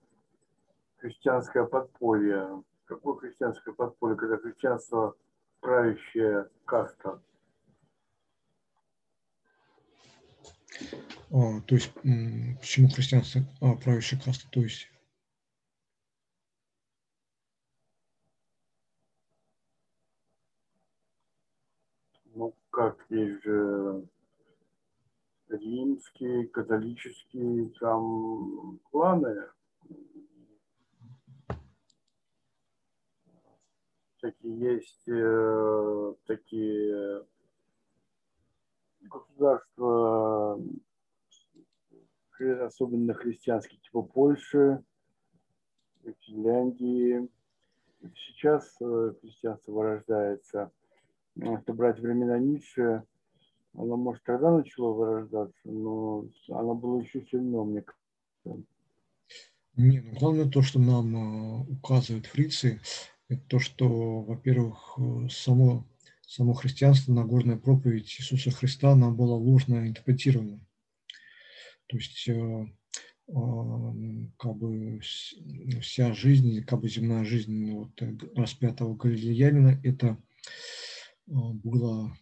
христианское 0.99 1.65
подполье. 1.65 2.63
Какое 2.85 3.17
христианское 3.17 3.75
подполье, 3.75 4.17
когда 4.17 4.37
христианство 4.39 5.17
правящая 5.61 6.49
каста? 6.65 7.21
То 11.31 11.75
есть, 11.75 11.93
почему 11.95 12.89
христианство 12.89 13.43
а, 13.61 13.77
правящая 13.77 14.21
каста? 14.21 14.49
То 14.51 14.61
есть, 14.61 14.89
как 22.71 23.05
есть 23.11 23.43
же 23.43 24.09
римские, 25.49 26.47
католические 26.49 27.71
там 27.81 28.79
кланы. 28.91 29.49
Такие 34.21 34.75
есть 34.75 35.09
э, 35.09 36.15
такие 36.27 37.27
государства, 39.01 40.61
особенно 42.41 43.15
христианские, 43.15 43.81
типа 43.81 44.03
Польши, 44.03 44.83
Финляндии. 46.21 47.29
Сейчас 48.15 48.77
э, 48.81 49.13
христианство 49.21 49.73
вырождается. 49.73 50.71
Если 51.37 51.73
брать 51.73 51.99
времена 52.01 52.39
Ницше, 52.39 53.05
оно, 53.75 53.97
может, 53.97 54.23
тогда 54.25 54.51
начало 54.51 54.93
вырождаться, 54.93 55.61
но 55.65 56.25
оно 56.49 56.75
было 56.75 57.01
еще 57.01 57.25
сильно, 57.31 57.63
мне 57.63 57.83
кажется. 57.83 58.67
Не, 59.77 60.01
ну 60.01 60.19
главное 60.19 60.51
то, 60.51 60.63
что 60.63 60.79
нам 60.79 61.17
э, 61.17 61.73
указывают 61.73 62.27
фрицы, 62.27 62.81
это 63.29 63.43
то, 63.47 63.59
что, 63.59 64.23
во-первых, 64.23 64.99
э, 64.99 65.29
само, 65.31 65.87
само 66.27 66.55
христианство, 66.55 67.13
Нагорная 67.13 67.57
проповедь 67.57 68.17
Иисуса 68.19 68.51
Христа, 68.51 68.93
она 68.93 69.11
была 69.11 69.37
ложно 69.37 69.87
интерпретирована. 69.87 70.61
То 71.91 71.97
есть 71.97 72.29
э, 72.29 72.67
как 74.39 74.57
бы 74.57 75.01
вся 75.01 76.13
жизнь, 76.13 76.63
как 76.65 76.81
бы 76.81 76.89
земная 76.89 77.25
жизнь 77.25 77.73
вот, 77.73 78.01
распятого 78.37 78.95
галилеянина, 78.95 79.81
это 79.83 80.17
было 81.27 82.17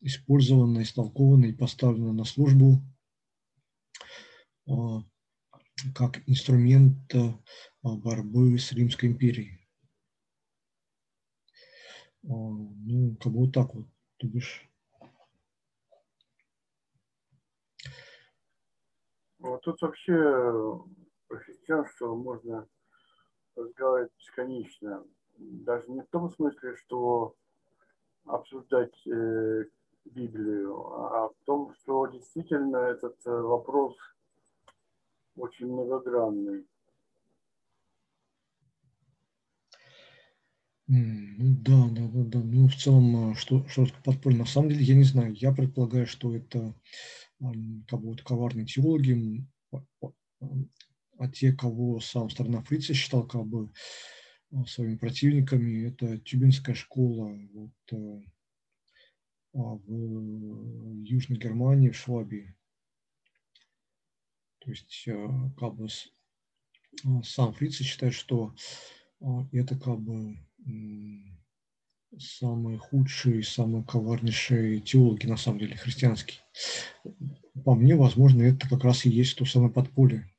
использовано, 0.00 0.82
истолковано 0.82 1.46
и 1.46 1.52
поставлено 1.52 2.14
на 2.14 2.24
службу 2.24 2.82
как 5.94 6.26
инструмент 6.26 7.12
борьбы 7.82 8.58
с 8.58 8.72
Римской 8.72 9.10
империей. 9.10 9.66
Ну, 12.22 13.16
как 13.20 13.32
бы 13.32 13.40
вот 13.40 13.52
так 13.52 13.74
вот, 13.74 13.86
то 14.16 14.26
бишь. 14.26 14.67
Вот 19.38 19.60
тут 19.62 19.80
вообще 19.80 20.14
про 21.28 21.38
христианство 21.38 22.14
можно 22.14 22.66
разговаривать 23.54 24.12
бесконечно. 24.18 25.04
Даже 25.36 25.90
не 25.90 26.02
в 26.02 26.08
том 26.08 26.30
смысле, 26.30 26.76
что 26.76 27.34
обсуждать 28.24 28.94
э, 29.06 29.64
Библию, 30.04 30.76
а 30.76 31.28
в 31.28 31.34
том, 31.44 31.72
что 31.74 32.06
действительно 32.06 32.78
этот 32.78 33.16
э, 33.26 33.30
вопрос 33.30 33.96
очень 35.36 35.66
многогранный. 35.66 36.66
Ну 40.88 41.56
да, 41.60 41.86
да, 41.90 42.08
да, 42.08 42.24
да. 42.24 42.38
Ну, 42.38 42.66
в 42.66 42.74
целом, 42.74 43.32
а, 43.32 43.34
что, 43.34 43.66
что 43.68 43.86
подполье, 44.04 44.38
на 44.38 44.46
самом 44.46 44.70
деле, 44.70 44.84
я 44.84 44.94
не 44.94 45.04
знаю. 45.04 45.34
Я 45.34 45.52
предполагаю, 45.52 46.06
что 46.06 46.34
это 46.34 46.74
как 47.40 48.00
бы 48.00 48.08
вот 48.08 48.22
коварные 48.22 48.66
теологи, 48.66 49.46
а 51.18 51.28
те, 51.28 51.52
кого 51.52 52.00
сам 52.00 52.30
сторона 52.30 52.62
Фрица 52.62 52.94
считал 52.94 53.26
как 53.26 53.46
бы 53.46 53.70
а, 54.52 54.64
своими 54.66 54.96
противниками, 54.96 55.88
это 55.88 56.18
Тюбинская 56.18 56.74
школа, 56.74 57.36
вот, 57.52 57.72
э, 57.92 58.22
а, 59.54 59.74
в 59.74 61.02
Южной 61.02 61.38
Германии, 61.38 61.90
в 61.90 61.96
Швабии. 61.96 62.54
То 64.60 64.70
есть 64.70 65.04
э, 65.06 65.28
как 65.58 65.74
бы 65.74 65.88
сам 67.24 67.52
Фриц 67.52 67.76
считает, 67.76 68.14
что 68.14 68.54
это 69.52 69.78
как 69.78 70.00
бы 70.00 70.38
самые 72.16 72.78
худшие, 72.78 73.42
самые 73.42 73.84
коварнейшие 73.84 74.80
теологи, 74.80 75.26
на 75.26 75.36
самом 75.36 75.58
деле, 75.58 75.76
христианские. 75.76 76.40
По 77.64 77.74
мне, 77.74 77.96
возможно, 77.96 78.42
это 78.42 78.68
как 78.68 78.84
раз 78.84 79.04
и 79.04 79.10
есть 79.10 79.36
то 79.36 79.44
самое 79.44 79.72
подполье. 79.72 80.32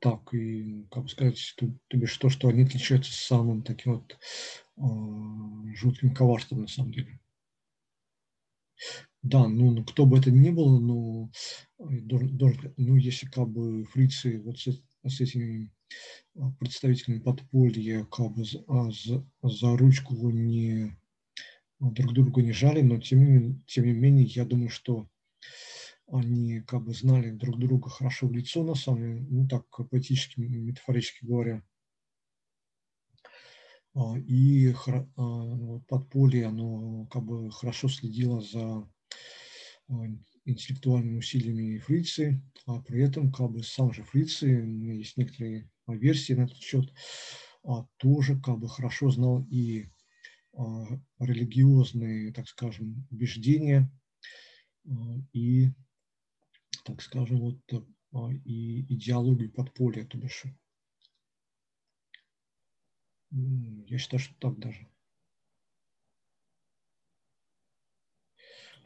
Так, 0.00 0.32
и, 0.32 0.86
как 0.90 1.04
бы 1.04 1.08
сказать, 1.08 1.54
то, 1.56 1.66
то 1.88 1.96
бишь 1.96 2.16
то, 2.18 2.28
что 2.28 2.48
они 2.48 2.62
отличаются 2.62 3.12
самым 3.12 3.62
таким 3.62 3.94
вот 3.94 4.16
а, 4.76 5.74
жутким 5.74 6.14
коварством 6.14 6.62
на 6.62 6.68
самом 6.68 6.92
деле. 6.92 7.18
Да, 9.22 9.48
ну, 9.48 9.72
ну 9.72 9.84
кто 9.84 10.06
бы 10.06 10.18
это 10.18 10.30
ни 10.30 10.50
было, 10.50 10.78
но 10.78 11.30
ну, 11.78 12.96
если 12.96 13.26
как 13.26 13.48
бы 13.48 13.84
фрицы 13.86 14.40
вот 14.40 14.60
с, 14.60 14.80
с 15.08 15.20
этими 15.20 15.70
а, 16.36 16.50
представителями 16.58 17.18
подполья 17.18 18.04
как 18.04 18.32
бы 18.32 18.44
за, 18.44 18.64
а, 18.68 18.90
за, 18.90 19.76
ручку 19.76 20.14
не 20.30 20.96
друг 21.80 22.12
друга 22.12 22.42
не 22.42 22.52
жали, 22.52 22.82
но 22.82 22.98
тем, 23.00 23.62
тем 23.66 23.84
не 23.84 23.92
менее 23.92 24.24
я 24.24 24.44
думаю, 24.44 24.70
что 24.70 25.08
они 26.08 26.60
как 26.60 26.84
бы 26.84 26.94
знали 26.94 27.30
друг 27.30 27.58
друга 27.58 27.90
хорошо 27.90 28.28
в 28.28 28.32
лицо, 28.32 28.62
на 28.62 28.74
самом 28.74 29.00
деле, 29.00 29.26
ну 29.28 29.48
так 29.48 29.64
поэтически, 29.90 30.40
метафорически 30.40 31.24
говоря. 31.24 31.62
А, 33.94 34.16
и 34.18 34.72
а, 35.16 35.80
подполье, 35.88 36.46
оно 36.46 37.06
как 37.06 37.24
бы 37.24 37.50
хорошо 37.50 37.88
следило 37.88 38.40
за 38.40 38.88
а, 39.88 39.94
интеллектуальными 40.46 41.18
усилиями 41.18 41.78
Фрицы, 41.78 42.40
а 42.66 42.80
при 42.80 43.02
этом 43.02 43.30
как 43.30 43.50
бы 43.50 43.62
сам 43.62 43.92
же 43.92 44.02
Фрицы, 44.04 44.46
есть 44.46 45.16
некоторые 45.16 45.68
версии 45.88 46.32
на 46.32 46.44
этот 46.44 46.58
счет, 46.58 46.92
тоже 47.98 48.40
как 48.40 48.58
бы 48.58 48.68
хорошо 48.68 49.10
знал 49.10 49.44
и 49.50 49.88
религиозные, 51.18 52.32
так 52.32 52.48
скажем, 52.48 53.06
убеждения 53.10 53.90
и, 55.32 55.68
так 56.84 57.02
скажем, 57.02 57.40
вот 57.40 57.58
и 58.44 58.94
идеологию 58.94 59.52
подполья, 59.52 60.06
то 60.06 60.16
бишь 60.16 60.44
я 63.30 63.98
считаю, 63.98 64.20
что 64.20 64.34
так 64.38 64.58
даже. 64.58 64.88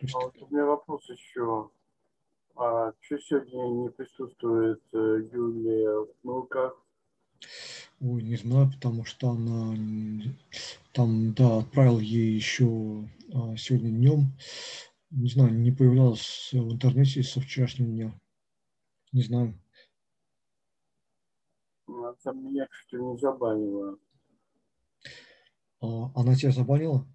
То 0.01 0.07
есть... 0.07 0.15
а 0.15 0.19
вот 0.21 0.37
у 0.41 0.47
меня 0.49 0.65
вопрос 0.65 1.09
еще. 1.11 1.71
А 2.57 2.93
что 3.01 3.19
сегодня 3.19 3.83
не 3.83 3.91
присутствует 3.91 4.83
э, 4.93 5.29
Юлия 5.33 6.07
в 6.07 6.15
Мылках? 6.23 6.75
Ой, 8.01 8.23
не 8.23 8.37
знаю, 8.37 8.71
потому 8.73 9.05
что 9.05 9.31
она 9.31 9.75
там, 10.93 11.35
да, 11.35 11.59
отправил 11.59 11.99
ей 11.99 12.35
еще 12.35 13.09
а, 13.35 13.57
сегодня 13.57 13.91
днем. 13.91 14.33
Не 15.11 15.29
знаю, 15.29 15.53
не 15.53 15.71
появлялась 15.71 16.51
в 16.53 16.73
интернете 16.73 17.23
со 17.23 17.41
вчерашнего 17.41 17.91
дня. 17.91 18.21
Не 19.13 19.23
знаю. 19.23 19.55
Она 21.87 22.15
там 22.23 22.43
меня 22.43 22.67
что-то 22.71 23.05
не 23.05 23.19
забанила. 23.19 23.99
А, 25.83 26.11
она 26.15 26.35
тебя 26.35 26.53
забанила? 26.53 27.07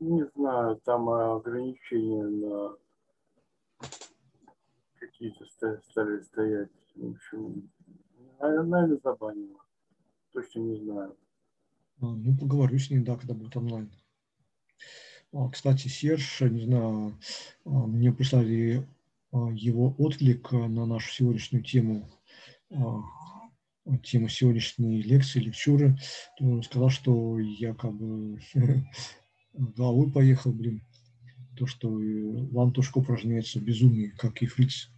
Не 0.00 0.26
знаю, 0.34 0.80
там 0.84 1.10
ограничения 1.10 2.24
на 2.24 2.76
какие-то 4.98 5.44
стали 5.90 6.20
стоять. 6.22 6.70
В 6.94 7.10
общем, 7.10 7.70
наверное, 8.40 8.98
забанила. 9.04 9.60
Точно 10.32 10.60
не 10.60 10.82
знаю. 10.82 11.16
А, 12.00 12.06
ну, 12.06 12.34
поговорю 12.34 12.78
с 12.78 12.88
ней, 12.90 13.00
да, 13.00 13.16
когда 13.16 13.34
будет 13.34 13.56
онлайн. 13.56 13.90
А, 15.34 15.50
кстати, 15.50 15.88
Серж, 15.88 16.40
не 16.40 16.64
знаю, 16.64 17.18
а, 17.66 17.68
мне 17.68 18.10
прислали 18.12 18.86
его 19.32 19.94
отклик 19.98 20.50
на 20.50 20.86
нашу 20.86 21.12
сегодняшнюю 21.12 21.62
тему 21.62 22.08
тему 24.02 24.28
сегодняшней 24.28 25.02
лекции, 25.02 25.40
лекчуры, 25.40 25.96
он 26.38 26.62
сказал, 26.62 26.90
что 26.90 27.38
я 27.38 27.74
бы 29.52 29.72
головой 29.72 30.10
поехал, 30.12 30.52
блин. 30.52 30.82
То, 31.56 31.66
что 31.66 31.90
Ван 31.90 32.72
Тушко 32.72 32.98
упражняется 32.98 33.58
в 33.58 33.62
безумии, 33.62 34.14
как 34.18 34.42
и 34.42 34.46
Фриц. 34.46 34.88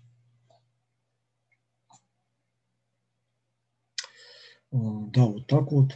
Да, 4.70 5.26
вот 5.26 5.46
так 5.46 5.70
вот. 5.70 5.92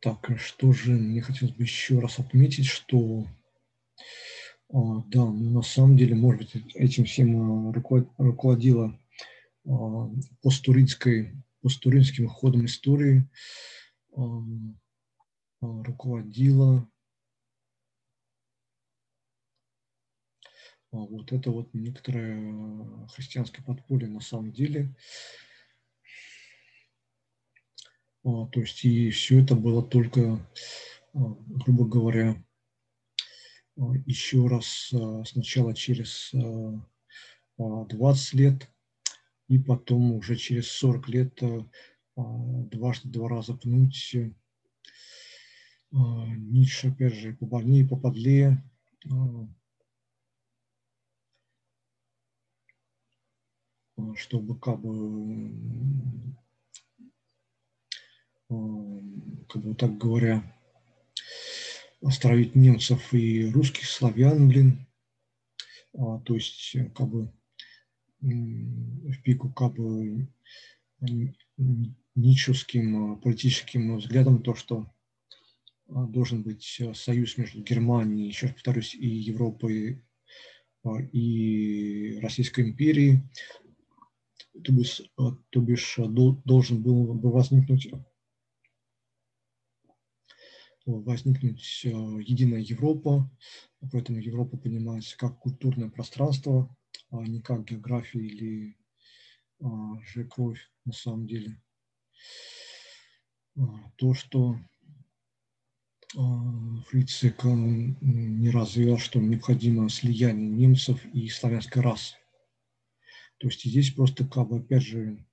Так, 0.00 0.30
что 0.38 0.72
же 0.72 0.92
мне 0.92 1.20
хотелось 1.20 1.54
бы 1.54 1.62
еще 1.64 1.98
раз 1.98 2.18
отметить, 2.18 2.66
что 2.66 3.26
А, 3.26 3.47
да, 4.70 5.24
ну, 5.24 5.50
на 5.50 5.62
самом 5.62 5.96
деле, 5.96 6.14
может 6.14 6.40
быть, 6.40 6.54
этим 6.74 7.04
всем 7.04 7.70
руководила 8.18 8.98
посттуринской, 10.42 11.34
посттуринским 11.62 12.28
ходом 12.28 12.66
истории, 12.66 13.28
руководила 15.60 16.88
вот 20.90 21.32
это 21.32 21.50
вот 21.50 21.74
некоторое 21.74 23.06
христианское 23.08 23.62
подполье 23.62 24.08
на 24.08 24.20
самом 24.20 24.52
деле. 24.52 24.94
То 28.22 28.50
есть 28.54 28.84
и 28.84 29.10
все 29.10 29.42
это 29.42 29.54
было 29.54 29.82
только, 29.82 30.46
грубо 31.12 31.86
говоря, 31.86 32.42
еще 34.06 34.46
раз 34.46 34.92
сначала 35.24 35.74
через 35.74 36.32
20 37.56 38.34
лет 38.34 38.70
и 39.48 39.58
потом 39.58 40.12
уже 40.12 40.36
через 40.36 40.70
40 40.70 41.08
лет 41.08 41.42
э, 41.42 41.60
дважды 42.16 43.08
два 43.08 43.28
раза 43.28 43.54
пнуть 43.54 44.16
Ницше, 45.90 46.88
опять 46.88 47.14
же, 47.14 47.34
побольнее, 47.34 47.86
поподлее. 47.86 48.62
Чтобы 54.14 54.58
как 54.58 54.80
бы, 54.80 55.50
как 59.48 59.62
бы 59.62 59.74
так 59.74 59.96
говоря, 59.98 60.57
остановить 62.00 62.54
немцев 62.54 63.12
и 63.12 63.50
русских 63.50 63.86
славян, 63.86 64.48
блин. 64.48 64.86
То 65.92 66.34
есть, 66.34 66.76
как 66.94 67.08
бы, 67.08 67.32
в 68.20 69.22
пику 69.22 69.52
как 69.52 69.74
бы 69.74 70.28
ничевским 72.14 73.20
политическим 73.20 73.96
взглядом 73.96 74.42
то, 74.42 74.54
что 74.54 74.92
а, 75.88 76.04
должен 76.06 76.42
быть 76.42 76.76
э, 76.80 76.92
союз 76.94 77.38
между 77.38 77.62
Германией, 77.62 78.28
еще 78.28 78.46
раз 78.46 78.54
повторюсь, 78.54 78.94
и 78.94 79.06
Европой, 79.06 80.04
а, 80.84 81.00
и 81.00 82.18
Российской 82.20 82.68
империей, 82.68 83.22
то 84.64 84.72
бишь, 84.72 85.00
а, 85.16 85.30
то 85.50 85.60
бишь 85.60 85.98
должен 86.44 86.82
был 86.82 87.14
бы 87.14 87.30
возникнуть 87.30 87.88
возникнуть 90.88 91.84
единая 91.84 92.60
Европа, 92.60 93.30
поэтому 93.92 94.18
Европа 94.18 94.56
понимается 94.56 95.16
как 95.16 95.38
культурное 95.38 95.90
пространство, 95.90 96.74
а 97.10 97.26
не 97.26 97.40
как 97.40 97.64
география 97.64 98.20
или 98.20 98.76
а, 99.60 100.00
же 100.02 100.24
кровь 100.24 100.60
на 100.84 100.92
самом 100.92 101.26
деле. 101.26 101.60
А, 103.56 103.90
то, 103.96 104.14
что 104.14 104.58
а, 106.16 106.82
Фрицик 106.88 107.44
не 107.44 108.50
развил, 108.50 108.98
что 108.98 109.20
необходимо 109.20 109.88
слияние 109.88 110.48
немцев 110.48 111.04
и 111.12 111.28
славянской 111.28 111.82
расы. 111.82 112.16
То 113.38 113.48
есть 113.48 113.64
здесь 113.64 113.92
просто 113.92 114.26
как 114.26 114.48
бы 114.48 114.58
опять 114.58 114.82
же 114.82 115.24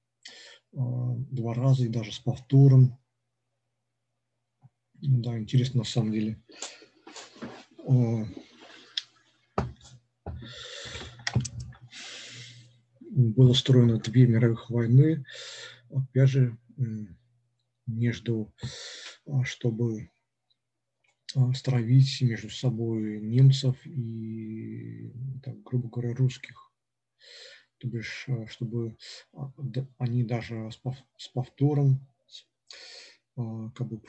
а, 0.74 1.16
два 1.32 1.54
раза 1.54 1.86
и 1.86 1.90
даже 1.90 2.12
с 2.12 2.20
повтором. 2.20 2.98
Да, 5.08 5.38
интересно 5.38 5.80
на 5.80 5.84
самом 5.84 6.12
деле. 6.12 6.42
А, 7.88 8.26
было 13.02 13.52
устроено 13.52 14.00
две 14.00 14.26
мировых 14.26 14.72
войны, 14.72 15.24
опять 15.92 16.30
же, 16.30 16.58
между, 17.86 18.52
а, 19.28 19.44
чтобы 19.44 20.10
а, 21.36 21.54
стравить 21.54 22.22
между 22.22 22.50
собой 22.50 23.22
немцев 23.22 23.78
и, 23.86 25.14
так, 25.44 25.62
грубо 25.62 25.88
говоря, 25.90 26.16
русских. 26.16 26.72
То 27.78 27.88
бишь, 27.88 28.26
а, 28.28 28.48
чтобы 28.48 28.98
они 30.00 30.24
даже 30.24 30.72
с 31.18 31.28
повтором 31.28 32.00
как 33.36 33.88
бы 33.88 34.02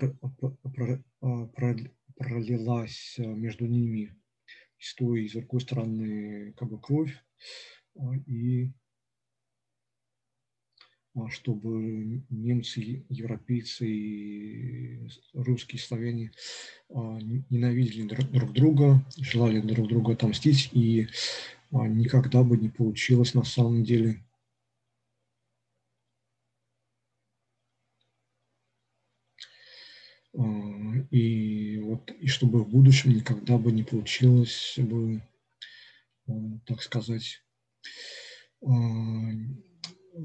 пролилась 2.17 3.15
между 3.19 3.67
ними 3.67 4.15
с 4.79 4.95
той 4.95 5.25
и 5.25 5.29
с 5.29 5.33
другой 5.33 5.61
стороны 5.61 6.53
как 6.53 6.69
бы 6.69 6.79
кровь 6.81 7.17
и 8.27 8.71
чтобы 11.31 12.23
немцы, 12.29 13.05
европейцы 13.09 13.89
и 13.89 15.09
русские 15.33 15.81
славяне 15.81 16.31
ненавидели 16.91 18.07
друг 18.07 18.53
друга, 18.53 19.03
желали 19.17 19.61
друг 19.61 19.89
друга 19.89 20.13
отомстить, 20.13 20.69
и 20.73 21.09
никогда 21.71 22.45
бы 22.45 22.59
не 22.59 22.69
получилось 22.69 23.33
на 23.33 23.45
самом 23.45 23.83
деле 23.83 24.23
и 32.27 32.29
чтобы 32.29 32.65
в 32.65 32.69
будущем 32.69 33.15
никогда 33.15 33.57
бы 33.57 33.71
не 33.71 33.85
получилось 33.85 34.75
бы, 34.79 35.23
так 36.67 36.83
сказать, 36.83 37.41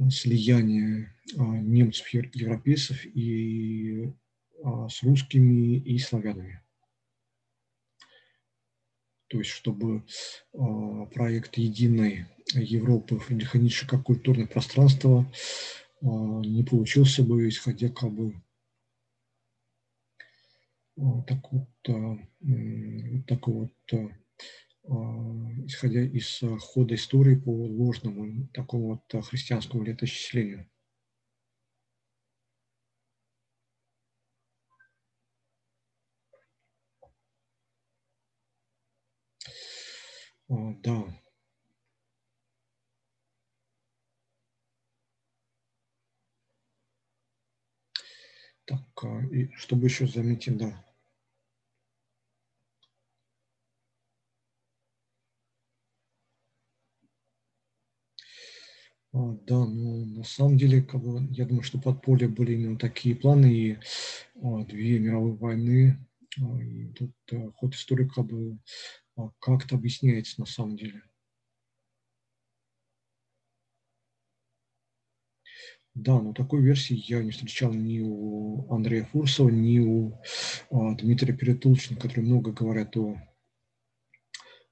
слияние 0.09 1.13
а, 1.37 1.43
немцев, 1.43 2.07
европейцев 2.09 3.05
и 3.05 4.11
а, 4.63 4.89
с 4.89 5.03
русскими 5.03 5.77
и 5.77 5.99
славянами. 5.99 6.63
То 9.27 9.37
есть, 9.37 9.51
чтобы 9.51 10.03
а, 10.53 11.05
проект 11.05 11.59
единой 11.59 12.25
Европы 12.55 13.21
как 13.85 14.01
культурное 14.01 14.47
пространство 14.47 15.31
не 16.01 16.63
получился 16.63 17.21
бы, 17.21 17.47
исходя 17.47 17.89
как 17.89 18.11
бы 18.11 18.41
так 21.27 21.51
вот, 21.51 21.67
такого 23.27 23.69
вот 23.91 24.11
а, 24.89 24.93
исходя 25.65 26.01
из 26.01 26.41
а, 26.43 26.57
хода 26.57 26.95
истории 26.95 27.35
по 27.35 27.49
ложному 27.51 28.47
такому 28.53 28.87
вот 28.89 29.15
а, 29.15 29.21
христианскому 29.21 29.83
летоисчислению. 29.83 30.67
Да. 40.83 40.97
Так, 48.65 48.81
и 49.31 49.51
чтобы 49.55 49.85
еще 49.85 50.07
заметить, 50.07 50.57
да, 50.57 50.83
да, 59.13 59.65
ну 59.65 60.05
на 60.05 60.23
самом 60.23 60.57
деле, 60.57 60.81
как 60.81 61.01
бы, 61.01 61.27
я 61.31 61.45
думаю, 61.45 61.63
что 61.63 61.79
подполье 61.79 62.29
были 62.29 62.53
именно 62.53 62.77
такие 62.77 63.15
планы, 63.15 63.53
и 63.53 63.77
а, 64.41 64.63
две 64.63 64.99
мировые 64.99 65.35
войны, 65.35 65.97
а, 66.39 66.61
и 66.61 66.87
тут 66.93 67.11
а, 67.33 67.51
ход 67.51 67.75
истории 67.75 68.07
как 68.07 68.25
бы 68.25 68.57
а, 69.17 69.29
как-то 69.39 69.75
объясняется 69.75 70.39
на 70.39 70.45
самом 70.45 70.77
деле. 70.77 71.03
Да, 75.93 76.21
но 76.21 76.31
такой 76.33 76.61
версии 76.61 76.95
я 77.11 77.21
не 77.21 77.31
встречал 77.31 77.73
ни 77.73 77.99
у 77.99 78.73
Андрея 78.73 79.03
Фурсова, 79.11 79.49
ни 79.49 79.79
у 79.79 80.13
а, 80.69 80.95
Дмитрия 80.95 81.33
Перетулчина, 81.33 81.99
которые 81.99 82.25
много 82.25 82.53
говорят 82.53 82.95
о, 82.95 83.17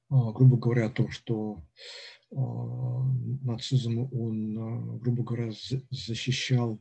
а, 0.09 0.31
грубо 0.31 0.55
говоря, 0.55 0.85
о 0.85 0.89
том, 0.89 1.09
что 1.11 1.61
а, 2.31 3.05
нацизм, 3.43 4.07
он, 4.13 4.57
а, 4.57 4.97
грубо 4.97 5.23
говоря, 5.23 5.51
защищал 5.89 6.79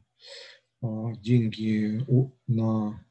а, 0.82 1.14
деньги 1.16 2.04
на, 2.46 3.04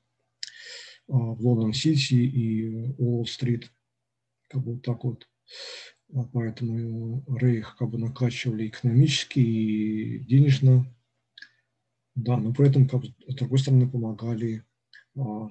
в 1.08 1.42
Лондон-Сити 1.42 2.14
и 2.14 2.94
Уолл-стрит, 2.98 3.72
как 4.50 4.64
бы 4.64 4.80
так 4.80 5.04
вот. 5.04 5.28
Поэтому 6.32 7.24
Рейх 7.38 7.76
как 7.78 7.90
бы 7.90 7.98
накачивали 7.98 8.68
экономически 8.68 9.40
и 9.40 10.20
денежно. 10.20 10.86
Да, 12.16 12.38
но 12.38 12.54
при 12.54 12.70
этом, 12.70 12.88
как 12.88 13.02
бы, 13.02 13.08
с 13.28 13.36
другой 13.36 13.60
стороны, 13.60 13.90
помогали 13.90 14.64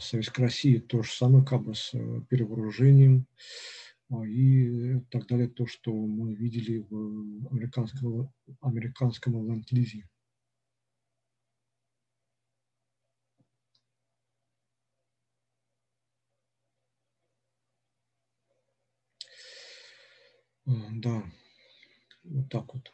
Советской 0.01 0.43
России. 0.43 0.79
То 0.79 1.03
же 1.03 1.13
самое 1.13 1.45
как 1.45 1.63
бы 1.63 1.75
с 1.75 1.93
э, 1.93 2.21
перевооружением, 2.29 3.27
и 4.25 5.01
так 5.11 5.27
далее, 5.27 5.49
то, 5.49 5.67
что 5.67 5.93
мы 5.93 6.35
видели 6.35 6.79
в 6.79 7.49
американском, 7.53 8.33
американском 8.61 9.35
ленд-лизе. 9.47 10.09
Да, 21.03 21.23
вот 22.25 22.49
так 22.51 22.75
вот. 22.75 22.93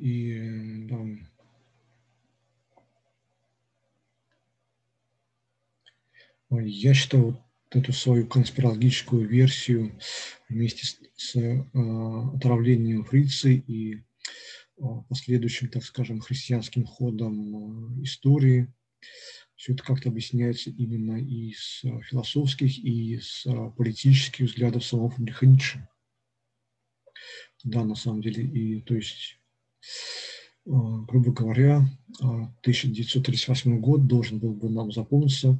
И 0.00 0.86
да, 0.88 0.96
я 6.50 6.94
считаю 6.94 7.24
вот 7.24 7.40
эту 7.70 7.92
свою 7.92 8.26
конспирологическую 8.26 9.28
версию 9.28 9.98
вместе 10.48 10.86
с, 10.86 10.98
с 11.16 11.36
э, 11.36 11.64
отравлением 12.34 13.04
фрицы 13.04 13.54
и 13.54 13.96
э, 13.96 14.00
последующим, 15.08 15.68
так 15.68 15.84
скажем, 15.84 16.20
христианским 16.20 16.84
ходом 16.84 17.98
э, 17.98 18.02
истории– 18.04 18.72
все 19.60 19.74
это 19.74 19.82
как-то 19.82 20.08
объясняется 20.08 20.70
именно 20.70 21.18
из 21.18 21.82
э, 21.84 22.00
философских, 22.08 22.78
и 22.78 23.16
из 23.16 23.44
э, 23.44 23.70
политических 23.76 24.46
взглядов 24.46 24.86
самого 24.86 25.10
Фридриха 25.10 25.44
Ницше. 25.44 25.86
Да, 27.62 27.84
на 27.84 27.94
самом 27.94 28.22
деле, 28.22 28.42
и 28.42 28.80
то 28.80 28.94
есть, 28.94 29.38
э, 30.64 30.70
грубо 30.70 31.32
говоря, 31.32 31.84
1938 32.20 33.80
год 33.80 34.06
должен 34.06 34.38
был 34.38 34.54
бы 34.54 34.70
нам 34.70 34.92
запомниться 34.92 35.58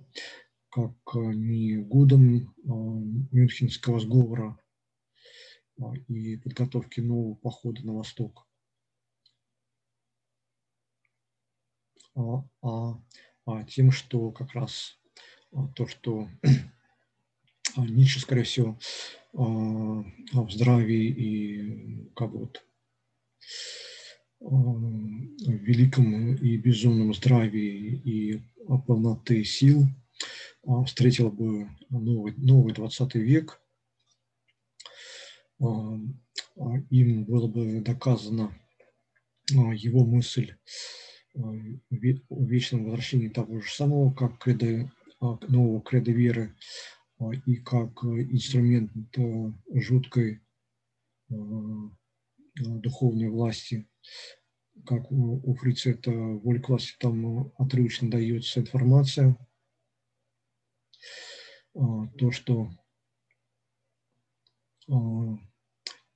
как 0.71 0.95
не 1.15 1.77
годом 1.77 2.55
Мюнхенского 2.65 4.01
сговора 4.01 4.59
и 6.09 6.37
подготовки 6.37 7.01
нового 7.01 7.35
похода 7.35 7.85
на 7.85 7.95
восток, 7.95 8.47
а, 12.15 12.45
а 12.63 13.01
а, 13.47 13.65
тем, 13.65 13.91
что 13.91 14.31
как 14.31 14.53
раз 14.55 14.99
а, 15.53 15.67
то, 15.75 15.87
что 15.87 16.29
а, 17.77 17.87
Ницше, 17.87 18.21
скорее 18.21 18.45
всего, 18.45 18.79
в 19.33 20.51
здравии 20.51 21.07
и 21.07 22.11
как 22.17 22.33
вот 22.33 22.65
в 24.41 25.41
великом 25.41 26.35
и 26.35 26.57
безумном 26.57 27.15
здравии 27.15 28.01
и 28.05 28.43
полноты 28.87 29.45
сил 29.45 29.85
встретил 30.87 31.31
бы 31.31 31.69
новый, 31.89 32.35
новый 32.37 32.75
20 32.75 33.15
век. 33.15 33.61
Им 35.59 37.25
было 37.25 37.49
бы 37.49 37.81
доказана 37.81 38.55
его 39.49 40.05
мысль 40.05 40.55
о 41.35 41.55
вечном 41.91 42.85
возвращении 42.85 43.29
того 43.29 43.61
же 43.61 43.71
самого, 43.71 44.13
как 44.13 44.39
кредо, 44.39 44.91
а, 45.21 45.39
нового 45.49 45.81
кредо 45.83 46.11
веры 46.13 46.55
а, 47.19 47.31
и 47.47 47.57
как 47.57 48.03
инструмент 48.05 48.91
жуткой 49.73 50.41
а, 51.31 51.35
духовной 52.57 53.29
власти, 53.29 53.89
как 54.87 55.11
у, 55.13 55.41
у 55.45 55.55
Фрица 55.55 55.91
это 55.91 56.11
власти, 56.11 56.97
там 56.99 57.53
отрывочно 57.59 58.11
дается 58.11 58.61
информация, 58.61 59.37
то, 61.73 62.31
что 62.33 62.71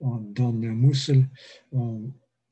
данная 0.00 0.72
мысль 0.72 1.26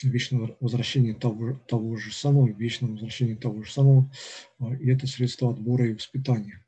вечное 0.08 0.56
возвращение 0.60 1.14
того, 1.14 1.54
того 1.68 1.96
же 1.96 2.12
самого, 2.12 2.48
вечное 2.48 2.90
возвращение 2.90 3.36
того 3.36 3.62
же 3.62 3.70
самого, 3.70 4.10
а, 4.58 4.74
и 4.74 4.90
это 4.90 5.06
средство 5.06 5.50
отбора 5.50 5.88
и 5.88 5.94
воспитания. 5.94 6.64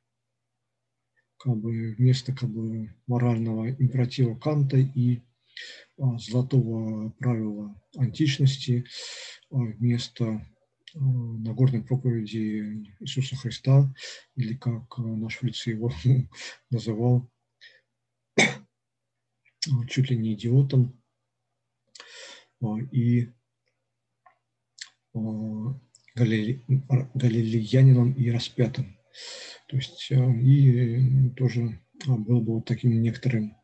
Как 1.39 1.57
бы 1.57 1.95
вместо 1.99 2.35
как 2.35 2.49
бы, 2.51 2.95
морального 3.07 3.71
императива 3.71 4.35
Канта 4.37 4.77
и 4.79 5.21
а, 5.99 6.19
золотого 6.19 7.11
правила 7.11 7.81
античности, 7.97 8.87
а, 9.51 9.57
вместо 9.57 10.47
Нагорной 10.95 11.83
проповеди 11.83 12.95
Иисуса 13.01 13.35
Христа, 13.37 13.93
или 14.37 14.55
как 14.55 14.97
наш 14.99 15.37
Фриц 15.37 15.67
его 15.67 15.93
называл, 16.71 17.29
чуть 19.89 20.11
ли 20.11 20.17
не 20.17 20.35
идиотом, 20.35 21.01
и 22.93 23.33
галилеянином 26.15 28.13
и 28.13 28.31
распятым. 28.31 28.97
То 29.69 29.77
есть 29.77 30.11
и 30.11 31.31
тоже 31.37 31.81
был 32.07 32.41
бы 32.41 32.55
вот 32.55 32.67
таким 32.67 33.03
некоторым 33.03 33.57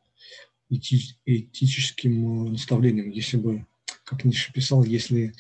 этическим 0.68 2.52
наставлением, 2.52 3.10
если 3.10 3.36
бы, 3.36 3.66
как 4.04 4.24
Ницше 4.24 4.52
писал, 4.52 4.84
если 4.84 5.32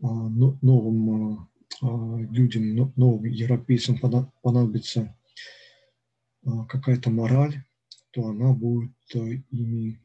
новым 0.00 1.48
людям, 1.80 2.92
новым 2.96 3.24
европейцам 3.24 3.98
понадобится 4.42 5.16
какая-то 6.68 7.10
мораль, 7.10 7.62
то 8.10 8.26
она 8.26 8.52
будет 8.52 8.92
ими 9.14 10.00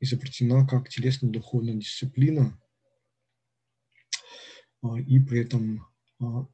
изобретена 0.00 0.66
как 0.66 0.88
телесно-духовная 0.88 1.74
дисциплина, 1.74 2.58
а, 4.82 5.00
и 5.00 5.18
при 5.18 5.40
этом 5.40 5.86
а, 6.20 6.46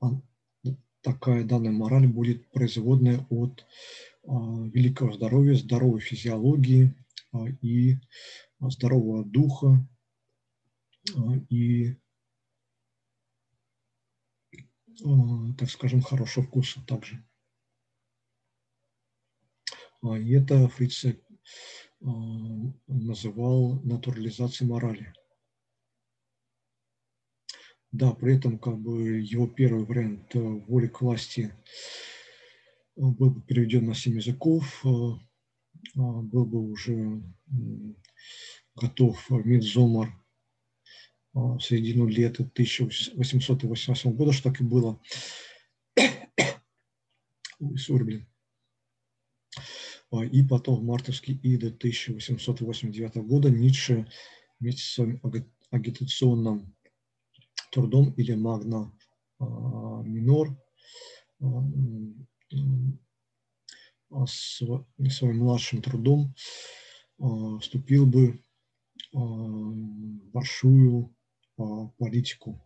такая 1.03 1.45
данная 1.45 1.73
мораль 1.73 2.07
будет 2.07 2.49
производная 2.51 3.27
от 3.31 3.67
а, 4.27 4.33
великого 4.73 5.13
здоровья, 5.13 5.55
здоровой 5.55 6.01
физиологии 6.01 6.95
и 7.63 7.97
здорового 8.61 9.25
духа 9.25 9.87
и, 11.49 11.97
так 15.59 15.71
скажем, 15.71 16.03
хорошего 16.03 16.45
вкуса 16.45 16.81
также. 16.87 17.25
И 20.03 20.33
это 20.33 20.69
Фриц 20.69 21.05
называл 22.01 23.81
натурализацией 23.83 24.71
морали. 24.71 25.13
Да, 27.93 28.13
при 28.13 28.37
этом 28.37 28.59
как 28.59 28.79
бы 28.79 29.19
его 29.19 29.47
первый 29.49 29.85
вариант 29.85 30.33
воли 30.35 30.87
к 30.87 31.01
власти 31.01 31.53
был 32.95 33.31
бы 33.31 33.43
переведен 33.43 33.87
на 33.87 33.95
семь 33.95 34.17
языков, 34.17 34.85
был 35.95 36.47
бы 36.47 36.71
уже 36.71 37.21
готов 38.77 39.29
Мидзомар 39.31 40.13
в 41.33 41.61
середину 41.61 42.07
лета 42.07 42.43
1888 42.43 44.13
года, 44.15 44.33
что 44.33 44.51
так 44.51 44.61
и 44.61 44.65
было. 44.65 45.01
Ой, 47.61 48.05
блин. 48.05 48.27
И 50.33 50.43
потом 50.43 50.81
в 50.81 50.83
мартовский 50.83 51.39
Ида 51.43 51.69
1889 51.69 53.17
года 53.17 53.49
Ницше 53.49 54.11
вместе 54.59 54.83
с 54.83 54.95
своим 54.95 55.21
агитационным 55.71 56.75
трудом 57.71 58.11
или 58.15 58.35
магна 58.35 58.93
а, 59.39 60.03
минор 60.03 60.59
а, 61.41 61.63
своим 64.27 65.39
младшим 65.39 65.81
трудом 65.81 66.35
а, 67.19 67.59
вступил 67.59 68.07
бы 68.07 68.43
в 69.13 69.75
большую 70.33 71.15
политику 71.99 72.61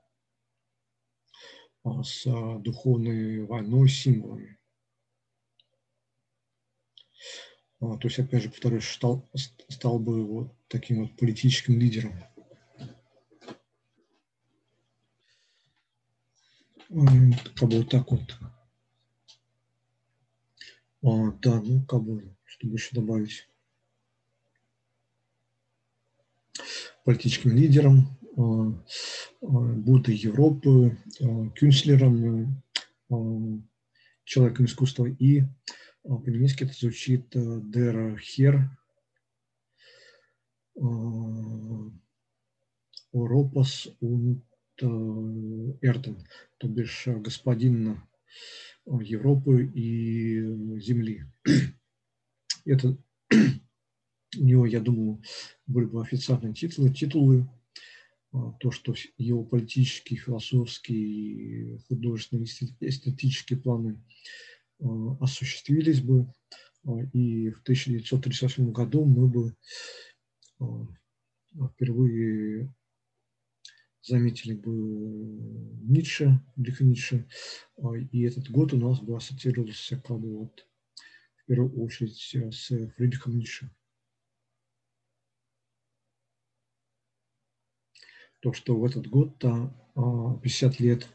с 1.84 2.24
духовной 2.60 3.44
войной 3.44 3.88
символами. 3.88 4.58
То 7.78 7.98
есть, 8.04 8.18
опять 8.18 8.42
же, 8.42 8.50
повторюсь, 8.50 8.88
стал, 8.88 9.28
стал 9.68 9.98
бы 9.98 10.24
вот 10.24 10.54
таким 10.68 11.02
вот 11.02 11.16
политическим 11.16 11.78
лидером. 11.78 12.14
как 17.56 17.68
бы 17.68 17.78
вот 17.78 17.90
так 17.90 18.10
вот. 18.10 18.36
А, 21.02 21.32
да, 21.42 21.60
ну 21.60 21.84
как 21.84 22.02
бы, 22.02 22.36
чтобы 22.44 22.74
еще 22.74 22.94
добавить. 22.94 23.48
Политическим 27.04 27.54
лидером, 27.54 28.06
Будды 28.36 30.12
Европы, 30.12 30.96
Кюнслером, 31.56 32.62
человеком 34.24 34.64
искусства, 34.66 35.06
и 35.06 35.44
по-немецки 36.02 36.64
это 36.64 36.72
звучит 36.72 37.34
Der 37.34 38.16
Herr 38.16 38.68
Europos 43.12 43.88
und 44.00 44.42
Erden, 44.80 46.16
то 46.58 46.66
бишь 46.66 47.06
господин 47.06 48.00
Европы 48.86 49.70
и 49.72 50.80
Земли. 50.80 51.24
Это 52.64 52.96
у 53.30 54.44
него, 54.44 54.66
я 54.66 54.80
думаю, 54.80 55.22
были 55.66 55.86
бы 55.86 56.02
официальные 56.02 56.54
титулы, 56.54 56.90
титулы, 56.90 57.48
то, 58.60 58.70
что 58.72 58.94
его 59.16 59.44
политические, 59.44 60.18
философские, 60.18 61.78
художественные, 61.88 62.46
эстетические 62.80 63.60
планы 63.60 64.02
а, 64.80 65.16
осуществились 65.20 66.00
бы, 66.00 66.32
а, 66.84 67.00
и 67.12 67.50
в 67.50 67.62
1938 67.62 68.72
году 68.72 69.04
мы 69.04 69.28
бы 69.28 69.54
впервые 71.74 72.74
заметили 74.02 74.54
бы 74.54 74.72
Ницше, 75.82 76.40
Фридриха 76.54 76.84
Ницше, 76.84 77.28
и 78.10 78.22
этот 78.22 78.50
год 78.50 78.72
у 78.72 78.78
нас 78.78 79.00
бы 79.00 79.16
ассоциировался 79.16 80.00
как 80.00 80.18
бы 80.18 80.38
вот 80.38 80.66
в 81.36 81.46
первую 81.46 81.80
очередь 81.82 82.54
с 82.54 82.66
Фридрихом 82.96 83.38
Ницше. 83.38 83.70
То, 88.44 88.52
что 88.52 88.76
в 88.76 88.84
этот 88.84 89.08
год, 89.08 89.42
50 89.94 90.78
лет 90.78 91.08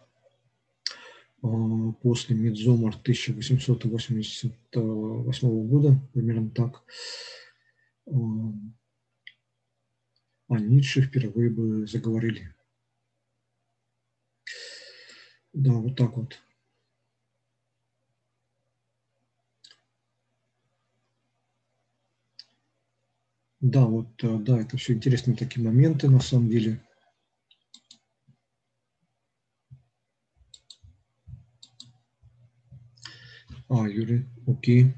после 2.01 2.35
Мидзомар 2.35 2.95
1888 2.95 5.67
года, 5.67 5.95
примерно 6.11 6.49
так, 6.49 6.83
о 10.47 10.57
Ницше 10.57 11.03
впервые 11.03 11.51
бы 11.51 11.85
заговорили. 11.85 12.51
Да, 15.53 15.73
вот 15.73 15.95
так 15.95 16.17
вот. 16.17 16.41
Да, 23.61 23.85
вот, 23.85 24.07
да, 24.19 24.59
это 24.59 24.77
все 24.77 24.93
интересные 24.93 25.37
такие 25.37 25.63
моменты 25.63 26.09
на 26.09 26.21
самом 26.21 26.49
деле. 26.49 26.81
А, 33.69 33.87
Юрий, 33.87 34.25
окей. 34.47 34.93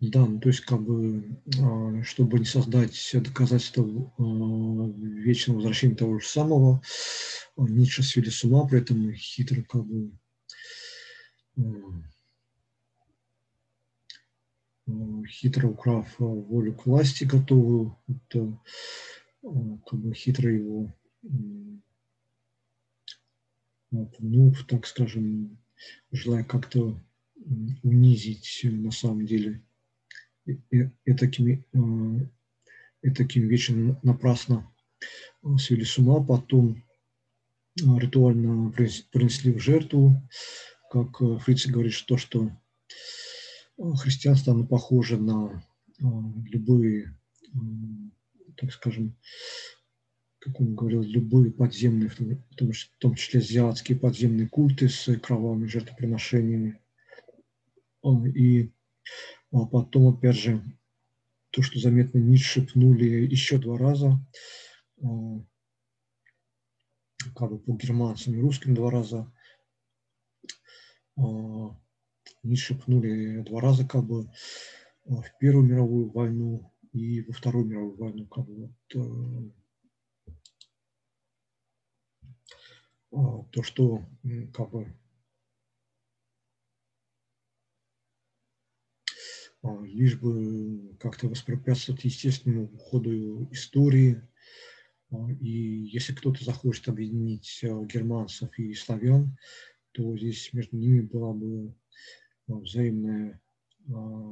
Да, 0.00 0.26
ну, 0.26 0.40
то 0.40 0.48
есть 0.48 0.62
как 0.62 0.82
бы, 0.82 1.38
а, 1.60 2.02
чтобы 2.02 2.38
не 2.38 2.46
создать 2.46 3.10
доказательства 3.12 3.84
а, 3.84 4.22
вечного 4.22 5.56
возвращения 5.58 5.94
того 5.94 6.18
же 6.18 6.26
самого, 6.26 6.82
а, 7.56 7.62
Ницше 7.68 8.02
свели 8.02 8.30
с 8.30 8.42
ума, 8.42 8.66
при 8.66 8.80
этом 8.80 9.12
хитро 9.12 9.62
как 9.62 9.84
бы 9.84 10.12
хитро 15.28 15.68
украв 15.68 16.06
волю 16.18 16.74
к 16.74 16.86
власти 16.86 17.24
готовую, 17.24 17.98
это, 18.08 18.58
как 19.42 20.00
бы 20.00 20.14
хитро 20.14 20.50
его 20.50 20.92
ну, 23.92 24.54
так 24.68 24.86
скажем, 24.86 25.58
желая 26.10 26.44
как-то 26.44 27.00
унизить 27.82 28.60
на 28.64 28.90
самом 28.90 29.26
деле 29.26 29.62
и, 30.46 30.60
и, 31.04 31.14
такими, 31.14 31.64
и 33.02 33.10
таким 33.10 33.48
вечером 33.48 33.98
напрасно 34.02 34.72
свели 35.58 35.84
с 35.84 35.98
ума, 35.98 36.22
потом 36.24 36.84
ритуально 37.76 38.70
принесли 38.72 39.52
в 39.52 39.58
жертву, 39.58 40.22
как 40.90 41.18
Фриц 41.42 41.66
говорит, 41.66 41.94
что, 41.94 42.16
что 42.16 42.50
христианство 43.96 44.52
оно 44.52 44.66
похоже 44.66 45.16
на 45.18 45.62
любые, 45.98 47.18
так 48.56 48.72
скажем, 48.72 49.16
как 50.42 50.60
он 50.60 50.74
говорил, 50.74 51.02
любые 51.02 51.52
подземные, 51.52 52.08
в 52.08 52.16
том, 52.98 53.14
числе 53.14 53.38
азиатские 53.38 53.96
подземные 53.96 54.48
культы 54.48 54.88
с 54.88 55.16
кровавыми 55.20 55.66
жертвоприношениями. 55.66 56.80
И 58.34 58.72
а 59.52 59.66
потом, 59.66 60.08
опять 60.08 60.34
же, 60.34 60.60
то, 61.50 61.62
что 61.62 61.78
заметно 61.78 62.18
Ницше 62.18 62.66
пнули 62.66 63.24
еще 63.24 63.58
два 63.58 63.78
раза, 63.78 64.18
как 67.36 67.50
бы 67.50 67.58
по 67.60 67.76
германцам 67.76 68.34
и 68.34 68.40
русским 68.40 68.74
два 68.74 68.90
раза. 68.90 69.32
Ницше 72.42 72.74
пнули 72.74 73.42
два 73.42 73.60
раза 73.60 73.86
как 73.86 74.04
бы 74.04 74.28
в 75.04 75.24
Первую 75.38 75.66
мировую 75.66 76.10
войну 76.10 76.72
и 76.92 77.20
во 77.20 77.32
Вторую 77.32 77.66
мировую 77.66 77.96
войну. 77.96 78.26
Как 78.26 78.44
бы, 78.44 78.54
вот, 78.56 78.96
э, 78.96 79.52
А, 83.01 83.01
то, 83.12 83.62
что 83.62 84.02
как 84.54 84.70
бы 84.70 84.94
а, 89.62 89.84
лишь 89.84 90.18
бы 90.18 90.96
как-то 90.98 91.28
воспрепятствовать 91.28 92.04
естественному 92.04 92.76
ходу 92.78 93.48
истории. 93.52 94.22
А, 95.10 95.30
и 95.40 95.50
если 95.92 96.14
кто-то 96.14 96.42
захочет 96.42 96.88
объединить 96.88 97.60
германцев 97.62 98.58
и 98.58 98.72
славян, 98.72 99.36
то 99.92 100.16
здесь 100.16 100.50
между 100.54 100.76
ними 100.76 101.02
была 101.02 101.34
бы 101.34 101.74
взаимная 102.46 103.40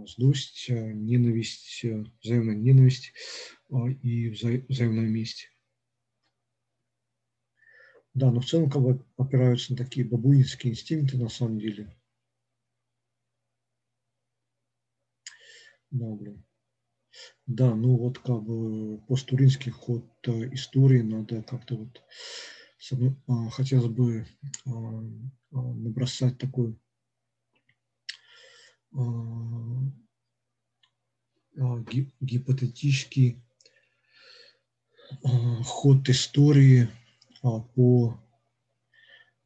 злость, 0.07 0.70
ненависть, 0.70 1.85
взаимная 2.23 2.55
ненависть 2.55 3.12
и 4.02 4.31
взаимная 4.31 5.09
месть. 5.09 5.51
Да, 8.14 8.30
но 8.30 8.40
в 8.40 8.46
целом 8.46 8.70
как 8.70 8.82
бы 8.82 9.04
опираются 9.16 9.72
на 9.72 9.78
такие 9.78 10.06
бабуинские 10.06 10.72
инстинкты 10.72 11.16
на 11.16 11.28
самом 11.28 11.58
деле. 11.58 11.96
Да, 15.90 16.06
блин. 16.14 16.44
Да, 17.46 17.74
ну 17.74 17.96
вот 17.96 18.18
как 18.18 18.42
бы 18.42 18.98
посттуринский 19.08 19.72
ход 19.72 20.04
э, 20.26 20.54
истории 20.54 21.02
надо 21.02 21.42
как-то 21.42 21.76
вот 21.76 22.02
а, 23.26 23.50
хотелось 23.50 23.88
бы 23.88 24.26
а, 24.66 24.70
а, 25.52 25.60
набросать 25.74 26.38
такой 26.38 26.78
гипотетический 32.20 33.42
ход 35.64 36.08
истории 36.08 36.88
по 37.42 38.20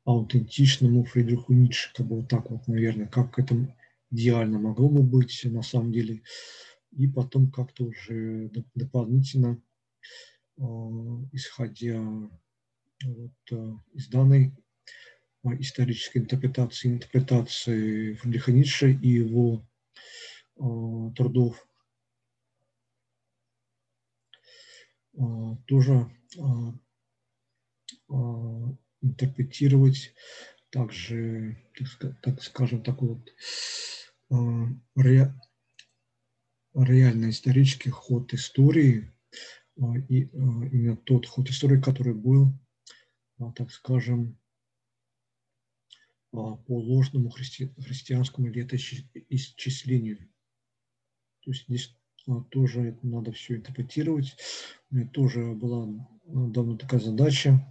аутентичному 0.04 1.04
Фридриху 1.04 1.52
Ницше, 1.52 1.90
как 1.94 2.06
бы 2.06 2.16
вот 2.20 2.28
так 2.28 2.50
вот, 2.50 2.66
наверное, 2.68 3.06
как 3.06 3.38
это 3.38 3.74
идеально 4.10 4.58
могло 4.58 4.88
бы 4.88 5.02
быть 5.02 5.40
на 5.44 5.62
самом 5.62 5.92
деле. 5.92 6.22
И 6.92 7.08
потом 7.08 7.50
как-то 7.50 7.84
уже 7.84 8.50
дополнительно, 8.74 9.60
а, 10.58 10.64
исходя 11.32 12.00
вот, 13.04 13.32
а, 13.50 13.82
из 13.92 14.08
данной 14.08 14.52
исторической 15.58 16.18
интерпретации, 16.18 16.92
интерпретации 16.92 18.14
Фридриха 18.14 18.52
Ницше 18.52 18.92
и 18.92 19.08
его 19.08 19.66
трудов, 20.56 21.68
тоже 25.66 26.10
а, 26.38 26.72
интерпретировать 28.09 30.14
также, 30.70 31.56
так, 32.20 32.43
скажем, 32.43 32.82
такой 32.82 33.10
вот 33.10 33.32
а, 34.31 34.66
ре, 34.97 35.32
реальный 36.74 37.31
исторический 37.31 37.90
ход 37.90 38.35
истории, 38.35 39.12
а, 39.81 39.97
и 40.09 40.24
именно 40.24 40.97
тот 40.97 41.26
ход 41.26 41.48
истории, 41.48 41.81
который 41.81 42.14
был, 42.14 42.52
так 43.55 43.70
скажем, 43.70 44.36
по 46.32 46.59
ложному 46.66 47.31
христи, 47.31 47.72
христианскому 47.78 48.48
летоисчислению. 48.48 50.18
То 51.43 51.52
есть 51.52 51.66
здесь 51.68 51.97
тоже 52.51 52.98
надо 53.02 53.31
все 53.31 53.56
интерпретировать. 53.56 54.36
У 54.90 54.97
меня 54.97 55.09
тоже 55.10 55.52
была 55.52 55.86
давно 56.24 56.76
такая 56.76 56.98
задача 56.98 57.64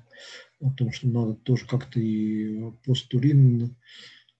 о 0.60 0.72
том, 0.72 0.92
что 0.92 1.08
надо 1.08 1.34
тоже 1.36 1.68
как-то 1.68 2.00
и 2.00 2.72
посттурин, 2.86 3.76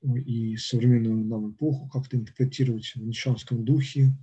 и 0.04 0.58
современную 0.58 1.26
нам 1.26 1.52
эпоху 1.52 1.88
как-то 1.88 2.18
интерпретировать 2.18 2.94
в 2.96 3.06
нишанском 3.06 3.64
духе. 3.64 4.14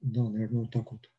Да, 0.00 0.28
наверное, 0.28 0.62
вот 0.62 0.70
так 0.72 0.92
вот. 0.92 1.10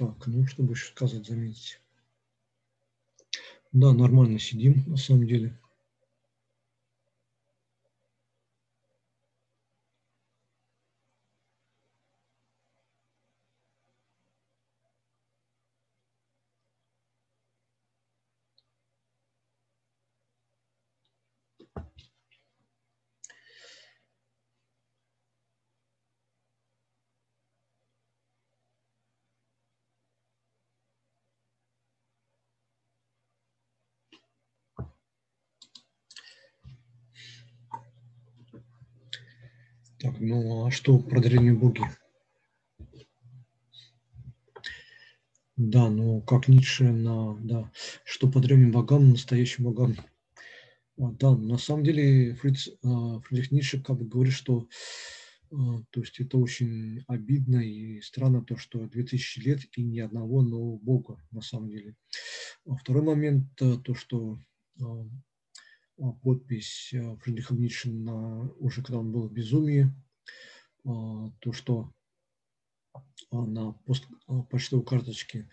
Так, 0.00 0.26
ну 0.28 0.46
что 0.46 0.62
больше 0.62 0.86
сказать, 0.92 1.26
заметить. 1.26 1.78
Да, 3.70 3.92
нормально 3.92 4.38
сидим, 4.38 4.82
на 4.86 4.96
самом 4.96 5.26
деле. 5.26 5.58
Так, 40.00 40.18
что 40.80 40.98
про 40.98 41.20
древние 41.20 41.52
боги? 41.52 41.82
Да, 45.56 45.90
ну 45.90 46.22
как 46.22 46.48
Ницше 46.48 46.84
на, 46.84 47.36
да, 47.36 47.70
что 48.02 48.30
по 48.30 48.40
древним 48.40 48.72
богам, 48.72 49.10
настоящим 49.10 49.64
богам. 49.64 49.94
А, 50.98 51.12
да, 51.12 51.36
на 51.36 51.58
самом 51.58 51.84
деле 51.84 52.34
Фриц, 52.36 52.70
а, 52.82 53.20
Фридрих 53.20 53.50
Ницше 53.50 53.82
как 53.82 53.98
бы 53.98 54.06
говорит, 54.06 54.32
что 54.32 54.68
а, 55.52 55.82
то 55.90 56.00
есть 56.00 56.18
это 56.18 56.38
очень 56.38 57.04
обидно 57.08 57.58
и 57.58 58.00
странно 58.00 58.42
то, 58.42 58.56
что 58.56 58.88
2000 58.88 59.38
лет 59.40 59.60
и 59.76 59.82
ни 59.82 60.00
одного 60.00 60.40
нового 60.40 60.78
бога 60.78 61.22
на 61.30 61.42
самом 61.42 61.68
деле. 61.68 61.94
Второй 62.64 63.02
момент, 63.02 63.54
то, 63.56 63.94
что 63.94 64.38
подпись 66.22 66.94
а, 66.94 67.18
Фридриха 67.18 67.54
Ницше 67.54 67.90
на, 67.90 68.50
уже 68.52 68.82
когда 68.82 69.00
он 69.00 69.12
был 69.12 69.28
в 69.28 69.32
безумии, 69.34 69.92
то, 70.84 71.52
что 71.52 71.92
на 73.30 73.72
пост, 73.72 74.06
почтовой 74.50 74.84
карточке, 74.84 75.48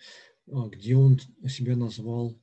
где 0.45 0.95
он 0.95 1.20
себя 1.48 1.76
назвал 1.76 2.40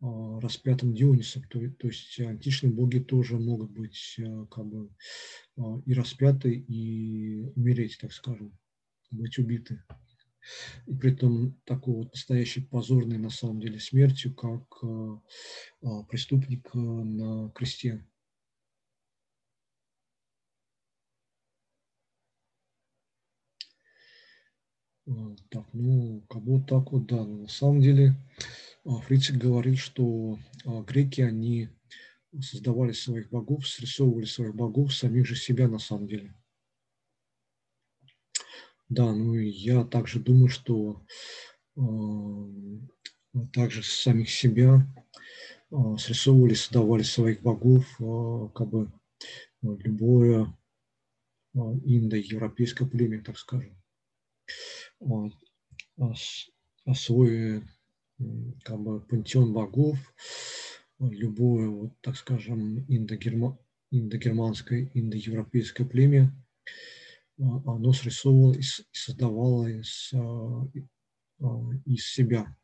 распятым 0.00 0.94
Дионисом, 0.94 1.44
то, 1.44 1.60
то 1.78 1.86
есть 1.88 2.18
античные 2.20 2.72
боги 2.72 2.98
тоже 2.98 3.38
могут 3.38 3.70
быть 3.70 4.18
как 4.50 4.66
бы 4.66 4.90
и 5.86 5.94
распяты, 5.94 6.52
и 6.54 7.42
умереть, 7.56 7.98
так 8.00 8.12
скажем, 8.12 8.58
быть 9.10 9.38
убиты 9.38 9.82
и 10.86 10.94
при 10.94 11.12
этом 11.12 11.60
такой 11.64 11.94
вот 11.94 12.12
настоящей 12.12 12.62
позорной 12.62 13.18
на 13.18 13.30
самом 13.30 13.60
деле 13.60 13.78
смертью, 13.78 14.34
как 14.34 14.62
а, 14.82 16.02
преступник 16.04 16.72
на 16.74 17.50
кресте. 17.50 18.06
Так, 25.50 25.64
ну, 25.72 26.22
как 26.28 26.42
бы 26.42 26.62
так 26.62 26.92
вот, 26.92 27.06
да. 27.06 27.24
Но 27.24 27.42
на 27.42 27.48
самом 27.48 27.80
деле 27.80 28.14
а, 28.84 28.96
Фрицик 29.00 29.36
говорил, 29.36 29.76
что 29.76 30.38
греки, 30.64 31.20
они 31.20 31.68
создавали 32.40 32.92
своих 32.92 33.30
богов, 33.30 33.66
срисовывали 33.68 34.24
своих 34.24 34.54
богов, 34.54 34.94
самих 34.94 35.26
же 35.26 35.36
себя 35.36 35.68
на 35.68 35.78
самом 35.78 36.06
деле. 36.06 36.34
Да, 38.88 39.12
ну 39.12 39.34
и 39.34 39.48
я 39.48 39.84
также 39.84 40.20
думаю, 40.20 40.48
что 40.48 41.02
э, 41.76 41.80
также 43.52 43.82
самих 43.82 44.30
себя 44.30 44.86
э, 45.70 45.76
срисовывали, 45.98 46.54
создавали 46.54 47.02
своих 47.02 47.40
богов, 47.40 47.86
э, 48.00 48.48
как 48.54 48.68
бы 48.68 48.92
любое 49.62 50.54
э, 51.54 51.58
индоевропейское 51.58 52.86
племя, 52.86 53.22
так 53.22 53.38
скажем. 53.38 53.82
А 55.98 56.94
свой 56.94 57.62
как 58.64 58.80
бы 58.80 59.00
пантеон 59.00 59.52
богов, 59.52 59.98
любое, 60.98 61.68
вот, 61.68 61.92
так 62.00 62.16
скажем, 62.16 62.84
индогерма, 62.88 63.58
индогерманское, 63.90 64.90
индоевропейское 64.94 65.86
племя– 65.86 66.32
а, 67.42 67.74
оно 67.74 67.92
срисовывало 67.92 68.54
и 68.54 68.62
создавало 68.92 69.66
из, 69.66 70.12
а, 70.14 70.68
а, 71.40 71.70
из 71.86 72.06
себя. 72.06 72.54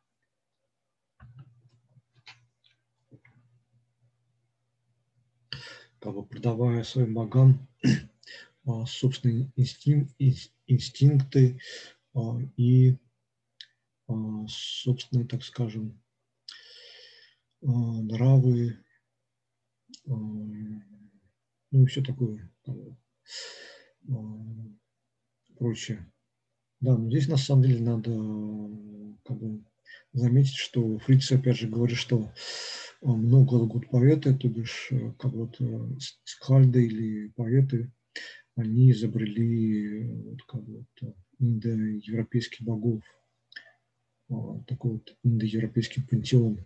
Как 6.00 6.14
бы 6.14 6.24
продавая 6.24 6.84
своим 6.84 7.14
богам 7.14 7.66
собственные 8.86 9.50
инстинк, 9.56 10.10
инстинкты 10.66 11.58
и 12.56 12.96
собственные, 14.48 15.26
так 15.26 15.42
скажем, 15.44 16.00
нравы, 17.60 18.78
ну 20.06 20.82
и 21.70 21.86
все 21.86 22.02
такое 22.02 22.50
прочее. 25.58 26.10
Да, 26.80 26.96
но 26.96 27.10
здесь 27.10 27.28
на 27.28 27.36
самом 27.36 27.64
деле 27.64 27.80
надо 27.80 28.10
как 29.24 29.36
бы, 29.36 29.64
заметить, 30.12 30.54
что 30.54 30.98
Фриц 30.98 31.32
опять 31.32 31.56
же 31.58 31.68
говорит, 31.68 31.98
что 31.98 32.32
много 33.02 33.54
лгут 33.54 33.90
поэты, 33.90 34.34
то 34.34 34.48
бишь 34.48 34.90
как 35.18 35.32
вот 35.32 35.60
э, 35.60 35.90
скальды 36.24 36.86
или 36.86 37.28
поэты, 37.30 37.92
они 38.56 38.90
изобрели 38.92 40.04
вот, 40.22 40.42
как 40.44 40.62
вот, 40.62 40.86
индоевропейских 41.38 42.62
богов, 42.62 43.02
такой 44.66 44.92
вот 44.92 45.16
индоевропейский 45.22 46.02
пантеон. 46.02 46.58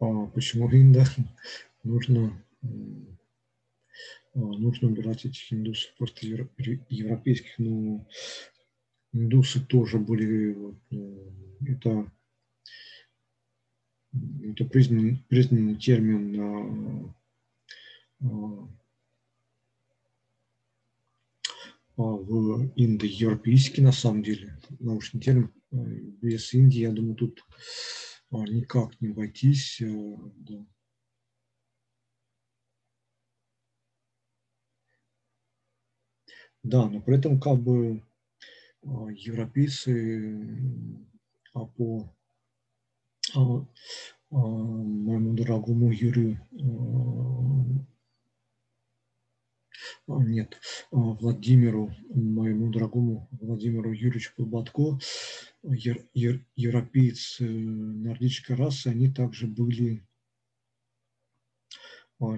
А 0.00 0.23
почему 0.34 0.70
инда? 0.70 1.04
Нужно, 1.84 2.44
а, 2.62 2.66
нужно 4.34 4.88
убирать 4.88 5.24
этих 5.24 5.52
индусов 5.52 5.94
просто 5.96 6.26
европейских. 6.26 7.58
Но 7.58 8.06
индусы 9.12 9.60
тоже 9.60 9.98
были, 9.98 10.52
вот, 10.52 10.76
ну, 10.90 11.32
это, 11.66 12.10
это 14.42 14.64
признанный, 14.64 15.24
признанный 15.28 15.76
термин 15.76 17.14
а, 18.20 18.68
в 21.96 22.72
индоевропейский 22.74 23.82
на 23.82 23.92
самом 23.92 24.22
деле, 24.22 24.58
научный 24.80 25.20
термин. 25.20 25.52
Без 25.70 26.52
Индии, 26.54 26.80
я 26.80 26.92
думаю, 26.92 27.16
тут 27.16 27.40
а, 27.40 27.44
никак 28.42 29.00
не 29.00 29.08
обойтись. 29.08 29.80
Э, 29.80 30.16
да. 30.36 30.66
да, 36.64 36.88
но 36.88 37.00
при 37.00 37.16
этом 37.18 37.38
как 37.38 37.60
бы 37.60 38.02
европейцы 38.82 40.58
а 41.54 41.66
по 41.66 42.10
моему 44.30 45.34
дорогому 45.34 45.92
Юрию 45.92 46.40
нет, 50.06 50.60
Владимиру, 50.90 51.94
моему 52.08 52.70
дорогому 52.70 53.28
Владимиру 53.32 53.92
Юрьевичу 53.92 54.32
Полбатко, 54.36 54.98
европейцы 55.64 57.48
нордической 57.48 58.56
расы, 58.56 58.88
они 58.88 59.10
также 59.10 59.46
были 59.46 60.06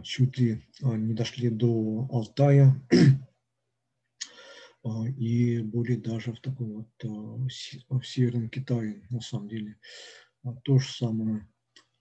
чуть 0.03 0.39
ли 0.39 0.63
не 0.81 1.15
дошли 1.15 1.51
до 1.51 2.09
Алтая 2.11 2.75
и 5.19 5.61
были 5.61 5.97
даже 5.97 6.33
в 6.33 6.41
таком 6.41 6.73
вот 6.73 6.89
в 7.03 7.51
Северном 8.05 8.49
Китае, 8.49 9.07
на 9.11 9.21
самом 9.21 9.49
деле. 9.49 9.77
То 10.65 10.79
же 10.79 10.89
самое 10.89 11.47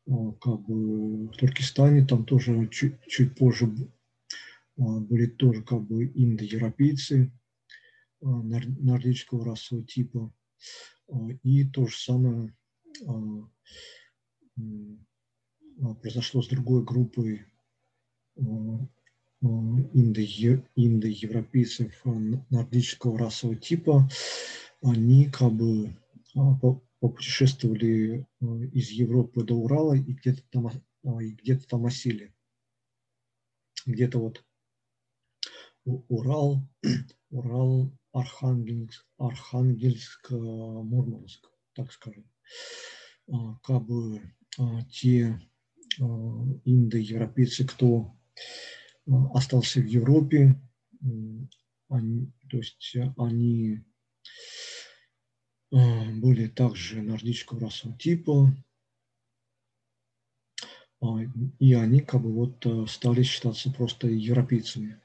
как 0.06 0.62
бы 0.62 1.28
в 1.28 1.38
Туркестане, 1.38 2.06
там 2.06 2.26
тоже 2.26 2.68
чуть, 2.70 3.02
чуть 3.08 3.36
позже 3.36 3.68
были 4.78 5.26
тоже 5.26 5.64
как 5.64 5.82
бы 5.82 6.06
индоевропейцы 6.06 7.32
нордического 8.22 9.44
расового 9.46 9.88
типа. 9.88 10.32
И 11.44 11.66
то 11.66 11.88
же 11.88 11.98
самое 11.98 12.56
произошло 16.02 16.42
с 16.42 16.48
другой 16.48 16.84
группой 16.84 17.46
индоевропейцев 19.42 22.04
нордического 22.50 23.20
расового 23.20 23.58
типа. 23.58 24.10
Они 24.82 25.30
как 25.30 25.54
бы 25.54 25.96
попутешествовали 27.00 28.26
из 28.74 28.90
Европы 28.90 29.44
до 29.44 29.54
Урала 29.56 29.94
и 29.94 30.14
где-то 30.14 30.42
там, 30.50 30.72
и 31.22 31.32
где-то 31.32 31.68
там 31.68 31.86
осели. 31.86 32.34
Где-то 33.86 34.20
вот 34.20 34.44
Урал, 35.86 36.68
Урал, 37.30 37.92
Архангельск, 38.16 39.06
Архангельск, 39.18 40.32
Мурманск, 40.32 41.52
так 41.74 41.92
скажем. 41.92 42.26
Как 43.62 43.84
бы 43.86 44.22
те 44.90 45.40
индоевропейцы, 45.98 47.66
кто 47.68 48.16
остался 49.34 49.82
в 49.82 49.86
Европе, 49.86 50.56
они, 51.90 52.32
то 52.50 52.58
есть 52.58 52.96
они 53.18 53.84
были 55.72 56.48
также 56.48 57.02
нордического 57.02 57.60
расового 57.60 58.00
типа, 58.00 58.56
и 61.60 61.74
они 61.74 62.00
как 62.00 62.22
бы 62.22 62.32
вот 62.32 62.66
стали 62.90 63.24
считаться 63.24 63.70
просто 63.72 64.08
европейцами. 64.08 65.02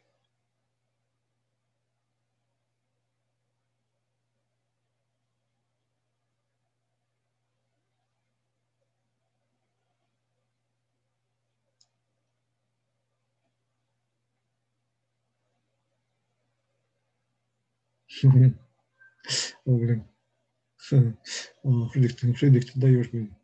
О, 19.64 19.76
блин. 19.78 20.06
Фредик, 20.78 22.16
ты, 22.16 22.32
Фредик, 22.32 22.72
ты 22.72 22.80
даешь, 22.80 23.10
блин. 23.10 23.36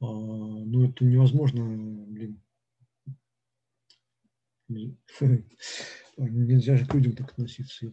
А, 0.00 0.06
ну, 0.06 0.88
это 0.88 1.04
невозможно, 1.04 1.64
блин. 2.06 2.40
Нельзя 6.16 6.76
же 6.76 6.86
к 6.86 6.94
людям 6.94 7.16
так 7.16 7.32
относиться. 7.32 7.92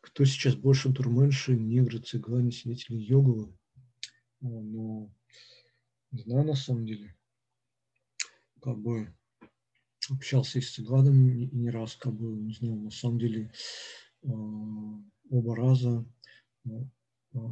Кто 0.00 0.24
сейчас 0.24 0.54
больше 0.56 0.92
турменши, 0.92 1.56
негры, 1.56 2.00
цыгане, 2.00 2.50
свидетели 2.50 2.96
йоговы? 2.96 3.56
Ну, 4.40 5.14
не 6.10 6.22
знаю 6.22 6.44
на 6.44 6.54
самом 6.54 6.86
деле. 6.86 7.14
Как 8.60 8.78
бы 8.78 9.14
общался 10.10 10.58
и 10.58 10.62
с 10.62 10.74
цыганами 10.74 11.48
не 11.52 11.70
раз, 11.70 11.96
как 11.96 12.14
бы, 12.14 12.26
не 12.36 12.54
знаю, 12.54 12.76
на 12.76 12.90
самом 12.90 13.18
деле 13.18 13.52
а, 14.24 14.28
оба 15.30 15.56
раза 15.56 16.04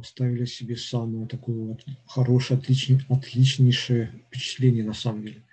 ставили 0.03 0.45
себе 0.45 0.75
самое 0.75 1.27
такое 1.27 1.55
вот 1.55 1.85
хорошее, 2.07 2.59
отличней, 2.59 3.01
отличнейшее 3.09 4.25
впечатление 4.27 4.83
на 4.83 4.93
самом 4.93 5.23
деле. 5.23 5.43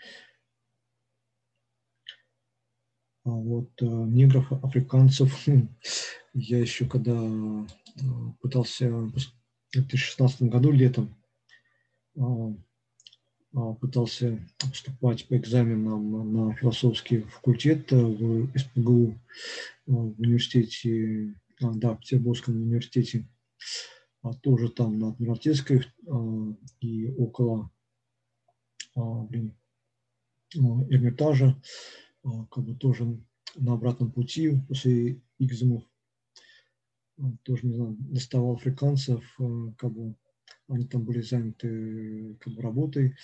А 3.24 3.30
вот 3.30 3.70
э, 3.80 3.84
негров, 3.84 4.50
африканцев, 4.52 5.46
я 6.34 6.58
еще 6.58 6.86
когда 6.86 7.12
э, 7.12 8.00
пытался 8.40 8.90
в 8.90 9.12
2016 9.72 10.42
году 10.42 10.72
летом 10.72 11.14
а, 13.54 13.74
пытался 13.74 14.38
поступать 14.58 15.26
по 15.28 15.36
экзаменам 15.36 16.32
на 16.32 16.54
философский 16.54 17.20
факультет 17.20 17.90
в 17.90 18.48
СПГУ 18.58 19.18
в 19.86 20.20
университете 20.20 21.34
да, 21.74 21.94
в 21.94 22.00
Петербургском 22.00 22.56
университете, 22.56 23.28
а 24.22 24.34
тоже 24.34 24.70
там 24.70 24.98
на 24.98 25.08
Адмиралтейской 25.08 25.84
а, 26.08 26.56
и 26.80 27.08
около 27.12 27.70
блин, 28.94 29.56
Эрмитажа, 30.54 31.60
как 32.22 32.64
бы 32.64 32.74
тоже 32.74 33.18
на 33.56 33.74
обратном 33.74 34.12
пути 34.12 34.60
после 34.68 35.22
экзамов, 35.38 35.84
тоже, 37.42 37.66
не 37.66 37.74
знаю, 37.74 37.96
доставал 37.98 38.54
африканцев, 38.54 39.24
как 39.78 39.92
бы 39.92 40.14
они 40.68 40.86
там 40.86 41.04
были 41.04 41.20
заняты 41.20 42.36
как 42.40 42.54
бы 42.54 42.62
работой, 42.62 43.16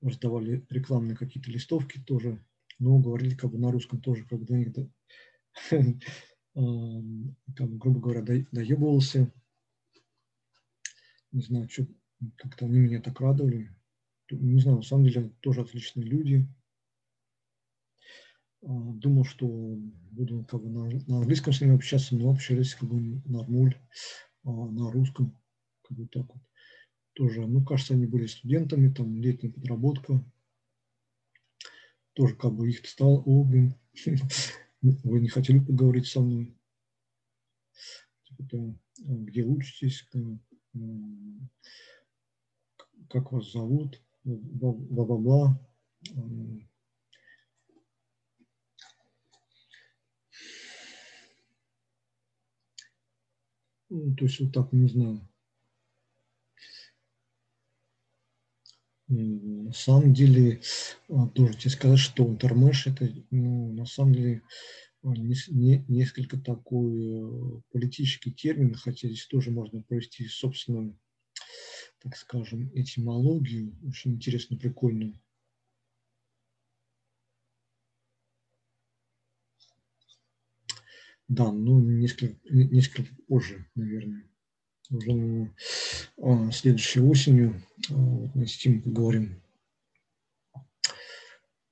раздавали 0.00 0.64
рекламные 0.70 1.16
какие-то 1.16 1.50
листовки 1.50 2.00
тоже, 2.00 2.42
но 2.78 2.98
говорили 2.98 3.34
как 3.34 3.50
бы 3.50 3.58
на 3.58 3.70
русском 3.70 4.00
тоже, 4.00 4.24
как 4.24 4.40
бы 4.40 4.46
до 4.46 4.56
них 4.56 4.72
как, 6.54 7.78
грубо 7.78 8.00
говоря, 8.00 8.22
доебывался. 8.22 9.32
Не 11.32 11.42
знаю, 11.42 11.68
что 11.68 11.86
как-то 12.36 12.66
они 12.66 12.80
меня 12.80 13.00
так 13.00 13.20
радовали. 13.20 13.70
Не 14.30 14.60
знаю, 14.60 14.78
на 14.78 14.82
самом 14.82 15.04
деле 15.04 15.32
тоже 15.40 15.62
отличные 15.62 16.06
люди. 16.06 16.46
А, 18.62 18.68
думал, 18.68 19.24
что 19.24 19.46
буду 19.46 20.44
как 20.44 20.62
бы 20.62 20.68
на, 20.68 20.84
на 21.06 21.18
английском 21.18 21.52
с 21.52 21.60
ними 21.60 21.74
общаться, 21.74 22.14
но 22.14 22.30
общались 22.30 22.74
как 22.74 22.88
бы 22.88 23.22
нормуль, 23.24 23.76
а 24.44 24.50
на 24.50 24.90
русском, 24.90 25.38
как 25.82 25.96
бы 25.96 26.06
так 26.08 26.26
вот. 26.26 26.42
Тоже, 27.14 27.46
ну, 27.46 27.64
кажется, 27.64 27.94
они 27.94 28.06
были 28.06 28.26
студентами, 28.26 28.92
там 28.92 29.20
летняя 29.20 29.50
подработка. 29.50 30.24
Тоже 32.12 32.36
как 32.36 32.52
бы 32.52 32.68
их 32.68 32.86
стал, 32.86 33.22
о, 33.24 33.44
блин, 33.44 33.74
вы 34.82 35.20
не 35.20 35.28
хотели 35.28 35.58
поговорить 35.58 36.06
со 36.06 36.20
мной? 36.20 36.56
Типа, 38.24 38.56
э, 38.56 38.72
где 38.98 39.44
учитесь, 39.44 40.08
как 43.08 43.32
вас 43.32 43.52
зовут, 43.52 44.00
бла-бла-бла. 44.24 45.58
Ну, 53.92 54.14
то 54.14 54.24
есть 54.24 54.38
вот 54.40 54.52
так, 54.52 54.72
не 54.72 54.88
знаю. 54.88 55.29
На 59.10 59.72
самом 59.72 60.14
деле, 60.14 60.60
а, 61.08 61.26
должен 61.26 61.56
тебе 61.58 61.70
сказать, 61.70 61.98
что 61.98 62.24
интермеш 62.24 62.86
это, 62.86 63.12
ну, 63.32 63.72
на 63.72 63.84
самом 63.84 64.14
деле, 64.14 64.42
а, 65.02 65.08
не, 65.08 65.34
не, 65.48 65.84
несколько 65.88 66.38
такой 66.38 67.18
э, 67.18 67.60
политический 67.72 68.30
термин, 68.30 68.74
хотя 68.74 69.08
здесь 69.08 69.26
тоже 69.26 69.50
можно 69.50 69.82
провести 69.82 70.28
собственную, 70.28 70.96
так 72.00 72.16
скажем, 72.16 72.70
этимологию, 72.74 73.74
очень 73.86 74.12
интересно, 74.14 74.56
прикольную. 74.56 75.18
Да, 81.28 81.50
ну, 81.50 81.80
несколько, 81.80 82.36
несколько 82.48 83.14
позже, 83.26 83.66
наверное 83.74 84.30
уже 84.90 85.54
а, 86.18 86.50
следующей 86.50 87.00
осенью 87.00 87.62
а, 87.90 87.94
вот, 87.94 88.48
с 88.48 88.58
Тим 88.58 88.82
поговорим. 88.82 89.42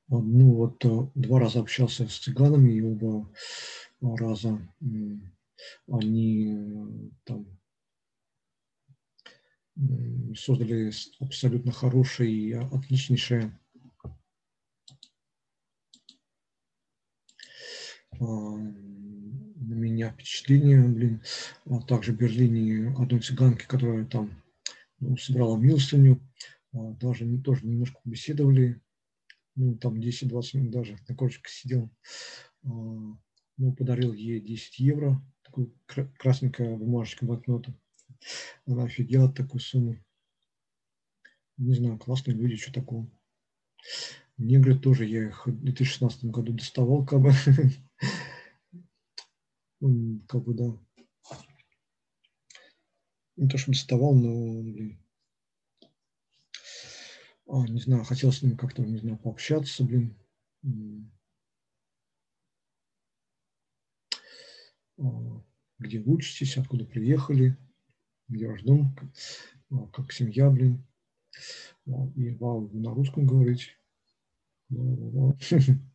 Ну 0.08 0.54
вот 0.54 0.84
а, 0.84 1.10
два 1.14 1.40
раза 1.40 1.60
общался 1.60 2.08
с 2.08 2.18
цыганами, 2.18 2.72
и 2.72 2.82
оба 2.82 3.28
раза 4.00 4.58
они 5.88 7.10
там 7.24 7.46
создали 10.36 10.92
абсолютно 11.20 11.72
хорошее 11.72 12.30
и 12.30 12.52
отличнейшее 12.52 13.58
на 18.20 18.87
меня 19.90 20.10
впечатление, 20.10 20.82
блин. 20.82 21.22
А 21.66 21.80
также 21.80 22.12
в 22.12 22.16
Берлине 22.16 22.94
одной 22.98 23.20
цыганки, 23.20 23.66
которая 23.66 24.04
там 24.04 24.30
ну, 25.00 25.16
собрала 25.16 25.58
милостыню, 25.58 26.20
а, 26.72 26.92
даже 26.92 27.24
не, 27.24 27.40
тоже 27.40 27.66
немножко 27.66 28.00
беседовали, 28.04 28.80
ну, 29.54 29.76
там 29.76 30.00
10-20 30.00 30.56
минут 30.56 30.70
даже 30.70 30.98
на 31.08 31.14
кочке 31.14 31.50
сидел. 31.50 31.90
А, 32.64 32.68
ну, 32.68 33.72
подарил 33.76 34.12
ей 34.12 34.40
10 34.40 34.78
евро, 34.78 35.20
такую 35.42 35.74
красненькая 36.18 36.76
бумажечка 36.76 37.24
банкнота. 37.24 37.74
Она 38.66 38.84
офигела 38.84 39.28
от 39.28 39.36
такой 39.36 39.60
суммы. 39.60 40.04
Не 41.56 41.74
знаю, 41.74 41.98
классные 41.98 42.36
люди, 42.36 42.56
что 42.56 42.72
такого. 42.72 43.10
Негры 44.36 44.78
тоже, 44.78 45.04
я 45.04 45.26
их 45.28 45.46
в 45.46 45.60
2016 45.60 46.26
году 46.26 46.52
доставал, 46.52 47.04
как 47.04 47.20
бы. 47.20 47.32
Как 49.80 50.42
бы, 50.42 50.54
да. 50.54 50.76
Не 53.36 53.48
то, 53.48 53.56
что 53.56 53.70
доставал, 53.70 54.14
но, 54.14 54.62
блин. 54.62 54.98
А, 57.46 57.66
не 57.68 57.80
знаю, 57.80 58.04
хотел 58.04 58.32
с 58.32 58.42
ними 58.42 58.56
как-то, 58.56 58.82
не 58.82 58.98
знаю, 58.98 59.16
пообщаться, 59.18 59.84
блин. 59.84 60.16
А, 64.98 65.42
где 65.78 66.00
вы 66.00 66.14
учитесь, 66.14 66.56
откуда 66.56 66.84
приехали, 66.84 67.56
где 68.26 68.48
ваш 68.48 68.62
дом, 68.62 68.96
а, 69.70 69.86
как 69.86 70.12
семья, 70.12 70.50
блин. 70.50 70.84
А, 71.86 72.08
и 72.16 72.30
вау, 72.30 72.68
на 72.72 72.92
русском 72.92 73.26
говорить. 73.26 73.78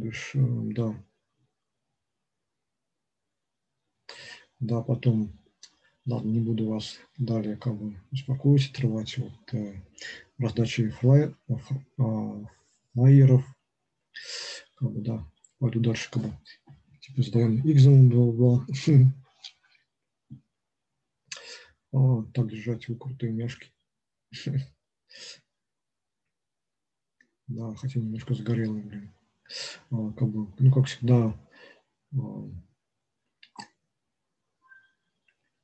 То 0.00 0.08
э, 0.08 0.12
да. 0.74 1.04
Да, 4.58 4.82
потом, 4.82 5.32
ладно, 6.06 6.30
не 6.30 6.40
буду 6.40 6.66
вас 6.68 6.98
далее 7.16 7.56
как 7.56 7.76
бы 7.76 7.94
успокоить, 8.10 8.70
отрывать 8.70 9.16
от 9.18 9.54
э, 9.54 9.82
раздачи 10.38 10.92
э, 11.02 12.44
флайеров. 12.92 13.44
Как 14.76 14.90
бы, 14.90 15.00
да, 15.00 15.24
пойду 15.58 15.80
дальше, 15.80 16.10
как 16.10 16.24
бы, 16.24 16.32
типа, 17.00 17.22
сдаем 17.22 17.60
экзамен, 17.60 18.08
бла-бла. 18.10 18.66
А, 21.96 22.24
так 22.34 22.48
держать 22.50 22.88
вы 22.88 22.96
крутые 22.96 23.32
мяшки. 23.32 23.72
Да, 27.46 27.74
хотя 27.74 28.00
немножко 28.00 28.34
загорелый, 28.34 28.82
блин. 28.82 29.12
Как 29.90 30.28
бы, 30.28 30.52
ну, 30.58 30.72
как 30.72 30.86
всегда, 30.86 31.34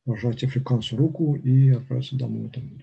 пожать 0.04 0.44
африканцу 0.44 0.96
руку 0.96 1.36
и 1.36 1.70
отправиться 1.70 2.16
домой. 2.16 2.50
Там. 2.50 2.78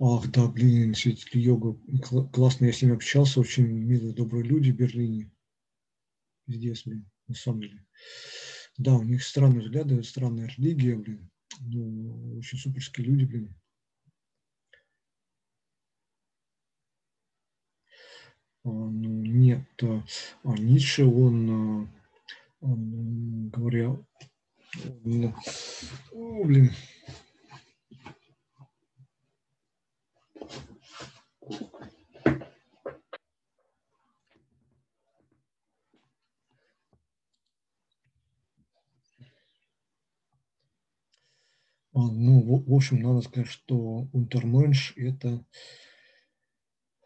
Ах, 0.00 0.30
да, 0.30 0.46
блин, 0.46 0.94
святитель 0.94 1.40
йога. 1.40 1.78
Классно, 2.32 2.66
я 2.66 2.72
с 2.72 2.82
ними 2.82 2.94
общался, 2.94 3.40
очень 3.40 3.66
милые, 3.66 4.14
добрые 4.14 4.44
люди 4.44 4.70
в 4.70 4.76
Берлине. 4.76 5.30
Пиздец, 6.46 6.84
блин, 6.84 7.10
на 7.26 7.34
самом 7.34 7.62
деле. 7.62 7.84
Да, 8.76 8.94
у 8.94 9.02
них 9.02 9.24
странные 9.24 9.60
взгляды, 9.60 10.02
странная 10.04 10.46
религия, 10.46 10.94
блин. 10.94 11.30
Ну, 11.60 12.38
очень 12.38 12.58
суперские 12.58 13.06
люди, 13.06 13.24
блин. 13.24 13.54
А, 18.57 18.57
ну, 18.57 18.57
нет, 18.70 19.64
а, 19.82 20.02
а 20.44 20.52
Ницше, 20.56 21.04
он, 21.04 21.50
а, 21.50 21.88
он 22.60 23.48
говорил, 23.50 24.06
он, 25.04 25.34
о, 26.12 26.44
блин, 26.44 26.70
Ну, 42.20 42.62
в 42.66 42.74
общем, 42.74 43.00
надо 43.00 43.20
сказать, 43.22 43.48
что 43.48 44.08
Унтерменш– 44.12 44.92
это 44.96 45.44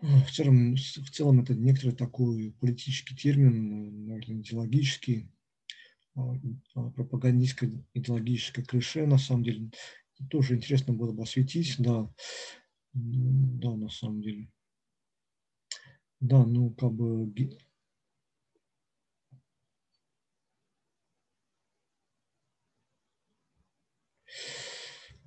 в 0.03 0.31
целом, 0.33 0.75
в 0.77 1.11
целом 1.11 1.41
это 1.41 1.55
некоторый 1.55 1.93
такой 1.95 2.55
политический 2.61 3.15
термин, 3.17 4.07
наверное, 4.07 4.37
идеологический, 4.39 5.29
а, 6.17 6.35
а, 6.77 6.91
пропагандистское 6.91 7.73
идеологическое 7.95 8.65
клише, 8.65 9.07
на 9.07 9.19
самом 9.19 9.45
деле. 9.45 9.71
Тоже 10.31 10.57
интересно 10.57 10.95
было 10.95 11.13
бы 11.13 11.25
осветить, 11.25 11.77
да, 11.79 12.11
да, 12.95 13.77
на 13.77 13.91
самом 13.91 14.23
деле. 14.23 14.49
Да, 16.21 16.45
ну, 16.47 16.71
как 16.71 16.93
бы 16.93 17.27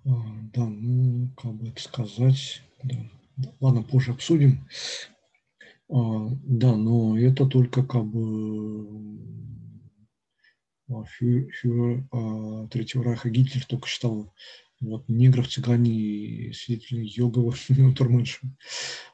А, 0.05 0.09
да, 0.53 0.65
ну, 0.65 1.29
как 1.35 1.53
бы 1.55 1.67
это 1.67 1.81
сказать, 1.81 2.61
да. 2.83 2.95
Ладно, 3.59 3.83
позже 3.83 4.11
обсудим. 4.11 4.67
А, 5.89 6.29
да, 6.43 6.75
но 6.75 7.17
это 7.17 7.45
только 7.45 7.83
как 7.83 8.05
бы 8.05 9.19
фюрер 10.87 12.07
а, 12.11 12.67
Третьего 12.67 13.03
Райха 13.03 13.29
Гитлер 13.29 13.65
только 13.65 13.87
считал 13.87 14.33
вот, 14.81 15.07
негров, 15.09 15.47
цыгане 15.47 15.91
и 15.91 16.53
свидетели 16.53 17.03
йоговых 17.03 17.55
Турменша. 17.95 18.39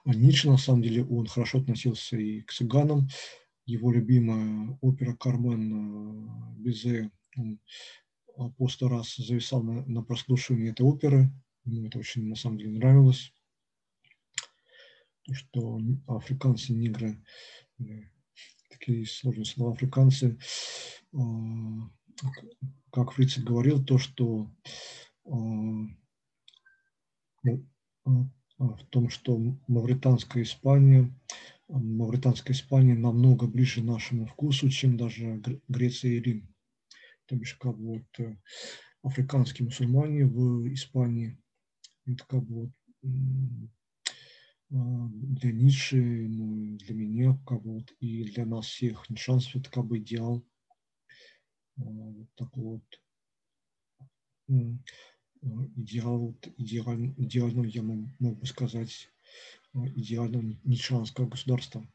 А 0.06 0.14
Ницше, 0.14 0.50
на 0.50 0.58
самом 0.58 0.82
деле, 0.82 1.06
он 1.06 1.28
хорошо 1.28 1.60
относился 1.60 2.18
и 2.18 2.42
к 2.42 2.52
цыганам. 2.52 3.08
Его 3.66 3.92
любимая 3.92 4.78
опера 4.82 5.16
«Кармен» 5.16 6.56
Безе, 6.58 7.12
он 7.36 7.60
по 8.58 8.68
сто 8.68 8.90
раз 8.90 9.16
зависал 9.16 9.62
на, 9.62 9.86
на 9.86 10.02
прослушивании 10.02 10.72
этой 10.72 10.86
оперы. 10.86 11.30
Мне 11.64 11.88
это 11.88 12.00
очень 12.00 12.28
на 12.28 12.36
самом 12.36 12.58
деле 12.58 12.72
нравилось. 12.72 13.32
То, 15.24 15.34
что 15.34 15.80
африканцы, 16.08 16.74
негры, 16.74 17.24
такие 18.70 19.06
сложные 19.06 19.46
слова, 19.46 19.74
африканцы, 19.74 20.38
а, 21.14 21.20
как 22.92 23.12
Фриц 23.12 23.38
говорил, 23.38 23.84
то, 23.84 23.98
что 23.98 24.52
а, 25.26 25.36
ну, 27.44 27.66
а, 28.06 28.28
в 28.58 28.84
том, 28.90 29.10
что 29.10 29.38
мавританская 29.68 30.44
Испания, 30.44 31.14
мавританская 31.68 32.56
Испания 32.56 32.96
намного 32.96 33.48
ближе 33.48 33.84
нашему 33.84 34.26
вкусу, 34.26 34.70
чем 34.70 34.98
даже 34.98 35.42
Греция 35.68 36.12
и 36.14 36.20
Рим 36.20 36.52
то 37.32 37.38
бишь 37.38 37.56
как 37.56 37.78
вот 37.78 38.04
э, 38.20 38.36
африканские 39.04 39.66
мусульмане 39.66 40.26
в 40.26 40.68
Испании. 40.74 41.42
Это 42.06 42.26
как 42.28 42.44
вот 42.44 42.72
для 44.72 45.52
Ницше, 45.52 45.98
ну, 45.98 46.78
для 46.78 46.96
меня, 46.96 47.38
как 47.46 47.62
бы 47.62 47.74
вот, 47.74 47.92
и 48.00 48.24
для 48.24 48.46
нас 48.46 48.68
всех 48.68 49.10
Нишансов 49.10 49.58
это 49.58 49.70
как 49.70 49.86
бы 49.86 49.98
идеал. 49.98 50.46
А, 51.78 51.84
вот 51.84 52.34
такой 52.36 52.64
вот 52.64 53.02
идеал, 55.76 56.38
идеаль, 56.58 57.14
идеального, 57.18 57.66
я 57.66 57.84
мог, 57.84 58.10
мог 58.20 58.40
бы 58.40 58.46
сказать, 58.46 59.10
а, 59.74 59.86
идеального 59.90 60.56
нишанского 60.64 61.28
государства. 61.28 61.86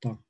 Так, 0.00 0.20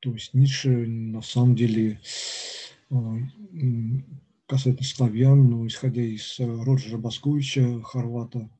То 0.00 0.12
есть 0.14 0.32
Ницше 0.32 0.86
на 0.86 1.20
самом 1.20 1.54
деле 1.54 2.00
а, 2.88 3.18
касательно 4.50 4.82
славян, 4.82 5.48
но 5.48 5.64
исходя 5.68 6.02
из 6.02 6.40
э, 6.40 6.44
Роджера 6.44 6.98
Басковича, 6.98 7.80
хорвата, 7.82 8.50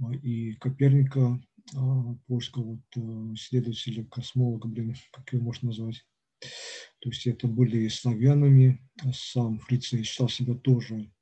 а, 0.00 0.14
и 0.14 0.54
Коперника, 0.54 1.38
а, 1.76 2.14
польского 2.26 2.62
вот, 2.62 2.80
э, 2.96 3.34
исследователя, 3.34 4.06
космолога, 4.06 4.66
блин, 4.66 4.96
как 5.12 5.30
его 5.34 5.44
можно 5.44 5.68
назвать. 5.68 6.06
То 7.00 7.10
есть 7.10 7.26
это 7.26 7.46
были 7.48 7.86
славянами. 7.88 8.80
Сам 9.12 9.58
Фриц 9.58 9.88
считал 9.88 10.30
себя 10.30 10.54
тоже 10.54 11.12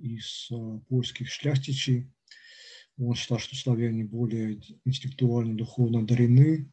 из 0.00 0.50
польских 0.88 1.28
шляхтичей. 1.28 2.08
Он 2.98 3.16
считал, 3.16 3.40
что 3.40 3.56
славяне 3.56 4.04
более 4.04 4.60
интеллектуально, 4.84 5.56
духовно 5.56 6.00
одарены, 6.00 6.70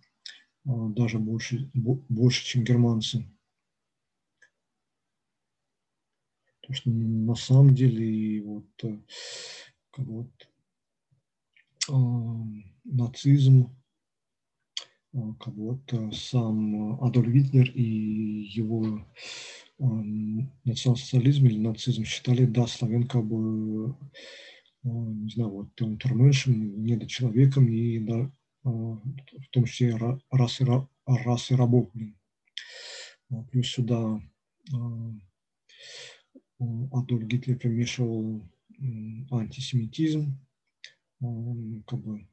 даже 0.64 1.18
больше, 1.18 1.72
больше, 1.74 2.46
чем 2.46 2.64
германцы. 2.64 3.26
Потому 6.70 6.82
что 6.82 6.92
на 6.92 7.34
самом 7.34 7.74
деле 7.74 8.06
и 8.06 8.42
вот, 8.42 8.68
как 9.90 10.06
вот 10.06 10.30
нацизм, 12.84 13.76
как 15.40 15.56
вот 15.56 15.82
сам 16.14 17.02
Адольф 17.04 17.34
Гитлер 17.34 17.72
и 17.72 17.82
его 18.54 19.04
национал-социализм 19.80 21.48
или 21.48 21.58
нацизм 21.58 22.04
считали, 22.04 22.46
да, 22.46 22.68
славян 22.68 23.08
как 23.08 23.26
бы, 23.26 23.96
не 24.84 25.30
знаю, 25.32 25.50
вот 25.50 25.82
унтерменшем, 25.82 26.86
недочеловеком 26.86 27.68
и 27.68 27.98
да, 27.98 28.32
в 28.62 29.48
том 29.50 29.66
числе 29.66 29.98
расы, 30.30 30.68
расы 31.08 31.56
рабов. 31.56 31.90
Плюс 33.50 33.70
сюда 33.70 34.22
Адольф 36.60 37.26
Гитлер 37.26 37.58
примешивал 37.58 38.44
антисемитизм, 39.32 40.38
как 41.88 42.02
бы 42.02 42.28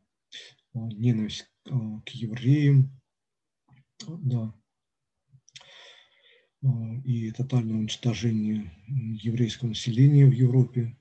ненависть 0.75 1.49
к 1.65 2.09
евреям, 2.09 2.91
да, 4.09 4.55
и 7.05 7.31
тотальное 7.31 7.77
уничтожение 7.77 8.73
еврейского 8.89 9.69
населения 9.69 10.27
в 10.27 10.33
Европе, 10.33 10.97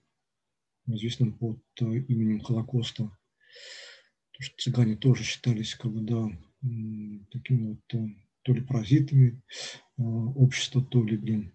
известным 0.87 1.33
под 1.33 1.63
именем 1.81 2.41
Холокоста. 2.41 3.03
Потому 4.31 4.41
что 4.41 4.57
цыгане 4.57 4.95
тоже 4.97 5.23
считались 5.23 5.73
как 5.75 5.91
бы, 5.91 6.01
да, 6.01 6.29
такими 7.31 7.69
вот 7.69 7.87
то 8.43 8.53
ли 8.53 8.61
паразитами 8.61 9.41
общества, 9.97 10.83
то 10.85 11.03
ли, 11.03 11.17
блин, 11.17 11.51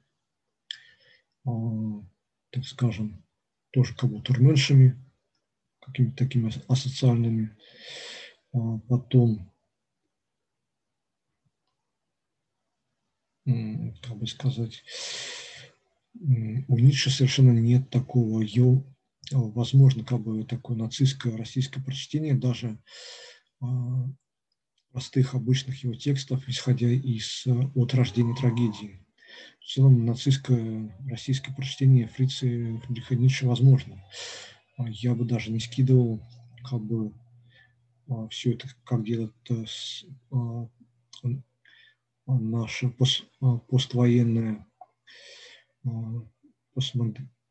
так 1.45 2.65
скажем, 2.65 3.25
тоже 3.71 3.95
как 3.95 4.11
бы 4.11 4.21
турменшами, 4.21 5.03
какими-то 5.81 6.17
такими 6.17 6.51
асоциальными. 6.69 7.57
Потом, 8.89 9.53
как 13.45 14.17
бы 14.17 14.27
сказать, 14.27 14.83
у 16.15 16.79
Ницше 16.79 17.11
совершенно 17.11 17.53
нет 17.59 17.89
такого, 17.91 18.41
ее, 18.43 18.85
возможно, 19.31 20.05
как 20.05 20.21
бы 20.21 20.45
такое 20.45 20.77
нацистское 20.77 21.37
российское 21.37 21.81
прочтение 21.81 22.35
даже 22.35 22.79
простых 24.91 25.35
обычных 25.35 25.85
его 25.85 25.95
текстов, 25.95 26.49
исходя 26.49 26.89
из 26.89 27.47
от 27.47 27.95
рождения 27.95 28.35
трагедии 28.35 29.00
в 29.61 29.67
целом 29.67 30.05
нацистское 30.05 30.97
российское 31.09 31.53
прочтение 31.53 32.09
Фрица 32.09 32.47
Фридриха 32.47 33.15
Ницше 33.17 33.47
возможно. 33.47 34.03
А 34.77 34.89
я 34.89 35.15
бы 35.15 35.25
даже 35.25 35.51
не 35.51 35.61
скидывал 35.61 36.21
как 36.69 36.83
бы 36.83 37.13
а, 38.09 38.29
все 38.29 38.53
это, 38.53 38.69
как 38.85 39.05
делает 39.05 39.35
а, 40.33 40.69
наше 42.27 42.91
пост, 42.91 43.25
поствоенное 43.69 44.67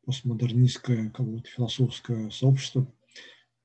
постмодернистское 0.04 1.10
как 1.10 1.26
бы, 1.26 1.42
философское 1.42 2.30
сообщество, 2.30 2.86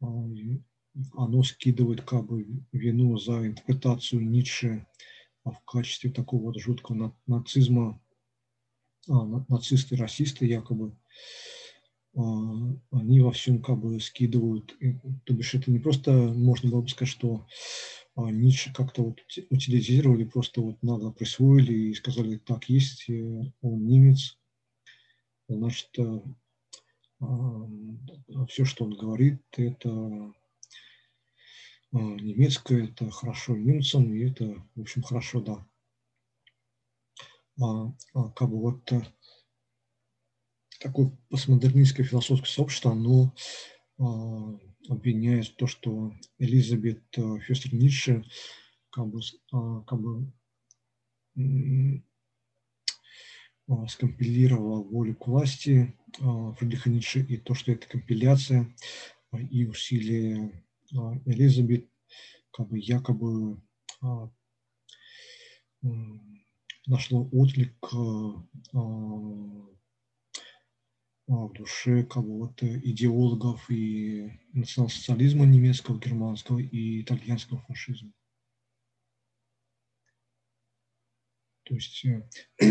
оно 0.02 1.44
скидывает 1.44 2.02
как 2.02 2.26
бы 2.26 2.46
вину 2.72 3.18
за 3.18 3.48
интерпретацию 3.48 4.22
Ницше 4.22 4.86
в 5.44 5.56
качестве 5.66 6.12
такого 6.12 6.44
вот 6.44 6.60
жуткого 6.60 7.16
нацизма 7.28 8.02
нацисты, 9.08 9.96
расисты 9.96 10.46
якобы, 10.46 10.96
а, 12.16 12.22
они 12.92 13.20
во 13.20 13.32
всем 13.32 13.62
как 13.62 13.78
бы 13.78 14.00
скидывают. 14.00 14.76
То 15.26 15.34
бишь 15.34 15.54
это 15.54 15.72
не 15.72 15.80
просто, 15.80 16.12
можно 16.12 16.72
было 16.72 16.82
бы 16.82 16.88
сказать, 16.90 17.12
что 17.12 17.46
а, 18.16 18.32
Ницше 18.32 18.74
как-то 18.74 19.04
вот 19.04 19.20
утилизировали, 19.50 20.24
просто 20.24 20.62
вот 20.62 20.82
нагло 20.82 21.12
присвоили 21.12 21.74
и 21.74 21.94
сказали, 21.94 22.38
так 22.38 22.70
есть, 22.70 23.10
э, 23.10 23.52
он 23.62 23.86
немец, 23.86 24.38
значит, 25.50 25.90
э, 26.00 26.22
все, 28.48 28.66
что 28.66 28.86
он 28.86 28.96
говорит, 28.96 29.42
это 29.58 30.34
немецкое, 31.92 32.86
это 32.86 33.10
хорошо 33.10 33.56
немцам, 33.56 34.14
и 34.14 34.30
это, 34.30 34.64
в 34.76 34.82
общем, 34.82 35.02
хорошо, 35.02 35.42
да. 35.42 35.66
А, 37.62 37.88
а, 38.14 38.30
как 38.32 38.50
бы 38.50 38.60
вот 38.60 38.92
э, 38.92 39.02
такое 40.82 41.18
постмодернистское 41.30 42.06
философское 42.06 42.50
сообщество, 42.50 42.92
оно 42.92 43.34
а, 43.98 44.60
обвиняет 44.90 45.56
то, 45.56 45.66
что 45.66 46.14
Элизабет 46.38 47.04
э, 47.18 47.40
Фестер 47.40 47.74
Ницше 47.74 48.26
как 48.92 49.08
бы, 49.08 49.20
как 49.52 50.00
бы 50.00 50.32
скомпилировала 53.90 54.82
волю 54.82 55.16
к 55.16 55.28
власти 55.28 55.94
Фридриха 56.14 56.90
Ницше 56.90 57.22
и 57.22 57.36
то, 57.36 57.54
что 57.56 57.74
это 57.74 57.90
компиляция 57.90 58.74
и 59.50 59.66
усилия 59.66 60.64
Элизабет 61.26 61.90
как 62.52 62.70
бы 62.70 62.80
якобы 62.80 63.62
нашло 66.88 67.28
отклик 67.32 67.76
а, 67.94 68.44
а, 68.74 68.80
в 71.28 71.54
душе 71.54 72.04
кого-то, 72.04 72.68
идеологов 72.80 73.70
и 73.70 74.32
национал-социализма 74.54 75.46
немецкого, 75.46 76.00
германского 76.00 76.60
и 76.60 77.02
итальянского 77.02 77.62
фашизма. 77.62 78.12
То 81.64 81.74
есть 81.74 82.06
э, 82.06 82.30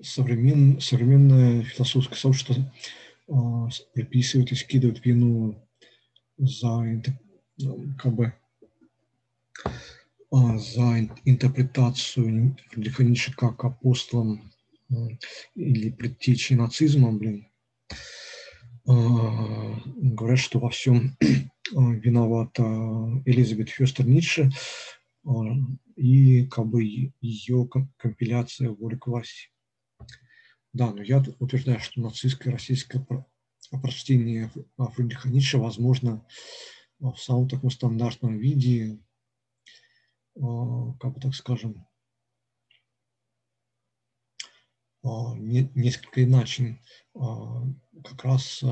современ, 0.00 0.80
современное 0.80 1.62
философское 1.62 2.14
сообщество 2.14 2.72
а, 3.28 3.68
приписывает 3.94 4.52
и 4.52 4.54
скидывает 4.54 5.04
вину 5.04 5.68
за 6.36 7.02
как 7.98 8.14
бы 8.14 8.32
за 10.30 11.08
интерпретацию 11.24 12.56
Фридриха 12.70 13.32
как 13.36 13.64
апостолом 13.64 14.52
или 15.54 15.90
предтечей 15.90 16.56
нацизма, 16.56 17.12
блин, 17.12 17.46
а, 18.86 19.80
говорят, 19.96 20.38
что 20.38 20.58
во 20.58 20.70
всем 20.70 21.16
виновата 21.72 22.62
Элизабет 23.26 23.68
Фестер 23.68 24.06
Ницше 24.06 24.50
а, 25.26 25.30
и 25.96 26.46
как 26.46 26.66
бы 26.66 26.82
ее 27.20 27.68
компиляция 27.98 28.70
воли 28.70 28.96
к 28.96 29.06
власти. 29.06 29.50
Да, 30.72 30.92
но 30.92 31.02
я 31.02 31.22
утверждаю, 31.38 31.80
что 31.80 32.00
нацистское 32.00 32.52
российское 32.52 33.04
прочтение 33.70 34.50
Фридриха 34.78 35.28
Ницше 35.28 35.58
возможно 35.58 36.26
в 36.98 37.16
самом 37.16 37.48
таком 37.48 37.70
стандартном 37.70 38.38
виде, 38.38 38.98
а, 38.98 39.07
как 40.38 41.14
бы 41.14 41.20
так 41.20 41.34
скажем, 41.34 41.86
а, 45.02 45.34
несколько 45.36 46.22
иначе, 46.22 46.80
а, 47.14 47.64
как 48.04 48.24
раз 48.24 48.62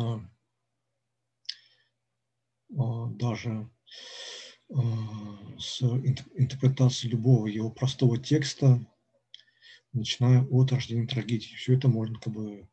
даже 2.68 3.70
с 5.58 5.80
интерпретацией 5.80 7.12
любого 7.12 7.46
его 7.46 7.70
простого 7.70 8.18
текста, 8.18 8.84
начиная 9.92 10.42
от 10.42 10.72
рождения 10.72 11.06
трагедии. 11.06 11.54
Все 11.54 11.74
это 11.76 11.88
можно 11.88 12.18
как 12.18 12.32
бы 12.32 12.68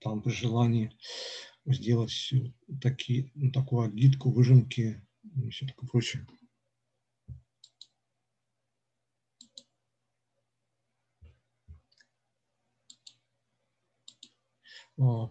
там 0.00 0.22
при 0.22 0.30
желании 0.30 0.92
сделать 1.64 2.32
такие, 2.82 3.32
такую 3.52 3.86
агитку, 3.86 4.30
выжимки 4.30 5.00
и 5.34 5.48
все 5.48 5.66
такое 5.66 5.88
прочее. 5.88 6.26
А, 15.02 15.30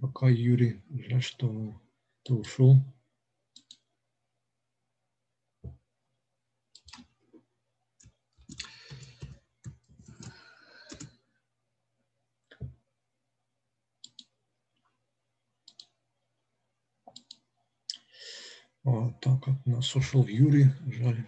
пока 0.00 0.28
Юрий, 0.28 0.82
жаль, 0.90 1.22
что 1.22 1.80
ты 2.24 2.34
ушел. 2.34 2.76
Так, 19.20 19.46
у 19.64 19.70
нас 19.70 19.94
ушел 19.94 20.26
Юрий, 20.26 20.66
жаль. 20.86 21.24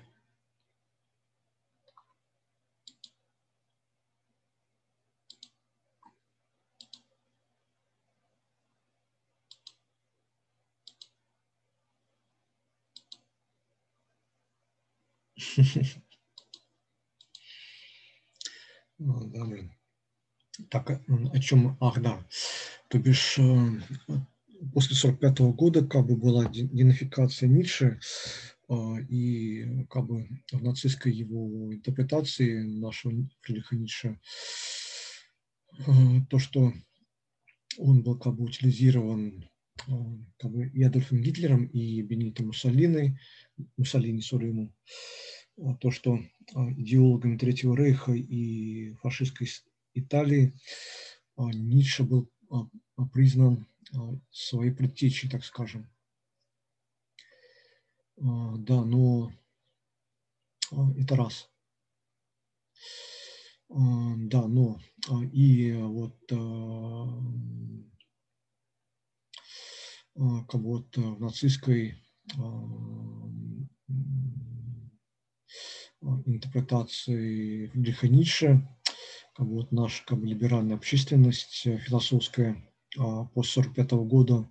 Ну. 18.98 19.70
Так, 20.70 20.90
э, 20.90 20.98
о 21.32 21.38
чем? 21.38 21.76
Ах, 21.80 22.00
да. 22.00 22.26
То 22.88 22.98
бишь, 22.98 23.38
э, 23.38 23.80
после 24.72 24.96
45 24.96 25.40
-го 25.40 25.52
года 25.52 25.86
как 25.86 26.06
бы 26.06 26.16
была 26.16 26.46
денификация 26.50 27.48
Ницше, 27.48 28.00
э, 28.68 28.74
и 29.08 29.84
как 29.90 30.06
бы 30.06 30.28
в 30.52 30.62
нацистской 30.62 31.12
его 31.12 31.74
интерпретации 31.74 32.62
нашего 32.62 33.12
Фридриха 33.42 33.76
Ницше 33.76 34.18
то, 36.30 36.38
что 36.38 36.72
он 37.76 38.02
был 38.02 38.18
как 38.18 38.34
бы 38.34 38.44
утилизирован 38.44 39.46
как 40.38 40.50
бы 40.50 40.68
и 40.68 40.82
Адольфом 40.82 41.20
Гитлером, 41.20 41.66
и 41.66 42.00
Бенито 42.00 42.42
Муссолини, 42.42 43.18
Муссолини, 43.76 44.22
сори 44.22 44.48
ему, 44.48 44.72
то, 45.80 45.90
что 45.90 46.18
а, 46.54 46.70
идеологами 46.72 47.38
Третьего 47.38 47.74
Рейха 47.74 48.12
и 48.12 48.92
фашистской 48.94 49.48
Италии 49.94 50.52
а, 51.36 51.50
Ницше 51.52 52.04
был 52.04 52.30
признан 53.12 53.66
своей 54.30 54.72
предтечей, 54.72 55.28
так 55.28 55.44
скажем. 55.44 55.88
Да, 58.16 58.84
но 58.84 59.30
это 60.96 61.16
раз. 61.16 61.50
Да, 63.68 64.48
но 64.48 64.80
и 65.32 65.72
вот 65.72 66.18
как 70.16 70.54
вот 70.54 70.96
в 70.96 71.20
нацистской 71.20 72.02
интерпретации 76.26 77.66
Фридриха 77.68 78.08
Ницше, 78.08 78.68
как 79.34 79.46
вот 79.46 79.72
наша 79.72 80.04
как 80.06 80.20
бы, 80.20 80.26
либеральная 80.26 80.76
общественность 80.76 81.66
э, 81.66 81.78
философская 81.78 82.56
а, 82.98 83.24
после 83.26 83.62
1945 83.62 83.92
года, 84.08 84.48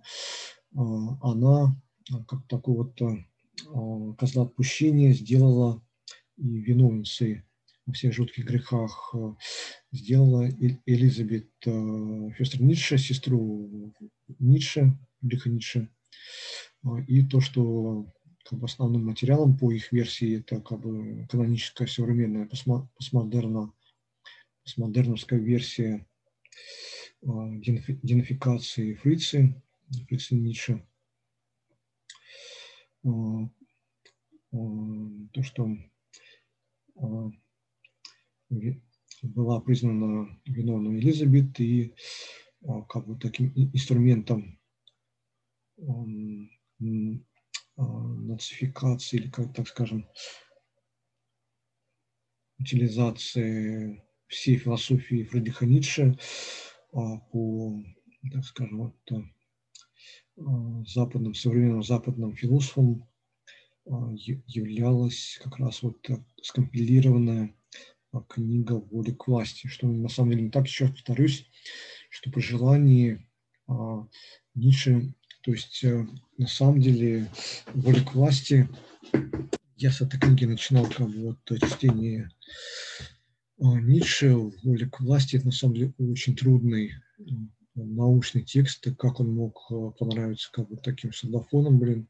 а, 0.74 1.30
она 1.30 1.82
как 2.28 2.46
такой 2.46 2.76
вот 2.76 3.00
козла 4.16 4.44
отпущения 4.44 5.12
сделала 5.12 5.82
и 6.36 6.58
виновницей 6.60 7.42
во 7.84 7.92
всех 7.94 8.12
жутких 8.12 8.44
грехах 8.44 9.14
сделала 9.90 10.48
Элизабет 10.86 11.50
Фестер 11.62 12.62
Ницше, 12.62 12.98
сестру 12.98 13.92
Ницше, 14.38 14.96
Фридриха 15.20 15.48
Ницше. 15.48 15.88
И 17.08 17.22
то, 17.26 17.40
что 17.40 18.06
как 18.48 18.58
бы 18.60 18.66
основным 18.66 19.06
материалом 19.06 19.56
по 19.56 19.72
их 19.72 19.92
версии 19.92 20.38
это 20.38 20.60
как 20.60 20.80
бы 20.80 21.26
каноническая 21.28 21.88
современная 21.88 22.48
постмодерна, 22.96 23.72
постмодерновская 24.62 25.40
версия 25.40 26.06
э, 27.22 27.26
динификации 27.26 28.94
Фрицы, 28.94 29.60
Фрицы 30.08 30.36
Ницше. 30.36 30.86
Э, 33.04 33.08
э, 34.52 34.56
то, 35.32 35.42
что 35.42 35.76
была 39.22 39.60
признана 39.60 40.40
виновной 40.44 41.00
Елизабет 41.00 41.58
и 41.58 41.94
как 42.88 43.06
бы 43.06 43.18
таким 43.18 43.52
инструментом 43.56 44.60
а, 45.78 46.04
нацификации 47.76 49.18
или, 49.18 49.30
как 49.30 49.52
так 49.54 49.68
скажем, 49.68 50.08
утилизации 52.58 54.02
всей 54.28 54.56
философии 54.56 55.24
Фридриха 55.24 55.66
Ницше 55.66 56.18
а, 56.92 57.18
по, 57.18 57.82
так 58.32 58.44
скажем, 58.44 58.78
вот, 58.78 59.12
а, 60.38 60.84
западным, 60.86 61.34
современным 61.34 61.82
западным 61.82 62.34
философам 62.34 63.08
являлась 63.86 65.38
как 65.44 65.58
раз 65.58 65.82
вот 65.82 66.04
скомпилированная 66.42 67.54
книга 68.28 68.72
«Воля 68.72 69.14
к 69.14 69.28
власти», 69.28 69.68
что 69.68 69.86
на 69.86 70.08
самом 70.08 70.32
деле 70.32 70.42
не 70.42 70.50
так, 70.50 70.66
еще 70.66 70.88
повторюсь, 70.88 71.48
что 72.10 72.30
при 72.32 72.40
желании 72.40 73.24
Ницше 74.54 75.14
то 75.46 75.52
есть 75.52 75.84
э, 75.84 76.04
на 76.38 76.46
самом 76.46 76.80
деле 76.80 77.30
воля 77.74 78.04
к 78.04 78.14
власти, 78.14 78.68
я 79.76 79.90
с 79.90 80.00
этой 80.00 80.18
книги 80.18 80.44
начинал 80.44 80.86
как 80.88 81.08
бы 81.08 81.36
вот 81.36 81.38
чтение 81.70 82.30
э, 83.58 83.64
Ницше, 83.64 84.34
воля 84.34 84.88
к 84.88 85.00
власти, 85.00 85.36
это 85.36 85.46
на 85.46 85.52
самом 85.52 85.74
деле 85.74 85.92
очень 85.98 86.36
трудный 86.36 86.92
э, 87.18 87.22
научный 87.74 88.42
текст, 88.42 88.86
как 88.98 89.20
он 89.20 89.34
мог 89.34 89.68
понравиться 89.98 90.50
как 90.52 90.68
бы 90.68 90.76
таким 90.76 91.12
солдафоном, 91.12 91.78
блин. 91.78 92.08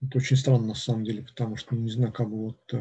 Это 0.00 0.18
очень 0.18 0.36
странно 0.36 0.66
на 0.68 0.74
самом 0.74 1.04
деле, 1.04 1.22
потому 1.22 1.56
что, 1.56 1.74
не 1.74 1.90
знаю, 1.90 2.12
как 2.12 2.28
бы 2.28 2.36
вот 2.36 2.74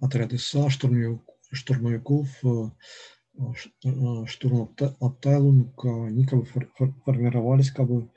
отряды 0.00 0.38
СА, 0.38 0.68
штурмовиков, 0.70 2.28
штурм 4.26 4.74
Абтайлунг, 5.00 5.84
они 5.84 6.26
как 6.26 6.40
бы 6.40 6.46
формировались 7.04 7.70
как 7.70 7.86
бы, 7.88 8.10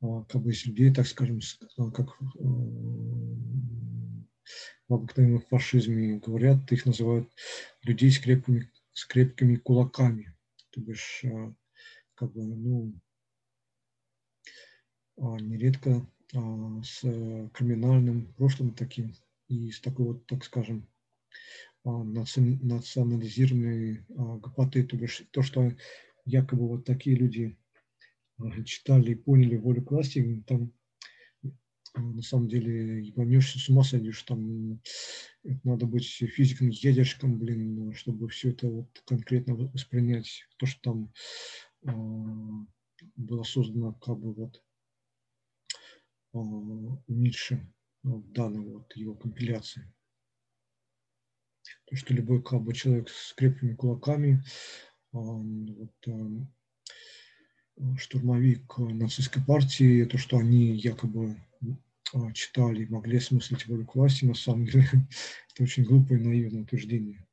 как 0.00 0.42
бы 0.42 0.50
из 0.50 0.64
людей, 0.66 0.92
так 0.92 1.06
скажем, 1.06 1.40
как 1.94 2.18
в 4.88 4.94
обыкновенном 4.94 5.42
фашизме 5.42 6.18
говорят, 6.18 6.72
их 6.72 6.86
называют 6.86 7.30
людей 7.82 8.10
с 8.10 8.18
крепкими, 8.18 8.70
с 8.92 9.04
крепкими 9.04 9.56
кулаками. 9.56 10.34
То 10.70 10.80
бишь, 10.80 11.24
как 12.14 12.32
бы, 12.32 12.42
ну, 12.42 12.94
нередко 15.16 16.06
с 16.82 17.00
криминальным 17.52 18.32
прошлым 18.34 18.72
таким 18.74 19.14
и 19.48 19.70
с 19.70 19.80
такой 19.80 20.06
вот, 20.06 20.26
так 20.26 20.44
скажем, 20.44 20.88
а, 21.84 22.04
национализированные 22.04 24.04
а, 24.10 24.38
гопоты, 24.38 24.84
то 24.84 24.96
бишь 24.96 25.22
то, 25.30 25.42
что 25.42 25.72
якобы 26.26 26.68
вот 26.68 26.84
такие 26.84 27.16
люди 27.16 27.56
а, 28.38 28.62
читали 28.64 29.12
и 29.12 29.14
поняли 29.14 29.56
волю 29.56 29.82
к 29.82 29.90
власти, 29.90 30.44
там 30.46 30.72
на 31.96 32.22
самом 32.22 32.48
деле 32.48 33.04
ебанешься, 33.04 33.58
с 33.58 33.68
ума 33.68 33.82
сойдешь, 33.82 34.22
там 34.22 34.80
надо 35.64 35.86
быть 35.86 36.06
физиком, 36.06 36.68
ядерщиком, 36.68 37.36
блин, 37.36 37.92
чтобы 37.94 38.28
все 38.28 38.50
это 38.50 38.68
вот 38.68 39.02
конкретно 39.06 39.56
воспринять, 39.56 40.44
то, 40.56 40.66
что 40.66 41.08
там 41.82 42.68
было 43.16 43.42
создано 43.42 43.94
как 43.94 44.20
бы 44.20 44.32
вот 44.34 44.62
у 46.32 47.02
Ницше 47.08 47.60
в 48.04 48.32
данной 48.32 48.66
вот 48.66 48.94
его 48.94 49.14
компиляции. 49.14 49.92
То, 51.86 51.96
что 51.96 52.14
любой 52.14 52.42
как 52.42 52.62
бы, 52.62 52.72
человек 52.72 53.08
с 53.08 53.32
крепкими 53.34 53.74
кулаками, 53.74 54.42
вот, 55.12 55.92
штурмовик 57.98 58.78
нацистской 58.78 59.42
партии, 59.42 60.04
то, 60.04 60.18
что 60.18 60.38
они 60.38 60.74
якобы 60.76 61.36
а, 62.12 62.32
читали, 62.32 62.86
могли 62.86 63.18
осмыслить 63.18 63.66
волю 63.66 63.86
к 63.86 63.94
власти, 63.94 64.24
на 64.24 64.34
самом 64.34 64.66
деле, 64.66 64.84
это 65.52 65.62
очень 65.62 65.84
глупое 65.84 66.20
и 66.20 66.24
наивное 66.24 66.62
утверждение. 66.62 67.26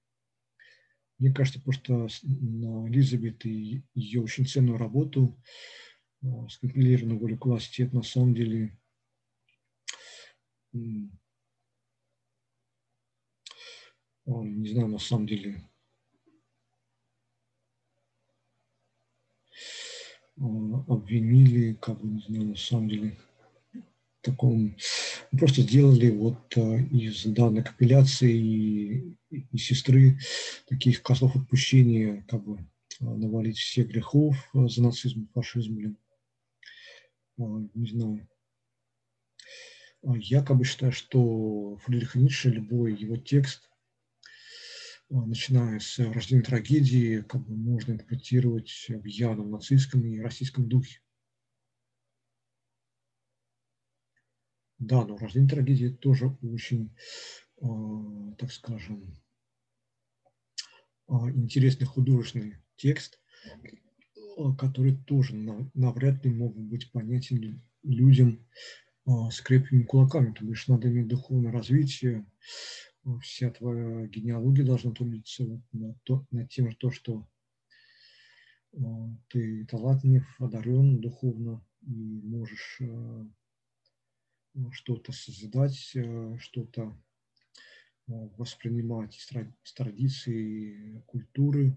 Мне 1.18 1.34
кажется, 1.34 1.60
просто 1.60 2.08
на 2.24 2.88
Элизабет 2.88 3.44
и 3.45 3.84
ее 3.95 4.22
очень 4.22 4.45
ценную 4.45 4.78
работу, 4.78 5.36
а, 6.24 6.48
скомпилированную 6.49 7.20
волю 7.20 7.38
к 7.38 7.45
власти, 7.45 7.82
это 7.82 7.95
на 7.95 8.04
самом 8.04 8.34
деле 8.36 8.78
не 14.27 14.69
знаю, 14.69 14.89
на 14.89 14.99
самом 14.99 15.25
деле, 15.25 15.61
обвинили, 20.35 21.73
как 21.73 21.99
бы, 21.99 22.07
не 22.07 22.22
знаю, 22.22 22.45
на 22.49 22.56
самом 22.56 22.89
деле, 22.89 23.17
таком, 24.22 24.75
просто 25.31 25.61
сделали 25.61 26.11
вот 26.11 26.57
а, 26.57 26.77
из 26.77 27.23
данной 27.25 27.64
компиляции 27.64 28.35
и, 28.35 29.17
и 29.30 29.57
сестры 29.57 30.19
таких 30.67 31.01
козлов 31.01 31.35
отпущения, 31.35 32.25
как 32.27 32.43
бы, 32.43 32.59
навалить 32.99 33.57
все 33.57 33.83
грехов 33.83 34.35
за 34.53 34.83
нацизм, 34.83 35.30
фашизм, 35.33 35.75
блин. 35.75 35.97
Не 37.38 37.88
знаю. 37.88 38.27
Я 40.03 40.43
как 40.43 40.57
бы 40.57 40.65
считаю, 40.65 40.91
что 40.91 41.77
Фридрих 41.77 42.15
Ницше, 42.15 42.49
любой 42.49 42.95
его 42.95 43.17
текст, 43.17 43.69
начиная 45.10 45.80
с 45.80 46.00
рождения 46.00 46.44
трагедии, 46.44 47.22
как 47.22 47.45
бы 47.45 47.56
можно 47.56 47.94
интерпретировать 47.94 48.88
в 48.90 49.06
явном 49.06 49.52
нацистском 49.52 50.06
и 50.06 50.19
российском 50.19 50.68
духе. 50.68 51.00
Да, 54.80 55.06
но 55.06 55.18
рождение 55.18 55.50
трагедии 55.50 55.88
тоже 55.90 56.38
очень, 56.42 56.95
так 58.38 58.52
скажем, 58.52 59.16
интересный 61.10 61.88
художественный 61.88 62.58
текст, 62.76 63.19
который 64.58 64.95
тоже 64.95 65.36
навряд 65.74 66.24
ли 66.26 66.32
мог 66.32 66.56
быть 66.56 66.92
понятен 66.92 67.64
людям 67.82 68.45
с 69.06 69.42
крепкими 69.42 69.84
кулаками. 69.84 70.34
То 70.34 70.45
бишь 70.45 70.68
надо 70.68 70.90
иметь 70.90 71.08
духовное 71.08 71.52
развитие, 71.52 72.26
вся 73.22 73.50
твоя 73.52 74.08
генеалогия 74.08 74.66
должна 74.66 74.92
трудиться 74.92 75.44
на, 75.72 75.94
то, 76.03 76.26
на 76.32 76.45
тем, 76.48 76.74
то, 76.76 76.92
что 76.92 77.27
ты 79.30 79.66
талантлив, 79.66 80.24
одарен 80.40 81.00
духовно 81.00 81.66
и 81.82 82.22
можешь 82.24 82.82
что-то 84.72 85.11
созидать, 85.11 85.92
э, 85.95 86.38
что-то 86.40 86.95
воспринимать 88.08 89.18
из 89.18 89.74
традиции, 89.74 91.03
культуры. 91.08 91.76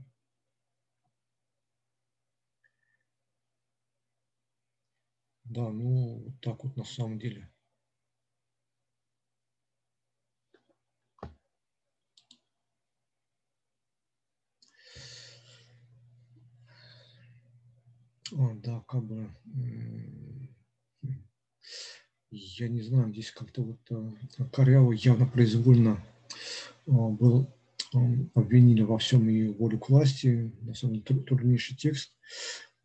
Да, 5.44 5.68
ну, 5.70 6.32
так 6.40 6.62
вот 6.62 6.76
на 6.76 6.84
самом 6.84 7.18
деле. 7.18 7.50
А, 18.32 18.54
да, 18.54 18.84
как 18.86 19.04
бы 19.04 19.28
я 22.30 22.68
не 22.68 22.80
знаю, 22.82 23.12
здесь 23.12 23.32
как-то 23.32 23.62
вот 23.62 23.80
э, 23.90 24.44
коряво 24.52 24.92
явно 24.92 25.26
произвольно 25.26 26.04
э, 26.86 26.90
был 26.92 27.52
обвинили 28.34 28.82
во 28.82 28.98
всем 28.98 29.28
и 29.28 29.48
волю 29.48 29.80
к 29.80 29.88
власти, 29.88 30.52
на 30.60 30.74
самом 30.74 31.00
деле 31.00 31.22
труднейший 31.22 31.76
текст, 31.76 32.14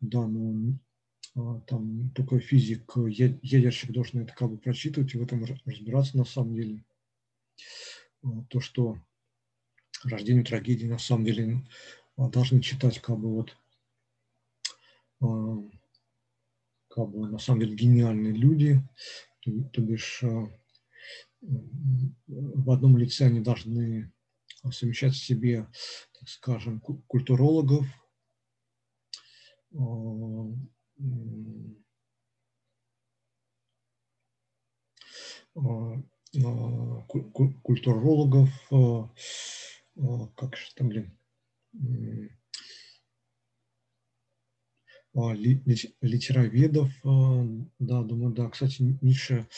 да, 0.00 0.26
но 0.26 1.60
там 1.68 2.10
только 2.10 2.40
физик, 2.40 2.92
ядерщик 2.96 3.92
должен 3.92 4.22
это 4.22 4.34
как 4.34 4.50
бы 4.50 4.58
прочитывать 4.58 5.14
и 5.14 5.18
в 5.18 5.22
этом 5.22 5.44
разбираться 5.64 6.16
на 6.16 6.24
самом 6.24 6.56
деле. 6.56 6.84
То, 8.48 8.58
что 8.58 8.98
рождение 10.02 10.42
трагедии 10.42 10.86
на 10.86 10.98
самом 10.98 11.24
деле 11.24 11.64
должны 12.16 12.60
читать 12.60 12.98
как 13.00 13.16
бы 13.18 13.32
вот 13.32 13.56
как 16.88 17.08
бы 17.10 17.28
на 17.28 17.38
самом 17.38 17.60
деле 17.60 17.76
гениальные 17.76 18.32
люди, 18.32 18.80
то 19.42 19.80
бишь 19.80 20.22
э, 20.22 20.46
в 21.42 22.70
одном 22.70 22.96
лице 22.96 23.26
они 23.26 23.40
должны 23.40 24.12
совмещать 24.72 25.12
в 25.12 25.24
себе, 25.24 25.68
так 26.18 26.28
скажем, 26.28 26.80
культурологов, 26.80 27.86
э, 29.72 29.76
культурологов, 37.62 38.50
как 40.34 40.56
же 40.56 40.74
там, 40.74 40.88
блин, 40.88 41.18
а, 41.74 41.78
литероведов, 45.16 46.92
а, 47.04 47.46
да, 47.78 48.02
думаю, 48.02 48.34
да. 48.34 48.50
Кстати, 48.50 48.98
Ницше 49.00 49.48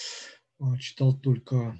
а, 0.61 0.79
читал 0.79 1.19
только 1.19 1.79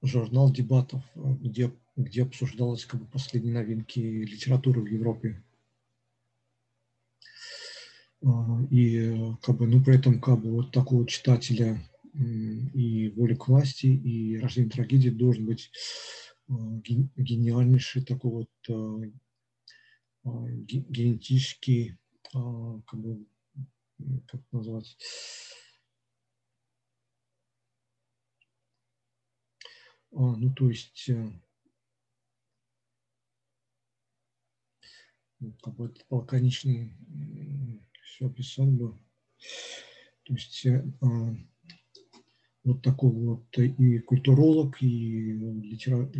журнал 0.00 0.52
дебатов, 0.52 1.02
где, 1.14 1.72
где 1.96 2.22
обсуждалось 2.22 2.86
как 2.86 3.00
бы 3.00 3.06
последние 3.06 3.52
новинки 3.52 3.98
литературы 3.98 4.80
в 4.80 4.86
Европе. 4.86 5.42
И 8.70 9.34
как 9.42 9.56
бы, 9.56 9.66
ну, 9.66 9.82
при 9.82 9.96
этом 9.96 10.20
как 10.20 10.40
бы 10.40 10.52
вот 10.52 10.70
такого 10.70 11.06
читателя 11.08 11.82
и 12.14 13.12
воля 13.16 13.34
к 13.34 13.48
власти, 13.48 13.86
и 13.86 14.38
рождение 14.38 14.70
трагедии 14.70 15.10
должен 15.10 15.46
быть 15.46 15.70
гениальнейший 16.48 18.04
такой 18.04 18.30
вот 18.30 18.50
а, 18.68 19.02
а, 20.24 20.48
генетический, 20.48 21.98
а, 22.34 22.80
как 22.82 23.00
бы, 23.00 23.26
как 24.26 24.40
назвать, 24.52 24.96
ну, 30.10 30.52
то 30.54 30.68
есть, 30.68 31.08
э, 31.08 31.32
ну, 35.40 35.52
как 35.62 35.74
бы 35.74 35.86
это 35.86 36.04
лаконичный 36.10 36.94
все 38.04 38.26
описал 38.26 38.66
бы. 38.66 38.98
То 40.24 40.34
есть 40.34 40.66
э, 40.66 40.84
вот 42.64 42.82
такой 42.82 43.10
вот 43.10 43.58
и 43.58 43.98
культуролог, 43.98 44.82
и 44.82 45.32
литера, 45.32 46.10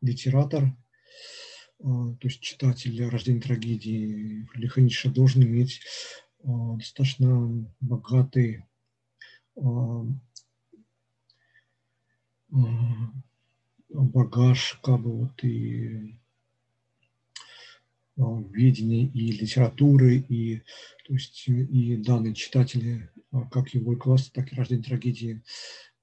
литератор, 0.00 0.76
а, 1.80 2.14
то 2.14 2.28
есть 2.28 2.40
читатель 2.40 3.06
рождения 3.08 3.40
трагедии 3.40 4.48
Ницше 4.76 5.10
должен 5.10 5.42
иметь 5.42 5.80
а, 6.42 6.76
достаточно 6.76 7.66
богатый 7.80 8.64
а, 9.56 10.06
багаж, 13.88 14.78
как 14.82 15.00
бы 15.00 15.12
вот 15.12 15.44
и 15.44 16.16
видения 18.16 19.06
и 19.06 19.32
литературы, 19.32 20.16
и, 20.16 20.62
то 21.06 21.12
есть, 21.12 21.46
и 21.48 21.96
данные 21.96 22.34
читатели 22.34 23.10
как 23.44 23.70
его 23.70 23.96
класс, 23.96 24.30
так 24.30 24.52
и 24.52 24.56
рождение 24.56 24.84
трагедии 24.84 25.42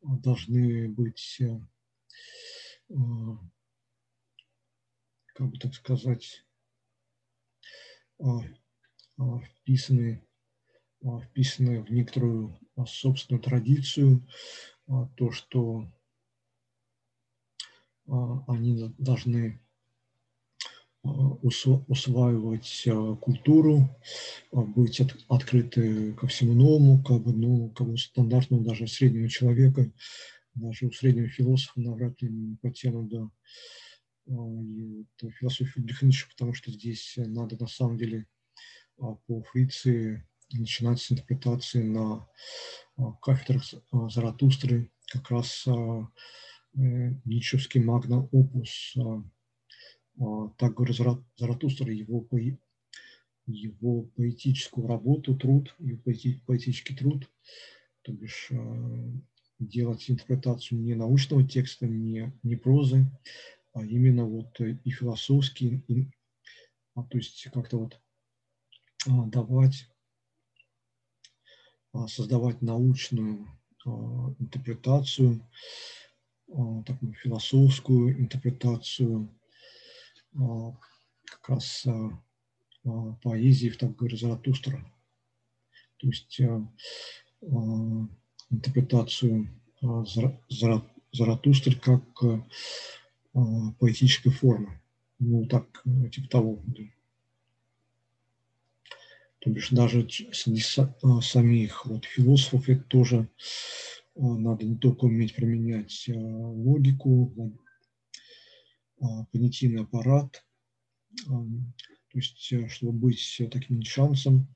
а, 0.02 0.16
должны 0.18 0.90
быть, 0.90 1.38
э, 1.42 1.60
а, 2.90 3.38
как 5.34 5.50
бы 5.50 5.58
так 5.58 5.74
сказать, 5.74 6.46
вписаны, 9.60 10.26
вписаны 11.26 11.84
в 11.84 11.90
некоторую 11.92 12.58
собственную 12.86 13.42
традицию, 13.42 14.26
то, 15.18 15.32
что 15.32 15.92
они 18.06 18.94
должны 18.98 19.63
усваивать 21.04 22.84
а, 22.88 23.16
культуру, 23.16 23.90
а, 24.52 24.62
быть 24.62 25.02
от, 25.02 25.16
открыты 25.28 26.14
ко 26.14 26.28
всему 26.28 26.54
новому, 26.54 27.04
как 27.04 27.22
бы, 27.22 27.34
ну, 27.34 27.70
как 27.72 27.88
бы 27.88 27.98
стандартному 27.98 28.64
даже 28.64 28.88
среднего 28.88 29.28
человека, 29.28 29.92
даже 30.56 30.88
у 30.88 30.92
среднего 30.92 31.28
философа 31.28 31.82
навряд 31.82 32.22
ли 32.22 32.30
не 32.30 32.56
потянут 32.58 33.10
до 33.10 33.32
философии 35.40 35.72
Фридриха 35.72 36.08
потому 36.30 36.54
что 36.54 36.72
здесь 36.72 37.16
надо 37.18 37.58
на 37.60 37.68
самом 37.68 37.98
деле 37.98 38.26
а, 38.98 39.16
по 39.28 39.44
Фриции 39.44 40.26
начинать 40.54 41.02
с 41.02 41.12
интерпретации 41.12 41.82
на 41.82 42.28
кафедрах 43.22 43.64
Заратустры, 44.10 44.92
как 45.12 45.32
раз 45.32 45.66
э, 45.68 45.72
Ницшевский 46.76 47.82
магна-опус 47.82 48.94
а, 48.98 49.24
так 50.58 50.76
говорит 50.76 50.98
Заратустра, 51.38 51.92
его, 51.92 52.26
его 53.46 54.04
поэтическую 54.16 54.88
работу, 54.88 55.36
труд, 55.36 55.76
его 55.80 56.02
поэтический 56.46 56.96
труд, 56.96 57.30
то 58.04 58.12
бишь 58.12 58.50
а, 58.52 59.12
делать 59.60 60.10
интерпретацию 60.10 60.80
не 60.80 60.94
научного 60.96 61.48
текста, 61.48 61.88
не, 61.88 62.34
не 62.44 62.56
прозы, 62.56 63.06
а 63.74 63.84
именно 63.84 64.26
вот 64.26 64.60
и 64.60 64.90
философский, 64.90 65.84
и, 65.88 66.08
а, 66.96 67.04
то 67.04 67.18
есть 67.18 67.48
как-то 67.54 67.78
вот 67.78 68.00
а, 69.08 69.26
давать, 69.28 69.88
создавать 72.08 72.62
научную 72.64 73.48
интерпретацию 74.40 75.48
такую 76.86 77.14
философскую 77.14 78.20
интерпретацию 78.20 79.30
как 80.34 81.50
раз 81.50 81.86
поэзии, 83.24 83.70
так 83.70 83.96
говоря, 83.96 84.18
Заратустра. 84.18 84.86
То 85.98 86.08
есть 86.08 86.42
интерпретацию 88.50 89.50
Заратустры 91.12 91.76
как 91.76 92.04
поэтической 93.80 94.32
формы. 94.32 94.80
Ну, 95.20 95.46
так, 95.46 95.84
типа 96.12 96.28
того. 96.30 96.64
То 99.40 99.50
бишь 99.50 99.70
даже 99.70 100.08
среди 100.10 100.62
самих 101.22 101.86
вот, 101.86 102.06
философов 102.06 102.70
это 102.70 102.84
тоже 102.84 103.28
надо 104.16 104.66
не 104.66 104.78
только 104.78 105.06
уметь 105.06 105.36
применять 105.36 106.08
логику, 106.08 107.60
понятийный 109.32 109.84
аппарат, 109.84 110.46
то 112.14 112.20
есть, 112.20 112.52
э, 112.54 112.68
чтобы 112.70 112.94
быть 112.94 113.42
таким 113.52 113.80
нишанцем, 113.80 114.48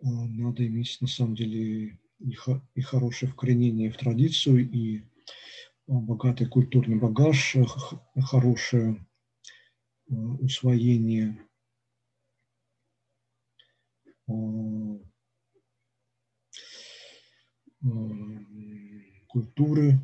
надо 0.00 0.66
иметь 0.66 0.98
на 1.00 1.06
самом 1.06 1.34
деле 1.36 1.98
и, 2.18 2.36
и 2.74 2.80
хорошее 2.80 3.30
вкоренение 3.30 3.90
в 3.90 3.96
традицию, 3.96 4.68
и 4.68 5.02
богатый 5.86 6.46
культурный 6.46 6.96
багаж, 6.96 7.56
э, 7.56 7.64
хорошее 8.20 9.06
э, 10.08 10.14
усвоение 10.14 11.38
культуры. 19.28 19.98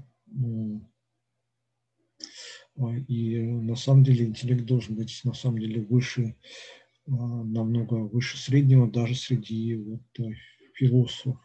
И 3.09 3.39
на 3.41 3.75
самом 3.75 4.05
деле 4.05 4.27
интеллект 4.27 4.65
должен 4.65 4.95
быть 4.95 5.21
на 5.25 5.35
самом 5.35 5.59
деле 5.59 5.83
выше, 5.83 6.37
намного 7.07 7.95
выше 7.95 8.37
среднего, 8.37 8.89
даже 8.89 9.15
среди 9.15 9.75
вот 9.77 10.03
э, 10.21 10.35
философов, 10.75 11.41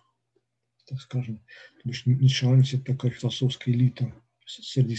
так 0.85 0.99
скажем. 0.99 1.43
Потому 1.77 1.93
что 1.93 2.11
Ницше 2.11 2.45
это 2.47 2.85
такая 2.85 3.11
философская 3.11 3.73
элита 3.73 4.13
среди 4.45 4.97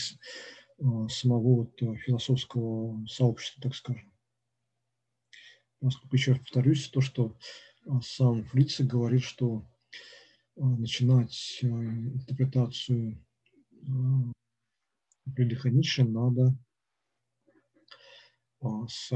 самого 1.09 1.57
вот 1.57 1.83
э, 1.83 1.95
философского 1.97 3.07
сообщества, 3.07 3.63
так 3.63 3.75
скажем. 3.77 4.11
Поскольку 5.81 6.17
еще 6.17 6.35
повторюсь, 6.35 6.89
то, 6.89 7.01
что 7.01 7.37
сам 8.03 8.45
Фрице 8.47 8.85
говорит, 8.85 9.23
что 9.23 9.69
начинать 10.57 11.59
интерпретацию 11.63 13.23
Фридриха 15.27 15.70
Ницше 15.70 16.05
надо 16.05 16.57
с, 18.89 19.09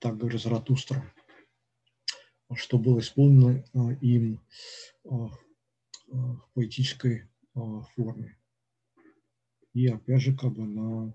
так 0.00 0.16
говоря, 0.16 0.38
Заратустра, 0.38 1.14
что 2.54 2.78
было 2.78 3.00
исполнено 3.00 3.64
им 4.00 4.40
в 5.02 5.38
поэтической 6.54 7.28
форме. 7.52 8.38
И 9.72 9.86
опять 9.88 10.22
же, 10.22 10.36
как 10.36 10.52
бы 10.52 10.64
на 10.66 11.14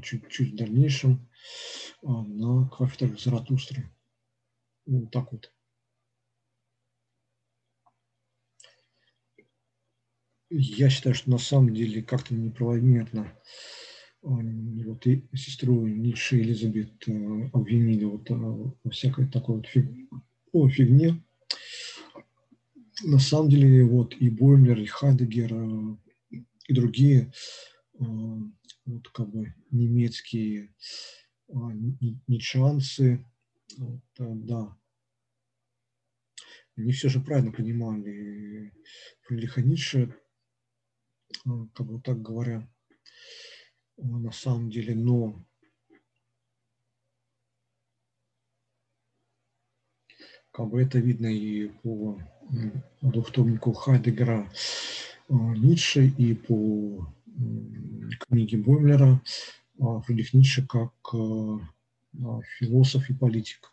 чуть-чуть 0.00 0.54
дальнейшем 0.56 1.28
на 2.02 2.68
кафедрах 2.68 3.18
Заратустры. 3.20 3.90
Вот 4.86 5.10
так 5.10 5.32
вот. 5.32 5.52
Я 10.54 10.90
считаю, 10.90 11.14
что 11.14 11.30
на 11.30 11.38
самом 11.38 11.72
деле 11.72 12.02
как-то 12.02 12.34
неправомерно 12.34 13.32
вот 14.20 15.06
и 15.06 15.24
сестру 15.34 15.86
Ницше 15.86 16.40
Элизабет 16.40 17.08
э, 17.08 17.48
обвинили 17.54 18.04
вот 18.04 18.30
э, 18.30 18.34
во 18.34 18.90
всякой 18.90 19.28
такой 19.28 19.56
вот 19.56 19.66
фиг... 19.66 19.88
О, 20.52 20.68
фигне. 20.68 21.24
На 23.02 23.18
самом 23.18 23.48
деле 23.48 23.82
вот 23.84 24.14
и 24.14 24.28
Бойлер, 24.28 24.78
и 24.78 24.84
Хайдегер, 24.84 25.54
э, 25.54 25.96
и 26.68 26.74
другие 26.74 27.32
вот 27.98 29.08
как 29.08 29.30
бы 29.30 29.54
немецкие 29.70 30.74
нитшанцы, 32.26 33.24
вот, 33.78 34.00
да, 34.18 34.76
они 36.76 36.92
все 36.92 37.08
же 37.08 37.20
правильно 37.20 37.52
понимали 37.52 38.72
Фридриха 39.22 39.62
Ницше, 39.62 40.14
как 41.74 41.86
бы 41.86 42.00
так 42.00 42.20
говоря, 42.22 42.68
на 43.96 44.32
самом 44.32 44.70
деле, 44.70 44.94
но 44.94 45.44
как 50.50 50.68
бы 50.68 50.82
это 50.82 50.98
видно 50.98 51.26
и 51.26 51.68
по 51.68 52.20
двухтомнику 53.00 53.72
Хайдегера 53.72 54.50
Ницше, 55.28 56.08
и 56.08 56.34
по 56.34 57.12
книге 58.20 58.58
Боймлера 58.58 59.20
Фридрих 59.78 60.34
Ницше 60.34 60.66
как 60.66 60.92
философ 62.58 63.08
и 63.08 63.14
политик. 63.14 63.71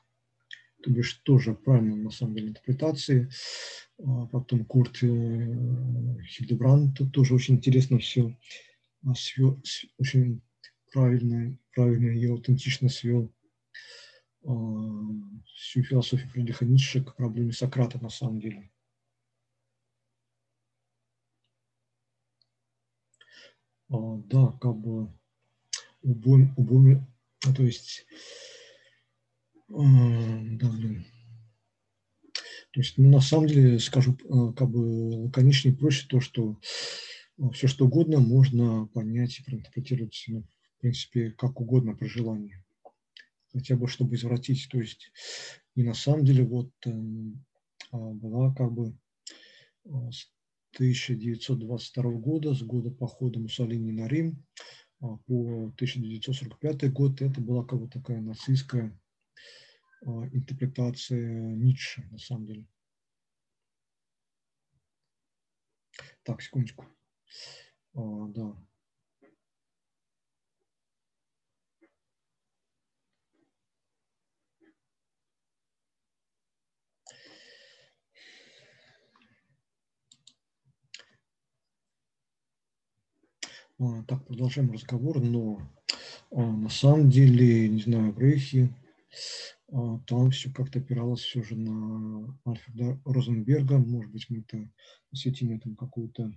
То 0.82 0.92
бишь 0.92 1.14
тоже 1.24 1.54
правильно 1.54 1.96
на 1.96 2.12
самом 2.12 2.36
деле 2.36 2.50
интерпретации. 2.50 3.30
Потом 4.32 4.64
Курт 4.66 5.04
э, 5.04 5.06
Хильдебранд 6.26 7.00
тоже 7.12 7.36
очень 7.36 7.56
интересно 7.56 8.00
все 8.00 8.38
свел, 9.16 9.62
очень 9.98 10.42
правильно, 10.92 11.58
правильно 11.74 12.12
и 12.12 12.26
аутентично 12.28 12.90
свел 12.90 13.32
всю 15.46 15.84
философию 15.84 16.30
Фридриха 16.30 16.66
Ницше 16.66 17.04
к 17.04 17.16
проблеме 17.16 17.52
Сократа 17.52 18.02
на 18.02 18.10
самом 18.10 18.40
деле. 18.40 18.72
Да, 23.90 24.58
как 24.62 24.76
бы 24.78 25.12
обоим, 26.04 26.54
обоим 26.58 27.06
то 27.42 27.64
есть, 27.64 28.06
да, 29.70 30.70
блин, 30.72 31.06
то 32.72 32.82
есть, 32.82 32.98
ну, 32.98 33.10
на 33.10 33.22
самом 33.22 33.48
деле, 33.48 33.80
скажу, 33.80 34.16
как 34.56 34.70
бы 34.70 35.26
лаконичнее 35.26 35.76
проще 35.76 36.08
то, 36.08 36.20
что 36.20 36.60
ну, 37.38 37.52
все 37.52 37.68
что 37.68 37.86
угодно 37.86 38.20
можно 38.20 38.86
понять 38.88 39.40
и 39.40 39.44
проинтерпретировать, 39.44 40.26
ну, 40.28 40.44
в 40.44 40.82
принципе, 40.82 41.32
как 41.32 41.60
угодно 41.60 41.96
при 41.96 42.08
желании. 42.08 42.64
Хотя 43.52 43.76
бы, 43.76 43.88
чтобы 43.88 44.16
извратить. 44.16 44.68
То 44.70 44.80
есть, 44.80 45.12
и 45.76 45.84
на 45.84 45.94
самом 45.94 46.26
деле 46.26 46.44
вот 46.44 46.72
э, 46.86 46.92
была 47.92 48.54
как 48.54 48.72
бы 48.72 48.96
а, 49.86 50.12
с 50.12 50.30
1922 50.76 52.04
года, 52.12 52.54
с 52.54 52.62
года 52.62 52.92
похода 52.92 53.40
Муссолини 53.40 53.92
на 53.92 54.08
Рим, 54.08 54.46
а, 55.02 55.18
по 55.26 55.72
1945 55.76 56.92
год, 56.92 57.22
это 57.22 57.42
была 57.42 57.66
как 57.66 57.80
бы 57.80 57.88
такая 57.88 58.22
нацистская 58.22 58.88
а, 58.88 58.99
интерпретация 60.04 61.56
Ницше, 61.56 62.08
на 62.12 62.18
самом 62.18 62.46
деле. 62.46 62.66
Так, 66.24 66.42
секундочку. 66.42 66.86
А, 67.94 68.28
да. 68.30 68.56
А, 83.82 84.04
так, 84.04 84.26
продолжаем 84.26 84.72
разговор, 84.72 85.22
но 85.22 85.62
а, 86.32 86.42
на 86.42 86.70
самом 86.70 87.10
деле, 87.10 87.70
не 87.70 87.82
знаю, 87.82 88.14
а, 88.14 88.70
там 90.08 90.32
все 90.32 90.52
как-то 90.52 90.80
опиралось 90.80 91.22
все 91.22 91.44
же 91.44 91.56
на 91.56 92.38
Альфреда 92.48 93.00
Розенберга. 93.06 93.78
Может 93.78 94.12
быть, 94.12 94.30
мы 94.30 94.40
это 94.40 94.70
посвятим 95.10 95.52
этому 95.52 95.76
какую-то 95.76 96.34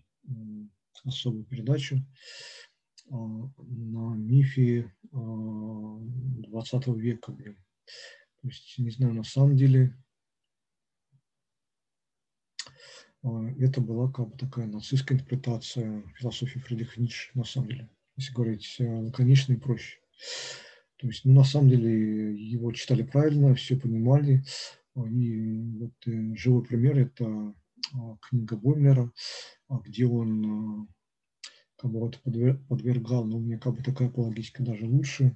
особую 1.04 1.44
передачу 1.44 2.04
а, 3.10 3.16
на 3.16 4.14
мифе 4.14 4.92
20 5.12 6.88
а, 6.88 6.92
века. 6.92 7.32
То 7.32 8.48
есть, 8.48 8.78
не 8.78 8.90
знаю, 8.90 9.14
на 9.14 9.24
самом 9.24 9.56
деле 9.56 9.96
а, 13.22 13.48
это 13.58 13.80
была 13.80 14.10
как 14.10 14.28
бы 14.28 14.36
такая 14.36 14.66
нацистская 14.66 15.16
интерпретация 15.18 16.02
философии 16.16 16.60
Фридриха 16.60 17.00
Ницше, 17.00 17.30
на 17.34 17.44
самом 17.44 17.68
деле, 17.68 17.90
если 18.16 18.32
говорить 18.32 18.76
лаконично 18.78 19.54
и 19.54 19.56
проще. 19.56 19.98
То 21.02 21.08
есть, 21.08 21.24
ну, 21.24 21.34
на 21.34 21.42
самом 21.42 21.68
деле, 21.68 22.32
его 22.32 22.70
читали 22.70 23.02
правильно, 23.02 23.56
все 23.56 23.76
понимали. 23.76 24.44
И 24.94 25.78
вот 25.80 25.92
э, 26.06 26.36
живой 26.36 26.64
пример– 26.64 26.96
это 26.98 27.54
книга 28.20 28.56
Боймлера, 28.56 29.10
где 29.68 30.06
он 30.06 30.88
как 31.76 31.90
бы 31.90 31.98
вот 31.98 32.20
подвергал, 32.68 33.24
но 33.24 33.40
мне 33.40 33.58
как 33.58 33.74
бы 33.74 33.82
такая 33.82 34.08
апологетика 34.08 34.62
даже 34.62 34.86
лучше. 34.86 35.34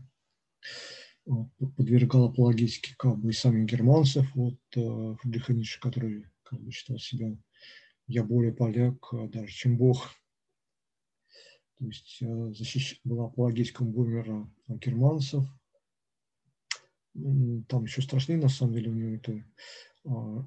Подвергал 1.58 2.26
апологетике 2.26 2.94
как 2.96 3.18
бы 3.18 3.30
и 3.30 3.32
самих 3.32 3.68
германцев, 3.68 4.32
вот 4.36 4.60
Фридриха 4.72 5.52
Ницше, 5.52 5.80
который 5.80 6.26
как 6.44 6.60
бы 6.60 6.70
считал 6.70 6.98
себя 7.00 7.36
я 8.06 8.22
более 8.22 8.52
поляк 8.52 8.94
даже, 9.32 9.52
чем 9.52 9.76
Бог. 9.76 10.10
То 11.78 11.84
есть 11.84 12.22
защищ... 12.56 13.00
была 13.04 13.26
апологетика 13.26 13.84
Бумера 13.84 14.50
германцев. 14.68 15.44
Там 17.68 17.84
еще 17.84 18.02
страшнее, 18.02 18.38
на 18.38 18.48
самом 18.48 18.74
деле, 18.74 18.90
у 18.90 18.94
него 18.94 19.16
это 19.16 19.44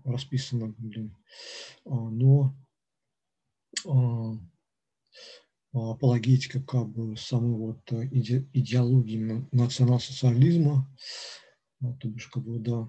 расписано, 0.06 0.74
блин. 0.78 1.16
Но 1.86 2.56
апологетика 5.74 6.62
как 6.62 6.90
бы 6.90 7.16
самой 7.16 7.54
вот 7.54 7.92
иде, 7.92 8.48
идеологии 8.54 9.48
национал-социализма, 9.52 10.88
то 11.80 12.08
бишь 12.08 12.28
как 12.28 12.44
бы 12.44 12.60
да, 12.60 12.88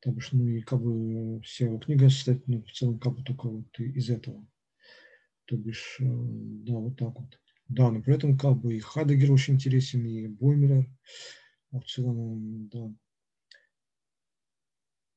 то 0.00 0.10
бишь 0.10 0.32
ну 0.32 0.46
и 0.46 0.62
как 0.62 0.82
бы 0.82 1.40
вся 1.42 1.66
его 1.66 1.78
книга 1.78 2.08
состоит 2.08 2.46
ну, 2.48 2.62
в 2.62 2.72
целом 2.72 2.98
как 2.98 3.14
бы 3.14 3.22
только 3.22 3.48
вот 3.48 3.78
из 3.78 4.10
этого. 4.10 4.46
То 5.50 5.56
бишь, 5.56 5.96
да, 5.98 6.74
вот 6.74 6.96
так 6.96 7.18
вот. 7.18 7.40
Да, 7.66 7.90
но 7.90 8.00
при 8.00 8.14
этом 8.14 8.38
как 8.38 8.56
бы 8.56 8.76
и 8.76 8.78
Хадегер 8.78 9.32
очень 9.32 9.54
интересен, 9.54 10.06
и 10.06 10.28
Боймер, 10.28 10.88
а 11.72 11.80
в 11.80 11.84
целом, 11.86 12.68
да, 12.68 12.94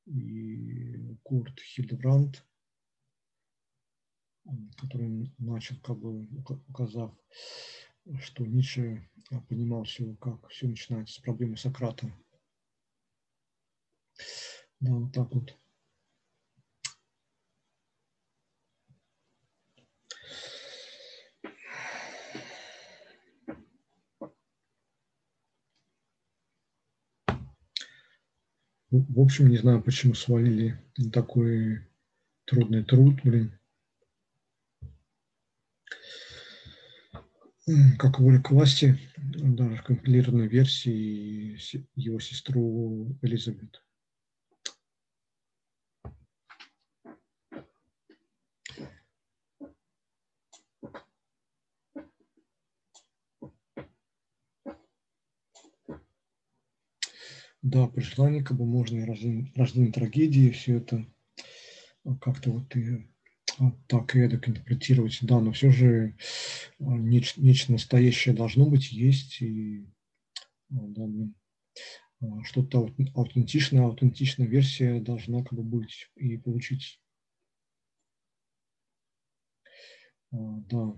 и 0.06 1.16
Курт 1.22 1.60
Хильдебранд, 1.60 2.44
который 4.76 5.32
начал, 5.38 5.78
как 5.80 6.00
бы 6.00 6.26
указав, 6.68 7.14
что 8.18 8.44
Ницше 8.44 9.08
понимал 9.48 9.84
все, 9.84 10.16
как 10.16 10.48
все 10.48 10.66
начинается 10.66 11.14
с 11.14 11.18
проблемы 11.18 11.56
Сократа. 11.56 12.12
Да, 14.80 14.94
вот 14.94 15.12
так 15.12 15.32
вот. 15.32 15.56
В 28.96 29.20
общем, 29.20 29.48
не 29.48 29.56
знаю, 29.56 29.82
почему 29.82 30.14
свалили 30.14 30.78
такой 31.12 31.80
трудный 32.44 32.84
труд, 32.84 33.18
блин. 33.24 33.58
как 37.98 38.20
воля 38.20 38.40
к 38.40 38.50
власти, 38.50 38.96
даже 39.16 39.76
в 39.76 39.82
компилированной 39.82 40.46
версии 40.46 41.58
его 41.96 42.20
сестру 42.20 43.18
Элизабет. 43.22 43.82
Да, 57.74 57.88
при 57.88 58.02
желании 58.02 58.40
как 58.40 58.56
бы 58.56 58.66
можно 58.66 59.04
рождение, 59.04 59.50
рождение 59.56 59.90
трагедии, 59.90 60.52
все 60.52 60.76
это 60.76 61.04
как-то 62.20 62.52
вот 62.52 62.76
и 62.76 63.04
так 63.88 64.14
и 64.14 64.20
эдак 64.20 64.48
интерпретировать, 64.48 65.18
да, 65.22 65.40
но 65.40 65.50
все 65.50 65.72
же 65.72 66.16
а, 66.78 66.84
нечто, 66.84 67.42
нечто 67.42 67.72
настоящее 67.72 68.32
должно 68.32 68.66
быть, 68.66 68.92
есть, 68.92 69.42
и 69.42 69.88
а, 70.70 70.86
да, 70.86 71.02
а, 72.20 72.44
что-то 72.44 72.88
аутентичное, 73.16 73.82
аутентичная 73.82 74.46
версия 74.46 75.00
должна 75.00 75.42
как 75.42 75.54
бы 75.54 75.64
быть 75.64 76.12
и 76.14 76.36
получить. 76.36 77.00
Да. 80.30 80.94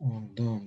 Да. 0.00 0.60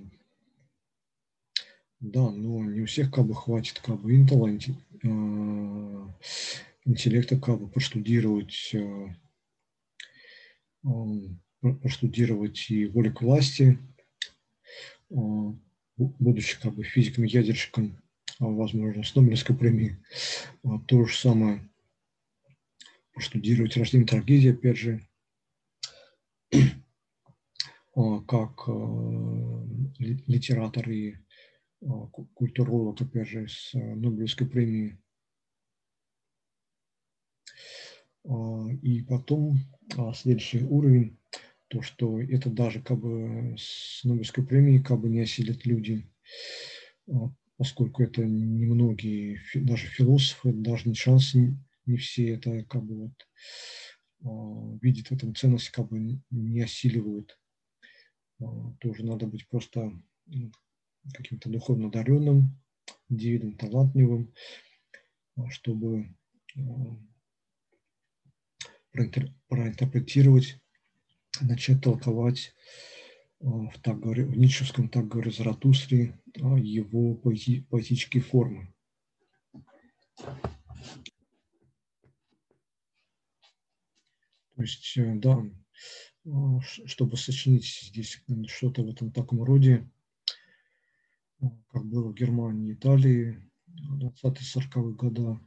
Да, 2.00 2.30
но 2.30 2.64
не 2.64 2.82
у 2.82 2.86
всех 2.86 3.10
как 3.10 3.26
бы 3.26 3.34
хватит 3.34 3.80
как 3.80 4.00
бы 4.00 4.14
интелла, 4.14 4.48
а, 4.48 6.14
интеллекта 6.84 7.38
как 7.40 7.58
бы 7.58 7.68
проштудировать, 7.68 8.74
а, 8.74 9.16
а, 10.84 11.72
проштудировать 11.80 12.70
и 12.70 12.86
волю 12.86 13.12
к 13.12 13.22
власти, 13.22 13.78
будучи 15.08 16.60
как 16.60 16.74
бы 16.74 16.84
физиком-ядерщиком, 16.84 18.02
возможно, 18.38 19.02
с 19.02 19.14
Нобелевской 19.14 19.56
премией. 19.56 19.96
То 20.86 21.06
же 21.06 21.16
самое 21.16 21.68
проштудировать 23.14 23.76
рождение 23.76 24.06
трагедии, 24.06 24.52
опять 24.52 24.76
же, 24.76 25.00
а, 25.00 25.13
как 27.94 28.68
а, 28.68 29.66
литератор 29.98 30.90
и 30.90 31.14
а, 31.80 32.06
культуролог, 32.34 33.00
опять 33.00 33.28
же, 33.28 33.46
с 33.48 33.72
Нобелевской 33.74 34.48
премией. 34.48 34.98
И 38.82 39.02
потом 39.02 39.58
следующий 40.14 40.64
уровень, 40.64 41.18
то, 41.68 41.82
что 41.82 42.18
это 42.20 42.48
даже 42.48 42.80
как 42.80 42.98
бы 42.98 43.54
с 43.58 44.02
Нобелевской 44.02 44.46
премией 44.46 44.82
как 44.82 44.98
бы 45.00 45.10
не 45.10 45.20
осилят 45.20 45.66
люди, 45.66 46.10
поскольку 47.58 48.02
это 48.02 48.24
немногие, 48.24 49.40
даже 49.54 49.86
философы, 49.88 50.52
даже 50.54 50.88
не 50.88 50.94
шанс, 50.94 51.34
не 51.34 51.96
все 51.98 52.30
это 52.30 52.64
как 52.64 52.82
бы 52.82 53.12
вот 54.22 54.80
видят 54.80 55.08
в 55.08 55.12
этом 55.12 55.34
ценность, 55.34 55.68
как 55.68 55.90
бы 55.90 56.18
не 56.30 56.62
осиливают. 56.62 57.38
А, 58.40 58.72
тоже 58.80 59.04
надо 59.04 59.26
быть 59.26 59.48
просто 59.48 59.92
каким-то 61.12 61.50
духовно 61.50 61.88
одаренным, 61.88 62.60
индивидом 63.08 63.56
талантливым, 63.56 64.32
а, 65.36 65.50
чтобы 65.50 66.14
а, 66.56 66.60
проинтерпретировать, 68.92 70.58
начать 71.40 71.82
толковать 71.82 72.54
в, 73.40 73.72
так 73.82 74.00
говоря, 74.00 74.24
в 74.24 74.36
ницшевском, 74.36 74.88
так 74.88 75.08
говоря, 75.08 75.30
Заратустре 75.30 76.18
его 76.34 77.14
поэти, 77.14 77.66
поэтические 77.68 78.22
формы. 78.22 78.72
То 84.56 84.62
есть, 84.62 84.96
э, 84.96 85.14
да, 85.16 85.44
чтобы 86.60 87.16
сочинить 87.16 87.66
здесь 87.66 88.22
что-то 88.46 88.82
в 88.82 88.88
этом 88.88 89.12
таком 89.12 89.42
роде, 89.42 89.88
а, 91.40 91.50
как 91.70 91.84
было 91.84 92.08
в 92.08 92.14
Германии 92.14 92.72
Италии 92.72 93.50
в 93.66 93.98
20-40-х 93.98 94.96
годах. 94.96 95.38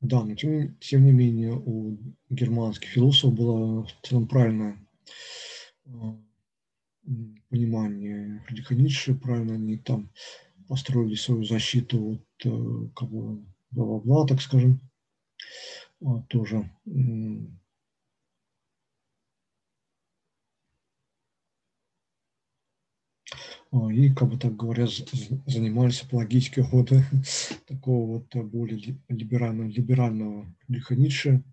Да, 0.00 0.24
но 0.24 0.34
тем, 0.36 0.76
тем 0.78 1.04
не 1.04 1.12
менее 1.12 1.54
у 1.54 1.98
германских 2.30 2.88
философов 2.88 3.36
было 3.36 3.84
в 3.84 3.90
целом 4.02 4.28
правильное 4.28 4.78
а, 5.86 6.16
понимание 7.50 8.42
Фридриха 8.46 8.74
Ницше, 8.74 9.14
правильно 9.14 9.54
они 9.54 9.76
там 9.76 10.10
построили 10.68 11.16
свою 11.16 11.44
защиту 11.44 12.12
от 12.12 12.46
э, 12.46 12.88
кого 12.94 13.42
бла-бла-бла, 13.70 14.26
так 14.26 14.40
скажем 14.40 14.80
тоже 16.28 16.70
и, 23.90 24.10
как 24.14 24.30
бы 24.30 24.38
так 24.38 24.56
говоря, 24.56 24.86
занимались 24.86 26.02
апологетикой 26.02 26.64
года 26.68 27.02
такого 27.66 28.18
вот 28.18 28.44
более 28.46 28.98
либерального, 29.08 29.68
либерального 29.68 30.46
Лиха 30.68 30.94
Ницше, 30.96 31.44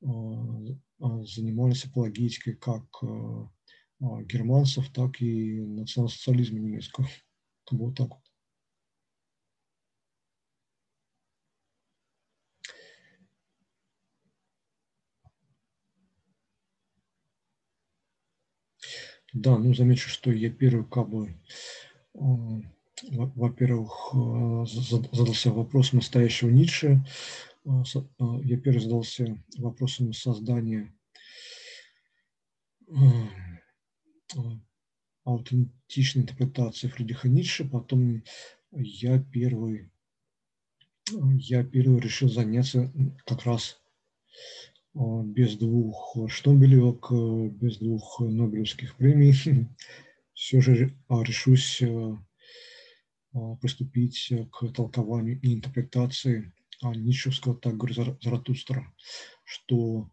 занимались 0.00 1.84
апологетикой 1.84 2.54
как 2.56 2.84
германцев, 4.00 4.90
так 4.92 5.20
и 5.20 5.60
национал-социализма 5.60 6.58
немецкого. 6.58 7.08
Как 7.64 7.78
бы 7.78 7.86
вот 7.86 7.96
так 7.96 8.08
вот. 8.08 8.23
Да, 19.34 19.58
ну 19.58 19.74
замечу, 19.74 20.08
что 20.08 20.30
я 20.30 20.48
первый 20.48 20.86
как 20.86 21.08
бы, 21.08 21.34
во-первых, 23.02 24.12
задался 24.64 25.50
вопросом 25.50 25.98
настоящего 25.98 26.50
Ницше. 26.50 27.04
Я 27.64 28.58
первый 28.58 28.78
задался 28.78 29.42
вопросом 29.58 30.12
создания 30.12 30.94
аутентичной 35.24 36.22
интерпретации 36.22 36.86
Фридриха 36.86 37.28
Ницше, 37.28 37.64
потом 37.64 38.22
я 38.70 39.18
первый, 39.18 39.90
я 41.10 41.64
первый 41.64 41.98
решил 41.98 42.28
заняться 42.28 42.92
как 43.26 43.44
раз 43.44 43.80
без 44.94 45.56
двух 45.56 46.16
Штомбелевок, 46.28 47.10
без 47.52 47.78
двух 47.78 48.20
Нобелевских 48.20 48.96
премий, 48.96 49.34
все 50.34 50.60
же 50.60 50.96
а, 51.08 51.22
решусь 51.22 51.82
а, 51.82 53.56
приступить 53.56 54.32
к 54.52 54.68
толкованию 54.72 55.40
и 55.40 55.54
интерпретации 55.54 56.52
Ницшевского 56.82 57.56
Тагора 57.56 58.16
Заратустра, 58.20 58.92
что 59.44 60.10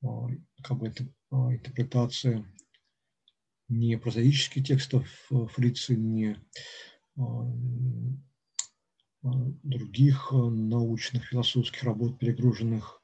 как 0.00 0.78
бы 0.78 0.88
это 0.88 1.06
интерпретация 1.30 2.44
не 3.68 3.98
прозаических 3.98 4.64
текстов 4.64 5.06
Фрица, 5.52 5.94
не 5.94 6.36
других 9.22 10.32
научных, 10.32 11.26
философских 11.26 11.82
работ, 11.82 12.18
перегруженных 12.18 13.02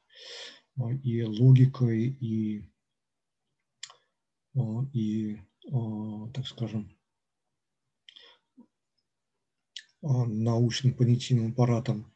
и 1.03 1.23
логикой, 1.23 2.09
и, 2.09 2.65
и 4.93 5.39
так 6.35 6.47
скажем, 6.47 6.97
научным 10.03 10.95
понятийным 10.95 11.53
аппаратом. 11.53 12.13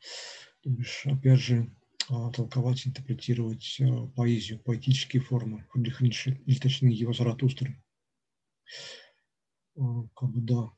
То 0.62 0.70
бишь, 0.70 1.06
опять 1.06 1.40
же, 1.40 1.70
толковать, 2.08 2.86
интерпретировать 2.86 3.80
поэзию, 4.16 4.60
поэтические 4.60 5.22
формы 5.22 5.66
Фридриха 5.70 6.04
или 6.04 6.58
точнее 6.58 6.94
его 6.94 7.12
Заратустры. 7.12 7.82
Как 9.74 10.30
бы 10.30 10.40
да. 10.40 10.70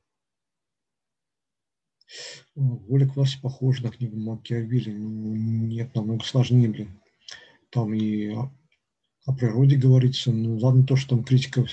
Воля 2.55 3.07
к 3.09 3.17
власти 3.17 3.41
похожа 3.41 3.83
на 3.85 3.91
книгу 3.91 4.17
Макиавелли. 4.17 4.93
Ну, 4.93 5.35
нет, 5.35 5.95
намного 5.95 6.25
сложнее, 6.25 6.69
блин 6.69 7.01
там 7.71 7.95
и 7.95 8.35
о, 9.27 9.33
природе 9.33 9.77
говорится, 9.77 10.31
ну 10.31 10.57
ладно 10.59 10.87
то, 10.87 10.97
что 10.97 11.11
там 11.11 11.25
критика 11.25 11.67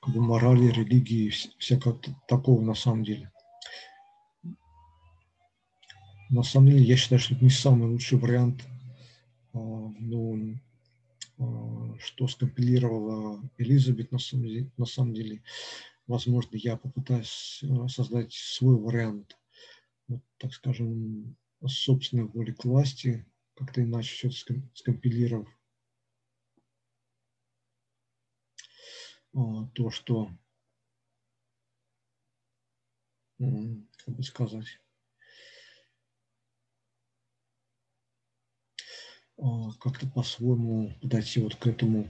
как 0.00 0.14
бы, 0.14 0.20
морали, 0.20 0.66
религии, 0.70 1.32
всякого 1.58 1.98
такого 2.26 2.60
на 2.60 2.74
самом 2.74 3.04
деле. 3.04 3.30
На 6.30 6.42
самом 6.42 6.70
деле 6.70 6.82
я 6.82 6.96
считаю, 6.96 7.20
что 7.20 7.34
это 7.34 7.44
не 7.44 7.50
самый 7.50 7.88
лучший 7.88 8.18
вариант, 8.18 8.66
а, 9.54 9.58
ну, 9.58 10.58
а, 11.38 11.96
что 12.00 12.26
скомпилировала 12.26 13.40
Элизабет 13.56 14.12
на 14.12 14.18
самом 14.18 14.44
деле. 14.44 14.70
На 14.76 14.84
самом 14.84 15.14
деле. 15.14 15.42
Возможно, 16.06 16.56
я 16.56 16.76
попытаюсь 16.76 17.62
а, 17.62 17.88
создать 17.88 18.32
свой 18.32 18.76
вариант, 18.76 19.38
вот, 20.08 20.20
так 20.38 20.52
скажем, 20.52 21.36
собственной 21.64 22.24
воли 22.24 22.52
к 22.52 22.64
власти– 22.64 23.24
как-то 23.58 23.82
иначе 23.82 24.28
все 24.28 24.52
это 24.52 24.62
скомпилировав. 24.74 25.48
А, 29.34 29.66
то, 29.74 29.90
что, 29.90 30.30
как 33.38 34.14
бы 34.14 34.22
сказать, 34.22 34.80
а, 39.38 39.72
как-то 39.80 40.06
по-своему 40.06 40.94
подойти 41.00 41.40
вот 41.40 41.56
к 41.56 41.66
этому 41.66 42.08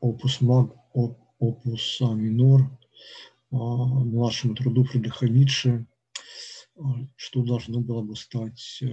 опус 0.00 0.40
маг, 0.40 0.74
опус 0.94 2.00
минор, 2.00 2.70
младшему 3.50 4.56
труду 4.56 4.84
Фридриха 4.84 5.28
Ницше, 5.28 5.86
что 7.16 7.44
должно 7.44 7.80
было 7.80 8.02
бы 8.02 8.14
стать 8.16 8.78
э, 8.82 8.86
э, 8.86 8.90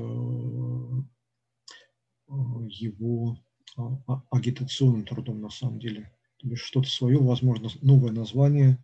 его 2.28 3.38
а, 3.78 3.98
а, 4.08 4.24
агитационным 4.32 5.06
трудом 5.06 5.42
на 5.42 5.50
самом 5.50 5.80
деле. 5.80 6.12
То 6.38 6.48
есть 6.50 6.64
что-то 6.64 6.90
свое, 6.90 7.20
возможно, 7.20 7.70
новое 7.82 8.12
название 8.12 8.84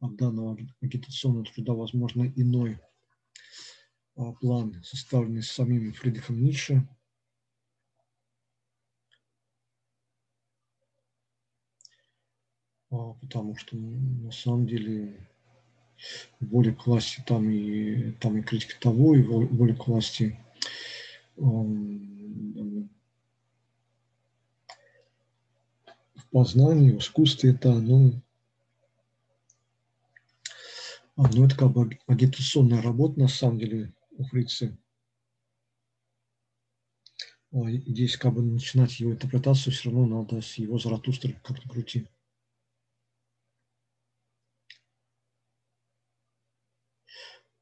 данного 0.00 0.58
агитационного 0.80 1.44
труда, 1.46 1.74
возможно, 1.74 2.32
иной 2.36 2.78
а, 4.16 4.32
план, 4.32 4.82
составленный 4.82 5.42
самим 5.42 5.92
Фридрихом 5.92 6.42
Ницше. 6.42 6.88
Потому 12.88 13.54
что 13.56 13.76
на 13.76 14.32
самом 14.32 14.66
деле 14.66 15.29
воля 16.40 16.74
к 16.74 16.86
власти, 16.86 17.22
там 17.26 17.50
и, 17.50 18.12
там 18.12 18.38
и 18.38 18.42
критика 18.42 18.78
того, 18.80 19.14
и 19.14 19.22
воля 19.22 19.74
к 19.74 19.86
власти 19.86 20.38
в 21.36 22.86
познании, 26.30 26.92
в 26.92 26.98
искусстве, 26.98 27.50
это 27.50 27.72
оно, 27.72 28.12
оно 31.16 31.46
это 31.46 31.56
как 31.56 31.72
бы 31.72 31.98
агитационная 32.06 32.82
работа, 32.82 33.20
на 33.20 33.28
самом 33.28 33.58
деле, 33.58 33.92
у 34.16 34.24
Фрица. 34.24 34.76
Здесь 37.52 38.16
как 38.16 38.34
бы 38.34 38.42
начинать 38.42 39.00
его 39.00 39.10
интерпретацию 39.10 39.72
все 39.72 39.90
равно 39.90 40.22
надо 40.22 40.40
с 40.40 40.54
его 40.54 40.78
Заратустры 40.78 41.36
как-то 41.42 41.68
крутить. 41.68 42.06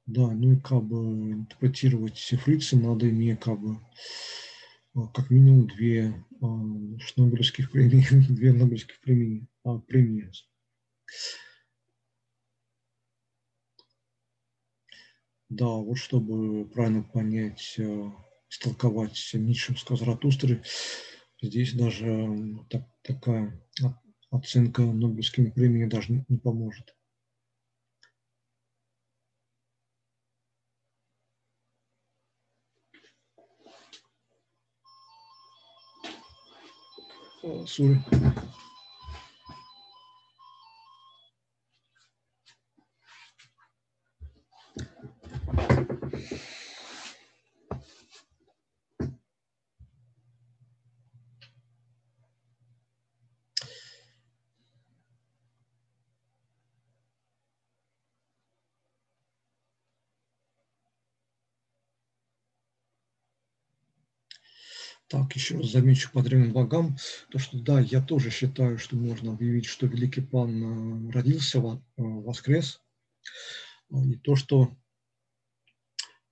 Да, 0.08 0.26
ну 0.30 0.54
и 0.54 0.56
как 0.56 0.84
бы 0.84 0.96
интерпретировать 1.32 2.18
фрицы 2.18 2.78
надо 2.78 3.10
имея 3.10 3.36
как 3.36 3.60
бы 3.60 3.76
а, 4.94 5.06
как 5.08 5.28
минимум 5.28 5.66
две 5.66 6.24
а, 6.40 6.46
Нобелевских 6.46 7.70
премии, 7.70 8.06
две 8.32 8.54
Нобелевских 8.54 8.98
премии, 9.02 9.46
а, 9.64 9.78
премии. 9.80 10.30
Да, 15.50 15.66
вот 15.66 15.96
чтобы 15.98 16.64
правильно 16.70 17.02
понять, 17.02 17.76
а, 17.78 18.10
истолковать 18.48 19.30
Ницшевского 19.34 19.98
Заратустры, 19.98 20.62
здесь 21.42 21.74
даже 21.74 22.64
так, 22.70 22.88
такая 23.02 23.62
оценка 24.30 24.80
Нобелевскими 24.80 25.50
премиями 25.50 25.90
даже 25.90 26.12
не, 26.12 26.24
не 26.30 26.38
поможет. 37.48 37.68
sorry. 37.68 38.57
Еще 65.38 65.56
раз 65.56 65.70
замечу 65.70 66.10
по 66.12 66.22
древним 66.22 66.52
богам, 66.52 66.96
то 67.30 67.38
что 67.38 67.58
да, 67.58 67.80
я 67.80 68.02
тоже 68.02 68.30
считаю, 68.30 68.78
что 68.78 68.96
можно 68.96 69.32
объявить, 69.32 69.66
что 69.66 69.86
великий 69.86 70.20
пан 70.20 71.08
э, 71.08 71.12
родился, 71.12 71.58
э, 71.58 71.80
воскрес, 71.96 72.82
а, 73.90 74.04
и 74.04 74.16
то, 74.16 74.34
что 74.34 74.76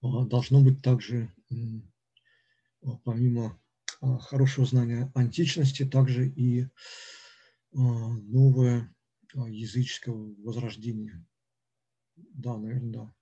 а, 0.03 0.25
должно 0.25 0.61
быть 0.61 0.83
также, 0.83 1.33
а, 2.83 2.97
помимо 3.05 3.59
хорошего 4.01 4.67
знания 4.67 5.11
античности, 5.15 5.87
также 5.87 6.29
и 6.29 6.67
новое 7.73 8.95
языческое 9.33 10.15
возрождение. 10.15 11.25
Да, 12.17 12.59
наверное, 12.59 12.93
да. 12.93 13.16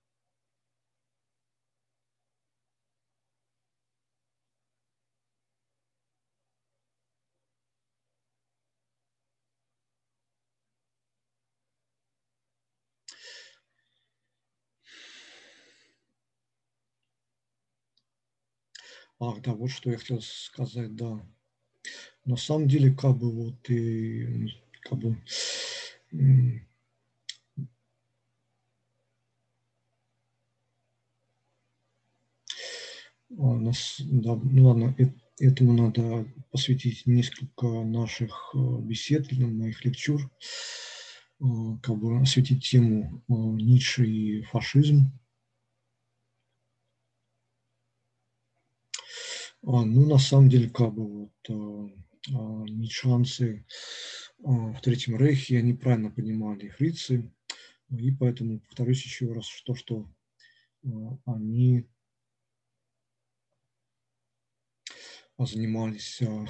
Ах, 19.19 19.41
да, 19.41 19.53
вот 19.53 19.69
что 19.71 19.91
я 19.91 19.97
хотел 19.97 20.21
сказать, 20.21 20.95
да. 20.95 21.19
На 22.25 22.37
самом 22.37 22.67
деле, 22.67 22.91
как 22.91 23.17
бы 23.17 23.31
вот 23.31 23.69
и 23.69 24.49
как 24.81 24.99
бы 24.99 25.17
а, 33.37 33.55
нас, 33.55 33.95
да, 33.99 34.35
ну 34.35 34.67
ладно, 34.67 34.95
этому 35.39 35.73
надо 35.73 36.27
посвятить 36.51 37.05
несколько 37.05 37.67
наших 37.83 38.51
э, 38.53 38.57
бесед, 38.81 39.31
моих 39.31 39.83
лекчур, 39.83 40.21
э, 41.39 41.45
как 41.81 41.97
бы 41.97 42.21
осветить 42.21 42.67
тему 42.67 43.23
э, 43.27 43.33
Ницше 43.33 44.05
и 44.05 44.41
фашизм. 44.43 45.11
Ну, 49.65 50.05
на 50.05 50.17
самом 50.17 50.49
деле, 50.49 50.69
как 50.69 50.93
бы 50.93 51.29
вот 51.47 51.91
ницшанцы 52.69 53.65
в 54.39 54.79
Третьем 54.81 55.17
Рейхе, 55.17 55.59
они 55.59 55.73
правильно 55.73 56.11
понимали 56.11 56.69
фрицы, 56.69 57.31
и 57.89 58.11
поэтому 58.11 58.59
повторюсь 58.59 59.03
еще 59.03 59.31
раз, 59.31 59.45
что, 59.45 59.75
что 59.75 60.07
они 61.25 61.87
занимались 65.37 66.21
а, 66.21 66.45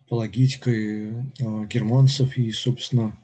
апологетикой 0.00 1.12
а, 1.12 1.66
германцев 1.66 2.36
и, 2.36 2.50
собственно, 2.50 3.18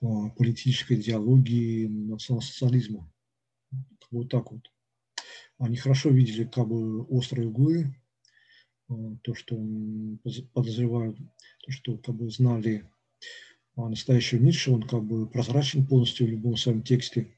а, 0.00 0.28
политической 0.30 1.00
идеологии 1.00 1.86
национал-социализма. 1.86 3.10
Вот 4.10 4.28
так 4.28 4.50
вот. 4.52 4.70
Они 5.58 5.76
хорошо 5.76 6.10
видели 6.10 6.44
как 6.44 6.68
бы 6.68 7.02
острые 7.04 7.48
углы, 7.48 7.94
то, 9.22 9.34
что 9.34 9.56
подозревают, 10.54 11.18
то, 11.64 11.70
что 11.70 11.98
как 11.98 12.14
бы 12.14 12.30
знали 12.30 12.88
настоящего 13.76 14.40
Ницше, 14.40 14.70
он 14.70 14.82
как 14.82 15.04
бы 15.04 15.28
прозрачен 15.28 15.86
полностью 15.86 16.26
в 16.26 16.30
любом 16.30 16.56
своем 16.56 16.82
тексте. 16.82 17.34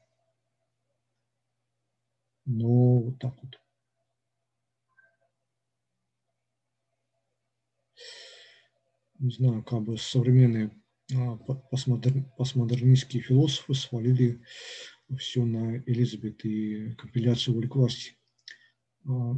Но 2.45 2.99
вот 2.99 3.19
так 3.19 3.35
вот. 3.41 3.61
не 9.21 9.29
знаю, 9.29 9.63
как 9.63 9.83
бы 9.83 9.97
современные 9.97 10.71
а, 11.15 11.35
постмодер, 11.69 12.23
постмодернистские 12.37 13.21
философы 13.21 13.75
свалили 13.75 14.41
все 15.17 15.45
на 15.45 15.77
Элизабет 15.85 16.43
и 16.45 16.93
компиляцию. 16.93 17.61
А, 19.07 19.35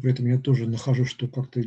при 0.00 0.10
этом 0.10 0.26
я 0.26 0.38
тоже 0.38 0.66
нахожу, 0.66 1.04
что 1.04 1.28
как-то, 1.28 1.62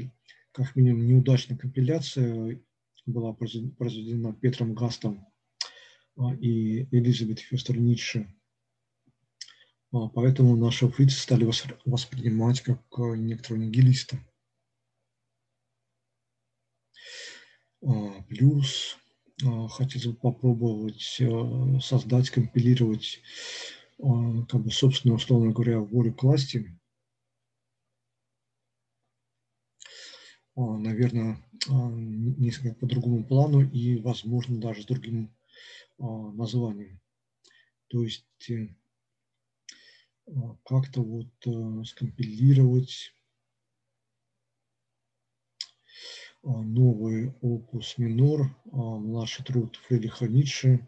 как 0.52 0.76
минимум, 0.76 1.08
неудачная 1.08 1.58
компиляция 1.58 2.62
была 3.06 3.34
произведена 3.34 4.34
Петром 4.34 4.74
Гастом 4.74 5.26
а, 6.18 6.34
и 6.36 6.84
Элизабет 6.96 7.40
Фестер 7.40 7.78
Ницше. 7.78 8.34
Поэтому 9.92 10.56
нашего 10.56 10.90
фрица 10.90 11.20
стали 11.20 11.44
воспринимать 11.86 12.62
как 12.62 12.82
некоторого 13.18 13.62
нигилиста. 13.62 14.18
А, 17.84 18.22
плюс 18.30 18.98
хотелось 19.70 20.08
бы 20.08 20.14
попробовать 20.14 21.18
а, 21.22 21.80
создать, 21.80 22.30
компилировать 22.30 23.22
как 23.98 24.62
бы 24.62 24.72
собственную, 24.72 25.18
условно 25.18 25.52
говоря, 25.52 25.80
волю 25.80 26.12
к 26.14 26.24
власти. 26.24 26.76
Наверное, 30.56 31.38
несколько 31.68 32.74
по 32.74 32.88
другому 32.88 33.24
плану 33.24 33.62
и, 33.62 33.98
возможно, 33.98 34.60
даже 34.60 34.82
с 34.82 34.86
другим 34.86 35.32
названием. 36.00 37.00
То 37.92 38.04
есть 38.04 38.50
э, 38.50 38.70
как-то 40.64 41.02
вот 41.02 41.28
э, 41.46 41.84
скомпилировать 41.84 43.14
А, 45.92 46.31
новый 46.44 47.34
опус 47.42 47.98
минор, 47.98 48.56
а, 48.72 48.78
младший 48.78 49.46
труд 49.46 49.76
Фридриха 49.88 50.28
Ницше, 50.28 50.88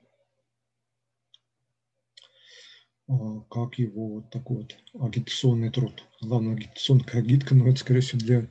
а, 3.07 3.41
как 3.49 3.77
его 3.77 4.15
вот 4.15 4.29
такой 4.31 4.57
вот 4.57 4.75
агитационный 5.05 5.71
труд. 5.71 6.03
Главное, 6.21 6.55
агитационная 6.55 7.05
агитка, 7.13 7.55
но 7.55 7.67
это, 7.67 7.77
скорее 7.79 8.01
всего, 8.01 8.19
для 8.19 8.49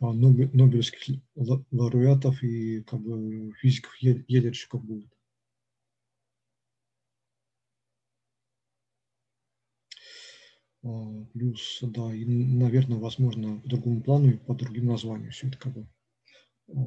нобелевских 0.00 1.20
лауреатов 1.70 2.42
и 2.42 2.82
как 2.82 3.00
бы 3.00 3.52
физиков, 3.60 3.96
ядерщиков 3.98 4.84
будет. 4.84 5.08
Плюс, 11.32 11.78
да, 11.80 12.14
и, 12.14 12.26
наверное, 12.26 12.98
возможно, 12.98 13.58
по 13.58 13.68
другому 13.68 14.02
плану 14.02 14.28
и 14.28 14.36
по 14.36 14.54
другим 14.54 14.86
названиям 14.86 15.30
все 15.30 15.48
это 15.48 15.56
как 15.56 15.72
бы 15.72 15.86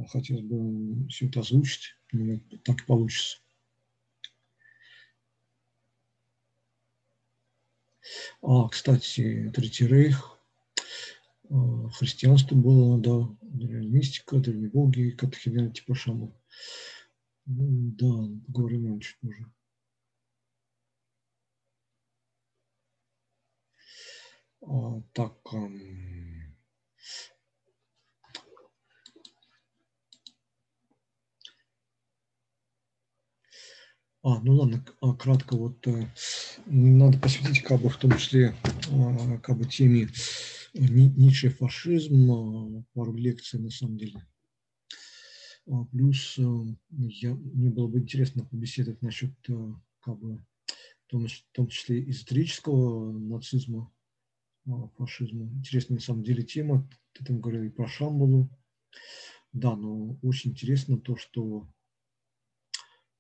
хотелось 0.09 0.43
бы 0.43 1.07
все 1.09 1.27
это 1.27 1.41
озвучить, 1.41 1.95
но 2.11 2.39
так 2.63 2.85
получится. 2.85 3.39
А, 8.41 8.67
кстати, 8.69 9.51
Третий 9.53 9.87
Рейх, 9.87 10.39
а, 11.49 11.89
христианство 11.89 12.55
было, 12.55 12.97
да, 12.99 13.29
мистика, 13.41 14.37
древнебоги, 14.37 15.11
катехиден 15.11 15.71
типа 15.71 15.95
шаман. 15.95 16.33
Ну, 17.45 17.93
да, 17.97 18.41
поговорим 18.47 18.95
о 18.95 18.99
чуть 18.99 19.17
позже. 19.19 19.45
А, 24.61 25.01
так, 25.13 25.33
А, 34.27 34.41
ну 34.41 34.55
ладно, 34.55 34.83
а, 34.99 35.13
кратко 35.13 35.55
вот 35.55 35.87
э, 35.87 36.05
надо 36.65 37.17
посвятить 37.17 37.63
как 37.63 37.81
бы 37.81 37.87
в 37.87 37.95
том 37.95 38.11
числе 38.17 38.53
а, 38.91 39.37
как 39.37 39.57
бы 39.57 39.63
теме 39.63 40.09
Ницше 40.73 41.49
фашизм, 41.49 42.83
пару 42.93 43.13
лекций 43.13 43.57
на 43.57 43.69
самом 43.69 43.97
деле. 43.97 44.27
Плюс 45.93 46.37
э, 46.39 46.43
я, 46.89 47.35
мне 47.35 47.69
было 47.69 47.87
бы 47.87 47.99
интересно 47.99 48.43
побеседовать 48.43 49.01
насчет 49.01 49.31
э, 49.47 49.73
как 50.01 50.19
бы 50.19 50.45
в 51.05 51.07
том, 51.09 51.25
в 51.25 51.53
том 51.53 51.69
числе 51.69 52.03
эзотерического 52.09 53.13
нацизма, 53.13 53.89
фашизма. 54.97 55.45
Интересная 55.53 55.95
на 55.95 56.01
самом 56.01 56.23
деле 56.23 56.43
тема. 56.43 56.85
Ты 57.13 57.23
там 57.23 57.39
говорил 57.39 57.63
и 57.63 57.69
про 57.69 57.87
Шамбалу. 57.87 58.49
Да, 59.53 59.77
но 59.77 60.19
очень 60.21 60.51
интересно 60.51 60.99
то, 60.99 61.15
что 61.15 61.65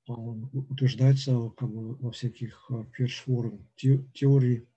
утверждается 0.07 1.49
как 1.57 1.69
бы, 1.69 1.95
во 1.95 2.11
всяких 2.11 2.71
фершворм 2.93 3.67
теорий, 3.75 4.67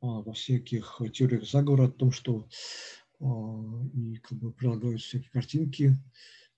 во 0.00 0.32
всяких 0.32 1.00
теориях 1.12 1.48
заговора 1.48 1.88
о 1.88 1.90
том, 1.90 2.12
что 2.12 2.48
и 3.20 4.16
как 4.16 4.38
бы 4.38 4.52
прилагаются 4.52 5.08
всякие 5.08 5.30
картинки, 5.30 5.98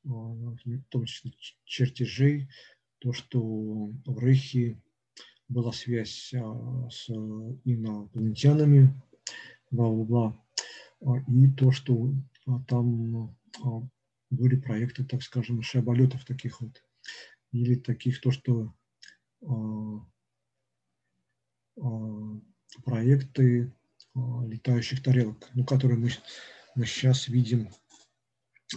в 0.05 0.83
том 0.89 1.05
числе 1.05 1.33
чертежей, 1.65 2.49
то, 2.99 3.13
что 3.13 3.41
в 3.41 4.19
Рейхе 4.19 4.81
была 5.49 5.73
связь 5.73 6.33
с 6.33 7.09
инопланетянами, 7.65 9.01
бла-бла-бла, 9.71 10.43
и 11.29 11.51
то, 11.53 11.73
что 11.73 12.13
там 12.69 13.37
были 14.31 14.57
проекты, 14.57 15.05
так 15.05 15.23
скажем, 15.23 15.63
шаболетов 15.63 16.25
таких 16.25 16.61
вот 16.61 16.83
или 17.53 17.75
таких 17.77 18.21
то, 18.21 18.31
что 18.31 18.75
а, 19.43 20.01
а, 21.81 22.41
проекты 22.85 23.73
а, 24.15 24.45
летающих 24.47 25.03
тарелок, 25.03 25.49
ну, 25.55 25.65
которые 25.65 25.99
мы, 25.99 26.11
мы 26.75 26.87
сейчас 26.87 27.29
видим 27.29 27.71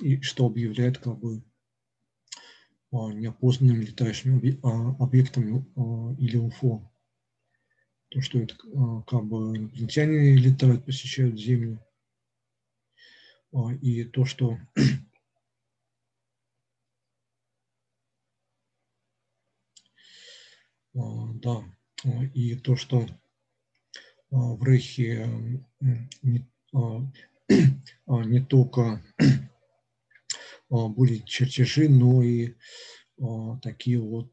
и 0.01 0.21
что 0.21 0.45
объявляет 0.45 0.99
как 0.99 1.17
бы 1.17 1.43
неопознанными 2.91 3.85
летающими 3.85 4.59
объектами 5.01 5.63
или 6.19 6.37
УФО. 6.37 6.91
То, 8.09 8.21
что 8.21 8.39
это 8.39 8.55
как 9.05 9.25
бы 9.25 9.55
инопланетяне 9.55 10.35
летают, 10.35 10.85
посещают 10.85 11.39
Землю. 11.39 11.79
И 13.81 14.03
то, 14.05 14.25
что 14.25 14.57
А, 20.95 21.28
да, 21.41 21.63
и 22.33 22.55
то, 22.55 22.75
что 22.75 23.05
в 24.29 24.63
Рейхе 24.63 25.27
не, 26.21 26.47
не 28.07 28.45
только 28.45 29.01
были 30.69 31.17
чертежи, 31.25 31.89
но 31.89 32.21
и 32.23 32.55
такие 33.61 33.99
вот 33.99 34.31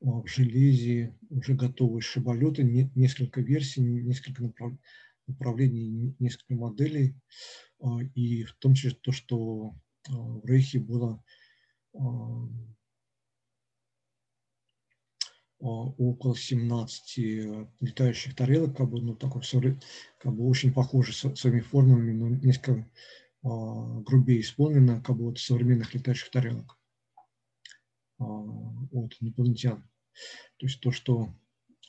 в 0.00 0.26
железе 0.26 1.16
уже 1.30 1.54
готовые 1.54 2.02
шибалеты, 2.02 2.64
несколько 2.94 3.40
версий, 3.40 3.80
несколько 3.80 4.52
направлений, 5.26 6.14
несколько 6.18 6.54
моделей, 6.54 7.14
и 8.14 8.44
в 8.44 8.54
том 8.54 8.74
числе 8.74 8.98
то, 9.00 9.12
что 9.12 9.74
в 10.08 10.44
Рейхе 10.44 10.80
было 10.80 11.22
около 15.66 16.36
17 16.36 17.18
летающих 17.80 18.36
тарелок, 18.36 18.76
как 18.76 18.90
бы, 18.90 19.00
ну, 19.00 19.14
такой, 19.14 19.42
как 20.18 20.34
бы 20.34 20.46
очень 20.46 20.72
похожи 20.72 21.12
своими 21.12 21.60
формами, 21.60 22.12
но 22.12 22.28
несколько 22.28 22.86
грубее 23.42 24.40
исполнено, 24.40 25.00
как 25.02 25.16
бы, 25.16 25.24
вот 25.24 25.38
современных 25.38 25.94
летающих 25.94 26.30
тарелок 26.30 26.78
от 28.18 29.16
инопланетян. 29.20 29.82
То 30.58 30.66
есть 30.66 30.80
то, 30.80 30.90
что 30.90 31.34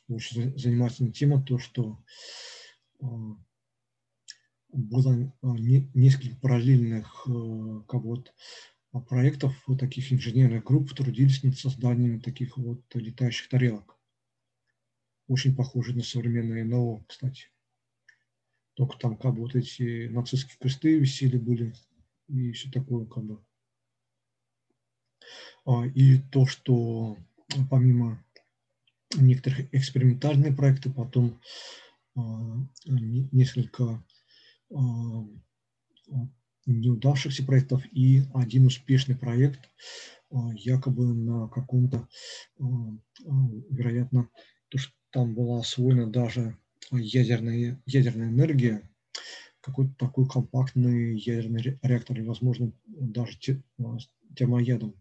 очень 0.07 0.57
занимательная 0.57 1.11
тема, 1.11 1.43
то, 1.43 1.59
что 1.59 1.99
было 4.69 5.33
несколько 5.49 6.35
параллельных 6.37 7.27
как 7.87 8.01
вот, 8.03 8.33
проектов 9.01 9.53
вот 9.67 9.79
таких 9.79 10.11
инженерных 10.11 10.63
групп 10.63 10.93
трудились 10.93 11.43
над 11.43 11.57
созданием 11.57 12.21
таких 12.21 12.57
вот 12.57 12.83
летающих 12.93 13.49
тарелок. 13.49 13.97
Очень 15.27 15.55
похожи 15.55 15.93
на 15.95 16.03
современные 16.03 16.63
НЛО, 16.63 17.03
кстати. 17.07 17.47
Только 18.75 18.97
там 18.97 19.17
как 19.17 19.33
бы 19.33 19.41
вот 19.41 19.55
эти 19.55 20.07
нацистские 20.07 20.57
кресты 20.59 20.99
висели 20.99 21.37
были 21.37 21.73
и 22.27 22.51
все 22.51 22.69
такое 22.69 23.05
как 23.05 23.23
бы. 23.23 23.43
А, 25.65 25.85
и 25.85 26.19
то, 26.31 26.45
что 26.45 27.17
помимо 27.69 28.23
некоторых 29.15 29.73
экспериментальных 29.73 30.55
проектов, 30.55 30.95
потом 30.95 31.39
а, 32.15 32.57
несколько 32.85 34.03
а, 34.73 35.25
неудавшихся 36.65 37.45
проектов 37.45 37.83
и 37.91 38.23
один 38.33 38.65
успешный 38.65 39.15
проект, 39.15 39.69
якобы 40.31 41.13
на 41.13 41.47
каком-то, 41.47 42.07
вероятно, 42.57 44.29
то, 44.69 44.77
что 44.77 44.93
там 45.11 45.33
была 45.33 45.59
освоена 45.59 46.09
даже 46.09 46.57
ядерная, 46.91 47.81
ядерная 47.85 48.29
энергия, 48.29 48.89
какой-то 49.61 49.93
такой 49.95 50.27
компактный 50.27 51.17
ядерный 51.17 51.79
реактор, 51.81 52.19
и, 52.19 52.23
возможно, 52.23 52.71
даже 52.87 53.39
термоядом 54.35 54.95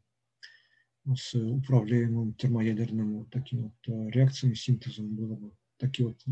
с 1.16 1.34
управляемым 1.34 2.34
термоядерным 2.34 3.18
вот 3.18 3.30
таким 3.30 3.64
вот 3.64 3.74
э, 3.88 4.10
реакциями, 4.10 4.54
синтезом 4.54 5.14
было 5.14 5.36
бы. 5.36 5.52
Такие 5.76 6.08
вот 6.08 6.22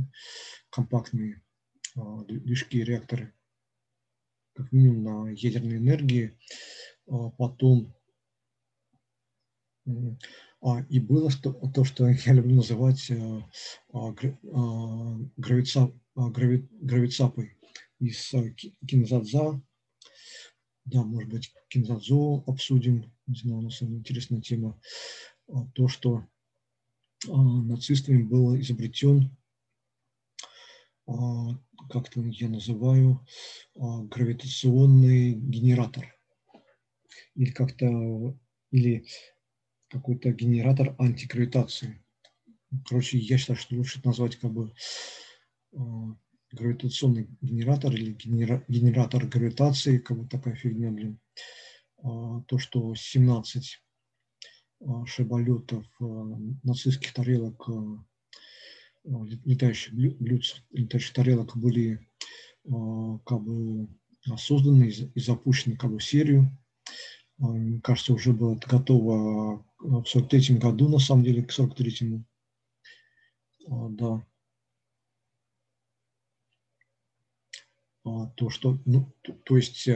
компактные 0.71 1.43
движки 1.95 2.83
реакторы, 2.83 3.35
как 4.55 4.71
минимум 4.73 5.03
на 5.05 5.31
ядерной 5.31 5.79
энергии. 5.79 6.39
А 7.07 7.31
потом 7.31 7.95
а, 10.61 10.81
и 10.89 11.01
было 11.01 11.31
что, 11.31 11.53
то, 11.53 11.85
что 11.85 12.09
я 12.27 12.33
люблю 12.33 12.57
называть 12.57 13.11
а, 13.11 13.51
а, 13.93 14.13
гравица, 15.37 15.93
грави, 16.15 16.69
гравицапой 16.73 17.57
из 17.99 18.33
кинзадза. 18.87 19.61
Да, 20.85 21.05
может 21.05 21.31
быть, 21.31 21.53
кинзадзо 21.69 22.43
обсудим 22.47 23.13
не 23.27 23.39
знаю, 23.39 23.59
у 23.59 23.63
нас 23.63 23.83
интересная 23.83 24.41
тема, 24.41 24.79
то, 25.75 25.89
что 25.89 26.27
нацистами 27.27 28.23
был 28.23 28.59
изобретен, 28.61 29.37
а, 31.13 31.89
как-то 31.91 32.21
я 32.21 32.49
называю, 32.49 33.27
гравитационный 33.75 35.33
генератор. 35.33 36.15
Или 37.35 37.51
как-то, 37.51 38.37
или 38.71 39.07
какой-то 39.89 40.33
генератор 40.33 40.95
антигравитации. 40.99 42.03
Короче, 42.87 43.19
я 43.19 43.37
считаю, 43.37 43.59
что 43.59 43.77
лучше 43.77 44.01
назвать 44.05 44.37
как 44.37 44.53
бы 44.53 44.73
гравитационный 46.53 47.29
генератор 47.41 47.93
или 47.93 48.13
генера, 48.13 48.65
генератор 48.69 49.27
гравитации, 49.27 49.99
как 49.99 50.19
бы 50.19 50.29
такая 50.29 50.55
фигня, 50.55 50.91
блин. 50.91 51.19
А, 52.03 52.43
то, 52.43 52.59
что 52.59 52.95
17 52.95 53.83
а, 54.81 55.07
шибалетов 55.07 55.87
а, 56.01 56.05
нацистских 56.63 57.13
тарелок, 57.13 57.69
летающих 59.05 59.95
блюд, 59.95 60.43
летающих 60.71 61.13
тарелок 61.13 61.57
были 61.57 62.09
как 62.65 63.43
бы 63.43 63.89
созданы 64.37 64.89
и 64.89 65.21
запущены 65.21 65.77
как 65.77 65.91
бы 65.91 65.99
в 65.99 66.05
серию. 66.05 66.51
Мне 67.39 67.81
кажется, 67.81 68.13
уже 68.13 68.33
было 68.33 68.55
готово 68.55 69.67
в 69.81 70.05
43 70.05 70.59
году, 70.59 70.89
на 70.89 70.99
самом 70.99 71.25
деле, 71.25 71.43
к 71.43 71.51
43-му. 71.51 72.25
Да. 73.67 74.25
То, 78.37 78.51
что, 78.51 78.79
ну, 78.85 79.13
то, 79.45 79.57
есть 79.57 79.89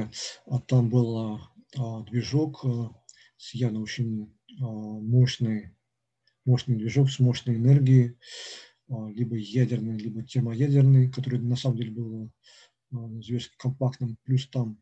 там 0.68 0.91
было 0.91 1.51
а, 1.76 2.02
движок 2.05 2.65
а, 2.65 2.91
с 3.36 3.52
явно 3.55 3.81
очень 3.81 4.33
а, 4.60 4.65
мощный, 4.65 5.76
мощный 6.44 6.76
движок 6.76 7.10
с 7.10 7.18
мощной 7.18 7.57
энергией, 7.57 8.17
либо 8.89 9.36
ядерный, 9.36 9.98
либо 9.98 10.23
термоядерный, 10.23 11.10
который 11.10 11.40
на 11.40 11.56
самом 11.56 11.76
деле 11.78 11.90
был 11.90 12.31
зверски 13.20 13.56
компактным, 13.58 14.16
плюс 14.23 14.48
там 14.48 14.78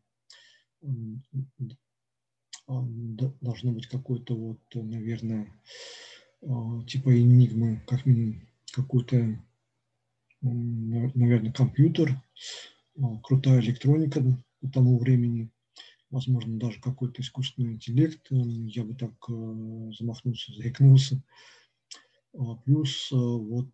должно 2.67 3.71
быть 3.71 3.87
какой-то 3.87 4.35
вот, 4.35 4.61
наверное, 4.73 5.51
типа 6.87 7.19
энигмы, 7.19 7.81
как 7.87 8.05
минимум 8.05 8.47
какой-то, 8.71 9.39
наверное, 10.41 11.51
компьютер, 11.51 12.21
крутая 13.23 13.61
электроника 13.61 14.21
к 14.21 14.71
тому 14.71 14.99
времени, 14.99 15.49
возможно, 16.11 16.59
даже 16.59 16.79
какой-то 16.79 17.21
искусственный 17.21 17.73
интеллект, 17.73 18.27
я 18.29 18.83
бы 18.83 18.95
так 18.95 19.13
замахнулся, 19.97 20.53
заикнулся. 20.53 21.21
А, 22.37 22.55
плюс 22.55 23.11
э, 23.11 23.15
вот 23.15 23.71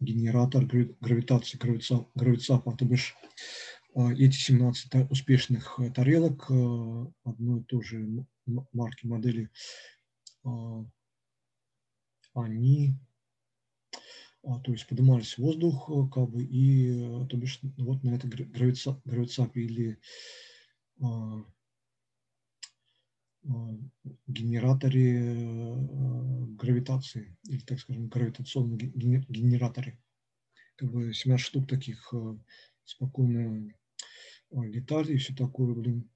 генератор 0.00 0.66
гравитации, 0.66 1.58
гравица, 1.58 2.06
гравицапа, 2.14 2.76
то 2.76 2.84
бишь 2.84 3.14
эти 3.94 4.36
17 4.36 5.10
успешных 5.10 5.80
тарелок 5.94 6.50
одной 7.24 7.60
и 7.60 7.64
той 7.64 7.82
же 7.82 8.26
марки, 8.74 9.06
модели, 9.06 9.48
они 12.34 12.94
то 14.42 14.70
есть 14.70 14.86
поднимались 14.86 15.34
в 15.34 15.38
воздух, 15.38 15.86
как 16.12 16.28
бы, 16.28 16.44
и 16.44 17.26
то 17.26 17.36
бишь 17.38 17.58
вот 17.78 18.04
на 18.04 18.10
это 18.10 18.28
гравица, 18.28 19.00
гравицапе 19.06 19.62
или 19.62 19.98
генераторе 24.26 25.20
э, 25.20 25.76
гравитации, 26.56 27.36
или, 27.48 27.60
так 27.60 27.78
скажем, 27.80 28.08
гравитационном 28.08 28.76
генераторе. 28.76 29.98
Как 30.76 30.90
бы 30.90 31.12
17 31.12 31.46
штук 31.46 31.68
таких 31.68 32.12
э, 32.12 32.36
спокойно 32.84 33.72
э, 34.50 34.56
летали 34.64 35.14
и 35.14 35.18
все 35.18 35.34
такое, 35.34 35.74
блин. 35.74 36.10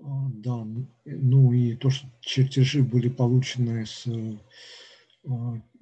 А, 0.00 0.28
да, 0.30 0.66
ну 1.04 1.52
и 1.52 1.76
то, 1.76 1.90
что 1.90 2.06
чертежи 2.20 2.84
были 2.84 3.08
получены 3.08 3.84
с, 3.84 4.06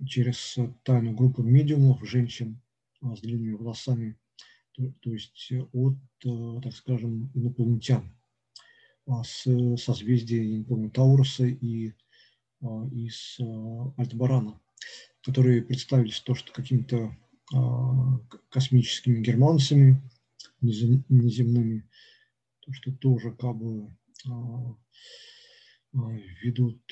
через 0.06 0.56
тайную 0.84 1.14
группу 1.14 1.42
медиумов, 1.42 2.08
женщин 2.08 2.60
с 3.02 3.20
длинными 3.20 3.52
волосами, 3.52 4.16
то, 4.76 4.92
то 5.00 5.12
есть 5.12 5.48
э, 5.50 5.60
от, 5.72 5.96
э, 6.24 6.60
так 6.62 6.74
скажем, 6.74 7.30
инопланетян 7.34 8.12
а 9.08 9.22
с 9.22 9.44
созвездия, 9.76 10.42
я 10.42 10.58
не 10.58 10.64
помню, 10.64 10.90
Тауруса 10.90 11.46
и 11.46 11.92
а, 12.60 12.88
из 12.88 13.36
а, 13.40 13.94
Альтбарана, 13.96 14.60
которые 15.22 15.62
представились 15.62 16.20
то, 16.20 16.34
что 16.34 16.52
какими-то 16.52 17.16
космическими 18.48 19.22
германцами 19.22 20.02
неземными, 20.60 21.88
то, 22.58 22.72
что 22.72 22.90
тоже 22.90 23.30
как 23.30 23.56
бы 23.56 23.88
ведут 26.42 26.82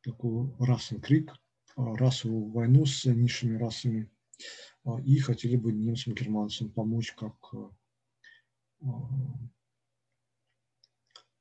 такую 0.00 0.56
расенкрик, 0.58 1.34
расовую 1.76 2.50
войну 2.50 2.86
с 2.86 3.04
низшими 3.04 3.58
расами 3.58 4.08
и 5.04 5.18
хотели 5.18 5.56
бы 5.56 5.72
немцам, 5.72 6.14
германцам 6.14 6.70
помочь 6.70 7.12
как 7.12 7.34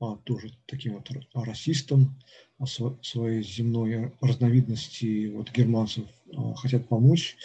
а, 0.04 0.18
тоже 0.18 0.52
таким 0.66 0.96
вот 0.96 1.10
расистам 1.34 2.20
а, 2.58 2.66
своей 2.66 3.42
земной 3.42 4.14
разновидности 4.20 5.28
вот 5.28 5.52
германцев 5.52 6.10
а, 6.36 6.56
хотят 6.56 6.90
помочь 6.90 7.38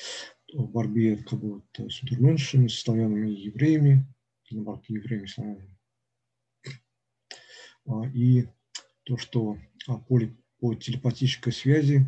в 0.53 0.67
борьбе 0.67 1.17
как 1.19 1.39
бы, 1.39 1.55
вот, 1.55 1.93
с 1.93 2.03
интерменшами, 2.03 2.67
с 2.67 2.81
славянами 2.81 3.31
и 3.31 3.43
евреями, 3.43 4.07
наоборот, 4.51 4.85
евреями 4.89 5.25
и 5.25 5.29
славянами. 5.29 5.79
И 8.15 8.49
то, 9.05 9.17
что 9.17 9.57
по, 9.87 10.21
по 10.61 10.75
телепатической 10.75 11.53
связи 11.53 12.07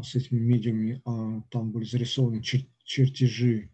с 0.00 0.14
этими 0.14 0.38
медиумами 0.38 1.02
там 1.50 1.70
были 1.70 1.84
зарисованы 1.84 2.42
чер 2.42 2.62
чертежи 2.84 3.70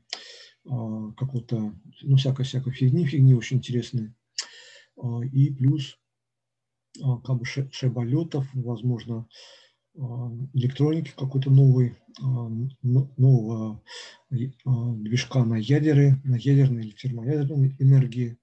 какого-то, 0.64 1.74
ну, 2.02 2.16
всякой-всякой 2.16 2.72
фигни, 2.72 3.06
фигни 3.06 3.34
очень 3.34 3.58
интересные. 3.58 4.14
А, 5.02 5.20
и 5.24 5.50
плюс 5.50 5.98
а, 7.02 7.18
как 7.18 7.38
бы 7.38 7.44
шайболетов, 7.44 8.46
возможно, 8.54 9.28
а, 9.96 10.30
электроники 10.54 11.12
какой-то 11.16 11.50
новой, 11.50 11.96
нового 12.82 13.82
движка 14.28 15.44
на 15.44 15.56
ядеры, 15.56 16.20
на 16.24 16.34
ядерной 16.34 16.82
или 16.82 16.90
термоядерной 16.90 17.76
энергии. 17.78 18.38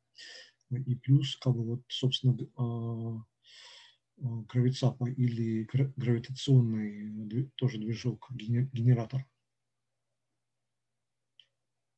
И 0.71 0.95
плюс, 0.95 1.35
как 1.35 1.53
бы 1.53 1.63
вот, 1.63 1.81
собственно, 1.89 2.37
гравицапа 4.17 5.05
или 5.09 5.67
гравитационный 5.95 7.49
тоже 7.55 7.77
движок, 7.77 8.27
генератор. 8.31 9.25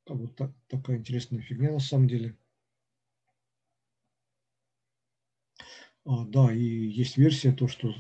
Как 0.06 0.18
вот 0.18 0.36
так, 0.36 0.52
такая 0.68 0.98
интересная 0.98 1.42
фигня 1.42 1.72
на 1.72 1.80
самом 1.80 2.08
деле. 2.08 2.38
А, 6.06 6.24
да, 6.26 6.54
и 6.54 6.64
есть 6.64 7.18
версия, 7.18 7.52
то, 7.52 7.68
что 7.68 7.94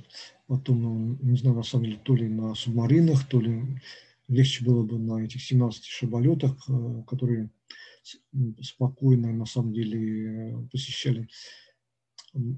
потом, 0.48 0.82
ну, 0.82 1.18
не 1.22 1.38
знаю, 1.38 1.58
на 1.58 1.64
самом 1.64 1.86
деле, 1.86 1.98
то 1.98 2.16
ли 2.16 2.30
на 2.30 2.56
субмаринах, 2.56 3.28
то 3.28 3.42
ли 3.42 3.64
легче 4.30 4.64
было 4.64 4.84
бы 4.84 4.98
на 4.98 5.26
этих 5.26 5.42
17 5.42 5.84
шиболетах, 5.84 6.58
э, 6.70 7.04
которые 7.06 7.50
спокойно, 8.62 9.34
на 9.34 9.46
самом 9.46 9.74
деле, 9.74 10.58
посещали, 10.72 11.28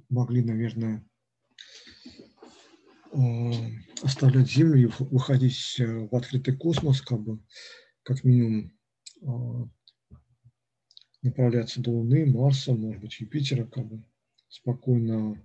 могли, 0.09 0.43
наверное, 0.43 0.97
э, 0.97 1.08
оставлять 4.01 4.51
Землю 4.51 4.81
и 4.81 4.91
выходить 5.05 5.75
э, 5.79 6.07
в 6.07 6.15
открытый 6.15 6.55
космос, 6.55 7.01
как 7.01 7.21
бы, 7.21 7.43
как 8.03 8.23
минимум, 8.23 8.71
направляться 11.21 11.81
до 11.81 11.91
Луны, 11.91 12.25
Марса, 12.25 12.73
может 12.73 13.01
быть, 13.01 13.19
Юпитера, 13.19 13.65
как 13.65 13.87
бы 13.87 14.03
спокойно 14.47 15.41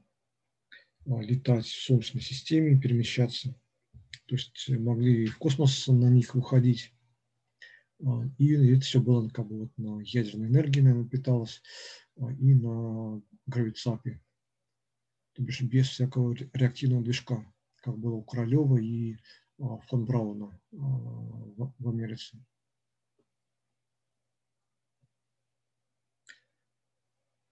летать 1.07 1.67
в 1.67 1.83
Солнечной 1.85 2.23
системе, 2.23 2.81
перемещаться. 2.81 3.55
То 4.27 4.37
есть 4.37 4.69
могли 4.69 5.27
в 5.27 5.39
космос 5.39 5.89
на 5.89 6.09
них 6.09 6.35
выходить. 6.35 6.95
И 8.39 8.53
это 8.53 8.81
все 8.81 9.01
было 9.01 9.29
как 9.29 9.49
бы 9.49 9.61
вот 9.61 9.79
на 9.79 10.01
ядерной 10.01 10.49
энергии, 10.49 10.81
наверное, 10.81 11.09
питалось, 11.09 11.63
и 12.17 12.55
на 12.55 13.21
гравицапе. 13.47 14.23
То 15.35 15.43
бишь 15.43 15.63
без 15.63 15.89
всякого 15.89 16.35
реактивного 16.53 17.03
движка, 17.03 17.45
как 17.85 17.99
было 17.99 18.15
у 18.15 18.23
Королева 18.23 18.79
и 18.79 19.19
фон 19.59 20.07
Брауна 20.07 20.59
в 20.73 21.89
Америке. 21.89 22.39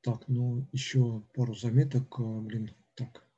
Так, 0.01 0.27
ну 0.28 0.67
еще 0.73 1.20
пару 1.35 1.55
заметок, 1.55 2.19
а, 2.19 2.41
блин, 2.41 2.75
так. 2.94 3.28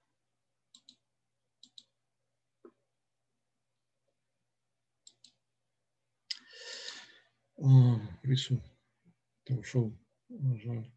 А, 7.56 8.00
рису. 8.22 8.62
Ты 9.42 9.58
ушел, 9.58 9.92
жаль. 10.30 10.94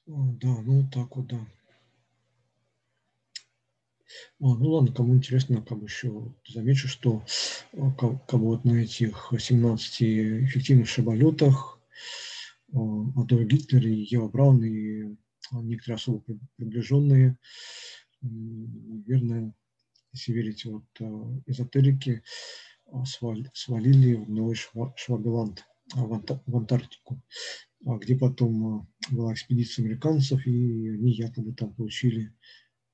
да, 0.13 0.61
ну 0.65 0.89
так 0.91 1.15
вот, 1.15 1.27
да. 1.27 1.39
Ну 4.39 4.71
ладно, 4.71 4.91
кому 4.91 5.15
интересно, 5.15 5.61
как 5.61 5.79
бы 5.79 5.85
еще 5.85 6.33
замечу, 6.45 6.89
что 6.89 7.23
а, 7.73 7.91
как, 7.91 8.39
бы 8.39 8.47
вот 8.47 8.65
на 8.65 8.73
этих 8.81 9.31
17 9.37 10.01
эффективных 10.01 10.89
шиболетах 10.89 11.79
а, 12.73 12.77
Адольф 13.21 13.47
Гитлер 13.47 13.87
и 13.87 14.05
Ева 14.11 14.27
Браун 14.27 14.61
и 14.63 15.15
некоторые 15.53 15.95
особо 15.95 16.23
приближенные, 16.57 17.37
наверное, 18.21 19.53
если 20.11 20.33
верить 20.33 20.65
вот 20.65 20.83
эзотерике, 21.45 22.23
свалили 23.05 24.15
в 24.15 24.29
Новый 24.29 24.55
Швабеланд, 24.55 25.65
в 25.93 26.55
Антарктику, 26.55 27.21
где 27.81 28.15
потом 28.17 28.89
была 29.09 29.33
экспедиция 29.33 29.85
американцев, 29.85 30.45
и 30.45 30.89
они 30.89 31.11
якобы 31.13 31.53
там 31.53 31.73
получили 31.73 32.33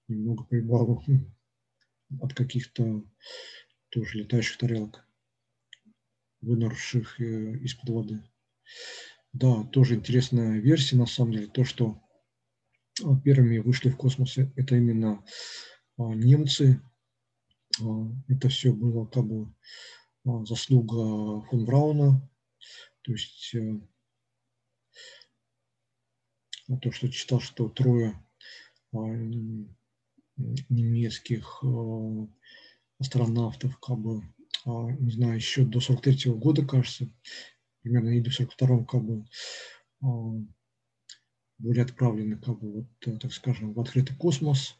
немного 0.08 0.44
прибавил 0.44 1.04
от 2.22 2.34
каких-то 2.34 3.04
тоже 3.90 4.20
летающих 4.20 4.58
тарелок, 4.58 5.06
вынырших 6.42 7.20
э, 7.20 7.58
из-под 7.60 7.90
воды. 7.90 8.24
Да, 9.34 9.64
тоже 9.66 9.96
интересная 9.96 10.60
версия, 10.60 10.96
на 10.96 11.06
самом 11.06 11.34
деле, 11.34 11.48
то, 11.48 11.64
что 11.64 12.02
а, 13.04 13.20
первыми 13.20 13.60
вышли 13.60 13.90
в 13.90 13.98
космос, 13.98 14.38
э, 14.38 14.52
это 14.56 14.76
именно 14.76 15.24
а, 15.98 16.14
немцы. 16.14 16.82
А, 17.82 17.86
это 18.28 18.50
все 18.50 18.74
было 18.74 19.06
как 19.06 19.26
бы 19.26 19.54
заслуга 20.46 21.42
фон 21.48 21.66
Брауна. 21.66 22.30
То 23.08 23.14
есть 23.14 23.56
э, 23.56 23.80
то, 26.82 26.92
что 26.92 27.10
читал, 27.10 27.40
что 27.40 27.70
трое 27.70 28.22
немецких 30.68 31.64
э, 31.64 32.28
астронавтов, 33.00 33.80
как 33.80 33.98
бы, 33.98 34.24
а, 34.66 34.92
не 34.92 35.12
знаю, 35.12 35.36
еще 35.36 35.64
до 35.64 35.80
43 35.80 36.32
-го 36.32 36.38
года, 36.38 36.66
кажется, 36.66 37.10
примерно 37.82 38.10
и 38.10 38.20
до 38.20 38.30
42 38.30 38.84
как 38.84 39.06
бы, 39.06 39.26
а, 40.02 40.08
были 41.60 41.80
отправлены, 41.80 42.38
как 42.38 42.60
бы, 42.60 42.74
вот, 42.74 43.08
э, 43.08 43.18
так 43.20 43.32
скажем, 43.32 43.74
в 43.74 43.80
открытый 43.80 44.18
космос, 44.18 44.76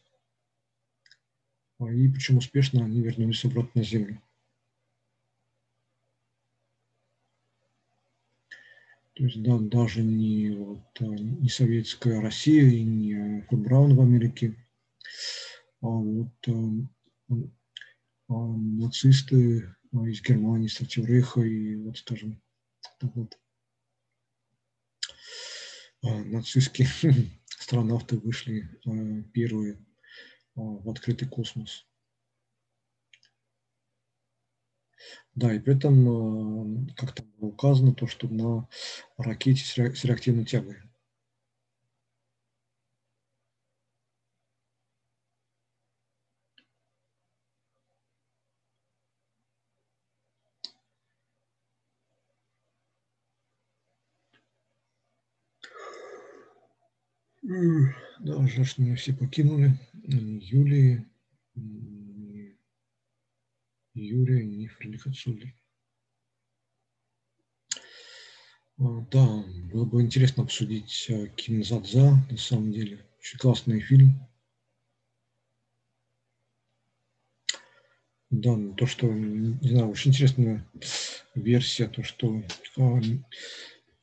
а, 1.78 1.90
и 1.90 2.08
причем 2.08 2.36
успешно 2.36 2.84
они 2.84 3.00
вернулись 3.00 3.46
обратно 3.46 3.80
на 3.80 3.82
Землю. 3.82 4.20
То 9.18 9.24
есть 9.24 9.42
да, 9.42 9.58
даже 9.58 10.00
не, 10.00 10.52
вот, 10.52 11.00
не 11.00 11.48
советская 11.48 12.20
Россия 12.20 12.62
и 12.62 12.84
не 12.84 13.42
Фон 13.48 13.64
Браун 13.64 13.96
в 13.96 14.00
Америке, 14.00 14.54
а 15.80 15.88
вот 15.88 16.28
эм, 16.46 16.88
а, 18.28 18.32
нацисты 18.32 19.74
а, 19.92 20.08
из 20.08 20.22
Германии, 20.22 20.68
из 20.68 20.76
Третьего 20.76 21.42
и 21.42 21.74
вот, 21.74 21.98
скажем, 21.98 22.40
так 23.00 23.10
вот, 23.16 23.36
нацистские 26.00 26.86
астронавты 27.58 28.18
вышли 28.18 28.70
первые 29.32 29.84
в 30.54 30.88
открытый 30.88 31.26
космос. 31.26 31.88
Да, 35.34 35.52
и 35.54 35.58
при 35.58 35.74
этом, 35.76 36.88
как 36.96 37.12
там 37.14 37.26
было 37.38 37.50
указано, 37.50 37.94
то, 37.94 38.06
что 38.06 38.28
на 38.28 38.68
ракете 39.16 39.64
с 39.64 40.04
реактивной 40.04 40.44
тягой. 40.44 40.78
Да, 57.42 58.46
жаль, 58.46 58.66
что 58.66 58.82
меня 58.82 58.96
все 58.96 59.12
покинули. 59.12 59.78
Юлии, 60.02 61.06
Юрия, 64.00 64.44
ни 64.44 64.66
Фрилихацули. 64.66 65.54
Да, 68.78 69.44
было 69.72 69.84
бы 69.84 70.02
интересно 70.02 70.44
обсудить 70.44 71.10
Ким 71.36 71.64
Задза, 71.64 72.16
на 72.30 72.36
самом 72.36 72.72
деле. 72.72 73.04
Очень 73.18 73.38
классный 73.38 73.80
фильм. 73.80 74.28
Да, 78.30 78.56
ну, 78.56 78.74
то, 78.74 78.86
что, 78.86 79.10
не 79.10 79.68
знаю, 79.68 79.88
очень 79.88 80.10
интересная 80.10 80.64
версия, 81.34 81.88
то, 81.88 82.02
что 82.02 82.42
а, 82.76 83.00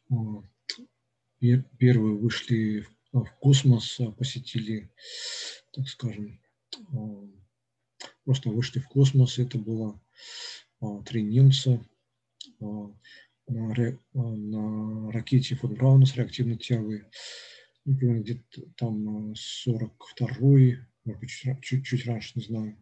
а, 0.10 0.44
первые 1.78 2.16
вышли 2.16 2.88
в, 3.12 3.24
космос, 3.40 4.00
а, 4.00 4.12
посетили, 4.12 4.90
так 5.74 5.88
скажем, 5.88 6.42
а, 6.92 7.28
просто 8.26 8.50
вышли 8.50 8.80
в 8.80 8.88
космос, 8.88 9.40
это 9.40 9.58
было 9.58 10.00
а, 10.82 11.02
три 11.04 11.24
немца 11.24 11.80
а, 12.60 12.92
на, 13.48 13.74
ре, 13.74 14.00
а, 14.14 14.18
на 14.18 15.12
ракете 15.12 15.56
фон 15.56 15.76
Брауна 15.76 16.06
с 16.06 16.16
реактивной 16.16 16.58
тягой, 16.58 17.04
например, 17.86 18.22
где-то 18.22 18.64
там 18.76 19.34
42-й, 19.34 20.80
может 21.06 21.22
быть, 21.22 21.30
чуть, 21.30 21.62
чуть, 21.62 21.86
чуть 21.86 22.06
раньше, 22.06 22.34
не 22.36 22.44
знаю, 22.44 22.78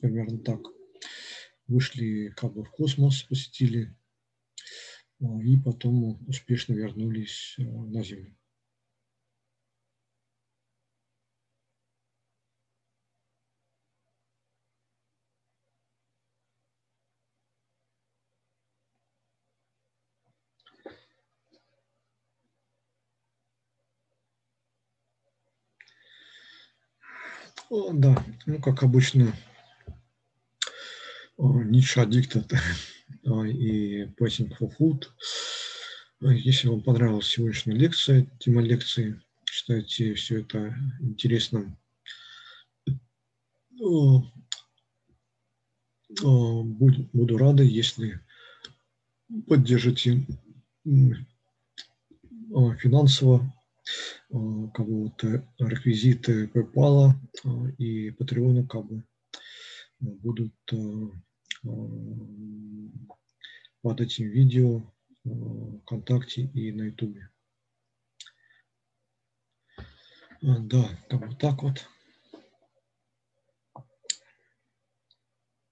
примерно 0.00 0.38
так. 0.38 0.60
Вышли 1.66 2.32
как 2.36 2.54
бы 2.54 2.64
в 2.64 2.70
космос, 2.70 3.22
посетили, 3.22 3.94
и 5.20 5.56
потом 5.64 6.18
успешно 6.26 6.72
вернулись 6.72 7.54
на 7.58 8.02
Землю. 8.02 8.34
Да, 27.70 28.24
ну, 28.46 28.60
как 28.60 28.82
обычно, 28.82 29.32
Ниша 31.38 32.02
Dictated 32.02 32.58
и 33.46 34.06
Passing 34.18 34.52
for. 34.58 35.00
Если 36.20 36.66
вам 36.66 36.82
понравилась 36.82 37.28
сегодняшняя 37.28 37.76
лекция, 37.76 38.26
тема 38.40 38.60
лекции, 38.60 39.22
считаете 39.48 40.14
все 40.14 40.40
это 40.40 40.74
интересным, 40.98 41.78
буду 46.08 47.38
рада, 47.38 47.62
если 47.62 48.20
поддержите 49.46 50.26
финансово 52.80 53.54
кого-то 54.30 55.44
реквизиты 55.58 56.46
PayPal 56.46 57.12
и 57.78 58.10
Patreon 58.10 58.66
как 58.66 58.86
бы 58.86 59.04
будут 59.98 60.54
под 63.82 64.00
этим 64.00 64.28
видео 64.28 64.82
ВКонтакте 65.82 66.42
и 66.42 66.72
на 66.72 66.84
Ютубе. 66.84 67.30
Да, 70.42 70.88
как 71.08 71.28
бы 71.28 71.34
так 71.34 71.62
вот. 71.62 71.86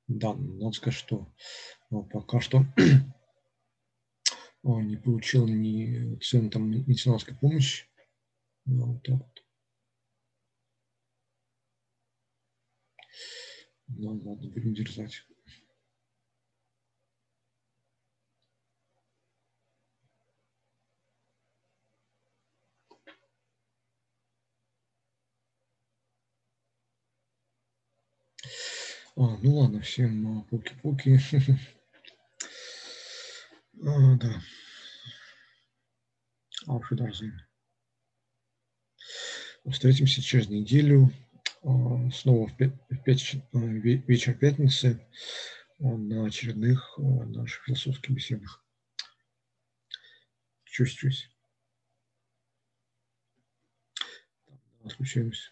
Да, 0.08 0.34
надо 0.34 0.72
сказать, 0.72 0.98
что 0.98 1.32
пока 2.10 2.40
что 2.40 2.64
не 4.62 4.96
получил 4.96 5.46
ни 5.46 6.18
цен 6.20 6.50
там 6.50 6.70
медицинской 6.70 7.34
помощи. 7.36 7.87
Ну, 8.70 8.84
вот 8.92 9.02
так 9.02 9.16
вот. 9.16 9.44
Ну, 13.88 14.10
ладно, 14.24 14.50
будем 14.50 14.74
дерзать. 14.74 15.24
А, 29.16 29.38
ну 29.42 29.58
ладно, 29.58 29.80
всем 29.80 30.44
пуки-пуки. 30.50 31.18
а, 33.82 34.16
да. 34.16 34.40
Auf 36.66 36.90
Wiedersehen. 36.90 37.47
Встретимся 39.72 40.22
через 40.22 40.48
неделю 40.48 41.12
а, 41.62 42.10
снова 42.10 42.46
в 42.46 42.56
5 42.56 42.72
а, 43.52 43.58
вечер 43.58 44.34
пятницы 44.34 45.00
а, 45.80 45.84
на 45.84 46.26
очередных 46.26 46.98
наших 46.98 47.64
философских 47.64 48.10
беседах. 48.10 48.64
Чуть-чуть. 50.64 51.28
Отключаемся. 54.84 55.50